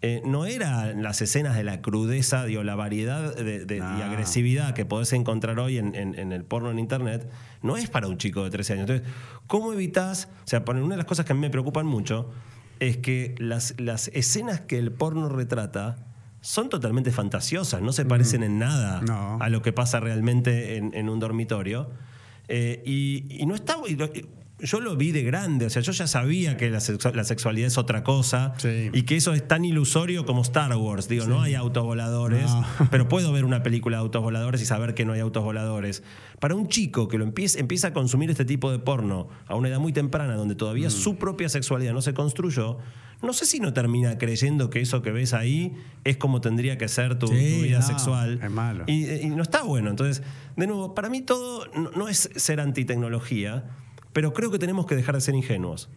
eh, 0.01 0.21
no 0.25 0.45
eran 0.45 1.01
las 1.01 1.21
escenas 1.23 1.55
de 1.55 1.63
la 1.63 1.81
crudeza, 1.81 2.45
digo, 2.45 2.61
la 2.63 2.75
variedad 2.75 3.35
de, 3.35 3.65
de- 3.65 3.77
y 3.77 4.01
agresividad 4.03 4.75
que 4.75 4.85
podés 4.85 5.11
encontrar 5.13 5.57
hoy 5.59 5.79
en, 5.79 5.95
en- 5.95 6.19
en 6.19 6.31
el 6.33 6.43
porno 6.43 6.69
en 6.69 6.77
internet, 6.77 7.27
no 7.63 7.77
es 7.77 7.89
para 7.89 8.07
un 8.07 8.17
chico 8.19 8.43
de 8.43 8.51
13 8.51 8.73
años. 8.73 8.89
Entonces, 8.89 9.07
¿cómo 9.47 9.73
evitas? 9.73 10.27
O 10.43 10.47
sea, 10.47 10.63
una 10.67 10.81
de 10.89 10.97
las 10.97 11.05
cosas 11.07 11.25
que 11.25 11.31
a 11.31 11.35
mí 11.35 11.41
me 11.41 11.49
preocupan 11.49 11.87
mucho 11.87 12.29
es 12.79 12.97
que 12.97 13.35
las, 13.37 13.75
las 13.79 14.09
escenas 14.09 14.61
que 14.61 14.77
el 14.77 14.91
porno 14.91 15.29
retrata 15.29 15.97
son 16.41 16.69
totalmente 16.69 17.11
fantasiosas, 17.11 17.81
no 17.81 17.91
se 17.91 18.05
parecen 18.05 18.43
en 18.43 18.59
nada 18.59 19.01
No. 19.01 19.39
a 19.41 19.49
lo 19.49 19.61
que 19.61 19.73
pasa 19.73 19.99
realmente 19.99 20.77
en, 20.77 20.93
en 20.93 21.09
un 21.09 21.19
dormitorio. 21.19 21.89
Eh, 22.47 22.83
y, 22.85 23.25
y 23.41 23.45
no 23.47 23.55
está. 23.55 23.77
y 23.87 23.95
yo 24.65 24.79
lo 24.81 24.95
vi 24.95 25.11
de 25.11 25.23
grande, 25.23 25.65
o 25.65 25.69
sea, 25.69 25.81
yo 25.81 25.91
ya 25.91 26.07
sabía 26.07 26.57
que 26.57 26.69
la, 26.69 26.79
sexu- 26.79 27.13
la 27.13 27.23
sexualidad 27.23 27.67
es 27.67 27.77
otra 27.77 28.03
cosa 28.03 28.53
Sí. 28.57 28.89
y 28.93 29.03
que 29.03 29.15
eso 29.15 29.33
es 29.33 29.47
tan 29.47 29.63
ilusorio 29.65 30.25
como 30.25 30.41
Star 30.41 30.75
Wars. 30.75 31.07
Digo, 31.07 31.25
no 31.25 31.41
hay 31.41 31.55
autos 31.55 31.83
voladores, 31.83 32.49
No. 32.49 32.65
pero 32.91 33.07
puedo 33.07 33.31
ver 33.31 33.45
una 33.45 33.63
película 33.63 33.97
de 33.97 34.01
autos 34.01 34.21
voladores 34.21 34.61
y 34.61 34.65
saber 34.65 34.93
que 34.93 35.05
no 35.05 35.13
hay 35.13 35.19
autos 35.21 35.43
voladores. 35.43 36.03
Para 36.39 36.55
un 36.55 36.67
chico 36.67 37.07
que 37.07 37.17
lo 37.17 37.23
empieza, 37.23 37.59
empieza 37.59 37.87
a 37.89 37.93
consumir 37.93 38.29
este 38.29 38.45
tipo 38.45 38.71
de 38.71 38.79
porno 38.79 39.29
a 39.47 39.55
una 39.55 39.69
edad 39.69 39.79
muy 39.79 39.93
temprana, 39.93 40.35
donde 40.35 40.55
Mm. 40.55 40.57
todavía 40.57 40.89
su 40.89 41.17
propia 41.17 41.47
sexualidad 41.49 41.93
no 41.93 42.01
se 42.01 42.13
construyó, 42.13 42.77
no 43.21 43.31
sé 43.33 43.45
si 43.45 43.59
no 43.59 43.73
termina 43.73 44.17
creyendo 44.17 44.69
que 44.69 44.81
eso 44.81 45.01
que 45.01 45.11
ves 45.11 45.33
ahí 45.33 45.73
es 46.03 46.17
como 46.17 46.41
tendría 46.41 46.77
que 46.77 46.87
ser 46.89 47.17
tu, 47.17 47.27
Sí, 47.27 47.33
tu 47.33 47.63
vida 47.63 47.79
no, 47.79 47.85
sexual. 47.87 48.39
es 48.43 48.51
malo. 48.51 48.83
Y, 48.87 49.09
y 49.09 49.29
no 49.29 49.41
está 49.41 49.63
bueno. 49.63 49.89
Entonces, 49.89 50.21
de 50.57 50.67
nuevo, 50.67 50.93
para 50.93 51.09
mí 51.09 51.21
todo 51.21 51.65
no, 51.75 51.89
no 51.95 52.07
es 52.09 52.29
ser 52.35 52.59
antitecnología, 52.59 53.63
pero 54.15 54.33
creo 54.33 54.49
que 54.49 54.57
tenemos 54.57 54.85
que 54.85 54.95
dejar 54.95 55.13
de 55.15 55.19
ser 55.19 55.35
ingenuos. 55.35 55.89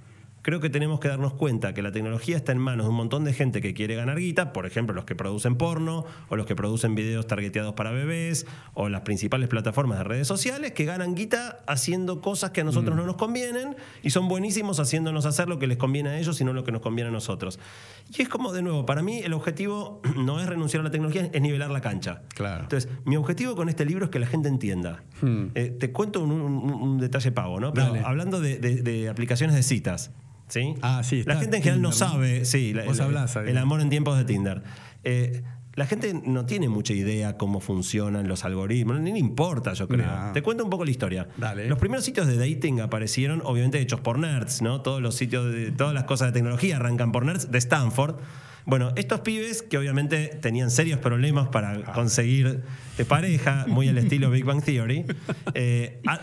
Creo 0.49 0.61
que 0.61 0.71
tenemos 0.71 0.99
que 0.99 1.09
darnos 1.09 1.35
cuenta 1.35 1.75
que 1.75 1.83
la 1.83 1.93
tecnología 1.93 2.35
está 2.35 2.53
en 2.53 2.59
manos 2.59 2.87
de 2.87 2.89
un 2.89 2.97
montón 2.97 3.23
de 3.23 3.35
gente 3.35 3.61
que 3.61 3.75
quiere 3.75 3.97
ganar 3.97 4.17
guita, 4.19 4.55
por 4.55 4.65
ejemplo, 4.65 4.95
los 4.95 5.05
que 5.05 5.15
producen 5.15 5.57
porno, 5.57 6.07
o 6.31 6.37
los 6.37 6.47
que 6.47 6.57
producen 6.57 6.95
videos 6.95 7.27
targeteados 7.27 7.75
para 7.75 7.91
bebés, 7.91 8.47
o 8.73 8.89
las 8.89 9.03
principales 9.03 9.51
plataformas 9.51 9.99
de 9.99 10.05
redes 10.05 10.27
sociales, 10.27 10.73
que 10.73 10.87
ganan 10.87 11.15
guita 11.15 11.59
haciendo 11.67 12.23
cosas 12.23 12.53
que 12.53 12.63
a 12.63 12.65
nosotros 12.65 12.95
Mm. 12.95 12.99
no 13.01 13.05
nos 13.05 13.17
convienen 13.17 13.77
y 14.03 14.09
son 14.09 14.27
buenísimos 14.27 14.81
haciéndonos 14.81 15.27
hacer 15.27 15.51
lo 15.51 15.59
que 15.59 15.67
les 15.67 15.77
conviene 15.77 16.09
a 16.09 16.19
ellos 16.19 16.41
y 16.41 16.45
no 16.45 16.55
lo 16.55 16.65
que 16.65 16.73
nos 16.73 16.81
conviene 16.81 17.11
a 17.11 17.13
nosotros. 17.13 17.59
Y 18.19 18.23
es 18.23 18.31
como, 18.31 18.51
de 18.55 18.63
nuevo, 18.63 18.87
para 18.87 19.03
mí 19.03 19.19
el 19.19 19.35
objetivo 19.35 20.01
no 20.17 20.41
es 20.41 20.47
renunciar 20.47 20.81
a 20.81 20.85
la 20.85 20.91
tecnología, 20.91 21.29
es 21.31 21.43
nivelar 21.43 21.71
la 21.71 21.83
cancha. 21.83 22.23
Claro. 22.35 22.63
Entonces, 22.63 22.91
mi 23.05 23.17
objetivo 23.19 23.55
con 23.55 23.69
este 23.69 23.85
libro 23.85 24.07
es 24.07 24.11
que 24.11 24.19
la 24.19 24.27
gente 24.27 24.49
entienda. 24.49 25.03
Hmm. 25.21 25.49
Eh, 25.55 25.77
te 25.79 25.93
cuento 25.93 26.23
un, 26.23 26.31
un- 26.33 26.73
un 26.73 26.99
detalle 26.99 27.33
pavo, 27.33 27.61
¿no? 27.61 27.75
Pero 27.75 27.89
Dale. 27.89 28.01
hablando 28.03 28.41
de, 28.41 28.57
de- 28.59 28.81
de 28.81 29.11
aplicaciones 29.11 29.55
de 29.55 29.63
citas. 29.63 30.11
¿Sí? 30.49 30.75
Ah, 30.83 31.03
sí, 31.05 31.23
La 31.27 31.37
gente 31.37 31.57
en 31.59 31.63
general 31.63 31.83
no 31.83 31.91
Tinder, 31.91 32.07
¿no? 32.09 32.13
sabe, 32.15 32.45
sí, 32.45 32.73
la- 32.75 32.85
Vos 32.85 32.99
el, 32.99 33.05
hablás 33.05 33.37
ahí. 33.37 33.49
el 33.51 33.59
amor 33.59 33.81
en 33.81 33.91
tiempos 33.91 34.17
de 34.19 34.25
Tinder. 34.25 34.63
Eh, 35.05 35.43
la 35.75 35.87
gente 35.87 36.13
no 36.25 36.45
tiene 36.45 36.69
mucha 36.69 36.93
idea 36.93 37.37
cómo 37.37 37.61
funcionan 37.61 38.27
los 38.27 38.45
algoritmos, 38.45 38.99
ni 39.01 39.13
le 39.13 39.19
importa, 39.21 39.75
yo 39.75 39.87
creo. 39.87 40.09
Te 40.35 40.43
cuento 40.43 40.65
un 40.65 40.71
poco 40.71 40.85
la 40.85 40.91
historia. 40.91 41.29
Dale. 41.37 41.69
Los 41.69 41.79
primeros 41.79 42.05
sitios 42.05 42.27
de 42.27 42.37
dating 42.37 42.81
aparecieron, 42.81 43.43
obviamente, 43.45 43.79
hechos 43.81 44.01
por 44.01 44.19
nerds, 44.19 44.61
¿no? 44.61 44.81
Todos 44.83 45.01
los 45.01 45.15
sitios, 45.15 45.53
de, 45.53 45.71
todas 45.71 45.95
las 45.95 46.03
cosas 46.05 46.29
de 46.29 46.33
tecnología 46.33 46.77
arrancan 46.77 47.13
por 47.13 47.25
nerds 47.25 47.53
de 47.53 47.59
Stanford. 47.59 48.17
Bueno, 48.67 48.93
estos 48.97 49.21
pibes 49.21 49.63
que 49.63 49.79
obviamente 49.79 50.27
tenían 50.43 50.73
serios 50.73 50.99
problemas 50.99 51.47
para 51.49 51.81
conseguir 51.93 52.65
eh, 52.99 53.05
pareja, 53.05 53.65
muy 53.69 53.89
al 53.89 53.99
estilo 53.99 54.31
Big 54.33 54.45
Bang 54.45 54.63
Theory, 54.65 55.05
eh, 55.55 56.01
a- 56.09 56.21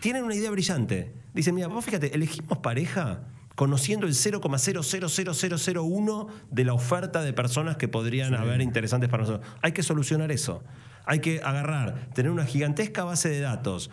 tienen 0.00 0.24
una 0.24 0.34
idea 0.34 0.50
brillante. 0.50 1.12
Dicen, 1.34 1.54
mira, 1.54 1.68
vos 1.68 1.84
fíjate, 1.84 2.14
elegimos 2.16 2.58
pareja 2.58 3.20
conociendo 3.58 4.06
el 4.06 4.14
0,000001 4.14 6.26
de 6.50 6.64
la 6.64 6.74
oferta 6.74 7.22
de 7.22 7.32
personas 7.32 7.76
que 7.76 7.88
podrían 7.88 8.34
haber 8.34 8.60
interesantes 8.60 9.10
para 9.10 9.24
nosotros. 9.24 9.48
Hay 9.62 9.72
que 9.72 9.82
solucionar 9.82 10.30
eso. 10.30 10.62
Hay 11.04 11.18
que 11.18 11.40
agarrar, 11.42 12.08
tener 12.14 12.30
una 12.30 12.44
gigantesca 12.46 13.02
base 13.02 13.28
de 13.30 13.40
datos 13.40 13.90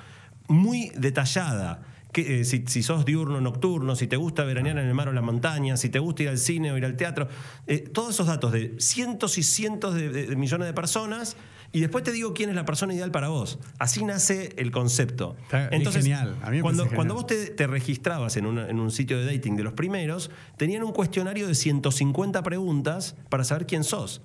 muy 0.47 0.91
detallada. 0.95 1.81
Que, 2.11 2.41
eh, 2.41 2.45
si, 2.45 2.63
si 2.67 2.83
sos 2.83 3.05
diurno, 3.05 3.41
nocturno, 3.41 3.95
si 3.95 4.05
te 4.07 4.15
gusta 4.17 4.43
veranear 4.43 4.77
en 4.77 4.85
el 4.87 4.93
mar 4.93 5.09
o 5.09 5.13
la 5.13 5.21
montaña, 5.23 5.75
si 5.77 5.89
te 5.89 5.97
gusta 5.99 6.21
ir 6.23 6.29
al 6.29 6.37
cine 6.37 6.71
o 6.71 6.77
ir 6.77 6.85
al 6.85 6.95
teatro, 6.95 7.27
eh, 7.67 7.79
todos 7.79 8.11
esos 8.13 8.27
datos 8.27 8.51
de 8.53 8.75
cientos 8.79 9.37
y 9.39 9.43
cientos 9.43 9.95
de, 9.95 10.09
de- 10.09 10.27
de 10.27 10.35
millones 10.35 10.67
de 10.67 10.73
personas, 10.73 11.35
y 11.77 11.81
después 11.81 12.03
te 12.03 12.11
digo 12.11 12.33
quién 12.33 12.49
es 12.49 12.55
la 12.55 12.65
persona 12.65 12.93
ideal 12.93 13.11
para 13.11 13.27
vos. 13.27 13.59
Así 13.79 14.03
nace 14.03 14.53
el 14.57 14.71
concepto. 14.71 15.35
Está 15.43 15.69
bien 15.69 15.81
genial. 16.03 16.35
A 16.41 16.49
mí 16.49 16.57
me 16.57 16.61
cuando, 16.61 16.83
cuando 16.95 17.13
vos 17.15 17.27
te, 17.27 17.47
te 17.47 17.67
registrabas 17.67 18.37
en, 18.37 18.45
una- 18.45 18.69
en 18.69 18.79
un 18.79 18.91
sitio 18.91 19.17
de 19.19 19.25
dating 19.25 19.55
de 19.55 19.63
los 19.63 19.73
primeros, 19.73 20.31
tenían 20.57 20.83
un 20.83 20.91
cuestionario 20.91 21.47
de 21.47 21.55
150 21.55 22.41
preguntas 22.43 23.15
para 23.29 23.43
saber 23.43 23.65
quién 23.67 23.83
sos. 23.83 24.21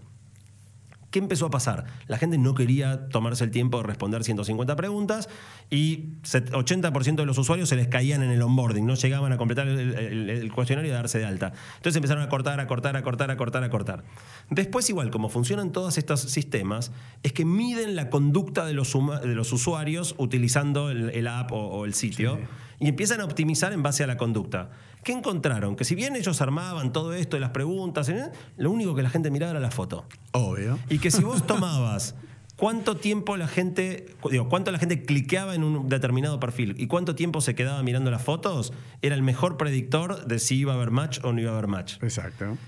¿Qué 1.10 1.18
empezó 1.18 1.46
a 1.46 1.50
pasar? 1.50 1.86
La 2.06 2.18
gente 2.18 2.38
no 2.38 2.54
quería 2.54 3.08
tomarse 3.08 3.42
el 3.42 3.50
tiempo 3.50 3.78
de 3.78 3.84
responder 3.84 4.22
150 4.22 4.76
preguntas 4.76 5.28
y 5.68 6.10
set- 6.22 6.50
80% 6.52 7.16
de 7.16 7.26
los 7.26 7.36
usuarios 7.36 7.68
se 7.68 7.74
les 7.76 7.88
caían 7.88 8.22
en 8.22 8.30
el 8.30 8.40
onboarding, 8.42 8.86
no 8.86 8.94
llegaban 8.94 9.32
a 9.32 9.36
completar 9.36 9.66
el, 9.66 9.78
el- 9.98 10.30
el 10.30 10.52
cuestionario 10.52 10.90
y 10.90 10.94
a 10.94 10.98
darse 10.98 11.18
de 11.18 11.24
alta. 11.24 11.52
Entonces 11.78 11.96
empezaron 11.96 12.22
a 12.22 12.28
cortar, 12.28 12.60
a 12.60 12.66
cortar, 12.68 12.96
a 12.96 13.02
cortar, 13.02 13.30
a 13.32 13.36
cortar, 13.36 13.64
a 13.64 13.70
cortar. 13.70 14.04
Después, 14.50 14.88
igual, 14.88 15.10
como 15.10 15.28
funcionan 15.28 15.72
todos 15.72 15.98
estos 15.98 16.20
sistemas, 16.20 16.92
es 17.24 17.32
que 17.32 17.44
miden 17.44 17.96
la 17.96 18.08
conducta 18.08 18.64
de 18.64 18.72
los, 18.74 18.94
huma- 18.94 19.20
de 19.20 19.34
los 19.34 19.52
usuarios 19.52 20.14
utilizando 20.18 20.90
el, 20.90 21.10
el 21.10 21.26
app 21.26 21.50
o, 21.52 21.56
o 21.56 21.84
el 21.86 21.94
sitio 21.94 22.38
y 22.78 22.88
empiezan 22.88 23.20
a 23.20 23.24
optimizar 23.24 23.72
en 23.72 23.82
base 23.82 24.04
a 24.04 24.06
la 24.06 24.16
conducta. 24.16 24.70
¿Qué 25.04 25.12
encontraron? 25.12 25.76
Que 25.76 25.84
si 25.84 25.94
bien 25.94 26.14
ellos 26.16 26.40
armaban 26.40 26.92
todo 26.92 27.14
esto 27.14 27.36
de 27.36 27.40
las 27.40 27.50
preguntas, 27.50 28.08
¿eh? 28.08 28.30
lo 28.56 28.70
único 28.70 28.94
que 28.94 29.02
la 29.02 29.10
gente 29.10 29.30
miraba 29.30 29.52
era 29.52 29.60
la 29.60 29.70
foto. 29.70 30.04
Obvio. 30.32 30.78
Y 30.88 30.98
que 30.98 31.10
si 31.10 31.22
vos 31.22 31.46
tomabas 31.46 32.14
cuánto 32.56 32.96
tiempo 32.98 33.38
la 33.38 33.48
gente, 33.48 34.14
digo, 34.30 34.48
cuánto 34.50 34.70
la 34.70 34.78
gente 34.78 35.02
cliqueaba 35.02 35.54
en 35.54 35.64
un 35.64 35.88
determinado 35.88 36.38
perfil 36.38 36.74
y 36.78 36.86
cuánto 36.88 37.14
tiempo 37.14 37.40
se 37.40 37.54
quedaba 37.54 37.82
mirando 37.82 38.10
las 38.10 38.22
fotos, 38.22 38.72
era 39.00 39.14
el 39.14 39.22
mejor 39.22 39.56
predictor 39.56 40.26
de 40.26 40.38
si 40.38 40.56
iba 40.56 40.72
a 40.72 40.76
haber 40.76 40.90
match 40.90 41.20
o 41.24 41.32
no 41.32 41.40
iba 41.40 41.50
a 41.50 41.54
haber 41.54 41.68
match. 41.68 41.94
Exacto. 42.02 42.58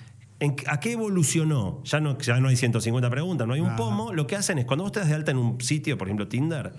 ¿En- 0.41 0.57
¿A 0.67 0.81
qué 0.81 0.93
evolucionó? 0.93 1.83
Ya 1.85 2.01
no, 2.01 2.17
ya 2.19 2.41
no 2.41 2.49
hay 2.49 2.57
150 2.57 3.11
preguntas, 3.11 3.47
no 3.47 3.53
hay 3.55 3.61
un 3.61 3.67
Ajá. 3.69 3.77
pomo. 3.77 4.13
Lo 4.15 4.27
que 4.27 4.35
hacen 4.37 4.59
es, 4.59 4.65
cuando 4.65 4.83
vos 4.85 4.93
te 4.93 5.01
das 5.01 5.09
de 5.11 5.15
alta 5.15 5.31
en 5.31 5.37
un 5.37 5.61
sitio, 5.61 5.99
por 5.99 6.09
ejemplo 6.09 6.27
Tinder, 6.27 6.73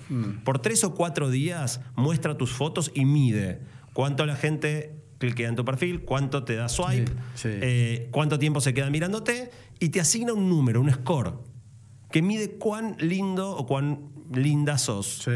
por 0.44 0.58
tres 0.60 0.84
o 0.84 0.96
cuatro 0.96 1.30
días 1.30 1.80
muestra 1.96 2.36
tus 2.36 2.52
fotos 2.52 2.92
y 2.96 3.06
mide 3.06 3.62
cuánto 3.94 4.26
la 4.26 4.36
gente 4.36 5.03
cliquea 5.18 5.50
en 5.50 5.56
tu 5.56 5.64
perfil, 5.66 6.02
cuánto 6.02 6.44
te 6.44 6.56
da 6.56 6.68
swipe, 6.70 7.12
Sí, 7.36 7.44
sí. 7.44 7.50
eh, 7.62 8.08
cuánto 8.12 8.38
tiempo 8.40 8.60
se 8.62 8.74
queda 8.74 8.90
mirándote 8.90 9.52
y 9.80 9.90
te 9.90 10.00
asigna 10.02 10.34
un 10.34 10.50
número, 10.50 10.82
un 10.82 10.92
score, 10.92 11.34
que 12.12 12.22
mide 12.22 12.52
cuán 12.52 12.96
lindo 13.00 13.52
o 13.56 13.66
cuán 13.66 14.00
linda 14.32 14.78
sos. 14.78 15.22
Sí. 15.26 15.32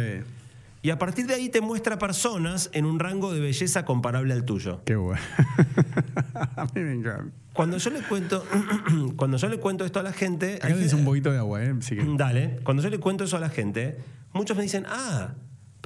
Y 0.83 0.89
a 0.91 0.99
partir 0.99 1.25
de 1.27 1.33
ahí 1.33 1.49
te 1.49 1.59
muestra 1.59 1.97
personas 1.97 2.69
en 2.73 2.85
un 2.85 2.99
rango 2.99 3.33
de 3.33 3.39
belleza 3.39 3.83
comparable 3.83 4.31
al 4.33 4.45
tuyo. 4.45 4.81
Qué 4.85 4.95
bueno. 4.95 5.19
a 6.55 6.65
mí 6.73 6.81
me 6.81 6.93
encanta. 6.93 7.31
Cuando 7.53 7.77
yo 7.77 7.89
le 7.89 8.01
cuento, 8.03 8.45
cuando 9.15 9.37
yo 9.37 9.49
le 9.49 9.57
cuento 9.59 9.83
esto 9.85 9.99
a 9.99 10.03
la 10.03 10.13
gente, 10.13 10.55
Acá 10.57 10.67
tenés 10.67 10.79
gente- 10.81 10.95
un 10.95 11.05
poquito 11.05 11.31
de 11.31 11.39
agua, 11.39 11.63
¿eh? 11.63 11.73
Así 11.77 11.95
que- 11.95 12.05
dale, 12.15 12.59
cuando 12.63 12.83
yo 12.83 12.89
le 12.89 12.99
cuento 12.99 13.23
eso 13.23 13.35
a 13.37 13.39
la 13.39 13.49
gente, 13.49 13.97
muchos 14.33 14.55
me 14.55 14.63
dicen, 14.63 14.85
ah, 14.87 15.33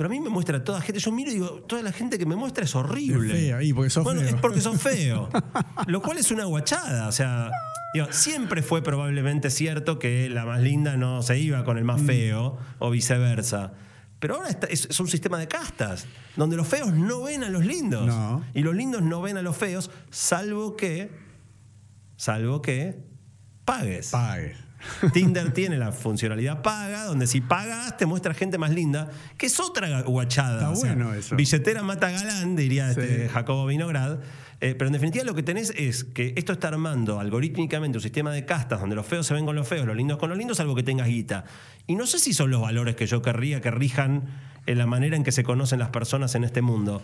pero 0.02 0.10
a 0.10 0.14
mí 0.18 0.20
me 0.20 0.30
muestra 0.32 0.64
toda 0.64 0.82
gente. 0.82 1.00
Yo 1.00 1.12
miro 1.12 1.30
y 1.30 1.36
digo, 1.36 1.48
toda 1.68 1.84
la 1.84 1.92
gente 1.92 2.18
que 2.18 2.26
me 2.26 2.36
muestra 2.36 2.64
es 2.64 2.74
horrible. 2.76 3.34
Es 3.36 3.40
feo, 3.40 3.62
y 3.62 3.72
porque 3.72 3.92
sos 3.92 4.04
bueno, 4.04 4.22
feo. 4.22 4.30
es 4.30 4.36
porque 4.42 4.60
sos 4.60 4.82
feo. 4.82 5.30
Lo 5.86 6.02
cual 6.02 6.18
es 6.18 6.32
una 6.32 6.46
guachada. 6.46 7.08
O 7.08 7.12
sea, 7.12 7.52
digo, 7.94 8.08
siempre 8.10 8.64
fue 8.64 8.82
probablemente 8.82 9.52
cierto 9.52 10.00
que 10.00 10.28
la 10.28 10.44
más 10.44 10.60
linda 10.62 10.98
no 10.98 11.22
se 11.22 11.38
iba 11.38 11.64
con 11.64 11.78
el 11.78 11.84
Mm. 11.84 11.88
más 11.88 12.02
feo 12.02 12.58
o 12.80 12.90
viceversa. 12.90 13.74
Pero 14.20 14.38
ahora 14.38 14.50
está- 14.50 14.66
es, 14.68 14.88
es 14.90 15.00
un 15.00 15.08
sistema 15.08 15.38
de 15.38 15.48
castas, 15.48 16.08
donde 16.36 16.56
los 16.58 16.68
feos 16.68 16.92
no 16.94 17.22
ven 17.22 17.44
a 17.44 17.50
los 17.50 17.64
lindos. 17.64 18.08
No. 18.08 18.44
Y 18.56 18.64
los 18.64 18.74
lindos 18.76 19.04
no 19.04 19.22
ven 19.22 19.38
a 19.38 19.44
los 19.44 19.56
feos, 19.56 19.92
salvo 20.10 20.76
que. 20.76 21.12
Salvo 22.16 22.60
que 22.64 23.04
pagues. 23.66 24.10
Pague. 24.10 24.56
Tinder 25.14 25.52
tiene 25.54 25.78
la 25.78 25.92
funcionalidad 25.92 26.62
paga, 26.62 27.06
donde 27.06 27.28
si 27.28 27.42
pagas 27.42 27.98
te 27.98 28.06
muestra 28.06 28.34
gente 28.34 28.58
más 28.58 28.72
linda, 28.72 29.10
que 29.38 29.46
es 29.48 29.60
otra 29.60 30.02
guachada. 30.02 30.74
Está 30.74 30.86
bueno 30.88 31.14
eso. 31.14 31.36
Billetera 31.36 31.84
mata 31.84 32.10
galán, 32.12 32.56
diría 32.56 32.94
Sí. 32.94 33.00
este 33.00 33.30
Jacobo 33.30 33.66
Vinograd. 33.66 34.20
Eh, 34.64 34.76
pero 34.78 34.88
en 34.90 34.94
definitiva 34.94 35.24
lo 35.24 35.34
que 35.34 35.42
tenés 35.42 35.72
es 35.76 36.04
que 36.04 36.34
esto 36.38 36.54
está 36.54 36.68
armando 36.68 37.20
algorítmicamente 37.20 37.98
un 37.98 38.02
sistema 38.04 38.32
de 38.32 38.46
castas 38.46 38.80
donde 38.80 38.96
los 38.96 39.08
feos 39.08 39.26
se 39.26 39.34
ven 39.34 39.44
con 39.44 39.56
los 39.56 39.68
feos, 39.68 39.88
los 39.88 39.96
lindos 39.96 40.20
con 40.20 40.30
los 40.30 40.38
lindos, 40.38 40.58
salvo 40.58 40.76
que 40.76 40.84
tengas 40.84 41.08
guita. 41.08 41.46
Y 41.88 41.96
no 41.96 42.06
sé 42.06 42.20
si 42.20 42.32
son 42.34 42.52
los 42.52 42.62
valores 42.62 42.96
que 42.96 43.08
yo 43.08 43.24
querría 43.24 43.60
que 43.60 43.72
rijan 43.72 44.24
en 44.68 44.78
la 44.78 44.86
manera 44.86 45.16
en 45.16 45.24
que 45.24 45.32
se 45.32 45.44
conocen 45.44 45.80
las 45.80 45.90
personas 45.90 46.36
en 46.36 46.44
este 46.44 46.62
mundo. 46.62 47.02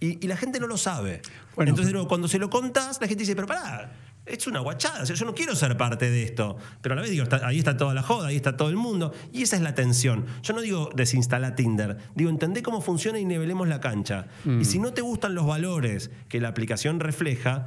Y, 0.00 0.22
y 0.24 0.28
la 0.28 0.36
gente 0.36 0.60
no 0.60 0.66
lo 0.66 0.76
sabe. 0.76 1.22
Bueno, 1.56 1.70
Entonces, 1.70 1.94
cuando 2.06 2.28
se 2.28 2.38
lo 2.38 2.50
contás, 2.50 3.00
la 3.00 3.08
gente 3.08 3.22
dice, 3.22 3.34
pero 3.34 3.46
pará, 3.48 3.90
es 4.30 4.46
una 4.46 4.60
guachada, 4.60 5.02
o 5.02 5.06
sea, 5.06 5.16
yo 5.16 5.24
no 5.26 5.34
quiero 5.34 5.54
ser 5.54 5.76
parte 5.76 6.10
de 6.10 6.22
esto. 6.22 6.56
Pero 6.82 6.92
a 6.94 6.96
la 6.96 7.02
vez 7.02 7.10
digo, 7.10 7.22
está- 7.24 7.46
ahí 7.46 7.58
está 7.58 7.76
toda 7.76 7.94
la 7.94 8.02
joda, 8.02 8.28
ahí 8.28 8.36
está 8.36 8.56
todo 8.56 8.68
el 8.68 8.76
mundo. 8.76 9.12
Y 9.32 9.42
esa 9.42 9.56
es 9.56 9.62
la 9.62 9.74
tensión. 9.74 10.26
Yo 10.42 10.54
no 10.54 10.60
digo 10.60 10.90
desinstala 10.94 11.54
Tinder, 11.54 11.96
digo, 12.14 12.30
entendé 12.30 12.62
cómo 12.62 12.80
funciona 12.80 13.18
y 13.18 13.24
nivelemos 13.24 13.68
la 13.68 13.80
cancha. 13.80 14.26
Mm. 14.44 14.60
Y 14.60 14.64
si 14.64 14.78
no 14.78 14.92
te 14.92 15.00
gustan 15.02 15.34
los 15.34 15.46
valores 15.46 16.10
que 16.28 16.40
la 16.40 16.48
aplicación 16.48 17.00
refleja, 17.00 17.66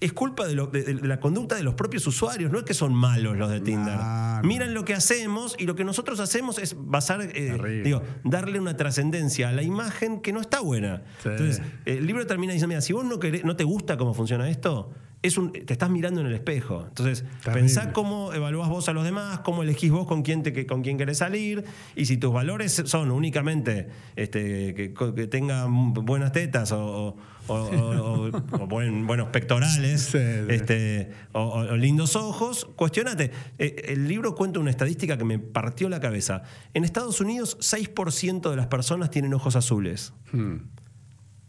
es 0.00 0.12
culpa 0.12 0.48
de, 0.48 0.56
lo- 0.56 0.66
de- 0.66 0.82
de 0.82 1.06
la 1.06 1.20
conducta 1.20 1.54
de 1.54 1.62
los 1.62 1.74
propios 1.74 2.04
usuarios, 2.08 2.50
no 2.50 2.58
es 2.58 2.64
que 2.64 2.74
son 2.74 2.92
malos 2.92 3.36
los 3.36 3.48
de 3.48 3.60
Tinder. 3.60 3.94
Claro. 3.94 4.44
Miran 4.48 4.74
lo 4.74 4.84
que 4.84 4.94
hacemos 4.94 5.54
y 5.60 5.64
lo 5.66 5.76
que 5.76 5.84
nosotros 5.84 6.18
hacemos 6.18 6.58
es 6.58 6.74
basar, 6.76 7.20
eh, 7.22 7.82
digo, 7.84 8.02
darle 8.24 8.58
una 8.58 8.76
trascendencia 8.76 9.50
a 9.50 9.52
la 9.52 9.62
imagen 9.62 10.20
que 10.20 10.32
no 10.32 10.40
está 10.40 10.58
buena. 10.58 11.02
Sí. 11.22 11.28
Entonces, 11.28 11.62
el 11.84 12.04
libro 12.04 12.26
termina 12.26 12.52
diciendo, 12.52 12.70
mira, 12.70 12.80
si 12.80 12.92
vos 12.92 13.04
no, 13.04 13.20
querés- 13.20 13.44
no 13.44 13.54
te 13.54 13.62
gusta 13.62 13.96
cómo 13.96 14.12
funciona 14.12 14.50
esto, 14.50 14.90
es 15.22 15.38
un, 15.38 15.52
te 15.52 15.72
estás 15.72 15.88
mirando 15.88 16.20
en 16.20 16.26
el 16.26 16.34
espejo. 16.34 16.84
Entonces, 16.88 17.20
Terrible. 17.44 17.52
pensá 17.60 17.92
cómo 17.92 18.32
evaluás 18.32 18.68
vos 18.68 18.88
a 18.88 18.92
los 18.92 19.04
demás, 19.04 19.38
cómo 19.40 19.62
elegís 19.62 19.90
vos 19.92 20.06
con 20.06 20.22
quién, 20.22 20.42
te, 20.42 20.66
con 20.66 20.82
quién 20.82 20.98
querés 20.98 21.18
salir, 21.18 21.64
y 21.94 22.06
si 22.06 22.16
tus 22.16 22.32
valores 22.32 22.82
son 22.86 23.10
únicamente 23.12 23.88
este, 24.16 24.74
que, 24.74 24.92
que 25.14 25.26
tengan 25.28 25.92
buenas 25.94 26.32
tetas 26.32 26.72
o, 26.72 27.16
o- 27.46 27.54
o- 27.54 27.54
o- 27.54 28.30
o 28.62 28.66
buen- 28.66 29.06
buenos 29.06 29.28
pectorales 29.28 30.02
Sí, 30.02 30.18
sí. 30.18 30.18
este, 30.48 31.10
o 31.32 31.62
lindos 31.76 32.16
ojos, 32.16 32.66
cuestionate. 32.76 33.30
Eh, 33.58 33.76
el 33.88 34.08
libro 34.08 34.34
cuenta 34.34 34.58
una 34.60 34.70
estadística 34.70 35.16
que 35.18 35.24
me 35.24 35.38
partió 35.38 35.88
la 35.88 36.00
cabeza. 36.00 36.42
En 36.74 36.82
Estados 36.84 37.20
Unidos, 37.20 37.56
6% 37.60 38.50
de 38.50 38.56
las 38.56 38.66
personas 38.66 39.10
tienen 39.10 39.34
ojos 39.34 39.54
azules. 39.56 40.12
Hmm, 40.32 40.56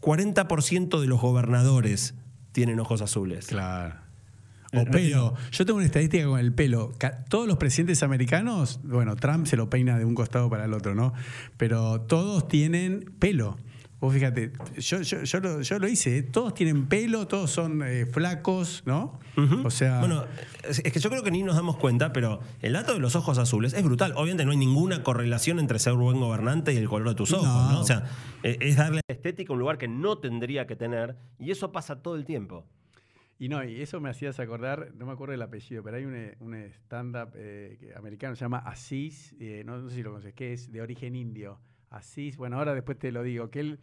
40% 0.00 1.00
de 1.00 1.06
los 1.06 1.20
gobernadores 1.20 2.14
tienen 2.54 2.80
ojos 2.80 3.02
azules. 3.02 3.46
claro. 3.48 3.96
Eh, 4.72 4.78
O 4.80 4.90
pelo. 4.90 5.34
Yo 5.52 5.64
tengo 5.64 5.76
una 5.76 5.86
estadística 5.86 6.24
con 6.26 6.40
el 6.40 6.52
pelo. 6.52 6.92
Todos 7.28 7.46
los 7.46 7.58
presidentes 7.58 8.02
americanos, 8.02 8.80
bueno, 8.82 9.14
Trump 9.14 9.46
se 9.46 9.56
lo 9.56 9.70
peina 9.70 9.98
de 9.98 10.04
un 10.04 10.16
costado 10.16 10.50
para 10.50 10.64
el 10.64 10.72
otro, 10.72 10.96
¿no? 10.96 11.12
Pero 11.56 12.00
todos 12.00 12.48
tienen 12.48 13.12
pelo. 13.20 13.56
Vos 14.04 14.12
fíjate, 14.12 14.52
yo, 14.76 15.00
yo, 15.00 15.22
yo, 15.22 15.40
lo, 15.40 15.62
yo 15.62 15.78
lo 15.78 15.88
hice, 15.88 16.18
¿eh? 16.18 16.22
todos 16.22 16.52
tienen 16.54 16.86
pelo, 16.88 17.26
todos 17.26 17.50
son 17.50 17.82
eh, 17.82 18.04
flacos, 18.04 18.82
¿no? 18.84 19.18
O 19.64 19.70
sea, 19.70 20.00
Bueno, 20.00 20.24
es 20.68 20.82
que 20.82 21.00
yo 21.00 21.08
creo 21.08 21.22
que 21.22 21.30
ni 21.30 21.42
nos 21.42 21.56
damos 21.56 21.76
cuenta, 21.78 22.12
pero 22.12 22.40
el 22.60 22.74
dato 22.74 22.92
de 22.92 23.00
los 23.00 23.16
ojos 23.16 23.38
azules 23.38 23.72
es 23.72 23.82
brutal. 23.82 24.12
Obviamente 24.16 24.44
no 24.44 24.50
hay 24.50 24.58
ninguna 24.58 25.02
correlación 25.02 25.58
entre 25.58 25.78
ser 25.78 25.94
buen 25.94 26.20
gobernante 26.20 26.74
y 26.74 26.76
el 26.76 26.86
color 26.88 27.08
de 27.08 27.14
tus 27.14 27.32
ojos, 27.32 27.46
¿no? 27.46 27.72
No. 27.72 27.80
O 27.80 27.84
sea, 27.84 28.04
eh, 28.42 28.58
es 28.60 28.76
darle 28.76 29.00
estética 29.08 29.52
a 29.52 29.54
un 29.54 29.60
lugar 29.60 29.78
que 29.78 29.88
no 29.88 30.18
tendría 30.18 30.66
que 30.66 30.76
tener 30.76 31.16
y 31.38 31.50
eso 31.50 31.72
pasa 31.72 32.02
todo 32.02 32.16
el 32.16 32.26
tiempo. 32.26 32.66
Y 33.38 33.48
no, 33.48 33.64
y 33.64 33.80
eso 33.80 34.00
me 34.00 34.10
hacías 34.10 34.38
acordar, 34.38 34.92
no 34.96 35.06
me 35.06 35.12
acuerdo 35.12 35.34
el 35.34 35.42
apellido, 35.42 35.82
pero 35.82 35.96
hay 35.96 36.04
un, 36.04 36.14
eh, 36.14 36.36
un 36.40 36.54
stand-up 36.54 37.30
eh, 37.34 37.78
que- 37.80 37.94
americano, 37.96 38.36
se 38.36 38.42
llama 38.44 38.58
Asís, 38.58 39.34
eh, 39.40 39.62
no, 39.64 39.78
no 39.78 39.88
sé 39.88 39.96
si 39.96 40.02
lo 40.02 40.10
conoces, 40.10 40.34
que 40.34 40.52
es 40.52 40.70
de 40.70 40.82
origen 40.82 41.16
indio. 41.16 41.58
Asís, 41.96 42.36
bueno, 42.36 42.58
ahora 42.58 42.74
después 42.74 42.98
te 42.98 43.10
lo 43.12 43.22
digo, 43.22 43.50
que 43.50 43.60
él, 43.60 43.78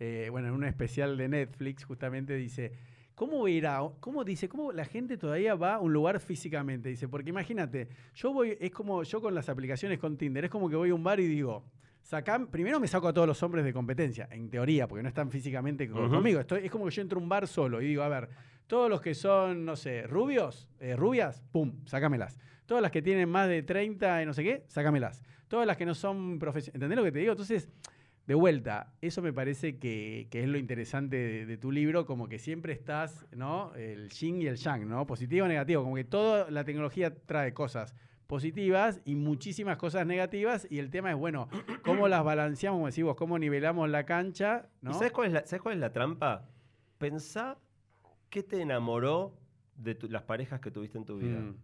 eh, 0.00 0.28
bueno, 0.30 0.48
en 0.48 0.54
un 0.54 0.64
especial 0.64 1.16
de 1.16 1.28
Netflix 1.28 1.84
justamente 1.84 2.34
dice, 2.36 2.72
¿Cómo 3.14 3.46
irá? 3.46 3.80
¿Cómo 4.00 4.24
dice? 4.24 4.48
¿Cómo 4.48 4.72
la 4.72 4.86
gente 4.86 5.18
todavía 5.18 5.54
va 5.54 5.74
a 5.74 5.80
un 5.80 5.92
lugar 5.92 6.18
físicamente? 6.18 6.88
Dice, 6.88 7.08
porque 7.08 7.28
imagínate, 7.28 7.88
yo 8.14 8.32
voy, 8.32 8.56
es 8.58 8.70
como 8.70 9.02
yo 9.02 9.20
con 9.20 9.34
las 9.34 9.48
aplicaciones 9.50 9.98
con 9.98 10.16
Tinder, 10.16 10.46
es 10.46 10.50
como 10.50 10.68
que 10.68 10.76
voy 10.76 10.90
a 10.90 10.94
un 10.94 11.04
bar 11.04 11.20
y 11.20 11.26
digo, 11.28 11.62
sacá, 12.00 12.44
primero 12.50 12.80
me 12.80 12.88
saco 12.88 13.08
a 13.08 13.12
todos 13.12 13.28
los 13.28 13.40
hombres 13.42 13.64
de 13.66 13.72
competencia, 13.72 14.28
en 14.30 14.48
teoría, 14.48 14.88
porque 14.88 15.02
no 15.02 15.08
están 15.10 15.30
físicamente 15.30 15.88
co- 15.88 16.00
Ujú. 16.06 16.14
conmigo. 16.14 16.40
Estoy, 16.40 16.64
es 16.64 16.70
como 16.70 16.86
que 16.86 16.90
yo 16.90 17.02
entro 17.02 17.18
a 17.20 17.22
un 17.22 17.28
bar 17.28 17.46
solo 17.46 17.82
y 17.82 17.86
digo, 17.86 18.02
a 18.02 18.08
ver, 18.08 18.30
todos 18.66 18.88
los 18.88 19.02
que 19.02 19.14
son, 19.14 19.64
no 19.66 19.76
sé, 19.76 20.06
rubios, 20.06 20.70
eh, 20.80 20.96
rubias, 20.96 21.42
pum, 21.52 21.74
sácamelas. 21.84 22.38
Todas 22.64 22.80
las 22.82 22.90
que 22.90 23.02
tienen 23.02 23.28
más 23.28 23.46
de 23.46 23.62
30 23.62 24.22
y 24.22 24.26
no 24.26 24.32
sé 24.32 24.42
qué, 24.42 24.64
sácamelas. 24.68 25.22
Todas 25.52 25.66
las 25.66 25.76
que 25.76 25.84
no 25.84 25.94
son 25.94 26.38
profesionales. 26.38 26.76
¿Entendés 26.76 26.96
lo 26.96 27.04
que 27.04 27.12
te 27.12 27.18
digo? 27.18 27.32
Entonces, 27.32 27.68
de 28.26 28.34
vuelta, 28.34 28.94
eso 29.02 29.20
me 29.20 29.34
parece 29.34 29.76
que, 29.78 30.28
que 30.30 30.42
es 30.42 30.48
lo 30.48 30.56
interesante 30.56 31.16
de, 31.16 31.44
de 31.44 31.56
tu 31.58 31.70
libro, 31.70 32.06
como 32.06 32.26
que 32.26 32.38
siempre 32.38 32.72
estás, 32.72 33.26
¿no? 33.36 33.74
El 33.74 34.08
yin 34.08 34.40
y 34.40 34.46
el 34.46 34.56
yang, 34.56 34.88
¿no? 34.88 35.06
Positivo 35.06 35.44
o 35.44 35.48
negativo, 35.48 35.82
como 35.82 35.96
que 35.96 36.04
toda 36.04 36.50
la 36.50 36.64
tecnología 36.64 37.14
trae 37.26 37.52
cosas 37.52 37.94
positivas 38.26 39.02
y 39.04 39.14
muchísimas 39.14 39.76
cosas 39.76 40.06
negativas 40.06 40.66
y 40.70 40.78
el 40.78 40.88
tema 40.88 41.10
es, 41.10 41.18
bueno, 41.18 41.48
cómo 41.84 42.08
las 42.08 42.24
balanceamos, 42.24 42.78
como 42.78 42.86
decís 42.86 43.04
vos, 43.04 43.16
cómo 43.16 43.38
nivelamos 43.38 43.90
la 43.90 44.04
cancha, 44.06 44.70
¿no? 44.80 44.92
¿Y 44.92 44.94
sabes 44.94 45.12
cuál, 45.12 45.26
es 45.26 45.32
la, 45.34 45.46
sabes 45.46 45.60
cuál 45.60 45.74
es 45.74 45.80
la 45.80 45.92
trampa? 45.92 46.48
Pensá 46.96 47.58
qué 48.30 48.42
te 48.42 48.62
enamoró 48.62 49.34
de 49.76 49.94
tu- 49.96 50.08
las 50.08 50.22
parejas 50.22 50.60
que 50.60 50.70
tuviste 50.70 50.96
en 50.96 51.04
tu 51.04 51.18
vida. 51.18 51.40
Mm. 51.40 51.56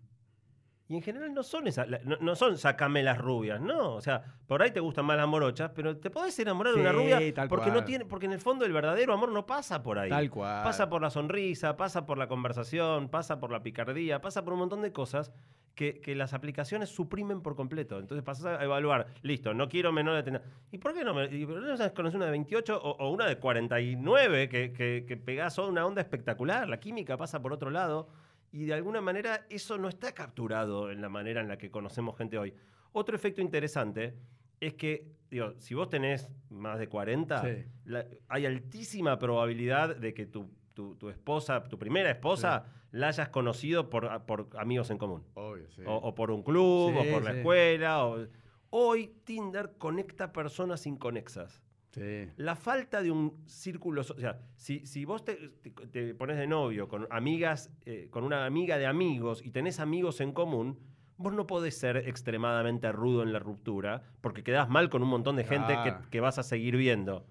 Y 0.90 0.96
en 0.96 1.02
general 1.02 1.34
no 1.34 1.42
son 1.42 1.66
esas, 1.66 1.86
no, 2.04 2.16
no 2.18 2.34
son 2.34 2.56
sacame 2.56 3.02
las 3.02 3.18
rubias, 3.18 3.60
no. 3.60 3.94
O 3.94 4.00
sea, 4.00 4.24
por 4.46 4.62
ahí 4.62 4.70
te 4.70 4.80
gustan 4.80 5.04
más 5.04 5.18
las 5.18 5.28
morochas, 5.28 5.70
pero 5.74 5.98
te 5.98 6.08
podés 6.08 6.38
enamorar 6.38 6.72
de 6.72 6.80
una 6.80 6.92
rubia 6.92 7.34
tal 7.34 7.46
porque 7.48 7.70
no 7.70 7.84
tiene, 7.84 8.06
porque 8.06 8.24
en 8.24 8.32
el 8.32 8.40
fondo 8.40 8.64
el 8.64 8.72
verdadero 8.72 9.12
amor 9.12 9.30
no 9.30 9.44
pasa 9.44 9.82
por 9.82 9.98
ahí. 9.98 10.08
Tal 10.08 10.30
cual. 10.30 10.64
Pasa 10.64 10.88
por 10.88 11.02
la 11.02 11.10
sonrisa, 11.10 11.76
pasa 11.76 12.06
por 12.06 12.16
la 12.16 12.26
conversación, 12.26 13.10
pasa 13.10 13.38
por 13.38 13.52
la 13.52 13.62
picardía, 13.62 14.22
pasa 14.22 14.44
por 14.44 14.54
un 14.54 14.60
montón 14.60 14.80
de 14.80 14.90
cosas 14.90 15.30
que, 15.74 16.00
que 16.00 16.14
las 16.14 16.32
aplicaciones 16.32 16.88
suprimen 16.88 17.42
por 17.42 17.54
completo. 17.54 17.98
Entonces 17.98 18.24
pasas 18.24 18.58
a 18.58 18.64
evaluar, 18.64 19.08
listo, 19.20 19.52
no 19.52 19.68
quiero 19.68 19.92
menor 19.92 20.16
de 20.16 20.22
tener. 20.22 20.42
¿Y 20.72 20.78
por 20.78 20.94
qué 20.94 21.04
no? 21.04 21.12
Me, 21.12 21.26
y, 21.26 21.44
¿pero 21.44 21.60
no 21.60 21.76
sabes 21.76 21.92
conocer 21.92 22.16
una 22.16 22.24
de 22.24 22.32
28 22.32 22.80
o, 22.82 22.90
o 22.92 23.10
una 23.10 23.26
de 23.26 23.36
49 23.36 24.48
que, 24.48 24.72
que, 24.72 25.04
que 25.06 25.16
pegás 25.18 25.58
una 25.58 25.84
onda 25.84 26.00
espectacular? 26.00 26.66
La 26.66 26.80
química 26.80 27.18
pasa 27.18 27.42
por 27.42 27.52
otro 27.52 27.70
lado. 27.70 28.08
Y 28.52 28.64
de 28.64 28.74
alguna 28.74 29.00
manera 29.00 29.46
eso 29.50 29.76
no 29.78 29.88
está 29.88 30.12
capturado 30.12 30.90
en 30.90 31.00
la 31.02 31.08
manera 31.08 31.40
en 31.40 31.48
la 31.48 31.58
que 31.58 31.70
conocemos 31.70 32.16
gente 32.16 32.38
hoy. 32.38 32.54
Otro 32.92 33.14
efecto 33.14 33.40
interesante 33.42 34.14
es 34.60 34.74
que, 34.74 35.06
digo, 35.30 35.52
si 35.58 35.74
vos 35.74 35.88
tenés 35.88 36.28
más 36.50 36.78
de 36.78 36.88
40, 36.88 37.42
Sí. 37.42 37.64
la- 37.84 38.06
hay 38.28 38.46
altísima 38.46 39.18
probabilidad 39.18 39.96
de 39.96 40.14
que 40.14 40.26
tu, 40.26 40.50
tu- 40.74 40.96
tu 40.96 41.10
esposa, 41.10 41.62
tu 41.64 41.78
primera 41.78 42.10
esposa, 42.10 42.64
la 42.90 43.08
hayas 43.08 43.28
conocido 43.28 43.90
por, 43.90 44.24
por 44.24 44.48
amigos 44.56 44.90
en 44.90 44.98
común. 44.98 45.24
Obvio, 45.34 45.68
sí. 45.70 45.82
O, 45.86 45.94
o 45.96 46.14
por 46.14 46.30
un 46.30 46.42
club, 46.42 46.92
Sí, 46.92 47.08
o 47.08 47.12
por 47.12 47.22
la 47.24 47.32
sí. 47.32 47.36
escuela. 47.38 48.04
o- 48.06 48.26
Hoy 48.70 49.14
Tinder 49.24 49.72
conecta 49.78 50.32
personas 50.32 50.86
inconexas. 50.86 51.62
Sí. 51.90 52.28
La 52.36 52.54
falta 52.54 53.02
de 53.02 53.10
un 53.10 53.42
círculo, 53.46 54.02
o 54.02 54.04
sea, 54.04 54.38
si, 54.56 54.86
si 54.86 55.04
vos 55.04 55.24
te, 55.24 55.36
te- 55.62 55.70
te 55.70 56.14
pones 56.14 56.36
de 56.36 56.46
novio 56.46 56.86
con 56.86 57.06
amigas, 57.10 57.70
eh, 57.86 58.08
con 58.10 58.24
una 58.24 58.44
amiga 58.44 58.76
de 58.78 58.86
amigos 58.86 59.42
y 59.44 59.50
tenés 59.50 59.80
amigos 59.80 60.20
en 60.20 60.32
común, 60.32 60.78
vos 61.16 61.32
no 61.32 61.46
podés 61.46 61.76
ser 61.78 61.96
extremadamente 61.96 62.92
rudo 62.92 63.22
en 63.22 63.32
la 63.32 63.38
ruptura 63.38 64.02
porque 64.20 64.42
quedás 64.42 64.68
mal 64.68 64.90
con 64.90 65.02
un 65.02 65.08
montón 65.08 65.36
de 65.36 65.44
gente 65.44 65.74
que, 66.10 66.20
vas 66.20 66.38
a 66.38 66.42
seguir 66.42 66.76
viendo. 66.76 67.26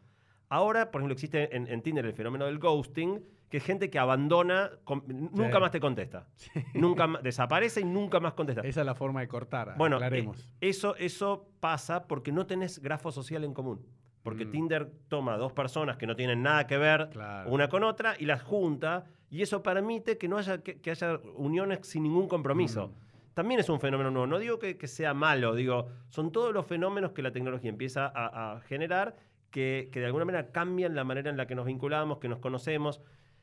Ahora, 0.50 0.92
por 0.92 1.02
ejemplo, 1.02 1.14
existe 1.14 1.56
en, 1.56 1.68
en 1.68 1.82
Tinder 1.82 2.06
el 2.06 2.14
fenómeno 2.14 2.46
del 2.46 2.58
ghosting, 2.58 3.22
que 3.50 3.58
es 3.58 3.64
gente 3.64 3.90
que 3.90 4.00
abandona, 4.00 4.72
nunca 5.08 5.60
más 5.60 5.72
te 5.72 5.80
contesta. 5.80 6.28
Nunca 6.74 7.08
más, 7.08 7.24
desaparece 7.24 7.82
y 7.82 7.86
nunca 7.86 8.20
más 8.20 8.34
contesta. 8.34 8.62
Esa 8.62 8.82
es 8.82 8.86
la 8.86 8.96
forma 8.96 9.22
de 9.22 9.28
cortar, 9.28 9.76
Bueno, 9.78 10.00
eh, 10.04 10.30
eso, 10.60 10.96
eso 10.98 11.50
pasa 11.60 12.08
porque 12.08 12.32
no 12.32 12.46
tenés 12.46 12.80
grafo 12.80 13.12
social 13.12 13.44
en 13.44 13.54
común. 13.54 13.86
Porque 14.28 14.46
Mm. 14.46 14.52
Tinder 14.52 14.92
toma 15.08 15.38
dos 15.38 15.54
personas 15.54 15.96
que 15.96 16.06
no 16.06 16.16
tienen 16.18 16.44
nada 16.44 16.68
que 16.68 16.78
ver 16.78 17.08
Claro. 17.12 17.50
una 17.50 17.70
con 17.70 17.84
otra 17.86 18.16
y 18.20 18.26
las 18.26 18.42
junta 18.42 19.06
y 19.30 19.42
eso 19.42 19.64
permite 19.64 20.18
que 20.18 20.28
no 20.28 20.38
haya, 20.38 20.58
que, 20.58 20.82
que 20.82 20.92
haya 20.92 21.18
uniones 21.36 21.88
sin 21.88 22.04
ningún 22.04 22.28
compromiso. 22.28 22.90
Mm. 22.90 23.08
También 23.34 23.60
es 23.62 23.70
un 23.70 23.80
fenómeno 23.80 24.12
nuevo. 24.12 24.28
No 24.28 24.38
digo 24.38 24.60
que, 24.60 24.78
que 24.78 24.88
sea 24.88 25.14
malo, 25.14 25.56
digo, 25.56 25.88
son 26.10 26.32
todos 26.34 26.54
los 26.54 26.66
fenómenos 26.66 27.12
que 27.14 27.22
la 27.22 27.32
tecnología 27.32 27.70
empieza 27.70 28.06
a, 28.14 28.54
a 28.56 28.60
generar 28.62 29.16
que, 29.50 29.88
que 29.94 30.02
de 30.02 30.08
alguna 30.08 30.26
manera 30.26 30.52
cambian 30.52 30.94
la 30.94 31.06
manera 31.06 31.30
en 31.30 31.38
la 31.38 31.48
que 31.48 31.56
nos 31.56 31.66
vinculamos, 31.66 32.18
que 32.18 32.28
nos 32.28 32.40
conocemos. 32.40 33.00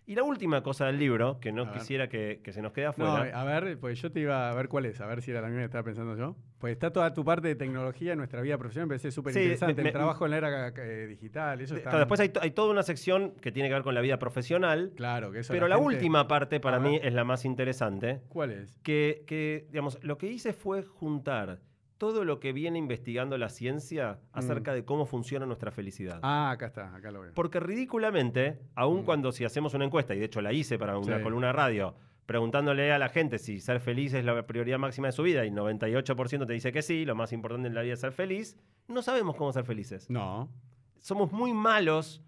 Y 0.07 0.15
la 0.15 0.23
última 0.23 0.63
cosa 0.63 0.85
del 0.87 0.99
libro, 0.99 1.41
que 1.41 1.51
no 1.51 1.63
A 1.63 1.73
quisiera 1.73 2.09
que, 2.11 2.41
que 2.45 2.53
se 2.53 2.61
nos 2.61 2.73
quede 2.73 2.85
No, 2.85 2.91
afuera. 2.91 3.41
a 3.41 3.45
ver, 3.45 3.79
pues 3.79 4.01
yo 4.03 4.13
te 4.13 4.21
iba 4.21 4.51
a 4.51 4.55
ver 4.55 4.69
cuál 4.69 4.85
es, 4.85 5.01
a 5.01 5.07
ver 5.07 5.23
si 5.23 5.31
era 5.31 5.41
la 5.41 5.47
misma 5.47 5.61
que 5.63 5.65
estaba 5.65 5.83
pensando 5.83 6.15
yo. 6.15 6.37
Pues 6.59 6.73
está 6.75 6.93
toda 6.93 7.15
tu 7.15 7.25
parte 7.25 7.49
de 7.49 7.55
tecnología 7.55 8.13
en 8.13 8.19
nuestra 8.19 8.43
vida 8.43 8.59
profesional, 8.59 8.87
me 8.87 8.91
parece 8.93 9.11
súper 9.11 9.33
Sí, 9.33 9.39
interesante. 9.41 9.83
me- 9.83 9.89
el 9.89 9.93
trabajo 9.95 10.27
en 10.27 10.31
la 10.33 10.37
era 10.37 10.69
eh, 10.77 11.07
digital, 11.07 11.59
eso 11.63 11.75
está. 11.77 11.91
claro, 11.91 11.99
después 12.01 12.21
hay, 12.21 12.29
to- 12.29 12.41
hay 12.43 12.51
toda 12.51 12.71
una 12.71 12.83
sección 12.83 13.33
que 13.41 13.51
tiene 13.51 13.71
que 13.71 13.75
ver 13.77 13.83
con 13.83 13.95
la 13.95 14.03
vida 14.03 14.19
profesional, 14.19 14.93
Claro, 14.95 15.33
que 15.33 15.39
eso 15.39 15.55
pero 15.55 15.69
la, 15.69 15.77
gente- 15.77 15.95
última 15.95 16.29
parte 16.29 16.61
para 16.61 16.79
mí 16.79 17.01
es 17.03 17.15
la 17.15 17.25
más 17.25 17.47
interesante, 17.47 18.21
¿Cuál 18.29 18.51
es? 18.51 18.79
que, 18.83 19.25
que, 19.27 19.67
digamos, 19.71 19.99
lo 20.03 20.19
que 20.19 20.27
hice 20.31 20.53
fue 20.53 20.83
juntar 20.83 21.61
todo 22.05 22.27
lo 22.27 22.39
que 22.39 22.53
viene 22.53 22.79
investigando 22.79 23.39
la 23.39 23.49
ciencia 23.49 24.19
acerca 24.33 24.75
de 24.75 24.85
cómo 24.85 25.07
funciona 25.07 25.47
nuestra 25.47 25.71
felicidad. 25.71 26.17
Mm. 26.17 26.25
Ah, 26.25 26.51
acá 26.51 26.67
está, 26.67 26.95
acá 26.95 27.11
lo 27.11 27.23
veo. 27.23 27.33
Porque 27.33 27.61
ridículamente, 27.61 28.61
aun 28.75 29.01
Mm. 29.01 29.05
cuando 29.07 29.33
si 29.33 29.47
hacemos 29.47 29.73
una 29.73 29.87
encuesta, 29.87 30.15
y 30.15 30.19
de 30.19 30.27
hecho 30.27 30.43
la 30.43 30.53
hice 30.53 30.79
para 30.79 30.99
una 30.99 31.17
Sí. 31.17 31.23
columna 31.23 31.47
de 31.47 31.53
radio, 31.55 31.95
preguntándole 32.27 32.93
a 32.93 32.99
la 32.99 33.09
gente 33.09 33.39
si 33.39 33.59
ser 33.59 33.81
feliz 33.81 34.13
es 34.13 34.23
la 34.23 34.47
prioridad 34.47 34.79
máxima 34.79 35.07
de 35.09 35.13
su 35.13 35.23
vida, 35.23 35.47
y 35.47 35.51
98% 35.51 36.47
te 36.47 36.53
dice 36.53 36.73
que 36.73 36.83
sí, 36.83 37.07
lo 37.07 37.15
más 37.15 37.33
importante 37.33 37.69
en 37.69 37.75
la 37.75 37.81
vida 37.81 37.95
es 37.95 38.01
ser 38.01 38.13
feliz, 38.13 38.59
no 38.87 39.01
sabemos 39.01 39.35
cómo 39.37 39.51
ser 39.55 39.65
felices. 39.65 40.11
No, 40.11 40.51
Somos 41.01 41.33
muy 41.33 41.55
malos 41.55 42.23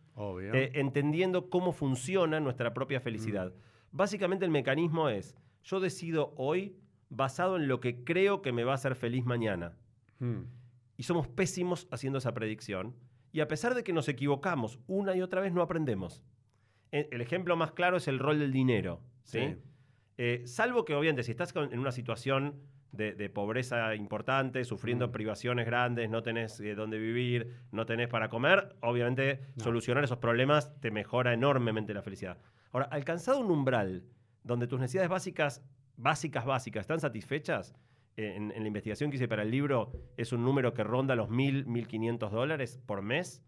eh, 0.55 0.71
entendiendo 0.73 1.51
cómo 1.51 1.73
funciona 1.73 2.41
nuestra 2.41 2.73
propia 2.73 2.99
felicidad. 3.01 3.53
Básicamente 3.93 4.47
el 4.47 4.51
mecanismo 4.51 5.11
es, 5.11 5.37
yo 5.65 5.81
decido 5.81 6.33
hoy 6.39 6.79
basado 7.09 7.57
en 7.57 7.69
lo 7.69 7.81
que 7.81 8.05
creo 8.05 8.43
que 8.43 8.53
me 8.53 8.65
va 8.65 8.73
a 8.73 8.77
hacer 8.77 8.95
feliz 8.97 9.25
mañana. 9.25 9.77
Mm. 10.19 10.43
Y 10.97 11.03
somos 11.03 11.29
pésimos 11.29 11.87
haciendo 11.91 12.19
esa 12.19 12.33
predicción. 12.35 12.95
Y 13.33 13.41
a 13.41 13.49
pesar 13.49 13.75
de 13.75 13.85
que 13.85 13.93
nos 13.93 14.09
equivocamos 14.09 14.79
una 14.87 15.15
y 15.15 15.23
otra 15.23 15.41
vez, 15.41 15.53
no 15.53 15.63
aprendemos. 15.63 16.23
E- 16.93 17.09
El 17.13 17.21
ejemplo 17.21 17.57
más 17.57 17.73
claro 17.73 17.99
es 17.99 18.09
el 18.09 18.19
rol 18.19 18.39
del 18.39 18.53
dinero. 18.53 19.01
¿sí? 19.25 19.41
Sí. 19.41 19.57
Eh, 20.19 20.43
salvo 20.47 20.85
que, 20.85 20.95
obviamente, 20.95 21.23
si 21.23 21.33
estás 21.33 21.55
en 21.55 21.79
una 21.79 21.93
situación 21.93 22.55
de, 22.93 23.13
de 23.13 23.29
pobreza 23.29 23.95
importante, 23.95 24.65
sufriendo 24.65 25.09
Mm. 25.09 25.13
privaciones 25.13 25.67
grandes, 25.67 26.09
no 26.09 26.23
tenés 26.23 26.59
eh, 26.61 26.75
dónde 26.75 26.99
vivir, 26.99 27.53
no 27.73 27.85
tenés 27.85 28.09
para 28.09 28.31
comer, 28.31 28.75
obviamente 28.81 29.41
No. 29.57 29.65
solucionar 29.65 30.03
esos 30.05 30.17
problemas 30.19 30.75
te 30.81 30.91
mejora 30.91 31.35
enormemente 31.35 31.93
la 31.93 32.01
felicidad. 32.01 32.39
Ahora, 32.73 32.87
alcanzado 32.87 33.41
un 33.41 33.51
umbral 33.51 34.05
donde 34.45 34.67
tus 34.67 34.81
necesidades 34.81 35.11
básicas, 35.11 35.63
básicas, 35.97 36.45
básicas, 36.45 36.83
están 36.83 37.01
satisfechas, 37.01 37.75
en, 38.17 38.51
en 38.53 38.63
la 38.63 38.67
investigación 38.67 39.11
que 39.11 39.17
hice 39.17 39.29
para 39.29 39.43
el 39.43 39.51
libro 39.51 39.93
es 40.17 40.33
un 40.33 40.43
número 40.43 40.73
que 40.73 40.83
ronda 40.83 41.15
los 41.15 41.29
1.000, 41.29 41.67
1.500 41.67 42.31
dólares 42.31 42.81
por 42.87 43.03
mes, 43.03 43.43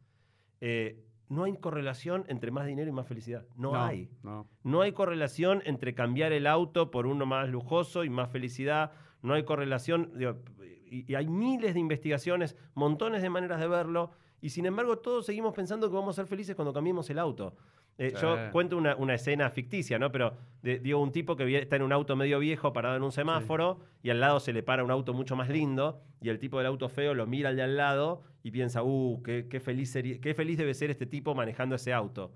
eh, 0.60 1.04
no 1.28 1.44
hay 1.44 1.56
correlación 1.56 2.24
entre 2.28 2.50
más 2.50 2.66
dinero 2.66 2.88
y 2.88 2.92
más 2.92 3.06
felicidad. 3.06 3.46
No, 3.56 3.76
hay. 3.76 4.10
No. 4.22 4.48
No 4.62 4.80
hay 4.80 4.92
correlación 4.92 5.62
entre 5.66 5.94
cambiar 5.94 6.32
el 6.32 6.46
auto 6.46 6.90
por 6.90 7.06
uno 7.06 7.26
más 7.26 7.48
lujoso 7.50 8.04
y 8.04 8.10
más 8.10 8.30
felicidad. 8.30 8.92
No 9.20 9.34
hay 9.34 9.44
correlación. 9.44 10.12
digo, 10.16 10.36
y, 10.90 11.10
y 11.10 11.14
hay 11.14 11.28
miles 11.28 11.74
de 11.74 11.80
investigaciones, 11.80 12.56
montones 12.74 13.20
de 13.20 13.28
maneras 13.28 13.60
de 13.60 13.68
verlo. 13.68 14.10
Y 14.40 14.50
sin 14.50 14.64
embargo, 14.64 14.98
todos 14.98 15.26
seguimos 15.26 15.54
pensando 15.54 15.88
que 15.90 15.96
vamos 15.96 16.18
a 16.18 16.22
ser 16.22 16.28
felices 16.28 16.56
cuando 16.56 16.72
cambiemos 16.72 17.10
el 17.10 17.18
auto. 17.18 17.54
Eh, 17.98 18.10
Sí. 18.14 18.16
Yo 18.22 18.36
cuento 18.52 18.76
una, 18.76 18.94
una 18.96 19.14
escena 19.14 19.50
ficticia, 19.50 19.98
¿no? 19.98 20.12
Pero 20.12 20.34
de- 20.62 20.78
digo, 20.78 21.00
un 21.02 21.10
tipo 21.12 21.34
que 21.36 21.58
está 21.58 21.76
en 21.76 21.82
un 21.82 21.92
auto 21.92 22.14
medio 22.16 22.38
viejo 22.38 22.72
parado 22.72 22.96
en 22.96 23.02
un 23.02 23.10
semáforo 23.12 23.80
y 24.02 24.10
al 24.10 24.20
lado 24.20 24.38
se 24.40 24.52
le 24.52 24.62
para 24.62 24.84
un 24.84 24.90
auto 24.92 25.12
mucho 25.14 25.34
más 25.34 25.48
lindo 25.48 26.00
y 26.20 26.28
el 26.28 26.38
tipo 26.38 26.58
del 26.58 26.66
auto 26.68 26.88
feo 26.88 27.12
lo 27.14 27.26
mira 27.26 27.48
al 27.48 27.56
de 27.56 27.62
al 27.62 27.76
lado 27.76 28.22
y 28.44 28.52
piensa, 28.52 28.82
uh, 28.84 29.20
qué, 29.24 29.46
qué 29.50 29.58
feliz 29.60 29.90
sería- 29.90 30.20
qué 30.20 30.32
feliz 30.34 30.56
debe 30.58 30.74
ser 30.74 30.90
este 30.90 31.06
tipo 31.06 31.34
manejando 31.34 31.74
ese 31.74 31.92
auto. 31.92 32.32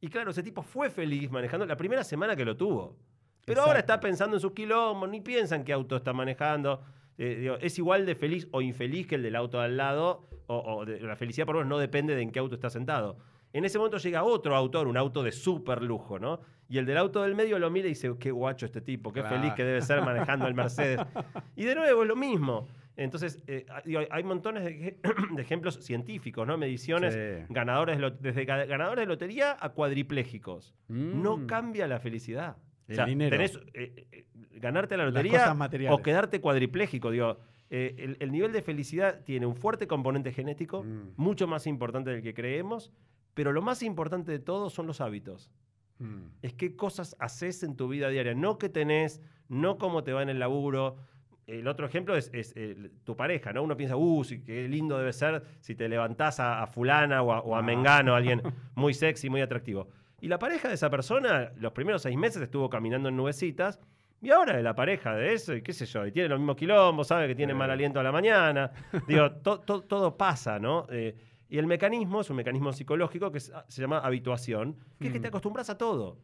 Y 0.00 0.08
claro, 0.08 0.30
ese 0.30 0.42
tipo 0.42 0.62
fue 0.62 0.88
feliz 0.90 1.30
manejando 1.30 1.66
la 1.66 1.76
primera 1.76 2.02
semana 2.04 2.34
que 2.34 2.44
lo 2.44 2.56
tuvo. 2.56 2.96
Pero 3.44 3.60
ahora 3.62 3.80
está 3.80 4.00
pensando 4.00 4.36
en 4.36 4.40
sus 4.40 4.52
quilombos, 4.52 5.08
ni 5.10 5.20
piensa 5.20 5.56
en 5.56 5.64
qué 5.64 5.72
auto 5.74 5.96
está 5.96 6.12
manejando. 6.12 6.80
Eh, 7.18 7.36
digo, 7.40 7.56
es 7.60 7.78
igual 7.78 8.06
de 8.06 8.14
feliz 8.14 8.48
o 8.52 8.62
infeliz 8.62 9.06
que 9.06 9.16
el 9.16 9.22
del 9.22 9.36
auto 9.36 9.58
de 9.58 9.64
al 9.66 9.76
lado, 9.76 10.26
o, 10.46 10.56
o 10.56 10.84
de- 10.86 11.00
la 11.00 11.16
felicidad 11.16 11.44
por 11.46 11.56
lo 11.56 11.60
menos 11.60 11.68
no 11.70 11.78
depende 11.78 12.14
de 12.16 12.22
en 12.22 12.30
qué 12.30 12.38
auto 12.38 12.54
está 12.54 12.70
sentado. 12.70 13.18
En 13.52 13.64
ese 13.64 13.78
momento 13.78 13.98
llega 13.98 14.22
otro 14.24 14.56
autor, 14.56 14.86
un 14.88 14.96
auto 14.96 15.22
de 15.22 15.32
súper 15.32 15.82
lujo, 15.82 16.18
¿no? 16.18 16.40
Y 16.68 16.78
el 16.78 16.86
del 16.86 16.96
auto 16.96 17.22
del 17.22 17.34
medio 17.34 17.58
lo 17.58 17.70
mira 17.70 17.86
y 17.86 17.90
dice, 17.90 18.10
qué 18.18 18.30
guacho 18.30 18.64
este 18.66 18.80
tipo, 18.80 19.12
qué 19.12 19.20
Claro. 19.20 19.36
feliz 19.36 19.52
que 19.54 19.64
debe 19.64 19.82
ser 19.82 20.00
manejando 20.02 20.46
el 20.46 20.54
Mercedes. 20.54 21.00
Y 21.56 21.64
de 21.64 21.74
nuevo 21.74 22.02
es 22.02 22.08
lo 22.08 22.16
mismo. 22.16 22.66
Entonces, 22.96 23.42
eh, 23.46 23.66
digo, 23.84 24.00
hay 24.10 24.22
montones 24.22 24.64
de, 24.64 24.70
ej- 24.70 24.96
de 25.36 25.42
ejemplos 25.42 25.76
científicos, 25.82 26.46
¿no? 26.46 26.56
Mediciones, 26.56 27.14
Sí. 27.14 27.46
ganadores 27.50 27.98
de 27.98 28.10
desde 28.20 28.46
ga- 28.46 28.66
ganadores 28.66 29.02
de 29.02 29.06
lotería 29.06 29.56
a 29.60 29.70
cuadriplégicos. 29.70 30.74
No 30.88 31.36
Mm. 31.38 31.46
cambia 31.46 31.86
la 31.86 31.98
felicidad. 32.00 32.56
El 32.88 33.04
dinero. 33.06 33.30
tenés, 33.36 33.58
eh, 33.74 34.06
eh, 34.12 34.24
ganarte 34.60 34.96
la 34.96 35.06
lotería 35.06 35.54
o 35.90 36.02
quedarte 36.02 36.40
cuadripléjico. 36.40 37.10
Digo, 37.10 37.38
el, 37.70 38.16
el 38.20 38.32
nivel 38.32 38.52
de 38.52 38.60
felicidad 38.60 39.20
tiene 39.24 39.46
un 39.46 39.56
fuerte 39.56 39.86
componente 39.86 40.30
genético, 40.32 40.82
Mm. 40.82 41.12
mucho 41.16 41.46
más 41.46 41.66
importante 41.66 42.10
del 42.10 42.22
que 42.22 42.34
creemos, 42.34 42.92
pero 43.34 43.52
lo 43.52 43.62
más 43.62 43.82
importante 43.82 44.32
de 44.32 44.38
todo 44.38 44.70
son 44.70 44.86
los 44.86 45.00
hábitos 45.00 45.50
Mm. 45.98 46.30
es 46.42 46.54
qué 46.54 46.74
cosas 46.74 47.14
haces 47.20 47.62
en 47.62 47.76
tu 47.76 47.86
vida 47.86 48.08
diaria, 48.08 48.34
no 48.34 48.58
qué 48.58 48.68
tenés, 48.68 49.22
no 49.48 49.78
cómo 49.78 50.02
te 50.02 50.12
va 50.12 50.22
en 50.22 50.30
el 50.30 50.40
laburo. 50.40 50.96
El 51.46 51.68
otro 51.68 51.86
ejemplo 51.86 52.16
es, 52.16 52.28
es, 52.32 52.52
eh, 52.56 52.90
tu 53.04 53.14
pareja, 53.16 53.52
¿no? 53.52 53.62
Uno 53.62 53.76
piensa, 53.76 53.96
uh, 53.96 54.24
sí, 54.24 54.42
qué 54.42 54.66
lindo 54.68 54.98
debe 54.98 55.12
ser 55.12 55.44
si 55.60 55.74
te 55.76 55.88
levantás 55.88 56.40
a, 56.40 56.62
a 56.62 56.66
fulana 56.66 57.22
o 57.22 57.32
a, 57.32 57.40
o 57.40 57.54
a 57.54 57.58
Ah. 57.58 57.62
Mengano, 57.62 58.14
alguien 58.16 58.42
muy 58.74 58.94
sexy, 58.94 59.28
muy 59.30 59.42
atractivo. 59.42 59.88
Y 60.20 60.26
la 60.28 60.38
pareja 60.40 60.66
de 60.68 60.74
esa 60.74 60.88
persona, 60.90 61.52
los 61.56 61.72
primeros 61.72 62.02
seis 62.02 62.16
meses 62.16 62.42
estuvo 62.42 62.68
caminando 62.70 63.08
en 63.08 63.16
nubecitas, 63.16 63.78
y 64.20 64.30
ahora 64.30 64.56
de 64.56 64.62
la 64.62 64.74
pareja 64.74 65.14
de 65.16 65.34
eso, 65.34 65.54
y 65.54 65.62
qué 65.62 65.72
sé 65.72 65.84
yo, 65.86 66.06
y 66.06 66.12
tiene 66.12 66.28
los 66.28 66.38
mismos 66.38 66.56
quilombos, 66.56 67.08
sabe 67.08 67.26
que 67.28 67.34
tiene 67.34 67.54
mal 67.54 67.70
aliento 67.70 67.98
a 68.00 68.02
la 68.04 68.12
mañana. 68.12 68.70
Digo, 69.08 69.30
to- 69.32 69.60
to- 69.60 69.82
todo 69.82 70.16
pasa, 70.16 70.58
¿no? 70.60 70.86
Eh, 70.90 71.16
y 71.52 71.58
el 71.58 71.66
mecanismo 71.66 72.22
es 72.22 72.30
un 72.30 72.36
mecanismo 72.36 72.72
psicológico 72.72 73.30
que 73.30 73.36
es- 73.38 73.52
se 73.68 73.82
llama 73.82 73.98
habituación, 73.98 74.76
que 74.98 75.08
es 75.08 75.12
que 75.12 75.20
te 75.20 75.28
acostumbras 75.28 75.68
a 75.68 75.76
todo. 75.76 76.16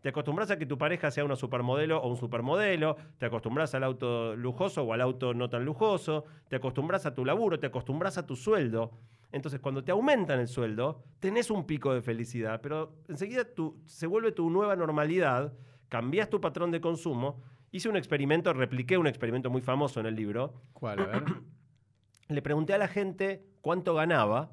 Te 0.00 0.10
acostumbras 0.10 0.50
a 0.52 0.58
que 0.58 0.66
tu 0.66 0.78
pareja 0.78 1.10
sea 1.10 1.24
una 1.24 1.34
supermodelo 1.34 1.98
o 2.00 2.08
un 2.08 2.16
supermodelo, 2.16 2.96
te 3.18 3.26
acostumbras 3.26 3.74
al 3.74 3.82
auto 3.82 4.36
lujoso 4.36 4.84
o 4.84 4.92
al 4.92 5.00
auto 5.00 5.34
no 5.34 5.50
tan 5.50 5.64
lujoso, 5.64 6.24
te 6.48 6.54
acostumbras 6.54 7.04
a 7.04 7.14
tu 7.14 7.24
laburo, 7.24 7.58
te 7.58 7.66
acostumbras 7.66 8.16
a 8.16 8.26
tu 8.26 8.36
sueldo. 8.36 8.92
Entonces, 9.32 9.58
cuando 9.58 9.82
te 9.82 9.90
aumentan 9.90 10.38
el 10.38 10.46
sueldo, 10.46 11.02
tenés 11.18 11.50
un 11.50 11.66
pico 11.66 11.92
de 11.92 12.00
felicidad, 12.02 12.60
pero 12.62 12.92
enseguida 13.08 13.44
tu- 13.44 13.80
se 13.86 14.06
vuelve 14.06 14.30
tu 14.30 14.48
nueva 14.50 14.76
normalidad, 14.76 15.52
cambias 15.88 16.30
tu 16.30 16.40
patrón 16.40 16.70
de 16.70 16.80
consumo. 16.80 17.42
Hice 17.72 17.88
un 17.88 17.96
experimento, 17.96 18.52
repliqué 18.52 18.96
un 18.98 19.08
experimento 19.08 19.50
muy 19.50 19.62
famoso 19.62 19.98
en 19.98 20.06
el 20.06 20.14
libro. 20.14 20.54
¿Cuál? 20.72 21.00
A 21.00 21.06
ver. 21.06 21.24
Le 22.28 22.40
pregunté 22.42 22.72
a 22.74 22.78
la 22.78 22.86
gente 22.88 23.44
cuánto 23.60 23.92
ganaba 23.94 24.52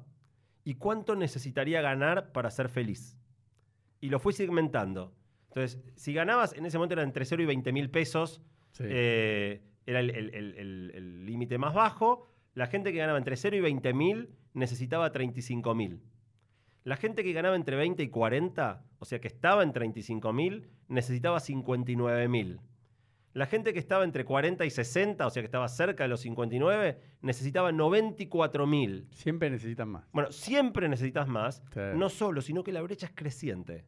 y 0.64 0.74
cuánto 0.74 1.14
necesitaría 1.16 1.80
ganar 1.82 2.32
para 2.32 2.50
ser 2.50 2.68
feliz. 2.68 3.18
Y 4.00 4.08
lo 4.08 4.18
fui 4.18 4.32
segmentando. 4.32 5.14
Entonces, 5.48 5.80
si 5.94 6.12
ganabas, 6.12 6.52
en 6.54 6.66
ese 6.66 6.78
momento 6.78 6.94
era 6.94 7.02
entre 7.02 7.24
0 7.24 7.42
y 7.42 7.46
20 7.46 7.72
mil 7.72 7.90
pesos, 7.90 8.42
Sí. 8.72 8.84
eh, 8.86 9.62
era 9.86 10.00
el- 10.00 11.26
límite 11.26 11.58
más 11.58 11.74
bajo. 11.74 12.26
La 12.54 12.66
gente 12.66 12.92
que 12.92 12.98
ganaba 12.98 13.18
entre 13.18 13.36
0 13.36 13.56
y 13.56 13.60
20 13.60 13.92
mil 13.94 14.30
necesitaba 14.52 15.12
35 15.12 15.74
mil. 15.74 16.00
La 16.84 16.96
gente 16.96 17.22
que 17.24 17.32
ganaba 17.32 17.56
entre 17.56 17.76
20 17.76 18.02
y 18.02 18.08
40, 18.08 18.84
o 18.98 19.04
sea 19.04 19.20
que 19.20 19.28
estaba 19.28 19.62
en 19.62 19.72
35 19.72 20.32
mil, 20.32 20.68
necesitaba 20.88 21.40
59 21.40 22.28
mil. 22.28 22.60
La 23.34 23.46
gente 23.46 23.72
que 23.72 23.78
estaba 23.80 24.04
entre 24.04 24.24
40 24.24 24.64
y 24.64 24.70
60, 24.70 25.26
o 25.26 25.30
sea 25.30 25.42
que 25.42 25.46
estaba 25.46 25.68
cerca 25.68 26.04
de 26.04 26.08
los 26.08 26.20
59, 26.20 27.00
necesitaba 27.20 27.72
94 27.72 28.66
mil. 28.66 29.08
Siempre 29.10 29.50
necesitan 29.50 29.88
más. 29.88 30.06
Bueno, 30.12 30.30
siempre 30.32 30.88
necesitas 30.88 31.26
más, 31.28 31.62
Sí. 31.72 31.80
no 31.96 32.08
solo, 32.08 32.40
sino 32.40 32.62
que 32.64 32.72
la 32.72 32.80
brecha 32.80 33.06
es 33.06 33.12
creciente. 33.14 33.84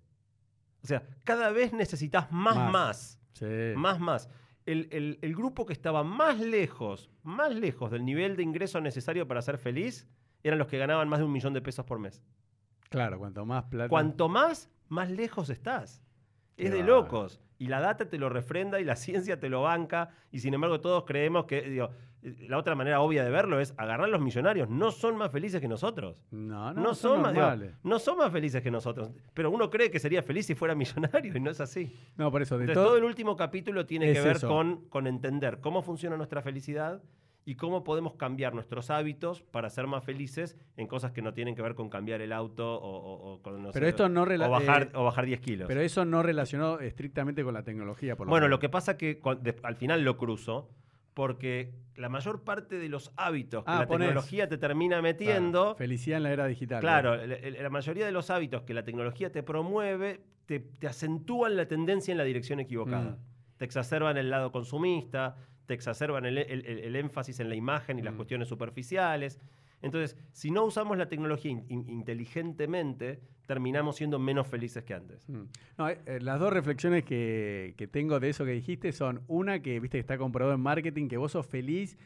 O 0.82 0.86
sea, 0.86 1.02
cada 1.24 1.50
vez 1.50 1.72
necesitas 1.72 2.30
más, 2.32 2.56
Más. 2.56 2.72
más. 2.72 3.20
Sí. 3.32 3.46
Más, 3.76 4.00
más. 4.00 4.28
El, 4.66 4.88
el- 4.90 5.18
el 5.22 5.34
grupo 5.36 5.64
que 5.64 5.72
estaba 5.72 6.02
más 6.02 6.40
lejos, 6.40 7.10
más 7.22 7.54
lejos 7.54 7.90
del 7.92 8.04
nivel 8.04 8.36
de 8.36 8.42
ingreso 8.42 8.80
necesario 8.80 9.28
para 9.28 9.42
ser 9.42 9.58
feliz, 9.58 10.08
eran 10.42 10.58
los 10.58 10.66
que 10.66 10.78
ganaban 10.78 11.08
más 11.08 11.20
de 11.20 11.24
un 11.24 11.32
millón 11.32 11.52
de 11.52 11.60
pesos 11.62 11.84
por 11.86 12.00
mes. 12.00 12.20
Claro, 12.88 13.18
cuanto 13.18 13.44
más 13.46 13.64
plata. 13.64 13.88
Cuanto 13.88 14.28
más, 14.28 14.68
más 14.88 15.08
lejos 15.10 15.50
estás. 15.50 16.02
Es 16.56 16.72
de 16.72 16.82
locos. 16.82 17.40
Y 17.58 17.68
la 17.68 17.80
data 17.80 18.08
te 18.08 18.18
lo 18.18 18.28
refrenda 18.28 18.80
y 18.80 18.84
la 18.84 18.96
ciencia 18.96 19.38
te 19.40 19.48
lo 19.48 19.62
banca. 19.62 20.10
Y 20.30 20.40
sin 20.40 20.54
embargo, 20.54 20.80
todos 20.80 21.04
creemos 21.04 21.46
que. 21.46 21.62
digo, 21.62 21.90
eh, 22.22 22.46
la 22.48 22.58
otra 22.58 22.74
manera 22.74 23.00
obvia 23.00 23.24
de 23.24 23.30
verlo 23.30 23.60
es 23.60 23.72
agarrar 23.76 24.06
a 24.06 24.08
los 24.08 24.20
millonarios. 24.20 24.68
No 24.68 24.90
son 24.90 25.16
más 25.16 25.30
felices 25.30 25.60
que 25.60 25.68
nosotros. 25.68 26.22
No, 26.30 26.72
no, 26.74 26.80
No, 26.82 26.94
son, 26.94 27.22
más, 27.22 27.32
digo, 27.32 27.72
no 27.82 27.98
son 27.98 28.18
más 28.18 28.30
felices 28.32 28.62
que 28.62 28.70
nosotros. 28.70 29.10
Pero 29.32 29.50
uno 29.50 29.70
cree 29.70 29.90
que 29.90 29.98
sería 29.98 30.22
feliz 30.22 30.46
si 30.46 30.54
fuera 30.54 30.74
millonario 30.74 31.36
y 31.36 31.40
no 31.40 31.50
es 31.50 31.60
así. 31.60 31.94
No, 32.16 32.30
por 32.30 32.42
eso, 32.42 32.58
de 32.58 32.64
Entonces, 32.64 32.74
todo. 32.74 32.86
todo 32.88 32.98
el 32.98 33.04
último 33.04 33.36
capítulo 33.36 33.86
tiene 33.86 34.10
Es 34.10 34.18
que 34.18 34.24
ver 34.24 34.40
con, 34.40 34.88
con 34.88 35.06
entender 35.06 35.60
cómo 35.60 35.82
funciona 35.82 36.16
nuestra 36.16 36.42
felicidad 36.42 37.00
y 37.48 37.54
cómo 37.54 37.84
podemos 37.84 38.14
cambiar 38.16 38.54
nuestros 38.54 38.90
hábitos 38.90 39.40
para 39.40 39.70
ser 39.70 39.86
más 39.86 40.04
felices 40.04 40.58
en 40.76 40.88
cosas 40.88 41.12
que 41.12 41.22
no 41.22 41.32
tienen 41.32 41.54
que 41.54 41.62
ver 41.62 41.76
con 41.76 41.88
cambiar 41.88 42.20
el 42.20 42.32
auto 42.32 42.74
o, 42.74 42.96
o- 42.98 43.32
o 43.34 43.42
con 43.42 43.62
no 43.62 43.70
Pero 43.70 43.86
sé, 43.86 43.90
esto 43.90 44.08
no 44.08 44.22
o 44.24 44.50
bajar, 44.50 44.82
eh, 44.82 44.90
o 44.94 45.04
bajar 45.04 45.24
10 45.26 45.40
kilos. 45.40 45.68
Pero 45.68 45.80
eso 45.80 46.04
no 46.04 46.22
relacionó 46.24 46.80
estrictamente 46.80 47.44
con 47.44 47.54
la 47.54 47.62
tecnología, 47.62 48.16
por 48.16 48.26
lo 48.26 48.30
bueno, 48.30 48.46
menos. 48.46 48.56
lo 48.56 48.58
que 48.60 48.68
pasa 48.68 48.98
que 48.98 49.20
al 49.62 49.76
final 49.76 50.02
lo 50.02 50.16
cruzo 50.18 50.68
porque 51.14 51.72
la 51.94 52.08
mayor 52.08 52.42
parte 52.42 52.78
de 52.78 52.88
los 52.88 53.12
hábitos 53.16 53.64
que 53.64 53.70
Ah, 53.70 53.78
la 53.80 53.86
ponés. 53.86 54.08
tecnología 54.08 54.48
te 54.48 54.58
termina 54.58 54.96
Claro, 54.96 55.02
metiendo, 55.04 55.74
Felicidad 55.76 56.16
en 56.18 56.22
la 56.24 56.32
era 56.32 56.46
digital. 56.46 56.80
Claro, 56.80 57.16
la 57.16 57.70
mayoría 57.70 58.04
de 58.04 58.12
los 58.12 58.28
hábitos 58.28 58.62
que 58.62 58.74
la 58.74 58.82
tecnología 58.84 59.30
te 59.32 59.42
promueve 59.42 60.20
te, 60.46 60.58
te 60.60 60.86
acentúan 60.88 61.56
la 61.56 61.66
tendencia 61.66 62.12
en 62.12 62.18
la 62.18 62.24
dirección 62.24 62.60
equivocada. 62.60 63.12
Mm. 63.12 63.56
Te 63.56 63.64
exacerban 63.64 64.16
el 64.18 64.28
lado 64.30 64.52
consumista, 64.52 65.36
te 65.66 65.74
exacerban 65.74 66.24
el, 66.26 66.38
el- 66.38 66.64
el- 66.66 66.78
el 66.78 66.96
énfasis 66.96 67.40
en 67.40 67.48
la 67.48 67.54
imagen 67.54 67.98
y 67.98 68.02
las 68.02 68.14
Mm. 68.14 68.16
cuestiones 68.16 68.48
superficiales. 68.48 69.38
Entonces, 69.82 70.16
si 70.32 70.50
no 70.50 70.64
usamos 70.64 70.96
la 70.96 71.08
tecnología 71.08 71.50
in- 71.50 71.64
in- 71.68 71.88
inteligentemente, 71.90 73.20
terminamos 73.46 73.96
siendo 73.96 74.18
menos 74.18 74.46
felices 74.46 74.84
que 74.84 74.94
antes. 74.94 75.28
Mm. 75.28 75.42
No, 75.78 75.88
eh, 75.88 75.98
eh, 76.06 76.18
las 76.20 76.40
dos 76.40 76.52
reflexiones 76.52 77.04
que, 77.04 77.74
que 77.76 77.86
tengo 77.86 78.18
de 78.18 78.30
eso 78.30 78.44
que 78.44 78.52
dijiste 78.52 78.92
son 78.92 79.22
una 79.28 79.60
que 79.60 79.78
viste 79.80 79.98
que 79.98 80.00
está 80.00 80.18
comprobado 80.18 80.54
en 80.54 80.60
marketing, 80.62 81.08
que 81.08 81.16
vos 81.16 81.32
sos 81.32 81.46
feliz 81.46 81.96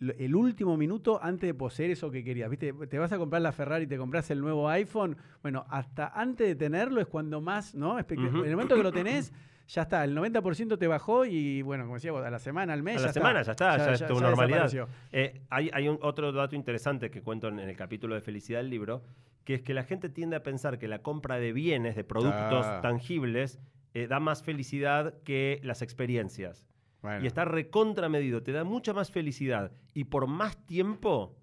el 0.00 0.36
último 0.36 0.76
minuto 0.76 1.18
antes 1.20 1.48
de 1.48 1.54
poseer 1.54 1.90
eso 1.90 2.10
que 2.12 2.22
querías. 2.22 2.48
¿Viste? 2.48 2.72
Te 2.72 2.98
vas 3.00 3.10
a 3.12 3.18
comprar 3.18 3.42
la 3.42 3.50
Ferrari, 3.50 3.86
te 3.88 3.96
compras 3.98 4.30
el 4.30 4.40
nuevo 4.40 4.68
iPhone. 4.68 5.16
Bueno, 5.42 5.66
hasta 5.70 6.08
antes 6.08 6.46
de 6.46 6.54
tenerlo 6.54 7.00
es 7.00 7.08
cuando 7.08 7.40
más, 7.40 7.74
¿no? 7.74 7.98
En 7.98 8.06
el 8.08 8.50
momento 8.52 8.76
que 8.76 8.82
lo 8.84 8.92
tenés, 8.92 9.32
ya 9.68 9.82
está. 9.82 10.02
El 10.04 10.16
90% 10.16 10.78
te 10.78 10.86
bajó 10.86 11.24
y, 11.24 11.62
bueno, 11.62 11.84
como 11.84 11.94
decía 11.94 12.12
vos, 12.12 12.24
a 12.24 12.30
la 12.30 12.38
semana, 12.38 12.72
al 12.72 12.82
mes. 12.82 12.96
A 12.96 13.00
ya 13.00 13.06
la 13.06 13.12
semana 13.12 13.42
ya 13.42 13.52
está, 13.52 13.76
ya, 13.76 13.92
es 13.92 14.06
tu 14.06 14.18
normalidad. 14.18 14.70
Eh, 15.12 15.42
hay 15.50 15.70
hay 15.72 15.88
un, 15.88 15.98
otro 16.02 16.32
dato 16.32 16.56
interesante 16.56 17.10
que 17.10 17.22
cuento 17.22 17.48
en, 17.48 17.58
en 17.58 17.68
el 17.68 17.76
capítulo 17.76 18.14
de 18.14 18.20
felicidad 18.20 18.60
del 18.60 18.70
libro, 18.70 19.02
que 19.44 19.54
es 19.54 19.62
que 19.62 19.74
la 19.74 19.84
gente 19.84 20.08
tiende 20.08 20.36
a 20.36 20.42
pensar 20.42 20.78
que 20.78 20.88
la 20.88 21.02
compra 21.02 21.38
de 21.38 21.52
bienes, 21.52 21.96
de 21.96 22.04
productos 22.04 22.66
Ah. 22.66 22.80
tangibles, 22.82 23.60
eh, 23.94 24.06
da 24.06 24.20
más 24.20 24.42
felicidad 24.42 25.14
que 25.22 25.60
las 25.62 25.82
experiencias. 25.82 26.66
Bueno. 27.02 27.22
Y 27.22 27.26
está 27.26 27.44
recontramedido, 27.44 28.42
te 28.42 28.52
da 28.52 28.64
mucha 28.64 28.92
más 28.92 29.10
felicidad. 29.10 29.72
Y 29.94 30.04
por 30.04 30.26
más 30.26 30.56
tiempo, 30.66 31.36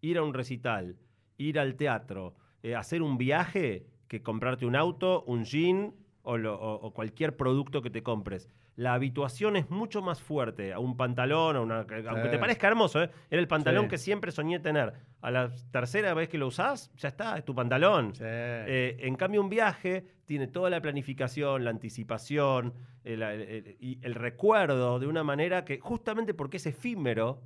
ir 0.00 0.18
a 0.18 0.22
un 0.22 0.34
recital, 0.34 0.96
ir 1.36 1.58
al 1.58 1.76
teatro, 1.76 2.34
eh, 2.62 2.74
hacer 2.74 3.02
un 3.02 3.18
viaje, 3.18 3.86
que 4.08 4.22
comprarte 4.22 4.66
un 4.66 4.76
auto, 4.76 5.22
un 5.26 5.44
jean 5.44 5.94
o, 6.22 6.36
lo- 6.38 6.54
o- 6.58 6.74
o 6.86 6.92
cualquier 6.92 7.36
producto 7.36 7.82
que 7.82 7.90
te 7.90 8.02
compres. 8.02 8.48
La 8.76 8.94
habituación 8.94 9.56
es 9.56 9.68
mucho 9.70 10.00
más 10.02 10.22
fuerte 10.22 10.72
a 10.72 10.78
un 10.78 10.96
pantalón, 10.96 11.56
a 11.56 11.60
una, 11.60 11.78
aunque 11.80 12.28
te 12.30 12.38
parezca 12.38 12.68
hermoso, 12.68 13.02
¿eh? 13.02 13.10
era 13.30 13.40
el 13.40 13.48
pantalón 13.48 13.84
Sí. 13.84 13.90
que 13.90 13.98
siempre 13.98 14.30
soñé 14.32 14.60
tener. 14.60 14.92
A 15.20 15.30
la 15.30 15.50
tercera 15.70 16.14
vez 16.14 16.28
que 16.28 16.38
lo 16.38 16.46
usás, 16.46 16.90
ya 16.96 17.08
está, 17.08 17.36
es 17.36 17.44
tu 17.44 17.54
pantalón. 17.54 18.14
Sí. 18.14 18.22
Eh, 18.24 18.96
en 19.00 19.14
cambio, 19.16 19.40
un 19.42 19.48
viaje 19.50 20.04
tiene 20.24 20.46
toda 20.46 20.70
la 20.70 20.80
planificación, 20.80 21.64
la 21.64 21.70
anticipación 21.70 22.72
el- 23.04 23.22
el- 23.22 23.40
el- 23.42 23.76
y 23.80 23.98
el 24.02 24.14
recuerdo 24.14 25.00
de 25.00 25.08
una 25.08 25.24
manera 25.24 25.64
que, 25.64 25.80
justamente 25.80 26.34
porque 26.34 26.58
es 26.58 26.66
efímero, 26.66 27.40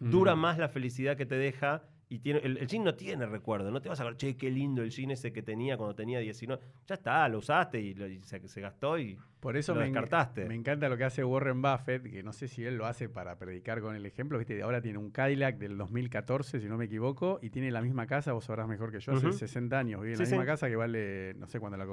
dura 0.00 0.34
Mm. 0.34 0.38
más 0.40 0.58
la 0.58 0.68
felicidad 0.68 1.16
que 1.16 1.26
te 1.26 1.36
deja. 1.36 1.82
Y 2.08 2.18
tiene, 2.18 2.40
el, 2.40 2.58
el 2.58 2.66
jean 2.66 2.84
no 2.84 2.94
tiene 2.94 3.24
recuerdo. 3.26 3.70
No 3.70 3.80
te 3.80 3.88
vas 3.88 3.98
a 4.00 4.04
ver, 4.04 4.16
che, 4.16 4.36
qué 4.36 4.50
lindo 4.50 4.82
el 4.82 4.90
jean 4.90 5.10
ese 5.10 5.32
que 5.32 5.42
tenía 5.42 5.76
cuando 5.76 5.94
tenía 5.94 6.18
19. 6.20 6.62
Ya 6.86 6.94
está, 6.96 7.28
lo 7.28 7.38
usaste 7.38 7.80
y, 7.80 7.94
lo- 7.94 8.06
y 8.06 8.22
se, 8.22 8.46
se 8.46 8.60
gastó 8.60 8.98
y 8.98 9.18
Por 9.40 9.56
eso 9.56 9.72
lo 9.74 9.80
me, 9.80 9.86
descartaste. 9.86 10.44
me 10.44 10.54
encanta 10.54 10.88
lo 10.88 10.96
que 10.98 11.04
hace 11.04 11.24
Warren 11.24 11.62
Buffett, 11.62 12.02
que 12.02 12.22
no 12.22 12.32
sé 12.32 12.46
si 12.48 12.64
él 12.64 12.76
lo 12.76 12.86
hace 12.86 13.08
para 13.08 13.36
predicar 13.38 13.80
con 13.80 13.96
el 13.96 14.04
ejemplo. 14.06 14.38
¿viste? 14.38 14.60
Ahora 14.62 14.82
tiene 14.82 14.98
un 14.98 15.10
Cadillac 15.10 15.56
del 15.58 15.78
2014, 15.78 16.60
si 16.60 16.66
no 16.68 16.76
me 16.76 16.84
equivoco, 16.84 17.38
y 17.42 17.50
tiene 17.50 17.70
la 17.70 17.80
misma 17.80 18.06
casa, 18.06 18.32
vos 18.32 18.44
sabrás 18.44 18.68
mejor 18.68 18.92
que 18.92 19.00
yo, 19.00 19.12
hace 19.12 19.28
Ujú. 19.28 19.38
60 19.38 19.78
años. 19.78 20.00
Vive 20.02 20.12
en 20.12 20.18
Sí, 20.18 20.22
la 20.24 20.28
misma 20.28 20.42
sí. 20.42 20.46
casa 20.46 20.68
que 20.68 20.76
vale, 20.76 21.34
no 21.38 21.46
sé 21.46 21.58
cuándo 21.58 21.78
la 21.78 21.86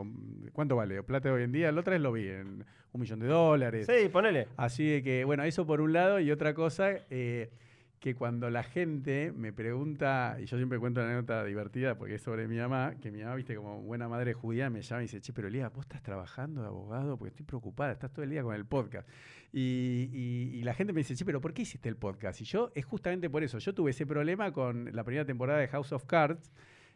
cuánto 0.51 0.75
vale. 0.75 1.01
Plata 1.03 1.31
hoy 1.31 1.43
en 1.43 1.51
día, 1.53 1.71
la 1.71 1.79
otra 1.81 1.93
vez 1.93 2.01
lo 2.01 2.11
vi 2.11 2.27
en 2.27 2.65
un 2.91 3.01
millón 3.01 3.19
de 3.19 3.27
dólares. 3.27 3.87
Sí, 3.87 4.09
ponele. 4.09 4.47
Así 4.57 4.85
de 4.87 5.01
que, 5.03 5.23
bueno, 5.23 5.43
eso 5.43 5.65
por 5.65 5.79
un 5.81 5.93
lado, 5.93 6.19
y 6.19 6.31
otra 6.31 6.53
cosa, 6.53 6.91
eh, 7.09 7.49
que 8.01 8.15
cuando 8.15 8.49
la 8.49 8.63
gente 8.63 9.31
me 9.31 9.53
pregunta, 9.53 10.35
y 10.41 10.45
yo 10.47 10.57
siempre 10.57 10.79
cuento 10.79 11.01
una 11.01 11.11
anécdota 11.11 11.45
divertida 11.45 11.99
porque 11.99 12.15
es 12.15 12.21
sobre 12.23 12.47
mi 12.47 12.57
mamá, 12.57 12.95
que 12.99 13.11
mi 13.11 13.19
mamá, 13.21 13.35
viste, 13.35 13.55
como 13.55 13.79
buena 13.83 14.09
madre 14.09 14.33
judía, 14.33 14.71
me 14.71 14.81
llama 14.81 15.03
y 15.03 15.05
dice, 15.05 15.21
che, 15.21 15.31
pero 15.33 15.47
Elías, 15.49 15.71
vos 15.71 15.85
estás 15.85 16.01
trabajando 16.01 16.61
de 16.61 16.67
abogado 16.67 17.15
porque 17.15 17.29
estoy 17.29 17.45
preocupada, 17.45 17.91
estás 17.91 18.11
todo 18.11 18.23
el 18.23 18.31
día 18.31 18.41
con 18.41 18.55
el 18.55 18.65
podcast. 18.65 19.07
Y, 19.53 20.09
y- 20.11 20.49
y 20.57 20.63
la 20.63 20.73
gente 20.73 20.93
me 20.93 21.01
dice, 21.01 21.15
che, 21.15 21.23
pero 21.25 21.41
¿por 21.41 21.53
qué 21.53 21.61
hiciste 21.61 21.89
el 21.89 21.95
podcast? 21.95 22.41
Y 22.41 22.45
yo, 22.45 22.71
es 22.73 22.85
justamente 22.85 23.29
por 23.29 23.43
eso, 23.43 23.59
yo 23.59 23.75
tuve 23.75 23.91
ese 23.91 24.07
problema 24.07 24.51
con 24.51 24.89
la 24.95 25.03
primera 25.03 25.23
temporada 25.23 25.59
de 25.59 25.67
House 25.67 25.91
of 25.91 26.05
Cards, 26.05 26.51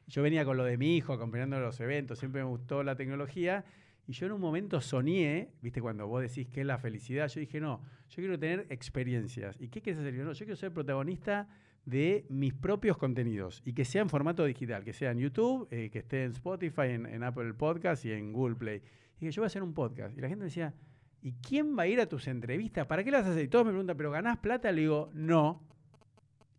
yo 0.07 0.23
venía 0.23 0.43
con 0.43 0.57
lo 0.57 0.63
de 0.63 0.75
mi 0.77 0.97
hijo, 0.97 1.13
acompañando 1.13 1.59
los 1.59 1.79
eventos, 1.81 2.17
siempre 2.17 2.41
me 2.43 2.49
gustó 2.49 2.81
la 2.83 2.95
tecnología. 2.95 3.63
Y 4.07 4.13
yo 4.13 4.27
en 4.27 4.33
un 4.33 4.41
momento 4.41 4.79
soñé, 4.81 5.49
viste, 5.61 5.81
cuando 5.81 6.07
vos 6.07 6.21
decís 6.21 6.47
que 6.47 6.61
es 6.61 6.67
la 6.67 6.77
felicidad, 6.77 7.27
yo 7.27 7.39
dije, 7.39 7.59
no, 7.59 7.81
yo 8.09 8.15
quiero 8.17 8.37
tener 8.37 8.67
experiencias. 8.69 9.55
¿Y 9.59 9.69
qué 9.69 9.81
quieres 9.81 9.99
hacer? 9.99 10.13
Yo, 10.13 10.31
quiero 10.33 10.55
ser 10.55 10.71
protagonista 10.71 11.47
de 11.85 12.25
mis 12.29 12.53
propios 12.53 12.97
contenidos 12.97 13.61
y 13.65 13.73
que 13.73 13.85
sea 13.85 14.01
en 14.01 14.09
formato 14.09 14.45
digital, 14.45 14.83
que 14.83 14.93
sea 14.93 15.11
en 15.11 15.19
YouTube, 15.19 15.67
eh, 15.71 15.89
que 15.91 15.99
esté 15.99 16.23
en 16.23 16.31
Spotify, 16.31 16.89
en, 16.89 17.23
Apple 17.23 17.53
Podcast 17.53 18.05
y 18.05 18.11
en 18.11 18.31
Google 18.31 18.55
Play. 18.55 18.81
Y 19.17 19.21
dije, 19.21 19.31
yo 19.31 19.41
voy 19.41 19.45
a 19.45 19.47
hacer 19.47 19.63
un 19.63 19.73
podcast. 19.73 20.15
Y 20.17 20.21
la 20.21 20.27
gente 20.27 20.41
me 20.41 20.45
decía, 20.45 20.73
¿y 21.21 21.33
quién 21.33 21.77
va 21.77 21.83
a 21.83 21.87
ir 21.87 21.99
a 21.99 22.07
tus 22.07 22.27
entrevistas? 22.27 22.85
¿Para 22.85 23.03
qué 23.03 23.09
las 23.09 23.25
haces? 23.25 23.43
Y 23.43 23.47
todos 23.47 23.65
me 23.65 23.71
preguntan, 23.71 23.97
¿pero 23.97 24.11
ganás 24.11 24.37
plata? 24.37 24.71
Le 24.71 24.81
digo, 24.81 25.09
no. 25.13 25.63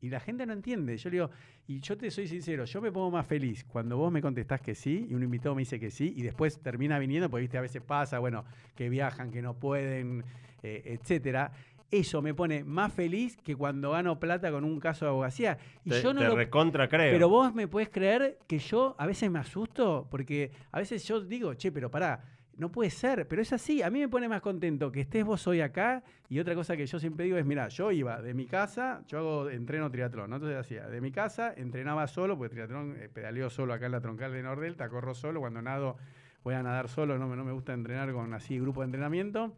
Y 0.07 0.11
la 0.11 0.21
gente 0.21 0.47
no 0.47 0.53
entiende. 0.53 0.97
Yo 0.97 1.11
le 1.11 1.17
digo, 1.17 1.31
y 1.67 1.81
yo 1.81 1.97
te 1.97 2.11
soy 2.13 2.29
sincero, 2.29 2.65
yo 2.65 2.81
me 2.81 2.93
pongo 2.93 3.11
más 3.11 3.27
feliz 3.27 3.65
cuando 3.65 3.97
vos 3.97 4.13
me 4.13 4.23
contestás 4.23 4.61
que 4.61 4.77
sí 4.77 5.07
y 5.11 5.15
un 5.15 5.23
invitado 5.25 5.55
me 5.57 5.63
dice 5.63 5.81
que 5.81 5.91
sí 5.91 6.15
y 6.17 6.23
después 6.23 6.61
termina 6.61 6.99
viniendo, 7.01 7.29
porque 7.29 7.43
viste, 7.43 7.59
a 7.59 7.61
veces 7.61 7.83
pasa, 7.83 8.21
bueno, 8.21 8.45
que 8.77 8.89
viajan, 8.89 9.33
que 9.33 9.43
no 9.43 9.55
pueden, 9.55 10.25
eh, 10.63 10.99
etcétera. 11.01 11.51
Eso 11.91 12.23
me 12.23 12.35
pone 12.35 12.63
más 12.63 12.93
feliz 12.93 13.37
que 13.37 13.57
cuando 13.57 13.91
gano 13.91 14.21
plata 14.21 14.51
con 14.53 14.65
un 14.65 14.79
caso 14.79 15.05
de 15.05 15.11
abogacía. 15.11 15.59
Y 15.85 15.91
te, 15.91 16.03
yo 16.03 16.15
no 16.15 16.21
te 16.21 16.29
lo 16.29 16.37
recontra 16.37 16.89
creo. 16.89 17.13
pero 17.13 17.29
vos 17.29 17.53
me 17.53 17.67
puedes 17.67 17.89
creer 17.89 18.39
que 18.47 18.59
yo 18.61 18.95
a 18.99 19.07
veces 19.07 19.29
me 19.29 19.41
asusto 19.41 20.07
porque 20.09 20.53
a 20.71 20.79
veces 20.79 21.05
yo 21.05 21.21
digo, 21.21 21.55
che, 21.55 21.73
pero 21.73 21.91
pará, 21.91 22.23
no 22.57 22.73
puede 22.73 22.91
ser, 22.91 23.29
pero 23.29 23.43
es 23.43 23.53
así. 23.53 23.83
A 23.83 23.91
mí 23.91 24.01
me 24.01 24.09
pone 24.09 24.29
más 24.29 24.41
contento 24.41 24.91
que 24.91 25.01
estés 25.03 25.25
vos 25.25 25.47
hoy 25.47 25.61
acá. 25.61 26.03
Y 26.29 26.39
otra 26.39 26.55
cosa 26.55 26.77
que 26.77 26.87
yo 26.87 26.99
siempre 26.99 27.25
digo 27.27 27.37
es, 27.37 27.45
mira, 27.45 27.69
yo 27.69 27.93
iba 27.93 28.21
de 28.23 28.35
mi 28.35 28.47
casa, 28.47 29.03
yo 29.07 29.19
hago, 29.19 29.51
entreno 29.51 29.91
triatlón, 29.91 30.31
¿no? 30.31 30.37
Entonces 30.37 30.59
hacía, 30.59 30.87
de 30.89 31.01
mi 31.01 31.13
casa 31.13 31.53
entrenaba 31.57 32.07
solo, 32.07 32.37
porque 32.39 32.55
triatlón 32.55 32.97
eh, 32.99 33.09
pedaleo 33.09 33.51
solo 33.51 33.75
acá 33.75 33.87
en 33.87 33.93
la 33.93 34.01
troncal 34.01 34.33
de 34.33 34.43
Nordelta, 34.43 34.89
corro 34.89 35.15
solo, 35.15 35.41
cuando 35.41 35.61
nado 35.63 35.97
voy 36.43 36.55
a 36.55 36.63
nadar 36.63 36.89
solo, 36.89 37.19
no 37.19 37.27
me, 37.29 37.37
no 37.37 37.45
me 37.45 37.53
gusta 37.53 37.73
entrenar 37.75 38.13
con 38.13 38.33
así 38.35 38.59
grupo 38.59 38.81
de 38.81 38.87
entrenamiento. 38.87 39.55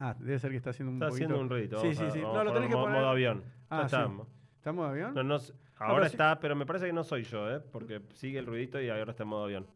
Ah, 0.00 0.16
debe 0.18 0.38
ser 0.40 0.50
que 0.50 0.56
está 0.56 0.70
haciendo 0.70 0.90
un 0.90 0.96
Está 0.96 1.08
poquito... 1.08 1.24
haciendo 1.26 1.40
un 1.42 1.48
ruidito. 1.50 1.80
Sí, 1.80 1.94
sí, 1.94 2.04
sí. 2.12 2.20
No, 2.20 2.42
lo 2.42 2.52
tenés 2.52 2.68
que 2.68 2.74
modo- 2.74 2.86
poner- 2.86 2.98
modo 3.00 3.10
avión. 3.10 3.44
Ah, 3.70 3.82
ya 3.82 3.88
sí. 3.88 3.94
estamos. 3.96 4.28
¿Estamos 4.56 4.84
de 4.86 4.90
avión? 4.90 5.14
No, 5.14 5.22
no 5.22 5.38
pero 5.38 5.90
ahora 5.90 6.08
sí. 6.08 6.14
está, 6.14 6.40
pero 6.40 6.56
me 6.56 6.66
parece 6.66 6.86
que 6.86 6.92
no 6.92 7.04
soy 7.04 7.22
yo, 7.24 7.48
¿eh? 7.54 7.60
Porque 7.60 8.00
sigue 8.14 8.38
el 8.38 8.46
ruidito 8.46 8.80
y 8.80 8.88
ahora 8.90 9.10
está 9.12 9.22
en 9.22 9.28
modo 9.28 9.44
avión. 9.44 9.66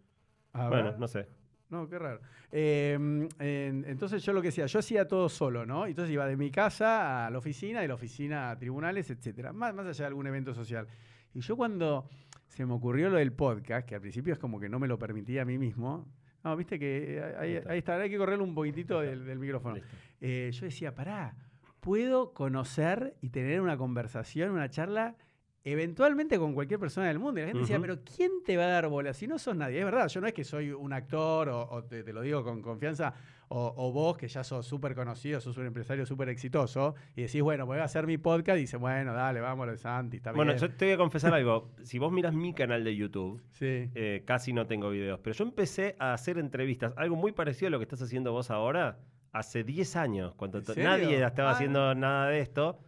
Bueno, 0.52 0.94
no 0.98 1.06
sé. 1.06 1.28
No, 1.70 1.88
qué 1.88 1.98
raro. 1.98 2.20
Eh, 2.50 2.94
en- 2.94 3.84
entonces 3.86 4.22
yo 4.22 4.32
lo 4.32 4.40
que 4.40 4.48
hacía, 4.48 4.66
yo 4.66 4.78
hacía 4.78 5.06
todo 5.06 5.28
solo, 5.28 5.66
¿no? 5.66 5.86
Entonces 5.86 6.12
iba 6.12 6.26
de 6.26 6.36
mi 6.36 6.50
casa 6.50 7.26
a 7.26 7.30
la 7.30 7.38
oficina, 7.38 7.80
de 7.82 7.88
la 7.88 7.94
oficina 7.94 8.50
a 8.50 8.58
tribunales, 8.58 9.10
etcétera, 9.10 9.52
más, 9.52 9.74
más 9.74 9.86
allá 9.86 10.04
de 10.04 10.06
algún 10.06 10.26
evento 10.26 10.54
social. 10.54 10.86
Y 11.34 11.40
yo 11.40 11.56
cuando 11.56 12.08
se 12.46 12.64
me 12.64 12.72
ocurrió 12.72 13.10
lo 13.10 13.18
del 13.18 13.32
podcast, 13.32 13.86
que 13.86 13.94
al 13.94 14.00
principio 14.00 14.32
es 14.32 14.38
como 14.38 14.58
que 14.58 14.68
no 14.68 14.78
me 14.78 14.88
lo 14.88 14.98
permitía 14.98 15.42
a 15.42 15.44
mí 15.44 15.58
mismo, 15.58 16.06
no, 16.42 16.56
viste 16.56 16.78
que 16.78 17.22
ahí, 17.38 17.60
ahí 17.68 17.78
está, 17.78 17.96
hay 18.00 18.08
que 18.08 18.16
correrle 18.16 18.44
un 18.44 18.54
poquitito 18.54 19.00
del, 19.00 19.26
del 19.26 19.38
micrófono. 19.38 19.76
Eh, 20.20 20.50
yo 20.52 20.64
decía, 20.64 20.94
pará, 20.94 21.34
puedo 21.80 22.32
conocer 22.32 23.14
y 23.20 23.28
tener 23.28 23.60
una 23.60 23.76
conversación, 23.76 24.50
una 24.52 24.70
charla, 24.70 25.16
eventualmente 25.64 26.38
con 26.38 26.54
cualquier 26.54 26.80
persona 26.80 27.08
del 27.08 27.18
mundo. 27.18 27.40
Y 27.40 27.42
la 27.42 27.48
gente 27.48 27.60
decía, 27.62 27.78
pero 27.80 27.98
¿quién 28.04 28.30
te 28.44 28.56
va 28.56 28.64
a 28.64 28.68
dar 28.68 28.88
bola 28.88 29.12
si 29.12 29.26
no 29.26 29.38
sos 29.38 29.56
nadie? 29.56 29.78
Es 29.80 29.84
verdad, 29.84 30.08
yo 30.08 30.20
no 30.20 30.26
es 30.26 30.32
que 30.32 30.44
soy 30.44 30.70
un 30.70 30.92
actor 30.92 31.48
o, 31.48 31.68
o 31.70 31.84
te, 31.84 32.02
te 32.02 32.12
lo 32.12 32.22
digo 32.22 32.42
con 32.44 32.62
confianza, 32.62 33.12
o, 33.50 33.72
o 33.76 33.92
vos 33.92 34.16
que 34.18 34.28
ya 34.28 34.44
sos 34.44 34.66
súper 34.66 34.94
conocido, 34.94 35.40
sos 35.40 35.56
un 35.56 35.66
empresario 35.66 36.04
súper 36.04 36.28
exitoso, 36.28 36.94
y 37.16 37.22
decís, 37.22 37.40
bueno, 37.42 37.64
voy 37.66 37.78
a 37.78 37.84
hacer 37.84 38.06
mi 38.06 38.18
podcast, 38.18 38.58
y 38.58 38.62
dices, 38.62 38.78
bueno, 38.78 39.14
dale, 39.14 39.40
vamos, 39.40 39.80
Santi, 39.80 40.18
está 40.18 40.32
Bueno, 40.32 40.52
bien. 40.52 40.60
yo 40.68 40.74
te 40.76 40.84
voy 40.84 40.94
a 40.94 40.98
confesar 40.98 41.32
algo. 41.32 41.70
Si 41.82 41.98
vos 41.98 42.12
miras 42.12 42.34
mi 42.34 42.52
canal 42.52 42.84
de 42.84 42.94
YouTube, 42.94 43.40
Sí. 43.52 43.90
eh, 43.94 44.22
casi 44.26 44.52
no 44.52 44.66
tengo 44.66 44.90
videos, 44.90 45.18
pero 45.22 45.34
yo 45.34 45.44
empecé 45.44 45.96
a 45.98 46.12
hacer 46.12 46.36
entrevistas, 46.38 46.92
algo 46.96 47.16
muy 47.16 47.32
parecido 47.32 47.68
a 47.68 47.70
lo 47.70 47.78
que 47.78 47.84
estás 47.84 48.02
haciendo 48.02 48.32
vos 48.32 48.50
ahora, 48.50 48.98
hace 49.32 49.64
10 49.64 49.96
años, 49.96 50.34
cuando 50.34 50.60
nadie 50.76 51.22
estaba 51.24 51.50
Ah. 51.50 51.52
haciendo 51.54 51.94
nada 51.94 52.28
de 52.28 52.40
esto, 52.40 52.78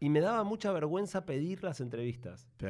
y 0.00 0.08
me 0.10 0.20
daba 0.20 0.44
mucha 0.44 0.72
vergüenza 0.72 1.24
pedir 1.26 1.62
las 1.64 1.80
entrevistas. 1.80 2.48
Sí. 2.58 2.66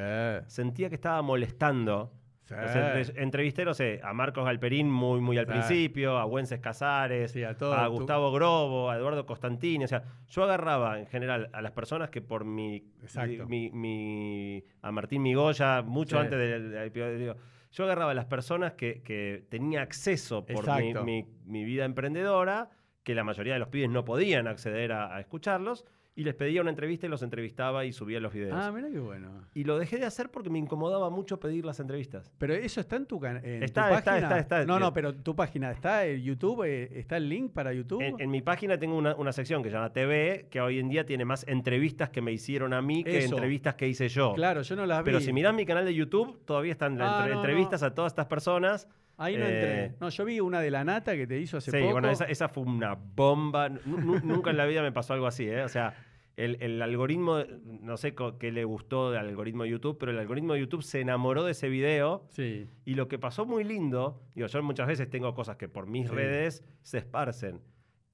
Sentía 0.47 0.89
que 0.89 0.95
estaba 0.95 1.21
molestando. 1.21 2.11
Sí. 2.45 2.55
O 2.55 2.67
sea, 2.67 2.99
entre- 2.99 3.21
entrevisté, 3.21 3.63
no 3.63 3.75
sé, 3.75 3.99
a 4.03 4.11
Marcos 4.11 4.43
Galperín 4.43 4.89
muy, 4.89 5.21
muy 5.21 5.37
al 5.37 5.45
Sí. 5.45 5.51
principio, 5.51 6.17
a 6.17 6.23
Güences 6.23 6.59
Casares, 6.59 7.31
Sí, 7.31 7.43
a 7.43 7.55
tu- 7.55 7.67
Gustavo 7.91 8.31
Grobo, 8.31 8.89
a 8.89 8.97
Eduardo 8.97 9.27
Costantini. 9.27 9.83
O 9.83 9.87
sea, 9.87 10.03
yo 10.27 10.43
agarraba 10.43 10.97
en 10.99 11.05
general 11.05 11.49
a 11.53 11.61
las 11.61 11.73
personas 11.73 12.09
que 12.09 12.21
por 12.21 12.45
mi. 12.45 12.77
Exacto. 13.03 13.45
mi- 13.47 13.69
mi- 13.69 14.63
a 14.81 14.91
Martín 14.91 15.21
Migoya, 15.21 15.83
mucho 15.83 16.17
antes 16.17 16.39
del. 16.39 16.71
del- 16.71 16.91
del- 16.91 17.19
digo, 17.19 17.35
yo 17.71 17.83
agarraba 17.83 18.11
a 18.11 18.15
las 18.15 18.25
personas 18.25 18.73
que, 18.73 19.03
que 19.03 19.45
tenía 19.49 19.83
acceso 19.83 20.43
por 20.43 20.65
mi, 20.81 20.93
mi- 21.03 21.27
mi 21.45 21.63
vida 21.63 21.85
emprendedora, 21.85 22.71
que 23.03 23.13
la 23.13 23.23
mayoría 23.23 23.53
de 23.53 23.59
los 23.59 23.67
pibes 23.69 23.91
no 23.91 24.03
podían 24.05 24.47
acceder 24.47 24.91
a, 24.91 25.15
a 25.15 25.19
escucharlos, 25.19 25.85
y 26.15 26.23
les 26.25 26.35
pedía 26.35 26.59
una 26.59 26.69
entrevista 26.71 27.05
y 27.05 27.09
los 27.09 27.21
entrevistaba 27.23 27.85
y 27.85 27.93
subía 27.93 28.19
los 28.19 28.33
videos. 28.33 28.53
Ah, 28.53 28.71
mira 28.73 28.89
qué 28.91 28.99
bueno. 28.99 29.29
Y 29.53 29.63
lo 29.63 29.77
dejé 29.79 29.97
de 29.99 30.05
hacer 30.05 30.29
porque 30.29 30.49
me 30.49 30.59
incomodaba 30.59 31.09
mucho 31.09 31.39
pedir 31.39 31.63
las 31.65 31.79
entrevistas. 31.79 32.29
Pero 32.37 32.53
eso 32.53 32.81
está 32.81 32.97
en 32.97 33.05
tu, 33.05 33.19
can- 33.21 33.37
en 33.37 33.59
tu 33.59 33.65
Está, 33.65 33.89
está, 33.93 34.11
página. 34.11 34.27
está, 34.27 34.39
está. 34.39 34.65
No, 34.65 34.79
no, 34.79 34.91
pero 34.93 35.13
tu 35.15 35.33
página 35.33 35.71
está 35.71 36.05
en 36.05 36.21
YouTube, 36.21 36.63
eh, 36.65 36.89
está 36.99 37.15
el 37.15 37.29
link 37.29 37.53
para 37.53 37.71
YouTube. 37.71 38.01
En, 38.01 38.19
en 38.19 38.29
mi 38.31 38.41
página 38.41 38.77
tengo 38.77 38.97
una, 38.97 39.15
una 39.15 39.31
sección 39.31 39.63
que 39.63 39.69
se 39.69 39.75
llama 39.75 39.93
TV, 39.93 40.47
que 40.51 40.59
hoy 40.59 40.79
en 40.79 40.89
día 40.89 41.05
tiene 41.05 41.23
más 41.23 41.47
entrevistas 41.47 42.09
que 42.09 42.21
me 42.21 42.33
hicieron 42.33 42.73
a 42.73 42.81
mí 42.81 43.03
que 43.05 43.19
Eso. 43.19 43.35
entrevistas 43.35 43.75
que 43.75 43.87
hice 43.87 44.09
yo. 44.09 44.33
Claro, 44.33 44.61
yo 44.61 44.75
no 44.75 44.85
las 44.85 44.99
vi. 44.99 45.05
Pero 45.05 45.21
si 45.21 45.31
mirás 45.31 45.53
mi 45.53 45.65
canal 45.65 45.85
de 45.85 45.93
YouTube, 45.93 46.43
todavía 46.43 46.73
están 46.73 47.01
Ah, 47.01 47.19
entre- 47.19 47.33
no, 47.35 47.39
entrevistas 47.39 47.81
a 47.81 47.93
todas 47.95 48.11
estas 48.11 48.25
personas. 48.25 48.89
Ahí 49.19 49.37
no 49.37 49.45
Eh, 49.45 49.53
entré. 49.53 49.97
No, 49.99 50.09
yo 50.09 50.25
vi 50.25 50.39
una 50.39 50.61
de 50.61 50.71
la 50.71 50.83
nata 50.83 51.15
que 51.15 51.27
te 51.27 51.39
hizo 51.39 51.57
hace 51.57 51.71
sí, 51.71 51.77
poco. 51.79 51.91
bueno, 51.91 52.09
esa, 52.09 52.25
esa 52.25 52.47
fue 52.49 52.63
una 52.63 52.95
bomba. 52.95 53.69
Nu- 53.69 54.19
nunca 54.23 54.49
en 54.49 54.57
la 54.57 54.65
vida 54.65 54.81
me 54.81 54.91
pasó 54.91 55.13
algo 55.13 55.27
así, 55.27 55.43
¿eh? 55.47 55.61
O 55.63 55.69
sea, 55.69 55.93
el, 56.37 56.57
el 56.61 56.81
algoritmo, 56.81 57.39
no 57.81 57.97
sé 57.97 58.15
qué 58.39 58.51
le 58.51 58.63
gustó 58.63 59.11
del 59.11 59.19
algoritmo 59.19 59.63
de 59.63 59.71
YouTube, 59.71 59.97
pero 59.99 60.13
el 60.13 60.19
algoritmo 60.19 60.53
de 60.53 60.61
YouTube 60.61 60.83
se 60.83 61.01
enamoró 61.01 61.43
de 61.43 61.51
ese 61.51 61.67
video. 61.67 62.25
Sí. 62.29 62.67
Y 62.85 62.93
lo 62.95 63.09
que 63.09 63.19
pasó 63.19 63.45
muy 63.45 63.65
lindo, 63.65 64.21
digo, 64.35 64.47
yo 64.47 64.63
muchas 64.63 64.87
veces 64.87 65.09
tengo 65.09 65.33
cosas 65.35 65.57
que 65.57 65.67
por 65.67 65.85
mis 65.85 66.07
Sí. 66.07 66.15
redes 66.15 66.63
se 66.81 66.99
esparcen, 66.99 67.59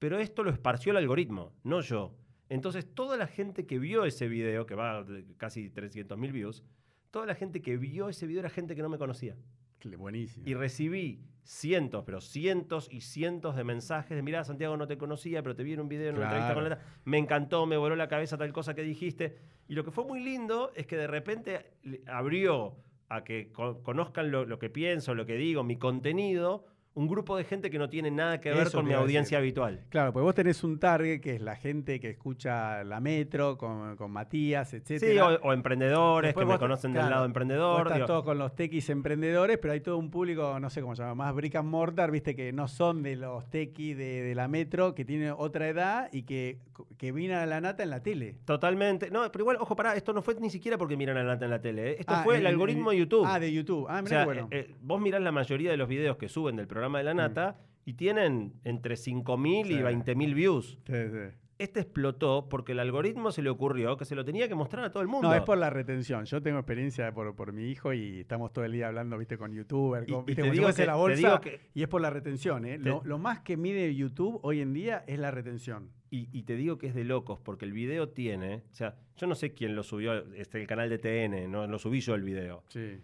pero 0.00 0.18
esto 0.18 0.42
lo 0.42 0.50
esparció 0.50 0.90
el 0.90 0.96
algoritmo, 0.98 1.52
no 1.62 1.80
yo. 1.82 2.16
Entonces, 2.48 2.84
toda 2.94 3.16
la 3.16 3.28
gente 3.28 3.64
que 3.64 3.78
vio 3.78 4.04
ese 4.04 4.26
video, 4.28 4.66
que 4.66 4.74
va 4.74 5.02
de 5.04 5.24
casi 5.36 5.70
300.000 5.70 6.32
views, 6.32 6.64
toda 7.12 7.26
la 7.26 7.34
gente 7.36 7.62
que 7.62 7.76
vio 7.76 8.08
ese 8.08 8.26
video 8.26 8.40
era 8.40 8.50
gente 8.50 8.74
que 8.74 8.82
no 8.82 8.88
me 8.88 8.98
conocía. 8.98 9.36
Buenísimo. 9.84 10.44
Y 10.48 10.54
recibí 10.54 11.20
cientos, 11.44 12.02
pero 12.04 12.20
cientos 12.20 12.88
y 12.90 13.02
cientos 13.02 13.54
de 13.54 13.62
mensajes 13.62 14.16
de, 14.16 14.22
mirá, 14.22 14.42
Santiago, 14.44 14.76
no 14.76 14.86
te 14.88 14.98
conocía, 14.98 15.42
pero 15.42 15.54
te 15.54 15.62
vi 15.62 15.74
en 15.74 15.80
un 15.80 15.88
video, 15.88 16.08
en 16.10 16.16
una 16.16 16.24
entrevista 16.24 16.54
con 16.54 16.68
la... 16.68 16.78
Me 17.04 17.18
encantó, 17.18 17.66
me 17.66 17.76
voló 17.76 17.94
la 17.94 18.08
cabeza 18.08 18.36
tal 18.36 18.52
cosa 18.52 18.74
que 18.74 18.82
dijiste. 18.82 19.36
Y 19.68 19.74
lo 19.74 19.84
que 19.84 19.90
fue 19.92 20.04
muy 20.04 20.20
lindo 20.20 20.72
es 20.74 20.86
que 20.86 20.96
de 20.96 21.06
repente 21.06 21.70
abrió 22.06 22.76
a 23.08 23.22
que 23.22 23.52
co- 23.52 23.82
conozcan 23.84 24.32
lo, 24.32 24.44
lo 24.44 24.58
que 24.58 24.70
pienso, 24.70 25.14
lo 25.14 25.24
que 25.26 25.34
digo, 25.36 25.62
mi 25.62 25.76
contenido, 25.76 26.66
un 26.96 27.06
grupo 27.08 27.36
de 27.36 27.44
gente 27.44 27.70
que 27.70 27.78
no 27.78 27.88
tiene 27.88 28.10
nada 28.10 28.40
que 28.40 28.48
ver 28.50 28.66
Eso 28.66 28.78
con 28.78 28.86
mi 28.86 28.94
audiencia 28.94 29.38
habitual. 29.38 29.84
Claro, 29.90 30.12
pues 30.12 30.22
vos 30.22 30.34
tenés 30.34 30.64
un 30.64 30.78
target 30.78 31.20
que 31.20 31.34
es 31.36 31.40
la 31.42 31.54
gente 31.54 32.00
que 32.00 32.10
escucha 32.10 32.82
la 32.84 33.00
metro 33.00 33.56
con, 33.58 33.96
con 33.96 34.10
Matías, 34.10 34.72
etcétera. 34.72 35.12
Sí, 35.12 35.18
o, 35.18 35.48
o 35.48 35.52
emprendedores 35.52 36.28
Después 36.28 36.44
que 36.44 36.46
me 36.48 36.52
vos 36.54 36.58
conocen 36.58 36.92
claro, 36.92 37.04
del 37.06 37.10
lado 37.10 37.22
Vos 37.22 37.28
emprendedor. 37.28 37.80
estás 37.82 37.94
digo, 37.96 38.06
todo 38.06 38.24
con 38.24 38.38
los 38.38 38.54
tequis 38.56 38.88
emprendedores, 38.88 39.58
pero 39.58 39.74
hay 39.74 39.80
todo 39.80 39.98
un 39.98 40.10
público, 40.10 40.58
no 40.58 40.70
sé 40.70 40.80
cómo 40.80 40.96
se 40.96 41.02
llama, 41.02 41.26
más 41.26 41.34
brick 41.34 41.56
and 41.56 41.68
mortar, 41.68 42.10
viste, 42.10 42.34
que 42.34 42.52
no 42.52 42.66
son 42.66 43.02
de 43.02 43.16
los 43.16 43.48
tequis 43.50 43.96
de, 43.96 44.22
de 44.22 44.34
la 44.34 44.48
metro, 44.48 44.94
que 44.94 45.04
tienen 45.04 45.34
otra 45.36 45.68
edad 45.68 46.08
y 46.12 46.22
que, 46.22 46.60
que 46.96 47.12
vino 47.12 47.36
a 47.36 47.44
la 47.44 47.60
nata 47.60 47.82
en 47.82 47.90
la 47.90 48.02
tele. 48.02 48.36
Totalmente. 48.46 49.10
No, 49.10 49.30
pero 49.30 49.42
igual, 49.42 49.58
ojo, 49.60 49.76
pará, 49.76 49.94
esto 49.96 50.14
no 50.14 50.22
fue 50.22 50.34
ni 50.40 50.48
siquiera 50.48 50.78
porque 50.78 50.96
miran 50.96 51.18
a 51.18 51.22
la 51.24 51.34
en 51.34 51.50
la 51.50 51.60
tele. 51.60 51.90
¿eh? 51.90 51.96
Esto 52.00 52.14
Ah, 52.16 52.22
fue 52.24 52.38
el 52.38 52.46
algoritmo 52.46 52.90
de 52.92 52.96
YouTube. 52.98 53.24
Ah, 53.26 53.38
de 53.38 53.52
YouTube. 53.52 53.86
Ah, 53.90 53.98
O 53.98 54.02
mirá 54.02 54.08
sea, 54.08 54.18
qué 54.20 54.24
bueno. 54.24 54.48
eh, 54.50 54.66
eh, 54.70 54.74
vos 54.80 54.98
mirás 54.98 55.20
la 55.20 55.32
mayoría 55.32 55.70
de 55.70 55.76
los 55.76 55.88
videos 55.88 56.16
que 56.16 56.28
suben 56.30 56.56
del 56.56 56.66
programa 56.66 56.85
de 56.98 57.04
la 57.04 57.14
nata 57.14 57.58
y 57.84 57.94
tienen 57.94 58.54
entre 58.64 58.96
5.000 58.96 59.66
y 59.66 59.74
Sí. 59.76 59.82
20.000 59.82 60.34
views. 60.34 60.78
Sí, 60.86 60.92
sí. 61.10 61.36
Este 61.58 61.80
explotó 61.80 62.50
porque 62.50 62.72
el 62.72 62.80
algoritmo 62.80 63.30
se 63.32 63.40
le 63.40 63.48
ocurrió 63.48 63.96
que 63.96 64.04
se 64.04 64.14
lo 64.14 64.26
tenía 64.26 64.46
que 64.46 64.54
mostrar 64.54 64.84
a 64.84 64.90
todo 64.92 65.02
el 65.02 65.08
mundo. 65.08 65.28
No, 65.28 65.34
es 65.34 65.40
por 65.40 65.56
la 65.56 65.70
retención. 65.70 66.26
Yo 66.26 66.42
tengo 66.42 66.58
experiencia 66.58 67.10
por, 67.14 67.34
por 67.34 67.54
mi 67.54 67.70
hijo 67.70 67.94
y 67.94 68.20
estamos 68.20 68.52
todo 68.52 68.66
el 68.66 68.72
día 68.72 68.88
hablando, 68.88 69.16
viste, 69.16 69.38
con 69.38 69.52
youtuber, 69.54 70.04
Y- 70.06 70.12
con, 70.12 70.22
y 70.24 70.26
viste, 70.26 70.42
te 70.42 70.48
como 70.48 70.52
si 70.52 70.58
digo 70.60 70.74
que- 70.74 70.84
la 70.86 70.92
te 70.92 70.98
bolsa. 70.98 71.16
digo 71.16 71.40
que- 71.40 71.60
y 71.72 71.82
es 71.82 71.88
por 71.88 72.02
la 72.02 72.10
retención, 72.10 72.66
¿eh? 72.66 72.78
Te- 72.78 72.84
Lo, 72.90 73.00
lo 73.06 73.18
más 73.18 73.40
que 73.40 73.56
mide 73.56 73.94
YouTube 73.94 74.38
hoy 74.42 74.60
en 74.60 74.74
día 74.74 75.02
es 75.06 75.18
la 75.18 75.30
retención. 75.30 75.88
Y, 76.10 76.28
y 76.30 76.42
te 76.42 76.56
digo 76.56 76.76
que 76.76 76.88
es 76.88 76.94
de 76.94 77.04
locos, 77.04 77.40
porque 77.42 77.64
el 77.64 77.72
video 77.72 78.10
tiene, 78.10 78.56
o 78.70 78.74
sea, 78.74 78.94
yo 79.16 79.26
no 79.26 79.34
sé 79.34 79.54
quién 79.54 79.74
lo 79.74 79.82
subió, 79.82 80.12
este, 80.34 80.60
el 80.60 80.66
canal 80.66 80.90
de 80.90 80.98
TN, 80.98 81.48
no 81.48 81.66
lo 81.66 81.78
subí 81.78 82.00
yo 82.00 82.14
el 82.14 82.22
video. 82.22 82.64
Sí. 82.68 82.98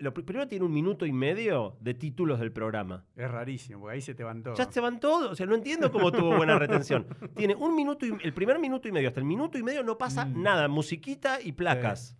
Lo, 0.00 0.12
pri- 0.14 0.22
primero 0.24 0.46
tiene 0.48 0.64
un 0.64 0.72
minuto 0.72 1.06
y 1.06 1.12
medio 1.12 1.76
de 1.80 1.94
títulos 1.94 2.38
del 2.40 2.52
programa. 2.52 3.04
Es 3.16 3.30
rarísimo, 3.30 3.80
porque 3.80 3.94
ahí 3.94 4.00
se 4.00 4.14
te 4.14 4.22
van 4.24 4.42
todos. 4.42 4.58
Ya 4.58 4.70
se 4.70 4.80
van 4.80 5.00
todos, 5.00 5.32
o 5.32 5.34
sea, 5.34 5.46
no 5.46 5.54
entiendo 5.54 5.90
cómo 5.90 6.12
tuvo 6.12 6.36
buena 6.36 6.58
retención. 6.58 7.06
Tiene 7.36 7.54
un 7.54 7.74
minuto 7.74 8.06
y 8.06 8.12
el 8.22 8.32
primer 8.32 8.58
minuto 8.58 8.88
y 8.88 8.92
medio, 8.92 9.08
hasta 9.08 9.20
el 9.20 9.26
minuto 9.26 9.58
y 9.58 9.62
medio 9.62 9.82
no 9.82 9.98
pasa 9.98 10.24
Mm. 10.26 10.42
nada, 10.42 10.68
musiquita 10.68 11.40
y 11.40 11.52
placas. 11.52 12.16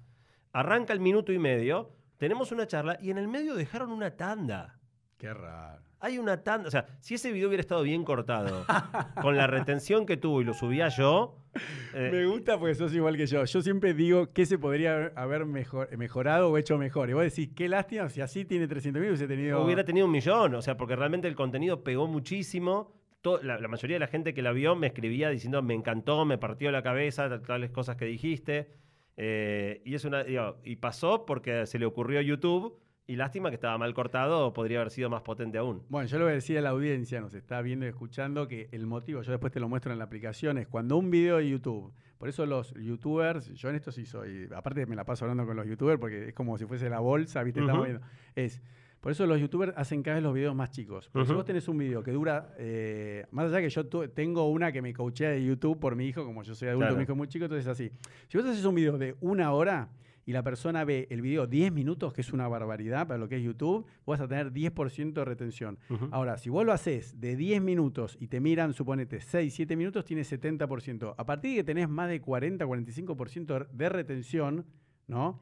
Arranca 0.53 0.93
el 0.93 1.01
minuto 1.01 1.33
y 1.33 1.39
medio, 1.39 1.91
tenemos 2.17 2.51
una 2.53 2.67
charla 2.67 2.99
y 3.01 3.11
en 3.11 3.19
el 3.19 3.29
medio 3.29 3.55
dejaron 3.55 3.93
una 3.93 4.17
tanda. 4.17 4.79
Qué 5.17 5.33
raro. 5.33 5.83
Hay 6.01 6.19
una 6.19 6.43
tanda, 6.43 6.67
o 6.69 6.71
sea, 6.71 6.87
si 7.01 7.15
ese 7.15 7.31
video 7.31 7.49
hubiera 7.49 7.61
estado 7.61 7.83
bien 7.83 8.05
cortado, 8.05 8.65
con 9.21 9.37
la 9.37 9.47
retención 9.47 10.07
que 10.07 10.17
tuvo 10.17 10.41
y 10.41 10.45
lo 10.45 10.55
subía 10.55 10.89
yo, 10.89 11.37
eh, 11.95 12.09
Me 12.13 12.27
gusta 12.27 12.59
porque 12.59 12.75
sos 12.75 12.95
igual 12.95 13.17
que 13.17 13.27
yo. 13.27 13.45
Yo 13.45 13.63
siempre 13.63 13.95
digo 13.95 14.33
qué 14.33 14.47
se 14.47 14.59
podría 14.59 15.13
haber 15.17 15.45
mejor- 15.47 15.97
mejorado 15.97 16.51
o 16.51 16.59
hecho 16.59 16.79
mejor. 16.79 17.11
Y 17.11 17.13
vos 17.15 17.23
decís, 17.25 17.51
qué 17.55 17.69
lástima, 17.69 18.09
si 18.09 18.21
así 18.21 18.45
tiene 18.45 18.67
300 18.69 19.01
mil 19.01 19.11
hubiese 19.11 19.27
tenido... 19.27 19.63
hubiera 19.65 19.85
tenido 19.85 20.07
un 20.07 20.13
millón, 20.13 20.55
o 20.55 20.63
sea, 20.63 20.77
porque 20.77 20.97
realmente 20.97 21.29
el 21.29 21.35
contenido 21.35 21.83
pegó 21.83 22.07
muchísimo. 22.07 22.95
La, 23.43 23.59
la 23.59 23.69
mayoría 23.69 23.97
de 23.97 24.01
la 24.01 24.07
gente 24.07 24.33
que 24.33 24.41
la 24.41 24.53
vio 24.53 24.75
me 24.77 24.87
escribía 24.87 25.29
diciendo, 25.29 25.61
me 25.63 25.75
encantó, 25.75 26.25
me 26.25 26.39
partió 26.39 26.71
la 26.71 26.83
cabeza, 26.83 27.29
tal- 27.29 27.43
tales 27.43 27.71
cosas 27.71 27.97
que 27.97 28.07
dijiste. 28.07 28.71
Eh, 29.17 29.83
y, 29.85 29.95
es 29.95 30.05
una, 30.07 30.25
digo, 30.25 30.57
y 30.65 30.77
pasó 30.77 31.27
porque 31.27 31.67
se 31.67 31.79
le 31.79 31.85
ocurrió 31.85 32.21
a 32.21 32.23
YouTube 32.23 32.79
y 33.11 33.17
lástima 33.17 33.49
que 33.51 33.57
estaba 33.57 33.77
mal 33.77 33.93
cortado, 33.93 34.53
podría 34.53 34.79
haber 34.81 34.91
sido 34.93 35.11
más 35.11 35.23
potente 35.23 35.59
aún. 35.59 35.83
Bueno, 35.89 36.07
yo 36.07 36.17
le 36.19 36.25
voy 36.25 36.31
a 36.31 36.35
decir 36.35 36.57
a 36.59 36.61
la 36.61 36.69
audiencia, 36.71 37.21
nos 37.21 37.35
está 37.35 37.61
viendo 37.61 37.85
y 37.85 37.89
escuchando, 37.89 38.47
que 38.47 38.69
el 38.71 38.87
motivo, 38.87 39.21
yo 39.23 39.33
después 39.33 39.53
te 39.53 39.59
lo 39.59 39.69
muestro 39.69 39.93
en 39.93 39.99
la 39.99 40.05
aplicación, 40.05 40.59
es 40.59 40.69
cuando 40.69 40.97
un 40.97 41.11
video 41.11 41.39
de 41.39 41.49
YouTube, 41.49 41.93
por 42.19 42.29
eso 42.29 42.47
los 42.47 42.73
youtubers, 42.75 43.49
yo 43.55 43.69
en 43.69 43.75
esto 43.75 43.91
sí 43.91 44.07
soy, 44.07 44.49
aparte 44.55 44.87
me 44.87 44.95
la 44.95 45.05
paso 45.05 45.25
hablando 45.25 45.45
con 45.45 45.57
los 45.57 45.67
youtubers 45.67 45.99
porque 45.99 46.29
es 46.29 46.35
como 46.35 46.57
si 46.57 46.67
fuese 46.67 46.89
la 46.89 47.01
bolsa, 47.01 47.43
¿viste? 47.43 47.59
Estamos 47.61 47.81
Ujú. 47.81 47.91
viendo. 47.91 48.07
Es, 48.37 48.63
por 49.01 49.11
eso 49.11 49.27
los 49.27 49.41
youtubers 49.41 49.73
hacen 49.77 50.03
cada 50.05 50.17
vez 50.17 50.23
los 50.23 50.35
videos 50.35 50.55
más 50.55 50.71
chicos. 50.71 51.09
Porque 51.11 51.27
si 51.27 51.35
vos 51.35 51.45
tenés 51.45 51.67
un 51.67 51.79
video 51.79 52.05
que 52.05 52.13
dura, 52.13 52.55
eh, 52.59 53.27
más 53.33 53.47
allá 53.51 53.61
que 53.61 53.71
yo 53.71 53.87
tengo 54.11 54.49
una 54.51 54.71
que 54.71 54.83
me 54.83 54.93
coachea 54.93 55.31
de 55.31 55.45
YouTube 55.45 55.81
por 55.81 55.97
mi 55.97 56.07
hijo, 56.07 56.25
como 56.25 56.43
yo 56.45 56.55
soy 56.55 56.69
adulto, 56.69 56.85
Claro. 56.87 56.97
mi 56.99 57.03
hijo 57.05 57.13
es 57.13 57.19
muy 57.19 57.27
chico, 57.27 57.47
entonces 57.47 57.65
es 57.67 57.73
así. 57.73 57.91
Si 58.29 58.39
vos 58.39 58.47
haces 58.47 58.65
un 58.65 58.75
video 58.77 58.99
de 58.99 59.17
una 59.21 59.53
hora 59.53 59.89
y 60.31 60.33
la 60.33 60.45
persona 60.45 60.85
ve 60.85 61.09
el 61.11 61.23
video 61.23 61.49
10 61.49 61.73
minutos, 61.73 62.13
que 62.13 62.21
es 62.21 62.33
una 62.33 62.47
barbaridad 62.47 63.09
para 63.09 63.19
lo 63.19 63.29
que 63.29 63.39
es 63.39 63.43
YouTube, 63.43 63.85
vas 64.07 64.21
a 64.21 64.29
tener 64.29 64.53
10% 64.53 65.13
de 65.13 65.25
retención. 65.25 65.77
Ujú. 65.89 66.07
Ahora, 66.13 66.39
si 66.39 66.51
vos 66.51 66.65
lo 66.65 66.73
haces 66.73 67.21
de 67.21 67.35
10 67.35 67.61
minutos 67.61 68.17
y 68.21 68.29
te 68.29 68.39
miran, 68.39 68.73
suponete, 68.73 69.21
6, 69.21 69.53
7 69.53 69.75
minutos, 69.75 70.05
tienes 70.05 70.33
70%. 70.33 71.17
A 71.19 71.27
partir 71.27 71.51
de 71.51 71.57
que 71.57 71.65
tenés 71.65 71.89
más 71.89 72.09
de 72.09 72.21
40, 72.21 72.65
45% 72.65 73.71
de 73.73 73.89
retención, 73.89 74.67
¿no? 75.09 75.41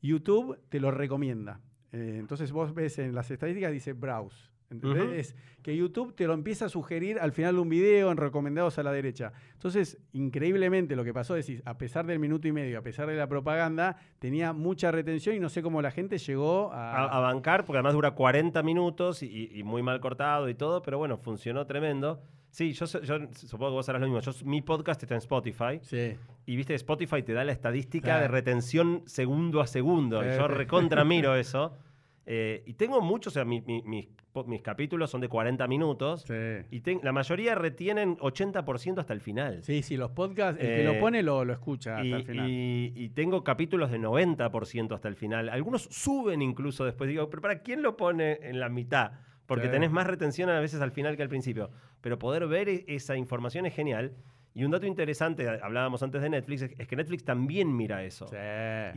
YouTube 0.00 0.58
te 0.70 0.80
lo 0.80 0.90
recomienda. 0.90 1.60
Eh, 1.92 2.16
entonces 2.18 2.50
vos 2.50 2.72
ves 2.72 2.98
en 2.98 3.14
las 3.14 3.30
estadísticas, 3.30 3.72
dice 3.72 3.92
browse. 3.92 4.53
¿Entendés? 4.70 5.02
Ujú. 5.04 5.12
Es 5.14 5.36
que 5.62 5.76
YouTube 5.76 6.14
te 6.14 6.26
lo 6.26 6.34
empieza 6.34 6.66
a 6.66 6.68
sugerir 6.68 7.18
al 7.20 7.32
final 7.32 7.54
de 7.54 7.60
un 7.60 7.68
video 7.68 8.10
en 8.10 8.16
recomendados 8.16 8.78
a 8.78 8.82
la 8.82 8.92
derecha. 8.92 9.32
Entonces, 9.52 9.98
increíblemente 10.12 10.96
lo 10.96 11.04
que 11.04 11.12
pasó, 11.14 11.34
decís, 11.34 11.62
a 11.64 11.78
pesar 11.78 12.06
del 12.06 12.18
minuto 12.18 12.48
y 12.48 12.52
medio, 12.52 12.78
a 12.78 12.82
pesar 12.82 13.06
de 13.06 13.14
la 13.16 13.28
propaganda, 13.28 13.96
tenía 14.18 14.52
mucha 14.52 14.90
retención 14.90 15.36
y 15.36 15.40
no 15.40 15.48
sé 15.48 15.62
cómo 15.62 15.80
la 15.80 15.90
gente 15.90 16.18
llegó 16.18 16.72
a... 16.72 16.90
a, 17.04 17.04
a 17.16 17.20
bancar, 17.20 17.64
porque 17.64 17.78
además 17.78 17.94
dura 17.94 18.10
40 18.12 18.62
minutos 18.62 19.22
y, 19.22 19.50
y 19.54 19.62
muy 19.62 19.82
mal 19.82 20.00
cortado 20.00 20.48
y 20.48 20.54
todo, 20.54 20.82
pero 20.82 20.98
bueno, 20.98 21.16
funcionó 21.18 21.66
tremendo. 21.66 22.20
Sí, 22.50 22.72
yo, 22.72 22.86
yo 22.86 23.18
supongo 23.32 23.70
que 23.72 23.74
vos 23.74 23.88
harás 23.88 24.00
lo 24.00 24.06
mismo. 24.08 24.20
Yo, 24.20 24.32
mi 24.44 24.62
podcast 24.62 25.02
está 25.02 25.14
en 25.14 25.18
Spotify 25.18 25.80
Sí. 25.82 26.14
y 26.46 26.56
viste, 26.56 26.74
Spotify 26.74 27.22
te 27.22 27.32
da 27.32 27.42
la 27.44 27.50
estadística 27.52 28.04
Claro. 28.06 28.22
de 28.22 28.28
retención 28.28 29.02
segundo 29.06 29.60
a 29.60 29.66
segundo. 29.66 30.22
Sí, 30.22 30.28
yo 30.38 30.46
recontra 30.48 31.04
miro 31.04 31.34
eso. 31.36 31.72
Eh, 32.26 32.62
y 32.66 32.74
tengo 32.74 33.00
muchos, 33.02 33.32
o 33.32 33.34
sea, 33.34 33.44
mi- 33.44 33.60
mi- 33.60 33.82
mis, 33.82 34.08
mis 34.46 34.62
capítulos 34.62 35.10
son 35.10 35.20
de 35.20 35.28
40 35.28 35.66
minutos 35.68 36.22
Sí. 36.26 36.34
y 36.70 36.80
ten- 36.80 37.00
la 37.02 37.12
mayoría 37.12 37.54
retienen 37.54 38.16
80% 38.20 39.00
hasta 39.00 39.12
el 39.12 39.20
final. 39.20 39.62
Sí, 39.62 39.82
sí, 39.82 39.96
los 39.96 40.10
podcasts, 40.12 40.60
el 40.60 40.66
que 40.66 40.80
Eh, 40.82 40.84
lo 40.84 40.98
pone 40.98 41.22
lo, 41.22 41.44
lo 41.44 41.52
escucha 41.52 41.96
hasta 41.96 42.06
Y, 42.06 42.12
el 42.12 42.24
final. 42.24 42.50
y- 42.50 42.92
y 42.96 43.08
tengo 43.10 43.44
capítulos 43.44 43.90
de 43.90 43.98
90% 43.98 44.94
hasta 44.94 45.08
el 45.08 45.16
final. 45.16 45.48
Algunos 45.50 45.82
suben 45.82 46.40
incluso 46.42 46.84
después. 46.84 47.08
Digo, 47.10 47.28
pero 47.28 47.42
¿para 47.42 47.60
quién 47.62 47.82
lo 47.82 47.96
pone 47.96 48.38
en 48.42 48.58
la 48.58 48.68
mitad? 48.70 49.12
Porque 49.46 49.66
Sí. 49.66 49.72
tenés 49.72 49.90
más 49.90 50.06
retención 50.06 50.48
a 50.48 50.58
veces 50.60 50.80
al 50.80 50.90
final 50.92 51.16
que 51.16 51.22
al 51.22 51.28
principio. 51.28 51.70
Pero 52.00 52.18
poder 52.18 52.46
ver 52.46 52.68
e- 52.70 52.84
esa 52.88 53.16
información 53.16 53.66
es 53.66 53.74
genial. 53.74 54.14
Y 54.54 54.64
un 54.64 54.70
dato 54.70 54.86
interesante, 54.86 55.46
hablábamos 55.62 56.02
antes 56.02 56.22
de 56.22 56.30
Netflix, 56.30 56.62
es 56.62 56.74
es 56.78 56.86
que 56.88 56.96
Netflix 56.96 57.24
también 57.24 57.76
mira 57.76 58.02
eso. 58.04 58.26
Sí. 58.28 58.36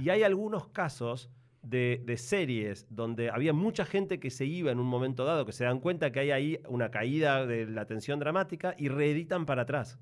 Y 0.01 0.09
hay 0.09 0.23
algunos 0.23 0.67
casos 0.69 1.29
de, 1.69 2.01
de 2.05 2.17
series 2.17 2.85
donde 2.89 3.29
había 3.29 3.53
mucha 3.53 3.85
gente 3.85 4.19
que 4.19 4.29
se 4.29 4.45
iba 4.45 4.71
en 4.71 4.79
un 4.79 4.87
momento 4.87 5.25
dado, 5.25 5.45
que 5.45 5.51
se 5.51 5.63
dan 5.65 5.79
cuenta 5.79 6.11
que 6.11 6.19
hay 6.21 6.31
ahí 6.31 6.59
una 6.67 6.91
caída 6.91 7.45
de 7.45 7.65
la 7.65 7.85
tensión 7.85 8.19
dramática 8.19 8.75
y 8.77 8.87
reeditan 8.89 9.45
para 9.45 9.63
atrás. 9.63 9.97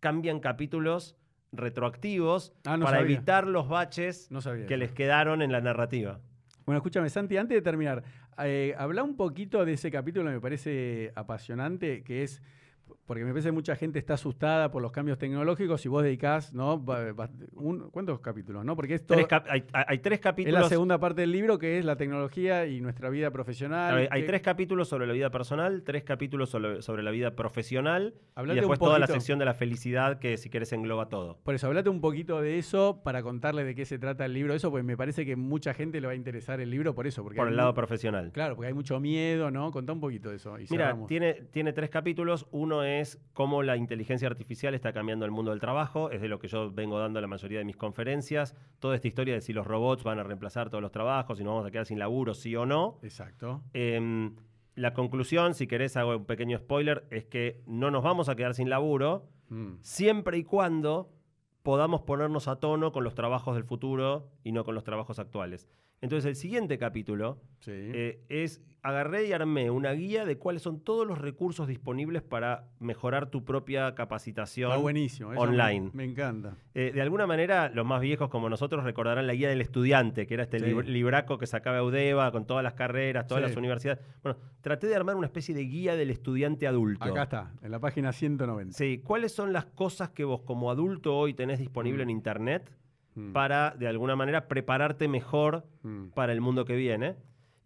Cambian 0.00 0.40
capítulos 0.40 1.16
retroactivos 1.52 2.52
Ah, 2.64 2.76
no 2.76 2.84
para 2.84 2.98
sabía. 2.98 3.14
evitar 3.16 3.46
los 3.46 3.68
baches 3.68 4.30
No 4.30 4.40
que 4.40 4.64
eso. 4.64 4.76
les 4.76 4.92
quedaron 4.92 5.42
en 5.42 5.52
la 5.52 5.60
narrativa. 5.60 6.20
Bueno, 6.66 6.78
escúchame, 6.78 7.08
Santi, 7.10 7.36
antes 7.36 7.56
de 7.56 7.62
terminar, 7.62 8.02
eh, 8.42 8.74
habla 8.78 9.02
un 9.02 9.16
poquito 9.16 9.64
de 9.64 9.74
ese 9.74 9.90
capítulo 9.90 10.26
que 10.30 10.34
me 10.34 10.40
parece 10.40 11.12
apasionante, 11.14 12.02
que 12.02 12.22
es, 12.22 12.40
porque 13.06 13.24
me 13.24 13.30
parece 13.30 13.48
que 13.48 13.52
mucha 13.52 13.76
gente 13.76 13.98
está 13.98 14.14
asustada 14.14 14.70
por 14.70 14.80
los 14.82 14.92
cambios 14.92 15.18
tecnológicos 15.18 15.84
y 15.84 15.88
vos 15.88 16.02
dedicás, 16.02 16.52
¿no? 16.54 16.82
Un- 17.52 17.90
¿Cuántos 17.90 18.20
capítulos, 18.20 18.64
no? 18.64 18.76
Porque 18.76 18.94
esto 18.94 19.14
Tres 19.14 19.26
cap- 19.26 19.46
hay, 19.48 19.64
hay 19.72 19.98
tres 19.98 20.18
es 20.18 20.22
capítulos. 20.22 20.60
la 20.62 20.68
segunda 20.68 20.98
parte 20.98 21.20
del 21.22 21.32
libro, 21.32 21.58
que 21.58 21.78
es 21.78 21.84
la 21.84 21.96
tecnología 21.96 22.66
y 22.66 22.80
nuestra 22.80 23.10
vida 23.10 23.30
profesional. 23.30 23.94
hay, 23.96 24.08
hay 24.10 24.20
que- 24.22 24.26
tres 24.28 24.42
capítulos 24.42 24.88
sobre 24.88 25.06
la 25.06 25.12
vida 25.12 25.30
personal, 25.30 25.82
tres 25.84 26.02
capítulos 26.04 26.48
sobre, 26.50 26.82
sobre 26.82 27.02
la 27.02 27.10
vida 27.10 27.34
profesional 27.36 28.14
Hablate 28.34 28.58
y 28.58 28.60
después 28.60 28.78
toda 28.78 28.98
la 28.98 29.06
sección 29.06 29.38
de 29.38 29.44
la 29.44 29.54
felicidad 29.54 30.18
que 30.18 30.36
si 30.36 30.48
querés 30.50 30.72
engloba 30.72 31.08
todo. 31.08 31.38
Por 31.44 31.54
eso, 31.54 31.66
hablate 31.66 31.88
un 31.88 32.00
poquito 32.00 32.40
de 32.40 32.58
eso 32.58 33.00
para 33.04 33.22
contarle 33.22 33.64
de 33.64 33.74
qué 33.74 33.84
se 33.84 33.98
trata 33.98 34.24
el 34.24 34.32
libro, 34.32 34.54
eso, 34.54 34.70
porque 34.70 34.82
me 34.82 34.96
parece 34.96 35.24
que 35.26 35.36
mucha 35.36 35.74
gente 35.74 36.00
le 36.00 36.06
va 36.06 36.12
a 36.12 36.16
interesar 36.16 36.60
el 36.60 36.70
libro 36.70 36.94
por 36.94 37.06
eso. 37.06 37.22
Porque 37.22 37.36
Por 37.36 37.48
el 37.48 37.56
lado 37.56 37.74
profesional. 37.74 38.30
Claro, 38.32 38.54
porque 38.56 38.68
hay 38.68 38.74
mucho 38.74 38.98
miedo, 39.00 39.50
¿no? 39.50 39.70
Contá 39.70 39.92
un 39.92 40.00
poquito 40.00 40.30
de 40.30 40.36
eso. 40.36 40.58
y 40.58 40.66
Mira, 40.70 40.86
cerramos. 40.86 41.06
tiene, 41.08 41.34
tiene 41.50 41.72
tres 41.72 41.90
capítulos. 41.90 42.46
Uno 42.50 42.82
es 42.84 42.93
cómo 43.32 43.62
la 43.62 43.76
inteligencia 43.76 44.28
artificial 44.28 44.74
está 44.74 44.92
cambiando 44.92 45.24
el 45.24 45.30
mundo 45.30 45.50
del 45.50 45.60
trabajo. 45.60 46.10
Es 46.10 46.20
de 46.20 46.28
lo 46.28 46.38
que 46.38 46.48
yo 46.48 46.70
vengo 46.70 46.98
dando 46.98 47.20
la 47.20 47.26
mayoría 47.26 47.58
de 47.58 47.64
mis 47.64 47.76
conferencias. 47.76 48.54
Toda 48.78 48.94
esta 48.96 49.08
historia 49.08 49.34
de 49.34 49.40
si 49.40 49.52
los 49.52 49.66
robots 49.66 50.04
van 50.04 50.18
a 50.18 50.22
reemplazar 50.22 50.70
todos 50.70 50.82
los 50.82 50.92
trabajos, 50.92 51.38
si 51.38 51.44
nos 51.44 51.52
vamos 51.52 51.66
a 51.66 51.70
quedar 51.70 51.86
sin 51.86 51.98
laburo, 51.98 52.34
sí 52.34 52.54
o 52.56 52.66
no. 52.66 52.98
Exacto. 53.02 53.62
Em, 53.72 54.36
la 54.74 54.92
conclusión, 54.92 55.54
si 55.54 55.66
querés 55.66 55.96
hago 55.96 56.16
un 56.16 56.24
pequeño 56.24 56.58
spoiler, 56.58 57.06
es 57.10 57.24
que 57.24 57.62
no 57.66 57.90
nos 57.90 58.02
vamos 58.02 58.28
a 58.28 58.36
quedar 58.36 58.54
sin 58.54 58.68
laburo 58.70 59.28
Mm. 59.50 59.74
siempre 59.82 60.38
y 60.38 60.44
cuando 60.44 61.10
podamos 61.62 62.02
ponernos 62.02 62.48
a 62.48 62.56
tono 62.56 62.92
con 62.92 63.04
los 63.04 63.14
trabajos 63.14 63.54
del 63.54 63.64
futuro 63.64 64.30
y 64.42 64.52
no 64.52 64.64
con 64.64 64.74
los 64.74 64.84
trabajos 64.84 65.18
actuales. 65.18 65.68
Entonces 66.04 66.26
el 66.28 66.36
siguiente 66.36 66.78
capítulo 66.78 67.38
Sí. 67.60 67.70
eh, 67.72 68.20
es 68.28 68.60
agarré 68.82 69.26
y 69.26 69.32
armé 69.32 69.70
una 69.70 69.92
guía 69.92 70.26
de 70.26 70.36
cuáles 70.36 70.60
son 70.60 70.78
todos 70.78 71.06
los 71.06 71.16
recursos 71.16 71.66
disponibles 71.66 72.20
para 72.20 72.66
mejorar 72.78 73.30
tu 73.30 73.42
propia 73.42 73.94
capacitación. 73.94 74.70
Está 74.70 74.82
buenísimo. 74.82 75.32
eso 75.32 75.40
online. 75.40 75.86
Me, 75.94 76.04
me 76.04 76.04
encanta. 76.04 76.58
Eh, 76.74 76.92
de 76.94 77.00
alguna 77.00 77.26
manera, 77.26 77.70
los 77.70 77.86
más 77.86 78.02
viejos 78.02 78.28
como 78.28 78.50
nosotros 78.50 78.84
recordarán 78.84 79.26
la 79.26 79.32
guía 79.32 79.48
del 79.48 79.62
estudiante, 79.62 80.26
que 80.26 80.34
era 80.34 80.42
este 80.42 80.58
Sí. 80.58 80.66
lib- 80.66 80.84
libraco 80.84 81.38
que 81.38 81.46
sacaba 81.46 81.78
Eudeva 81.78 82.30
con 82.30 82.46
todas 82.46 82.62
las 82.62 82.74
carreras, 82.74 83.26
todas 83.26 83.42
Sí. 83.44 83.48
las 83.48 83.56
universidades. 83.56 84.00
Bueno, 84.22 84.38
traté 84.60 84.86
de 84.86 84.94
armar 84.96 85.16
una 85.16 85.26
especie 85.28 85.54
de 85.54 85.62
guía 85.64 85.96
del 85.96 86.10
estudiante 86.10 86.66
adulto. 86.66 87.04
Acá 87.04 87.22
está, 87.22 87.52
en 87.62 87.70
la 87.70 87.78
página 87.78 88.12
190. 88.12 88.76
Sí, 88.76 89.00
¿cuáles 89.02 89.32
son 89.32 89.54
las 89.54 89.64
cosas 89.64 90.10
que 90.10 90.24
vos 90.24 90.42
como 90.42 90.70
adulto 90.70 91.16
hoy 91.16 91.32
tenés 91.32 91.58
disponible 91.58 92.04
Mm. 92.04 92.08
en 92.08 92.10
internet 92.10 92.70
Mm. 93.14 93.32
para, 93.32 93.70
de 93.78 93.86
alguna 93.88 94.16
manera, 94.16 94.48
prepararte 94.48 95.06
mejor 95.08 95.64
Mm. 95.82 96.08
para 96.14 96.32
el 96.32 96.40
mundo 96.40 96.64
que 96.64 96.74
viene? 96.76 97.14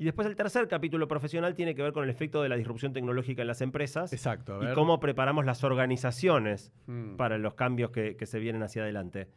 Y 0.01 0.05
después 0.05 0.29
el 0.29 0.37
tercer 0.37 0.69
capítulo 0.69 1.09
profesional 1.09 1.55
tiene 1.55 1.75
que 1.75 1.83
ver 1.83 1.93
con 1.93 2.05
el 2.05 2.11
efecto 2.11 2.41
de 2.43 2.49
la 2.49 2.55
disrupción 2.57 2.93
tecnológica 2.93 3.43
en 3.43 3.49
las 3.49 3.61
empresas 3.62 4.12
Exacto. 4.12 4.61
A 4.61 4.70
y 4.70 4.75
cómo 4.75 5.01
preparamos 5.01 5.45
las 5.45 5.65
organizaciones 5.65 6.73
Mm. 6.87 7.16
para 7.16 7.39
los 7.39 7.55
cambios 7.55 7.91
que, 7.91 8.16
que 8.16 8.27
se 8.27 8.39
vienen 8.39 8.62
hacia 8.62 8.83
adelante. 8.83 9.29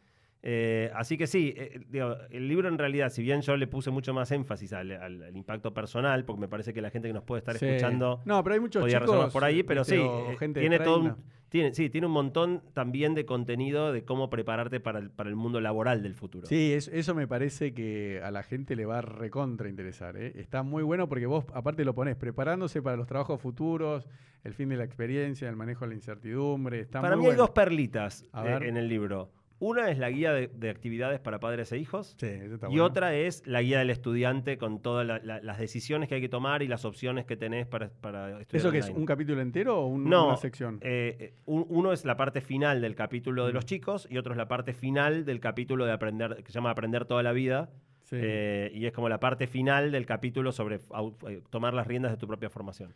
Eh, 0.44 0.90
así 0.94 1.16
que 1.16 1.28
sí, 1.28 1.54
eh, 1.56 1.80
digo, 1.88 2.16
el 2.30 2.48
libro 2.48 2.68
en 2.68 2.76
realidad, 2.76 3.10
si 3.10 3.22
bien 3.22 3.42
yo 3.42 3.56
le 3.56 3.68
puse 3.68 3.90
mucho 3.92 4.12
más 4.12 4.30
énfasis 4.32 4.72
al, 4.72 4.90
al- 4.90 5.22
al 5.22 5.36
impacto 5.36 5.72
personal, 5.72 6.24
porque 6.24 6.40
me 6.40 6.48
parece 6.48 6.74
que 6.74 6.80
la 6.82 6.90
gente 6.90 7.06
que 7.08 7.14
nos 7.14 7.22
puede 7.22 7.38
estar 7.40 7.56
Sí. 7.56 7.64
escuchando 7.66 8.20
No, 8.24 8.42
pero 8.42 8.54
hay 8.54 8.60
muchos 8.60 8.82
podía 8.82 8.98
chicos 9.00 9.32
por 9.32 9.44
ahí, 9.44 9.62
pero 9.62 9.84
sí, 9.84 9.94
eh, 9.96 10.36
gente 10.40 10.58
tiene 10.58 10.80
todo 10.80 10.96
un, 10.98 11.02
30. 11.14 11.22
tiene, 11.48 11.74
sí, 11.74 11.90
tiene 11.90 12.08
un 12.08 12.12
montón 12.12 12.60
también 12.72 13.14
de 13.14 13.24
contenido 13.24 13.92
de 13.92 14.04
cómo 14.04 14.30
prepararte 14.30 14.80
para 14.80 14.98
el, 14.98 15.10
para 15.10 15.28
el 15.30 15.36
mundo 15.36 15.60
laboral 15.60 16.02
del 16.02 16.14
futuro. 16.16 16.48
Sí, 16.48 16.72
es- 16.72 16.88
eso 16.88 17.14
me 17.14 17.28
parece 17.28 17.72
que 17.72 18.20
a 18.24 18.32
la 18.32 18.42
gente 18.42 18.74
le 18.74 18.84
va 18.84 18.98
a 18.98 19.02
recontra 19.02 19.68
interesar. 19.68 20.16
Está 20.16 20.64
muy 20.64 20.82
bueno 20.82 21.08
porque 21.08 21.26
vos, 21.26 21.44
aparte, 21.54 21.84
lo 21.84 21.94
pones 21.94 22.16
preparándose 22.16 22.82
para 22.82 22.96
los 22.96 23.06
trabajos 23.06 23.40
futuros, 23.40 24.08
el 24.42 24.54
fin 24.54 24.70
de 24.70 24.76
la 24.76 24.82
experiencia, 24.82 25.48
el 25.48 25.54
manejo 25.54 25.84
de 25.84 25.90
la 25.90 25.94
incertidumbre. 25.94 26.80
Está 26.80 27.00
Para 27.00 27.14
muy 27.14 27.26
mí 27.26 27.30
hay 27.30 27.36
dos 27.36 27.50
perlitas 27.50 28.26
en 28.34 28.76
el 28.76 28.88
libro. 28.88 29.30
Una 29.64 29.90
es 29.92 29.98
la 29.98 30.10
guía 30.10 30.32
de, 30.32 30.48
de 30.48 30.70
actividades 30.70 31.20
para 31.20 31.38
padres 31.38 31.70
e 31.70 31.78
hijos. 31.78 32.16
Sí, 32.18 32.26
Y 32.26 32.48
bueno. 32.58 32.84
otra 32.84 33.14
es 33.14 33.46
la 33.46 33.62
guía 33.62 33.78
del 33.78 33.90
estudiante 33.90 34.58
con 34.58 34.82
todas 34.82 35.06
la- 35.06 35.20
la- 35.20 35.40
las 35.40 35.58
decisiones 35.58 36.08
que 36.08 36.16
hay 36.16 36.20
que 36.20 36.28
tomar 36.28 36.62
y 36.64 36.66
las 36.68 36.84
opciones 36.84 37.26
que 37.26 37.36
tenés 37.36 37.68
para, 37.68 37.90
para 38.00 38.40
estudiar. 38.40 38.60
¿Eso 38.60 38.72
que 38.72 38.78
es 38.78 38.88
un 38.90 39.06
capítulo 39.06 39.40
entero 39.40 39.78
o 39.80 39.86
un- 39.86 40.10
No, 40.10 40.26
una 40.28 40.36
sección? 40.36 40.78
eh, 40.82 41.16
eh, 41.20 41.34
un- 41.46 41.64
uno 41.68 41.92
es 41.92 42.04
la 42.04 42.16
parte 42.16 42.40
final 42.40 42.80
del 42.80 42.96
capítulo 42.96 43.46
de 43.46 43.52
los 43.52 43.64
Mm. 43.64 43.68
chicos 43.68 44.08
y 44.10 44.18
otro 44.18 44.32
es 44.32 44.36
la 44.36 44.48
parte 44.48 44.72
final 44.74 45.24
del 45.24 45.38
capítulo 45.38 45.84
de 45.86 45.92
aprender, 45.92 46.42
que 46.42 46.50
se 46.50 46.52
llama 46.54 46.70
Aprender 46.70 47.04
toda 47.04 47.22
la 47.22 47.30
vida. 47.32 47.70
Sí. 48.04 48.16
eh, 48.20 48.70
y 48.74 48.84
es 48.84 48.92
como 48.92 49.08
la 49.08 49.20
parte 49.20 49.46
final 49.46 49.90
del 49.92 50.04
capítulo 50.06 50.50
sobre 50.52 50.80
au- 50.90 51.14
eh, 51.30 51.40
tomar 51.50 51.72
las 51.72 51.86
riendas 51.86 52.10
de 52.10 52.18
tu 52.18 52.26
propia 52.26 52.50
formación. 52.50 52.92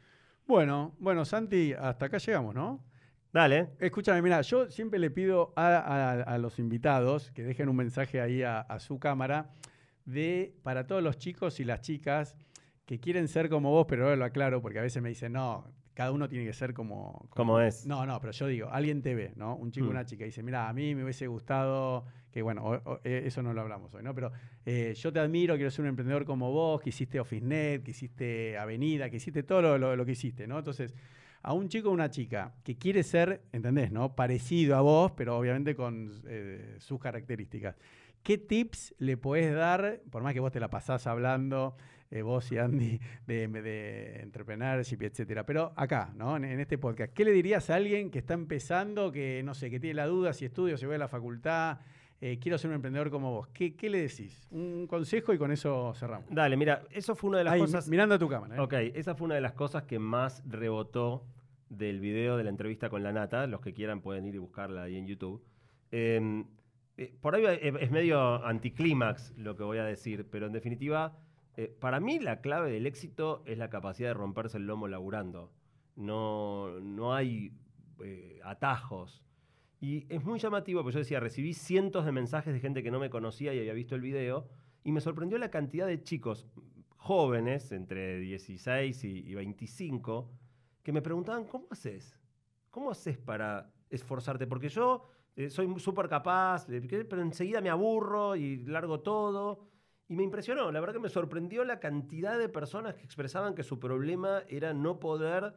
Bueno, 0.46 0.94
bueno, 0.98 1.24
Santi, 1.24 1.72
hasta 1.72 2.06
acá 2.06 2.18
llegamos, 2.18 2.54
¿no? 2.54 2.84
Dale. 3.36 3.68
Escúchame, 3.80 4.22
mira, 4.22 4.40
yo 4.40 4.70
siempre 4.70 4.98
le 4.98 5.10
pido 5.10 5.52
a, 5.56 5.66
a- 5.76 6.22
a 6.22 6.38
los 6.38 6.58
invitados 6.58 7.30
que 7.32 7.42
dejen 7.42 7.68
un 7.68 7.76
mensaje 7.76 8.18
ahí 8.22 8.42
a, 8.42 8.60
a 8.60 8.78
su 8.80 8.98
cámara 8.98 9.50
de 10.06 10.54
para 10.62 10.86
todos 10.86 11.02
los 11.02 11.18
chicos 11.18 11.60
y 11.60 11.64
las 11.64 11.82
chicas 11.82 12.34
que 12.86 12.98
quieren 12.98 13.28
ser 13.28 13.50
como 13.50 13.70
vos, 13.72 13.84
pero 13.86 14.04
ahora 14.04 14.16
lo 14.16 14.24
aclaro 14.24 14.62
porque 14.62 14.78
a 14.78 14.82
veces 14.82 15.02
me 15.02 15.10
dicen, 15.10 15.34
no, 15.34 15.70
cada 15.92 16.12
uno 16.12 16.30
tiene 16.30 16.46
que 16.46 16.54
ser 16.54 16.72
como... 16.72 17.28
Como 17.28 17.60
es. 17.60 17.86
No, 17.86 18.06
no, 18.06 18.18
pero 18.20 18.32
yo 18.32 18.46
digo, 18.46 18.70
alguien 18.70 19.02
te 19.02 19.14
ve, 19.14 19.34
¿no? 19.36 19.54
Un 19.54 19.70
chico 19.70 19.84
o 19.84 19.90
Mm. 19.90 19.92
una 19.92 20.06
chica 20.06 20.24
dice, 20.24 20.42
mira, 20.42 20.66
a 20.70 20.72
mí 20.72 20.94
me 20.94 21.02
hubiese 21.04 21.26
gustado, 21.26 22.06
que 22.30 22.40
bueno, 22.40 22.64
o- 22.64 22.90
o- 22.90 23.00
eh, 23.04 23.24
eso 23.26 23.42
no 23.42 23.52
lo 23.52 23.60
hablamos 23.60 23.92
hoy, 23.94 24.02
¿no? 24.02 24.14
Pero 24.14 24.32
eh, 24.64 24.94
yo 24.96 25.12
te 25.12 25.18
admiro, 25.20 25.56
quiero 25.56 25.70
ser 25.70 25.82
un 25.82 25.90
emprendedor 25.90 26.24
como 26.24 26.52
vos, 26.52 26.80
que 26.80 26.88
hiciste 26.88 27.20
OfficeNet, 27.20 27.82
que 27.82 27.90
hiciste 27.90 28.56
Avenida, 28.56 29.10
que 29.10 29.16
hiciste 29.16 29.42
todo 29.42 29.60
lo, 29.60 29.76
lo- 29.76 29.94
lo 29.94 30.06
que 30.06 30.12
hiciste, 30.12 30.46
¿no? 30.46 30.56
Entonces, 30.58 30.94
a 31.46 31.52
un 31.52 31.68
chico 31.68 31.88
o 31.90 31.92
una 31.92 32.10
chica 32.10 32.52
que 32.64 32.76
quiere 32.76 33.04
ser, 33.04 33.40
¿entendés? 33.52 33.92
¿no? 33.92 34.16
Parecido 34.16 34.76
a 34.76 34.80
vos, 34.80 35.12
pero 35.12 35.38
obviamente 35.38 35.76
con 35.76 36.10
eh, 36.26 36.74
sus 36.80 36.98
características. 37.00 37.76
¿Qué 38.24 38.36
tips 38.36 38.96
le 38.98 39.16
podés 39.16 39.54
dar, 39.54 40.00
por 40.10 40.24
más 40.24 40.34
que 40.34 40.40
vos 40.40 40.50
te 40.50 40.58
la 40.58 40.68
pasás 40.68 41.06
hablando, 41.06 41.76
eh, 42.10 42.22
vos 42.22 42.50
y 42.50 42.58
Andy, 42.58 42.98
de, 43.28 43.46
de 43.46 44.20
entrepreneurship, 44.22 45.00
etcétera? 45.02 45.46
Pero 45.46 45.72
acá, 45.76 46.12
¿no? 46.16 46.36
En, 46.36 46.44
en 46.44 46.58
este 46.58 46.78
podcast, 46.78 47.12
¿qué 47.12 47.24
le 47.24 47.30
dirías 47.30 47.70
a 47.70 47.76
alguien 47.76 48.10
que 48.10 48.18
está 48.18 48.34
empezando, 48.34 49.12
que 49.12 49.40
no 49.44 49.54
sé, 49.54 49.70
que 49.70 49.78
tiene 49.78 49.94
la 49.94 50.06
duda 50.06 50.32
si 50.32 50.44
estudio, 50.46 50.76
si 50.76 50.84
voy 50.86 50.96
a 50.96 50.98
la 50.98 51.06
facultad, 51.08 51.78
eh, 52.20 52.38
quiero 52.40 52.58
ser 52.58 52.70
un 52.70 52.74
emprendedor 52.74 53.10
como 53.10 53.30
vos? 53.30 53.46
¿Qué, 53.52 53.76
qué 53.76 53.88
le 53.88 54.00
decís? 54.00 54.48
Un 54.50 54.88
consejo 54.88 55.32
y 55.32 55.38
con 55.38 55.52
eso 55.52 55.94
cerramos. 55.94 56.26
Dale, 56.28 56.56
mira, 56.56 56.82
eso 56.90 57.14
fue 57.14 57.28
una 57.30 57.38
de 57.38 57.44
las 57.44 57.54
Ahí, 57.54 57.60
cosas. 57.60 57.88
mirando 57.88 58.16
a 58.16 58.18
tu 58.18 58.28
cámara. 58.28 58.56
¿eh? 58.56 58.60
Ok, 58.60 58.72
esa 58.96 59.14
fue 59.14 59.26
una 59.26 59.36
de 59.36 59.40
las 59.42 59.52
cosas 59.52 59.84
que 59.84 60.00
más 60.00 60.42
rebotó 60.48 61.24
del 61.68 62.00
video 62.00 62.36
de 62.36 62.44
la 62.44 62.50
entrevista 62.50 62.88
con 62.90 63.02
la 63.02 63.12
nata. 63.12 63.46
Los 63.46 63.60
que 63.60 63.74
quieran 63.74 64.00
pueden 64.00 64.26
ir 64.26 64.34
y 64.34 64.38
buscarla 64.38 64.84
ahí 64.84 64.96
en 64.96 65.06
YouTube. 65.06 65.44
Eh, 65.90 66.44
eh, 66.96 67.14
por 67.20 67.34
ahí 67.34 67.44
es, 67.44 67.74
es 67.80 67.90
medio 67.90 68.44
anticlímax 68.44 69.36
lo 69.36 69.56
que 69.56 69.62
voy 69.62 69.78
a 69.78 69.84
decir, 69.84 70.26
pero 70.30 70.46
en 70.46 70.52
definitiva, 70.52 71.18
eh, 71.56 71.74
para 71.80 72.00
mí 72.00 72.18
la 72.18 72.40
clave 72.40 72.70
del 72.70 72.86
éxito 72.86 73.42
es 73.46 73.56
la 73.56 73.70
capacidad 73.70 74.10
de 74.10 74.14
romperse 74.14 74.58
el 74.58 74.66
lomo 74.66 74.88
laburando. 74.88 75.52
No, 75.96 76.80
no 76.80 77.14
hay 77.14 77.52
eh, 78.04 78.40
atajos. 78.44 79.22
Y 79.80 80.06
es 80.12 80.24
muy 80.24 80.38
llamativo, 80.38 80.82
porque 80.82 80.94
yo 80.94 80.98
decía, 81.00 81.20
recibí 81.20 81.54
cientos 81.54 82.04
de 82.04 82.12
mensajes 82.12 82.52
de 82.52 82.60
gente 82.60 82.82
que 82.82 82.90
no 82.90 82.98
me 82.98 83.10
conocía 83.10 83.54
y 83.54 83.58
había 83.58 83.72
visto 83.72 83.94
el 83.94 84.00
video, 84.00 84.48
y 84.84 84.92
me 84.92 85.00
sorprendió 85.00 85.38
la 85.38 85.50
cantidad 85.50 85.86
de 85.86 86.02
chicos 86.02 86.46
jóvenes, 86.96 87.72
entre 87.72 88.18
16 88.18 89.04
y, 89.04 89.18
y 89.20 89.34
25, 89.34 90.30
que 90.86 90.92
me 90.92 91.02
preguntaban, 91.02 91.46
¿cómo 91.46 91.66
haces? 91.68 92.16
¿Cómo 92.70 92.92
haces 92.92 93.18
para 93.18 93.68
esforzarte? 93.90 94.46
Porque 94.46 94.68
yo 94.68 95.02
eh, 95.34 95.50
soy 95.50 95.66
súper 95.80 96.08
capaz, 96.08 96.68
eh, 96.70 96.80
pero 97.10 97.22
enseguida 97.22 97.60
me 97.60 97.70
aburro 97.70 98.36
y 98.36 98.58
largo 98.58 99.00
todo. 99.00 99.66
Y 100.06 100.14
me 100.14 100.22
impresionó, 100.22 100.70
la 100.70 100.78
verdad 100.78 100.94
que 100.94 101.00
me 101.00 101.08
sorprendió 101.08 101.64
la 101.64 101.80
cantidad 101.80 102.38
de 102.38 102.48
personas 102.48 102.94
que 102.94 103.02
expresaban 103.02 103.56
que 103.56 103.64
su 103.64 103.80
problema 103.80 104.44
era 104.46 104.72
no 104.74 105.00
poder 105.00 105.54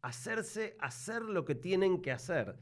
hacerse 0.00 0.76
hacer 0.80 1.22
lo 1.22 1.44
que 1.44 1.54
tienen 1.54 2.02
que 2.02 2.10
hacer. 2.10 2.56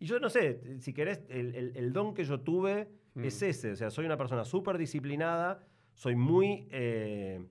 Y 0.00 0.04
yo 0.04 0.20
no 0.20 0.28
sé, 0.28 0.78
si 0.80 0.92
querés, 0.92 1.24
el, 1.30 1.54
el- 1.54 1.72
el 1.78 1.94
don 1.94 2.12
que 2.12 2.24
yo 2.24 2.40
tuve 2.40 2.90
Mm. 3.14 3.24
es 3.24 3.40
ese. 3.40 3.70
O 3.72 3.76
sea, 3.76 3.88
soy 3.90 4.04
una 4.04 4.18
persona 4.18 4.44
súper 4.44 4.76
disciplinada, 4.76 5.66
soy 5.94 6.14
muy, 6.14 6.68
eh, 6.72 7.42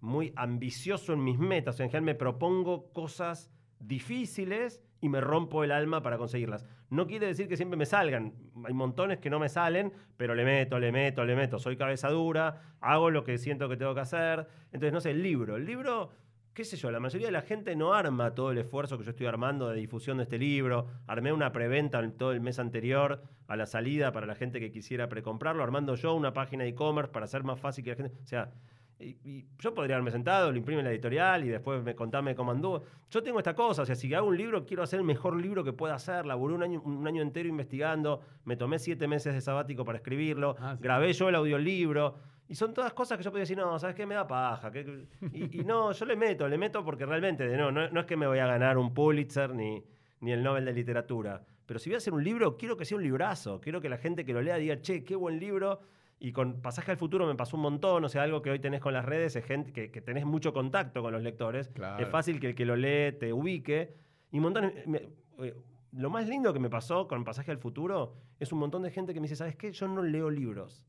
muy 0.00 0.32
ambicioso 0.36 1.12
en 1.12 1.24
mis 1.24 1.38
metas. 1.38 1.80
En 1.80 1.88
general 1.88 2.04
me 2.04 2.14
propongo 2.14 2.92
cosas 2.92 3.50
difíciles 3.78 4.82
y 5.00 5.08
me 5.08 5.20
rompo 5.20 5.64
el 5.64 5.72
alma 5.72 6.02
para 6.02 6.18
conseguirlas. 6.18 6.64
No 6.88 7.06
quiere 7.06 7.26
decir 7.26 7.48
que 7.48 7.56
siempre 7.56 7.76
me 7.76 7.86
salgan. 7.86 8.34
Hay 8.64 8.74
montones 8.74 9.18
que 9.18 9.30
no 9.30 9.38
me 9.38 9.48
salen, 9.48 9.92
pero 10.16 10.34
le 10.34 10.44
meto, 10.44 10.78
le 10.78 10.92
meto, 10.92 11.24
le 11.24 11.36
meto. 11.36 11.58
Soy 11.58 11.76
cabeza 11.76 12.08
dura, 12.08 12.76
hago 12.80 13.10
lo 13.10 13.24
que 13.24 13.38
siento 13.38 13.68
que 13.68 13.76
tengo 13.76 13.94
que 13.94 14.00
hacer. 14.00 14.46
Entonces, 14.66 14.92
no 14.92 15.00
sé, 15.00 15.10
el 15.10 15.22
libro. 15.22 15.56
El 15.56 15.66
libro 15.66 16.10
qué 16.56 16.64
sé 16.64 16.78
yo, 16.78 16.90
la 16.90 17.00
mayoría 17.00 17.28
de 17.28 17.32
la 17.32 17.42
gente 17.42 17.76
no 17.76 17.92
arma 17.92 18.34
todo 18.34 18.50
el 18.50 18.56
esfuerzo 18.56 18.96
que 18.96 19.04
yo 19.04 19.10
estoy 19.10 19.26
armando 19.26 19.68
de 19.68 19.76
difusión 19.76 20.16
de 20.16 20.22
este 20.22 20.38
libro. 20.38 20.86
Armé 21.06 21.30
una 21.30 21.52
preventa 21.52 22.00
en 22.00 22.12
todo 22.16 22.32
el 22.32 22.40
mes 22.40 22.58
anterior 22.58 23.22
a 23.46 23.56
la 23.56 23.66
salida 23.66 24.10
para 24.10 24.26
la 24.26 24.34
gente 24.34 24.58
que 24.58 24.70
quisiera 24.70 25.06
precomprarlo, 25.10 25.62
armando 25.62 25.96
yo 25.96 26.14
una 26.14 26.32
página 26.32 26.64
de 26.64 26.70
e-commerce 26.70 27.12
para 27.12 27.26
hacer 27.26 27.44
más 27.44 27.60
fácil 27.60 27.84
que 27.84 27.90
la 27.90 27.96
gente. 27.96 28.16
O 28.22 28.26
sea, 28.26 28.54
y, 28.98 29.16
y 29.24 29.44
yo 29.58 29.74
podría 29.74 29.96
haberme 29.96 30.10
sentado, 30.10 30.50
lo 30.50 30.56
imprime 30.56 30.80
en 30.80 30.86
la 30.86 30.92
editorial 30.92 31.44
y 31.44 31.48
después 31.48 31.82
me 31.82 31.94
contame 31.94 32.34
cómo 32.34 32.52
anduvo. 32.52 32.82
Yo 33.10 33.22
tengo 33.22 33.38
esta 33.38 33.54
cosa, 33.54 33.82
o 33.82 33.86
sea, 33.86 33.94
si 33.94 34.12
hago 34.14 34.26
un 34.28 34.36
libro, 34.36 34.64
quiero 34.64 34.82
hacer 34.82 34.98
el 35.00 35.04
mejor 35.04 35.40
libro 35.40 35.62
que 35.64 35.72
pueda 35.72 35.94
hacer. 35.94 36.24
Laburé 36.24 36.54
un 36.54 36.62
año, 36.62 36.80
un 36.82 37.06
año 37.06 37.20
entero 37.22 37.48
investigando, 37.48 38.20
me 38.44 38.56
tomé 38.56 38.78
siete 38.78 39.06
meses 39.06 39.34
de 39.34 39.40
sabático 39.40 39.84
para 39.84 39.98
escribirlo, 39.98 40.56
Ah, 40.58 40.74
sí. 40.76 40.82
grabé 40.82 41.12
yo 41.12 41.28
el 41.28 41.34
audiolibro. 41.34 42.14
Y 42.48 42.54
son 42.54 42.72
todas 42.72 42.92
cosas 42.92 43.18
que 43.18 43.24
yo 43.24 43.30
podía 43.30 43.42
decir, 43.42 43.56
no, 43.58 43.76
¿sabes 43.78 43.96
qué? 43.96 44.06
Me 44.06 44.14
da 44.14 44.26
paja. 44.26 44.70
que- 44.70 44.84
que-". 44.84 45.06
Y, 45.32 45.60
y 45.60 45.64
no, 45.64 45.90
yo 45.92 46.04
le 46.06 46.16
meto, 46.16 46.48
le 46.48 46.56
meto 46.56 46.84
porque 46.84 47.04
realmente, 47.04 47.46
de 47.46 47.56
no, 47.56 47.70
no, 47.72 47.90
no 47.90 48.00
es 48.00 48.06
que 48.06 48.16
me 48.16 48.26
voy 48.26 48.38
a 48.38 48.46
ganar 48.46 48.78
un 48.78 48.94
Pulitzer 48.94 49.52
ni, 49.54 49.82
ni 50.20 50.32
el 50.32 50.42
Nobel 50.42 50.64
de 50.64 50.72
Literatura. 50.72 51.42
Pero 51.66 51.80
si 51.80 51.90
voy 51.90 51.94
a 51.94 51.98
hacer 51.98 52.14
un 52.14 52.22
libro, 52.22 52.56
quiero 52.56 52.76
que 52.76 52.84
sea 52.84 52.96
un 52.96 53.02
librazo. 53.02 53.60
Quiero 53.60 53.80
que 53.80 53.88
la 53.88 53.98
gente 53.98 54.24
que 54.24 54.32
lo 54.32 54.40
lea 54.40 54.56
diga, 54.56 54.80
che, 54.80 55.02
qué 55.04 55.16
buen 55.16 55.40
libro. 55.40 55.80
Y 56.18 56.32
con 56.32 56.62
Pasaje 56.62 56.90
al 56.92 56.96
Futuro 56.96 57.26
me 57.26 57.34
pasó 57.34 57.56
un 57.56 57.62
montón. 57.62 58.04
O 58.04 58.08
sea, 58.08 58.22
algo 58.22 58.40
que 58.42 58.50
hoy 58.50 58.58
tenés 58.58 58.80
con 58.80 58.94
las 58.94 59.04
redes 59.04 59.36
es 59.36 59.44
gente 59.44 59.72
que, 59.72 59.90
que 59.90 60.00
tenés 60.00 60.24
mucho 60.24 60.52
contacto 60.52 61.02
con 61.02 61.12
los 61.12 61.22
lectores. 61.22 61.68
Claro. 61.68 62.02
Es 62.02 62.08
fácil 62.08 62.40
que 62.40 62.48
el 62.48 62.54
que 62.54 62.64
lo 62.64 62.74
lee 62.76 63.12
te 63.18 63.32
ubique. 63.32 63.94
Y 64.32 64.38
un 64.38 64.44
montón. 64.44 64.72
me- 64.86 65.08
eh, 65.40 65.54
lo 65.92 66.10
más 66.10 66.26
lindo 66.28 66.52
que 66.52 66.58
me 66.58 66.68
pasó 66.70 67.06
con 67.08 67.24
Pasaje 67.24 67.50
al 67.50 67.58
Futuro 67.58 68.14
es 68.40 68.52
un 68.52 68.58
montón 68.58 68.82
de 68.82 68.90
gente 68.90 69.14
que 69.14 69.20
me 69.20 69.24
dice, 69.24 69.36
¿sabes 69.36 69.56
qué? 69.56 69.72
Yo 69.72 69.88
no 69.88 70.02
leo 70.02 70.30
libros. 70.30 70.82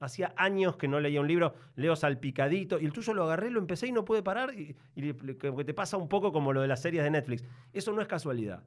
Hacía 0.00 0.34
años 0.36 0.76
que 0.76 0.86
no 0.88 1.00
leía 1.00 1.20
un 1.20 1.28
libro, 1.28 1.54
leo 1.76 1.96
salpicadito, 1.96 2.78
y 2.78 2.84
el 2.84 2.92
tuyo 2.92 3.14
lo 3.14 3.24
agarré, 3.24 3.50
lo 3.50 3.58
empecé 3.60 3.86
y 3.86 3.92
no 3.92 4.04
pude 4.04 4.22
parar, 4.22 4.52
y, 4.52 4.76
y 4.96 5.12
te 5.14 5.72
pasa 5.72 5.96
un 5.96 6.08
poco 6.08 6.30
como 6.32 6.52
lo 6.52 6.60
de 6.60 6.68
las 6.68 6.82
series 6.82 7.04
de 7.04 7.10
Netflix. 7.10 7.42
Eso 7.72 7.92
no 7.92 8.02
es 8.02 8.08
casualidad. 8.08 8.64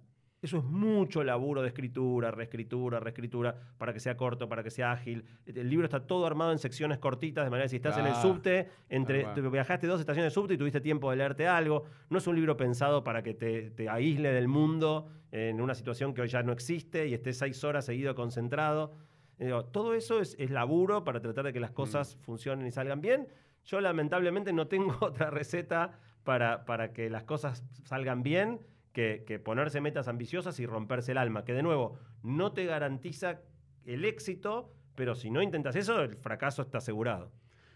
Eso 0.48 0.60
es 0.60 0.64
mucho 0.64 1.26
laburo 1.26 1.61
de 1.61 1.68
escritura, 1.68 2.32
reescritura, 2.32 3.02
reescritura, 3.02 3.53
para 3.78 3.91
que 3.91 3.99
sea 3.99 4.15
corto, 4.15 4.48
para 4.48 4.64
que 4.64 4.69
sea 4.69 4.94
ágil. 4.94 5.26
El 5.45 5.69
libro 5.69 5.84
está 5.84 6.07
todo 6.07 6.26
armado 6.26 6.53
en 6.53 6.57
secciones 6.57 6.99
cortitas, 6.99 7.44
de 7.44 7.49
manera 7.49 7.65
que 7.65 7.72
si 7.72 7.76
estás 7.76 7.98
en 7.98 8.06
el 8.06 8.14
Ah, 8.14 8.22
subte, 8.22 8.69
entre, 8.88 9.26
viajaste 9.41 9.88
dos 9.88 9.99
estaciones 9.99 10.32
de 10.32 10.34
subte 10.34 10.53
y 10.53 10.57
tuviste 10.57 10.80
tiempo 10.80 11.11
de 11.11 11.18
leerte 11.18 11.49
algo. 11.49 11.84
No 12.10 12.19
es 12.19 12.28
un 12.28 12.38
libro 12.38 12.56
pensado 12.56 13.03
para 13.03 13.24
que 13.24 13.34
te, 13.34 13.72
te 13.72 13.90
aísle 13.90 14.32
del 14.32 14.48
mundo 14.48 15.10
en 15.34 15.60
una 15.60 15.76
situación 15.76 16.14
que 16.14 16.22
hoy 16.22 16.30
ya 16.30 16.41
no 16.44 16.53
existe 16.53 17.10
y 17.10 17.14
estés 17.14 17.40
seis 17.40 17.61
horas 17.65 17.84
seguido 17.84 18.15
concentrado. 18.15 18.94
Eh, 19.40 19.48
digo, 19.48 19.65
todo 19.65 19.95
eso 19.95 20.22
es, 20.22 20.38
es 20.40 20.49
laburo 20.49 21.03
para 21.03 21.19
tratar 21.19 21.44
de 21.44 21.52
que 21.52 21.60
las 21.60 21.72
cosas 21.72 22.15
funcionen 22.22 22.65
y 22.68 22.72
salgan 22.72 23.02
bien. 23.02 23.28
Yo 23.65 23.82
lamentablemente 23.82 24.53
no 24.53 24.69
tengo 24.69 24.95
otra 25.02 25.30
receta 25.30 25.99
para, 26.24 26.64
para 26.64 26.94
que 26.94 27.10
las 27.10 27.24
cosas 27.24 27.65
salgan 27.84 28.24
bien 28.24 28.61
que, 28.98 29.24
que 29.28 29.38
ponerse 29.38 29.80
metas 29.80 30.07
ambiciosas 30.07 30.60
y 30.60 30.65
romperse 30.65 31.11
el 31.11 31.19
alma, 31.19 31.45
que 31.45 31.53
de 31.53 31.61
nuevo 31.61 31.99
no 32.24 32.53
te 32.53 32.65
garantiza 32.65 33.41
el 33.86 34.06
éxito, 34.06 34.74
pero 34.95 35.14
si 35.14 35.30
no 35.30 35.44
intentas 35.44 35.76
eso, 35.76 36.02
el 36.02 36.15
fracaso 36.15 36.64
está 36.64 36.80
asegurado. 36.80 37.32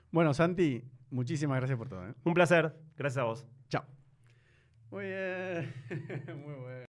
Bueno, 0.10 0.34
Santi, 0.34 0.84
muchísimas 1.12 1.60
gracias 1.60 1.78
por 1.78 1.90
todo. 1.90 2.10
¿eh? 2.10 2.16
Un 2.24 2.34
placer, 2.34 2.74
gracias 2.98 3.22
a 3.22 3.26
vos. 3.26 3.46
Chao. 3.70 3.86
Muy 4.90 5.06
bien. 5.06 5.72
Muy 6.44 6.56
bueno. 6.56 6.91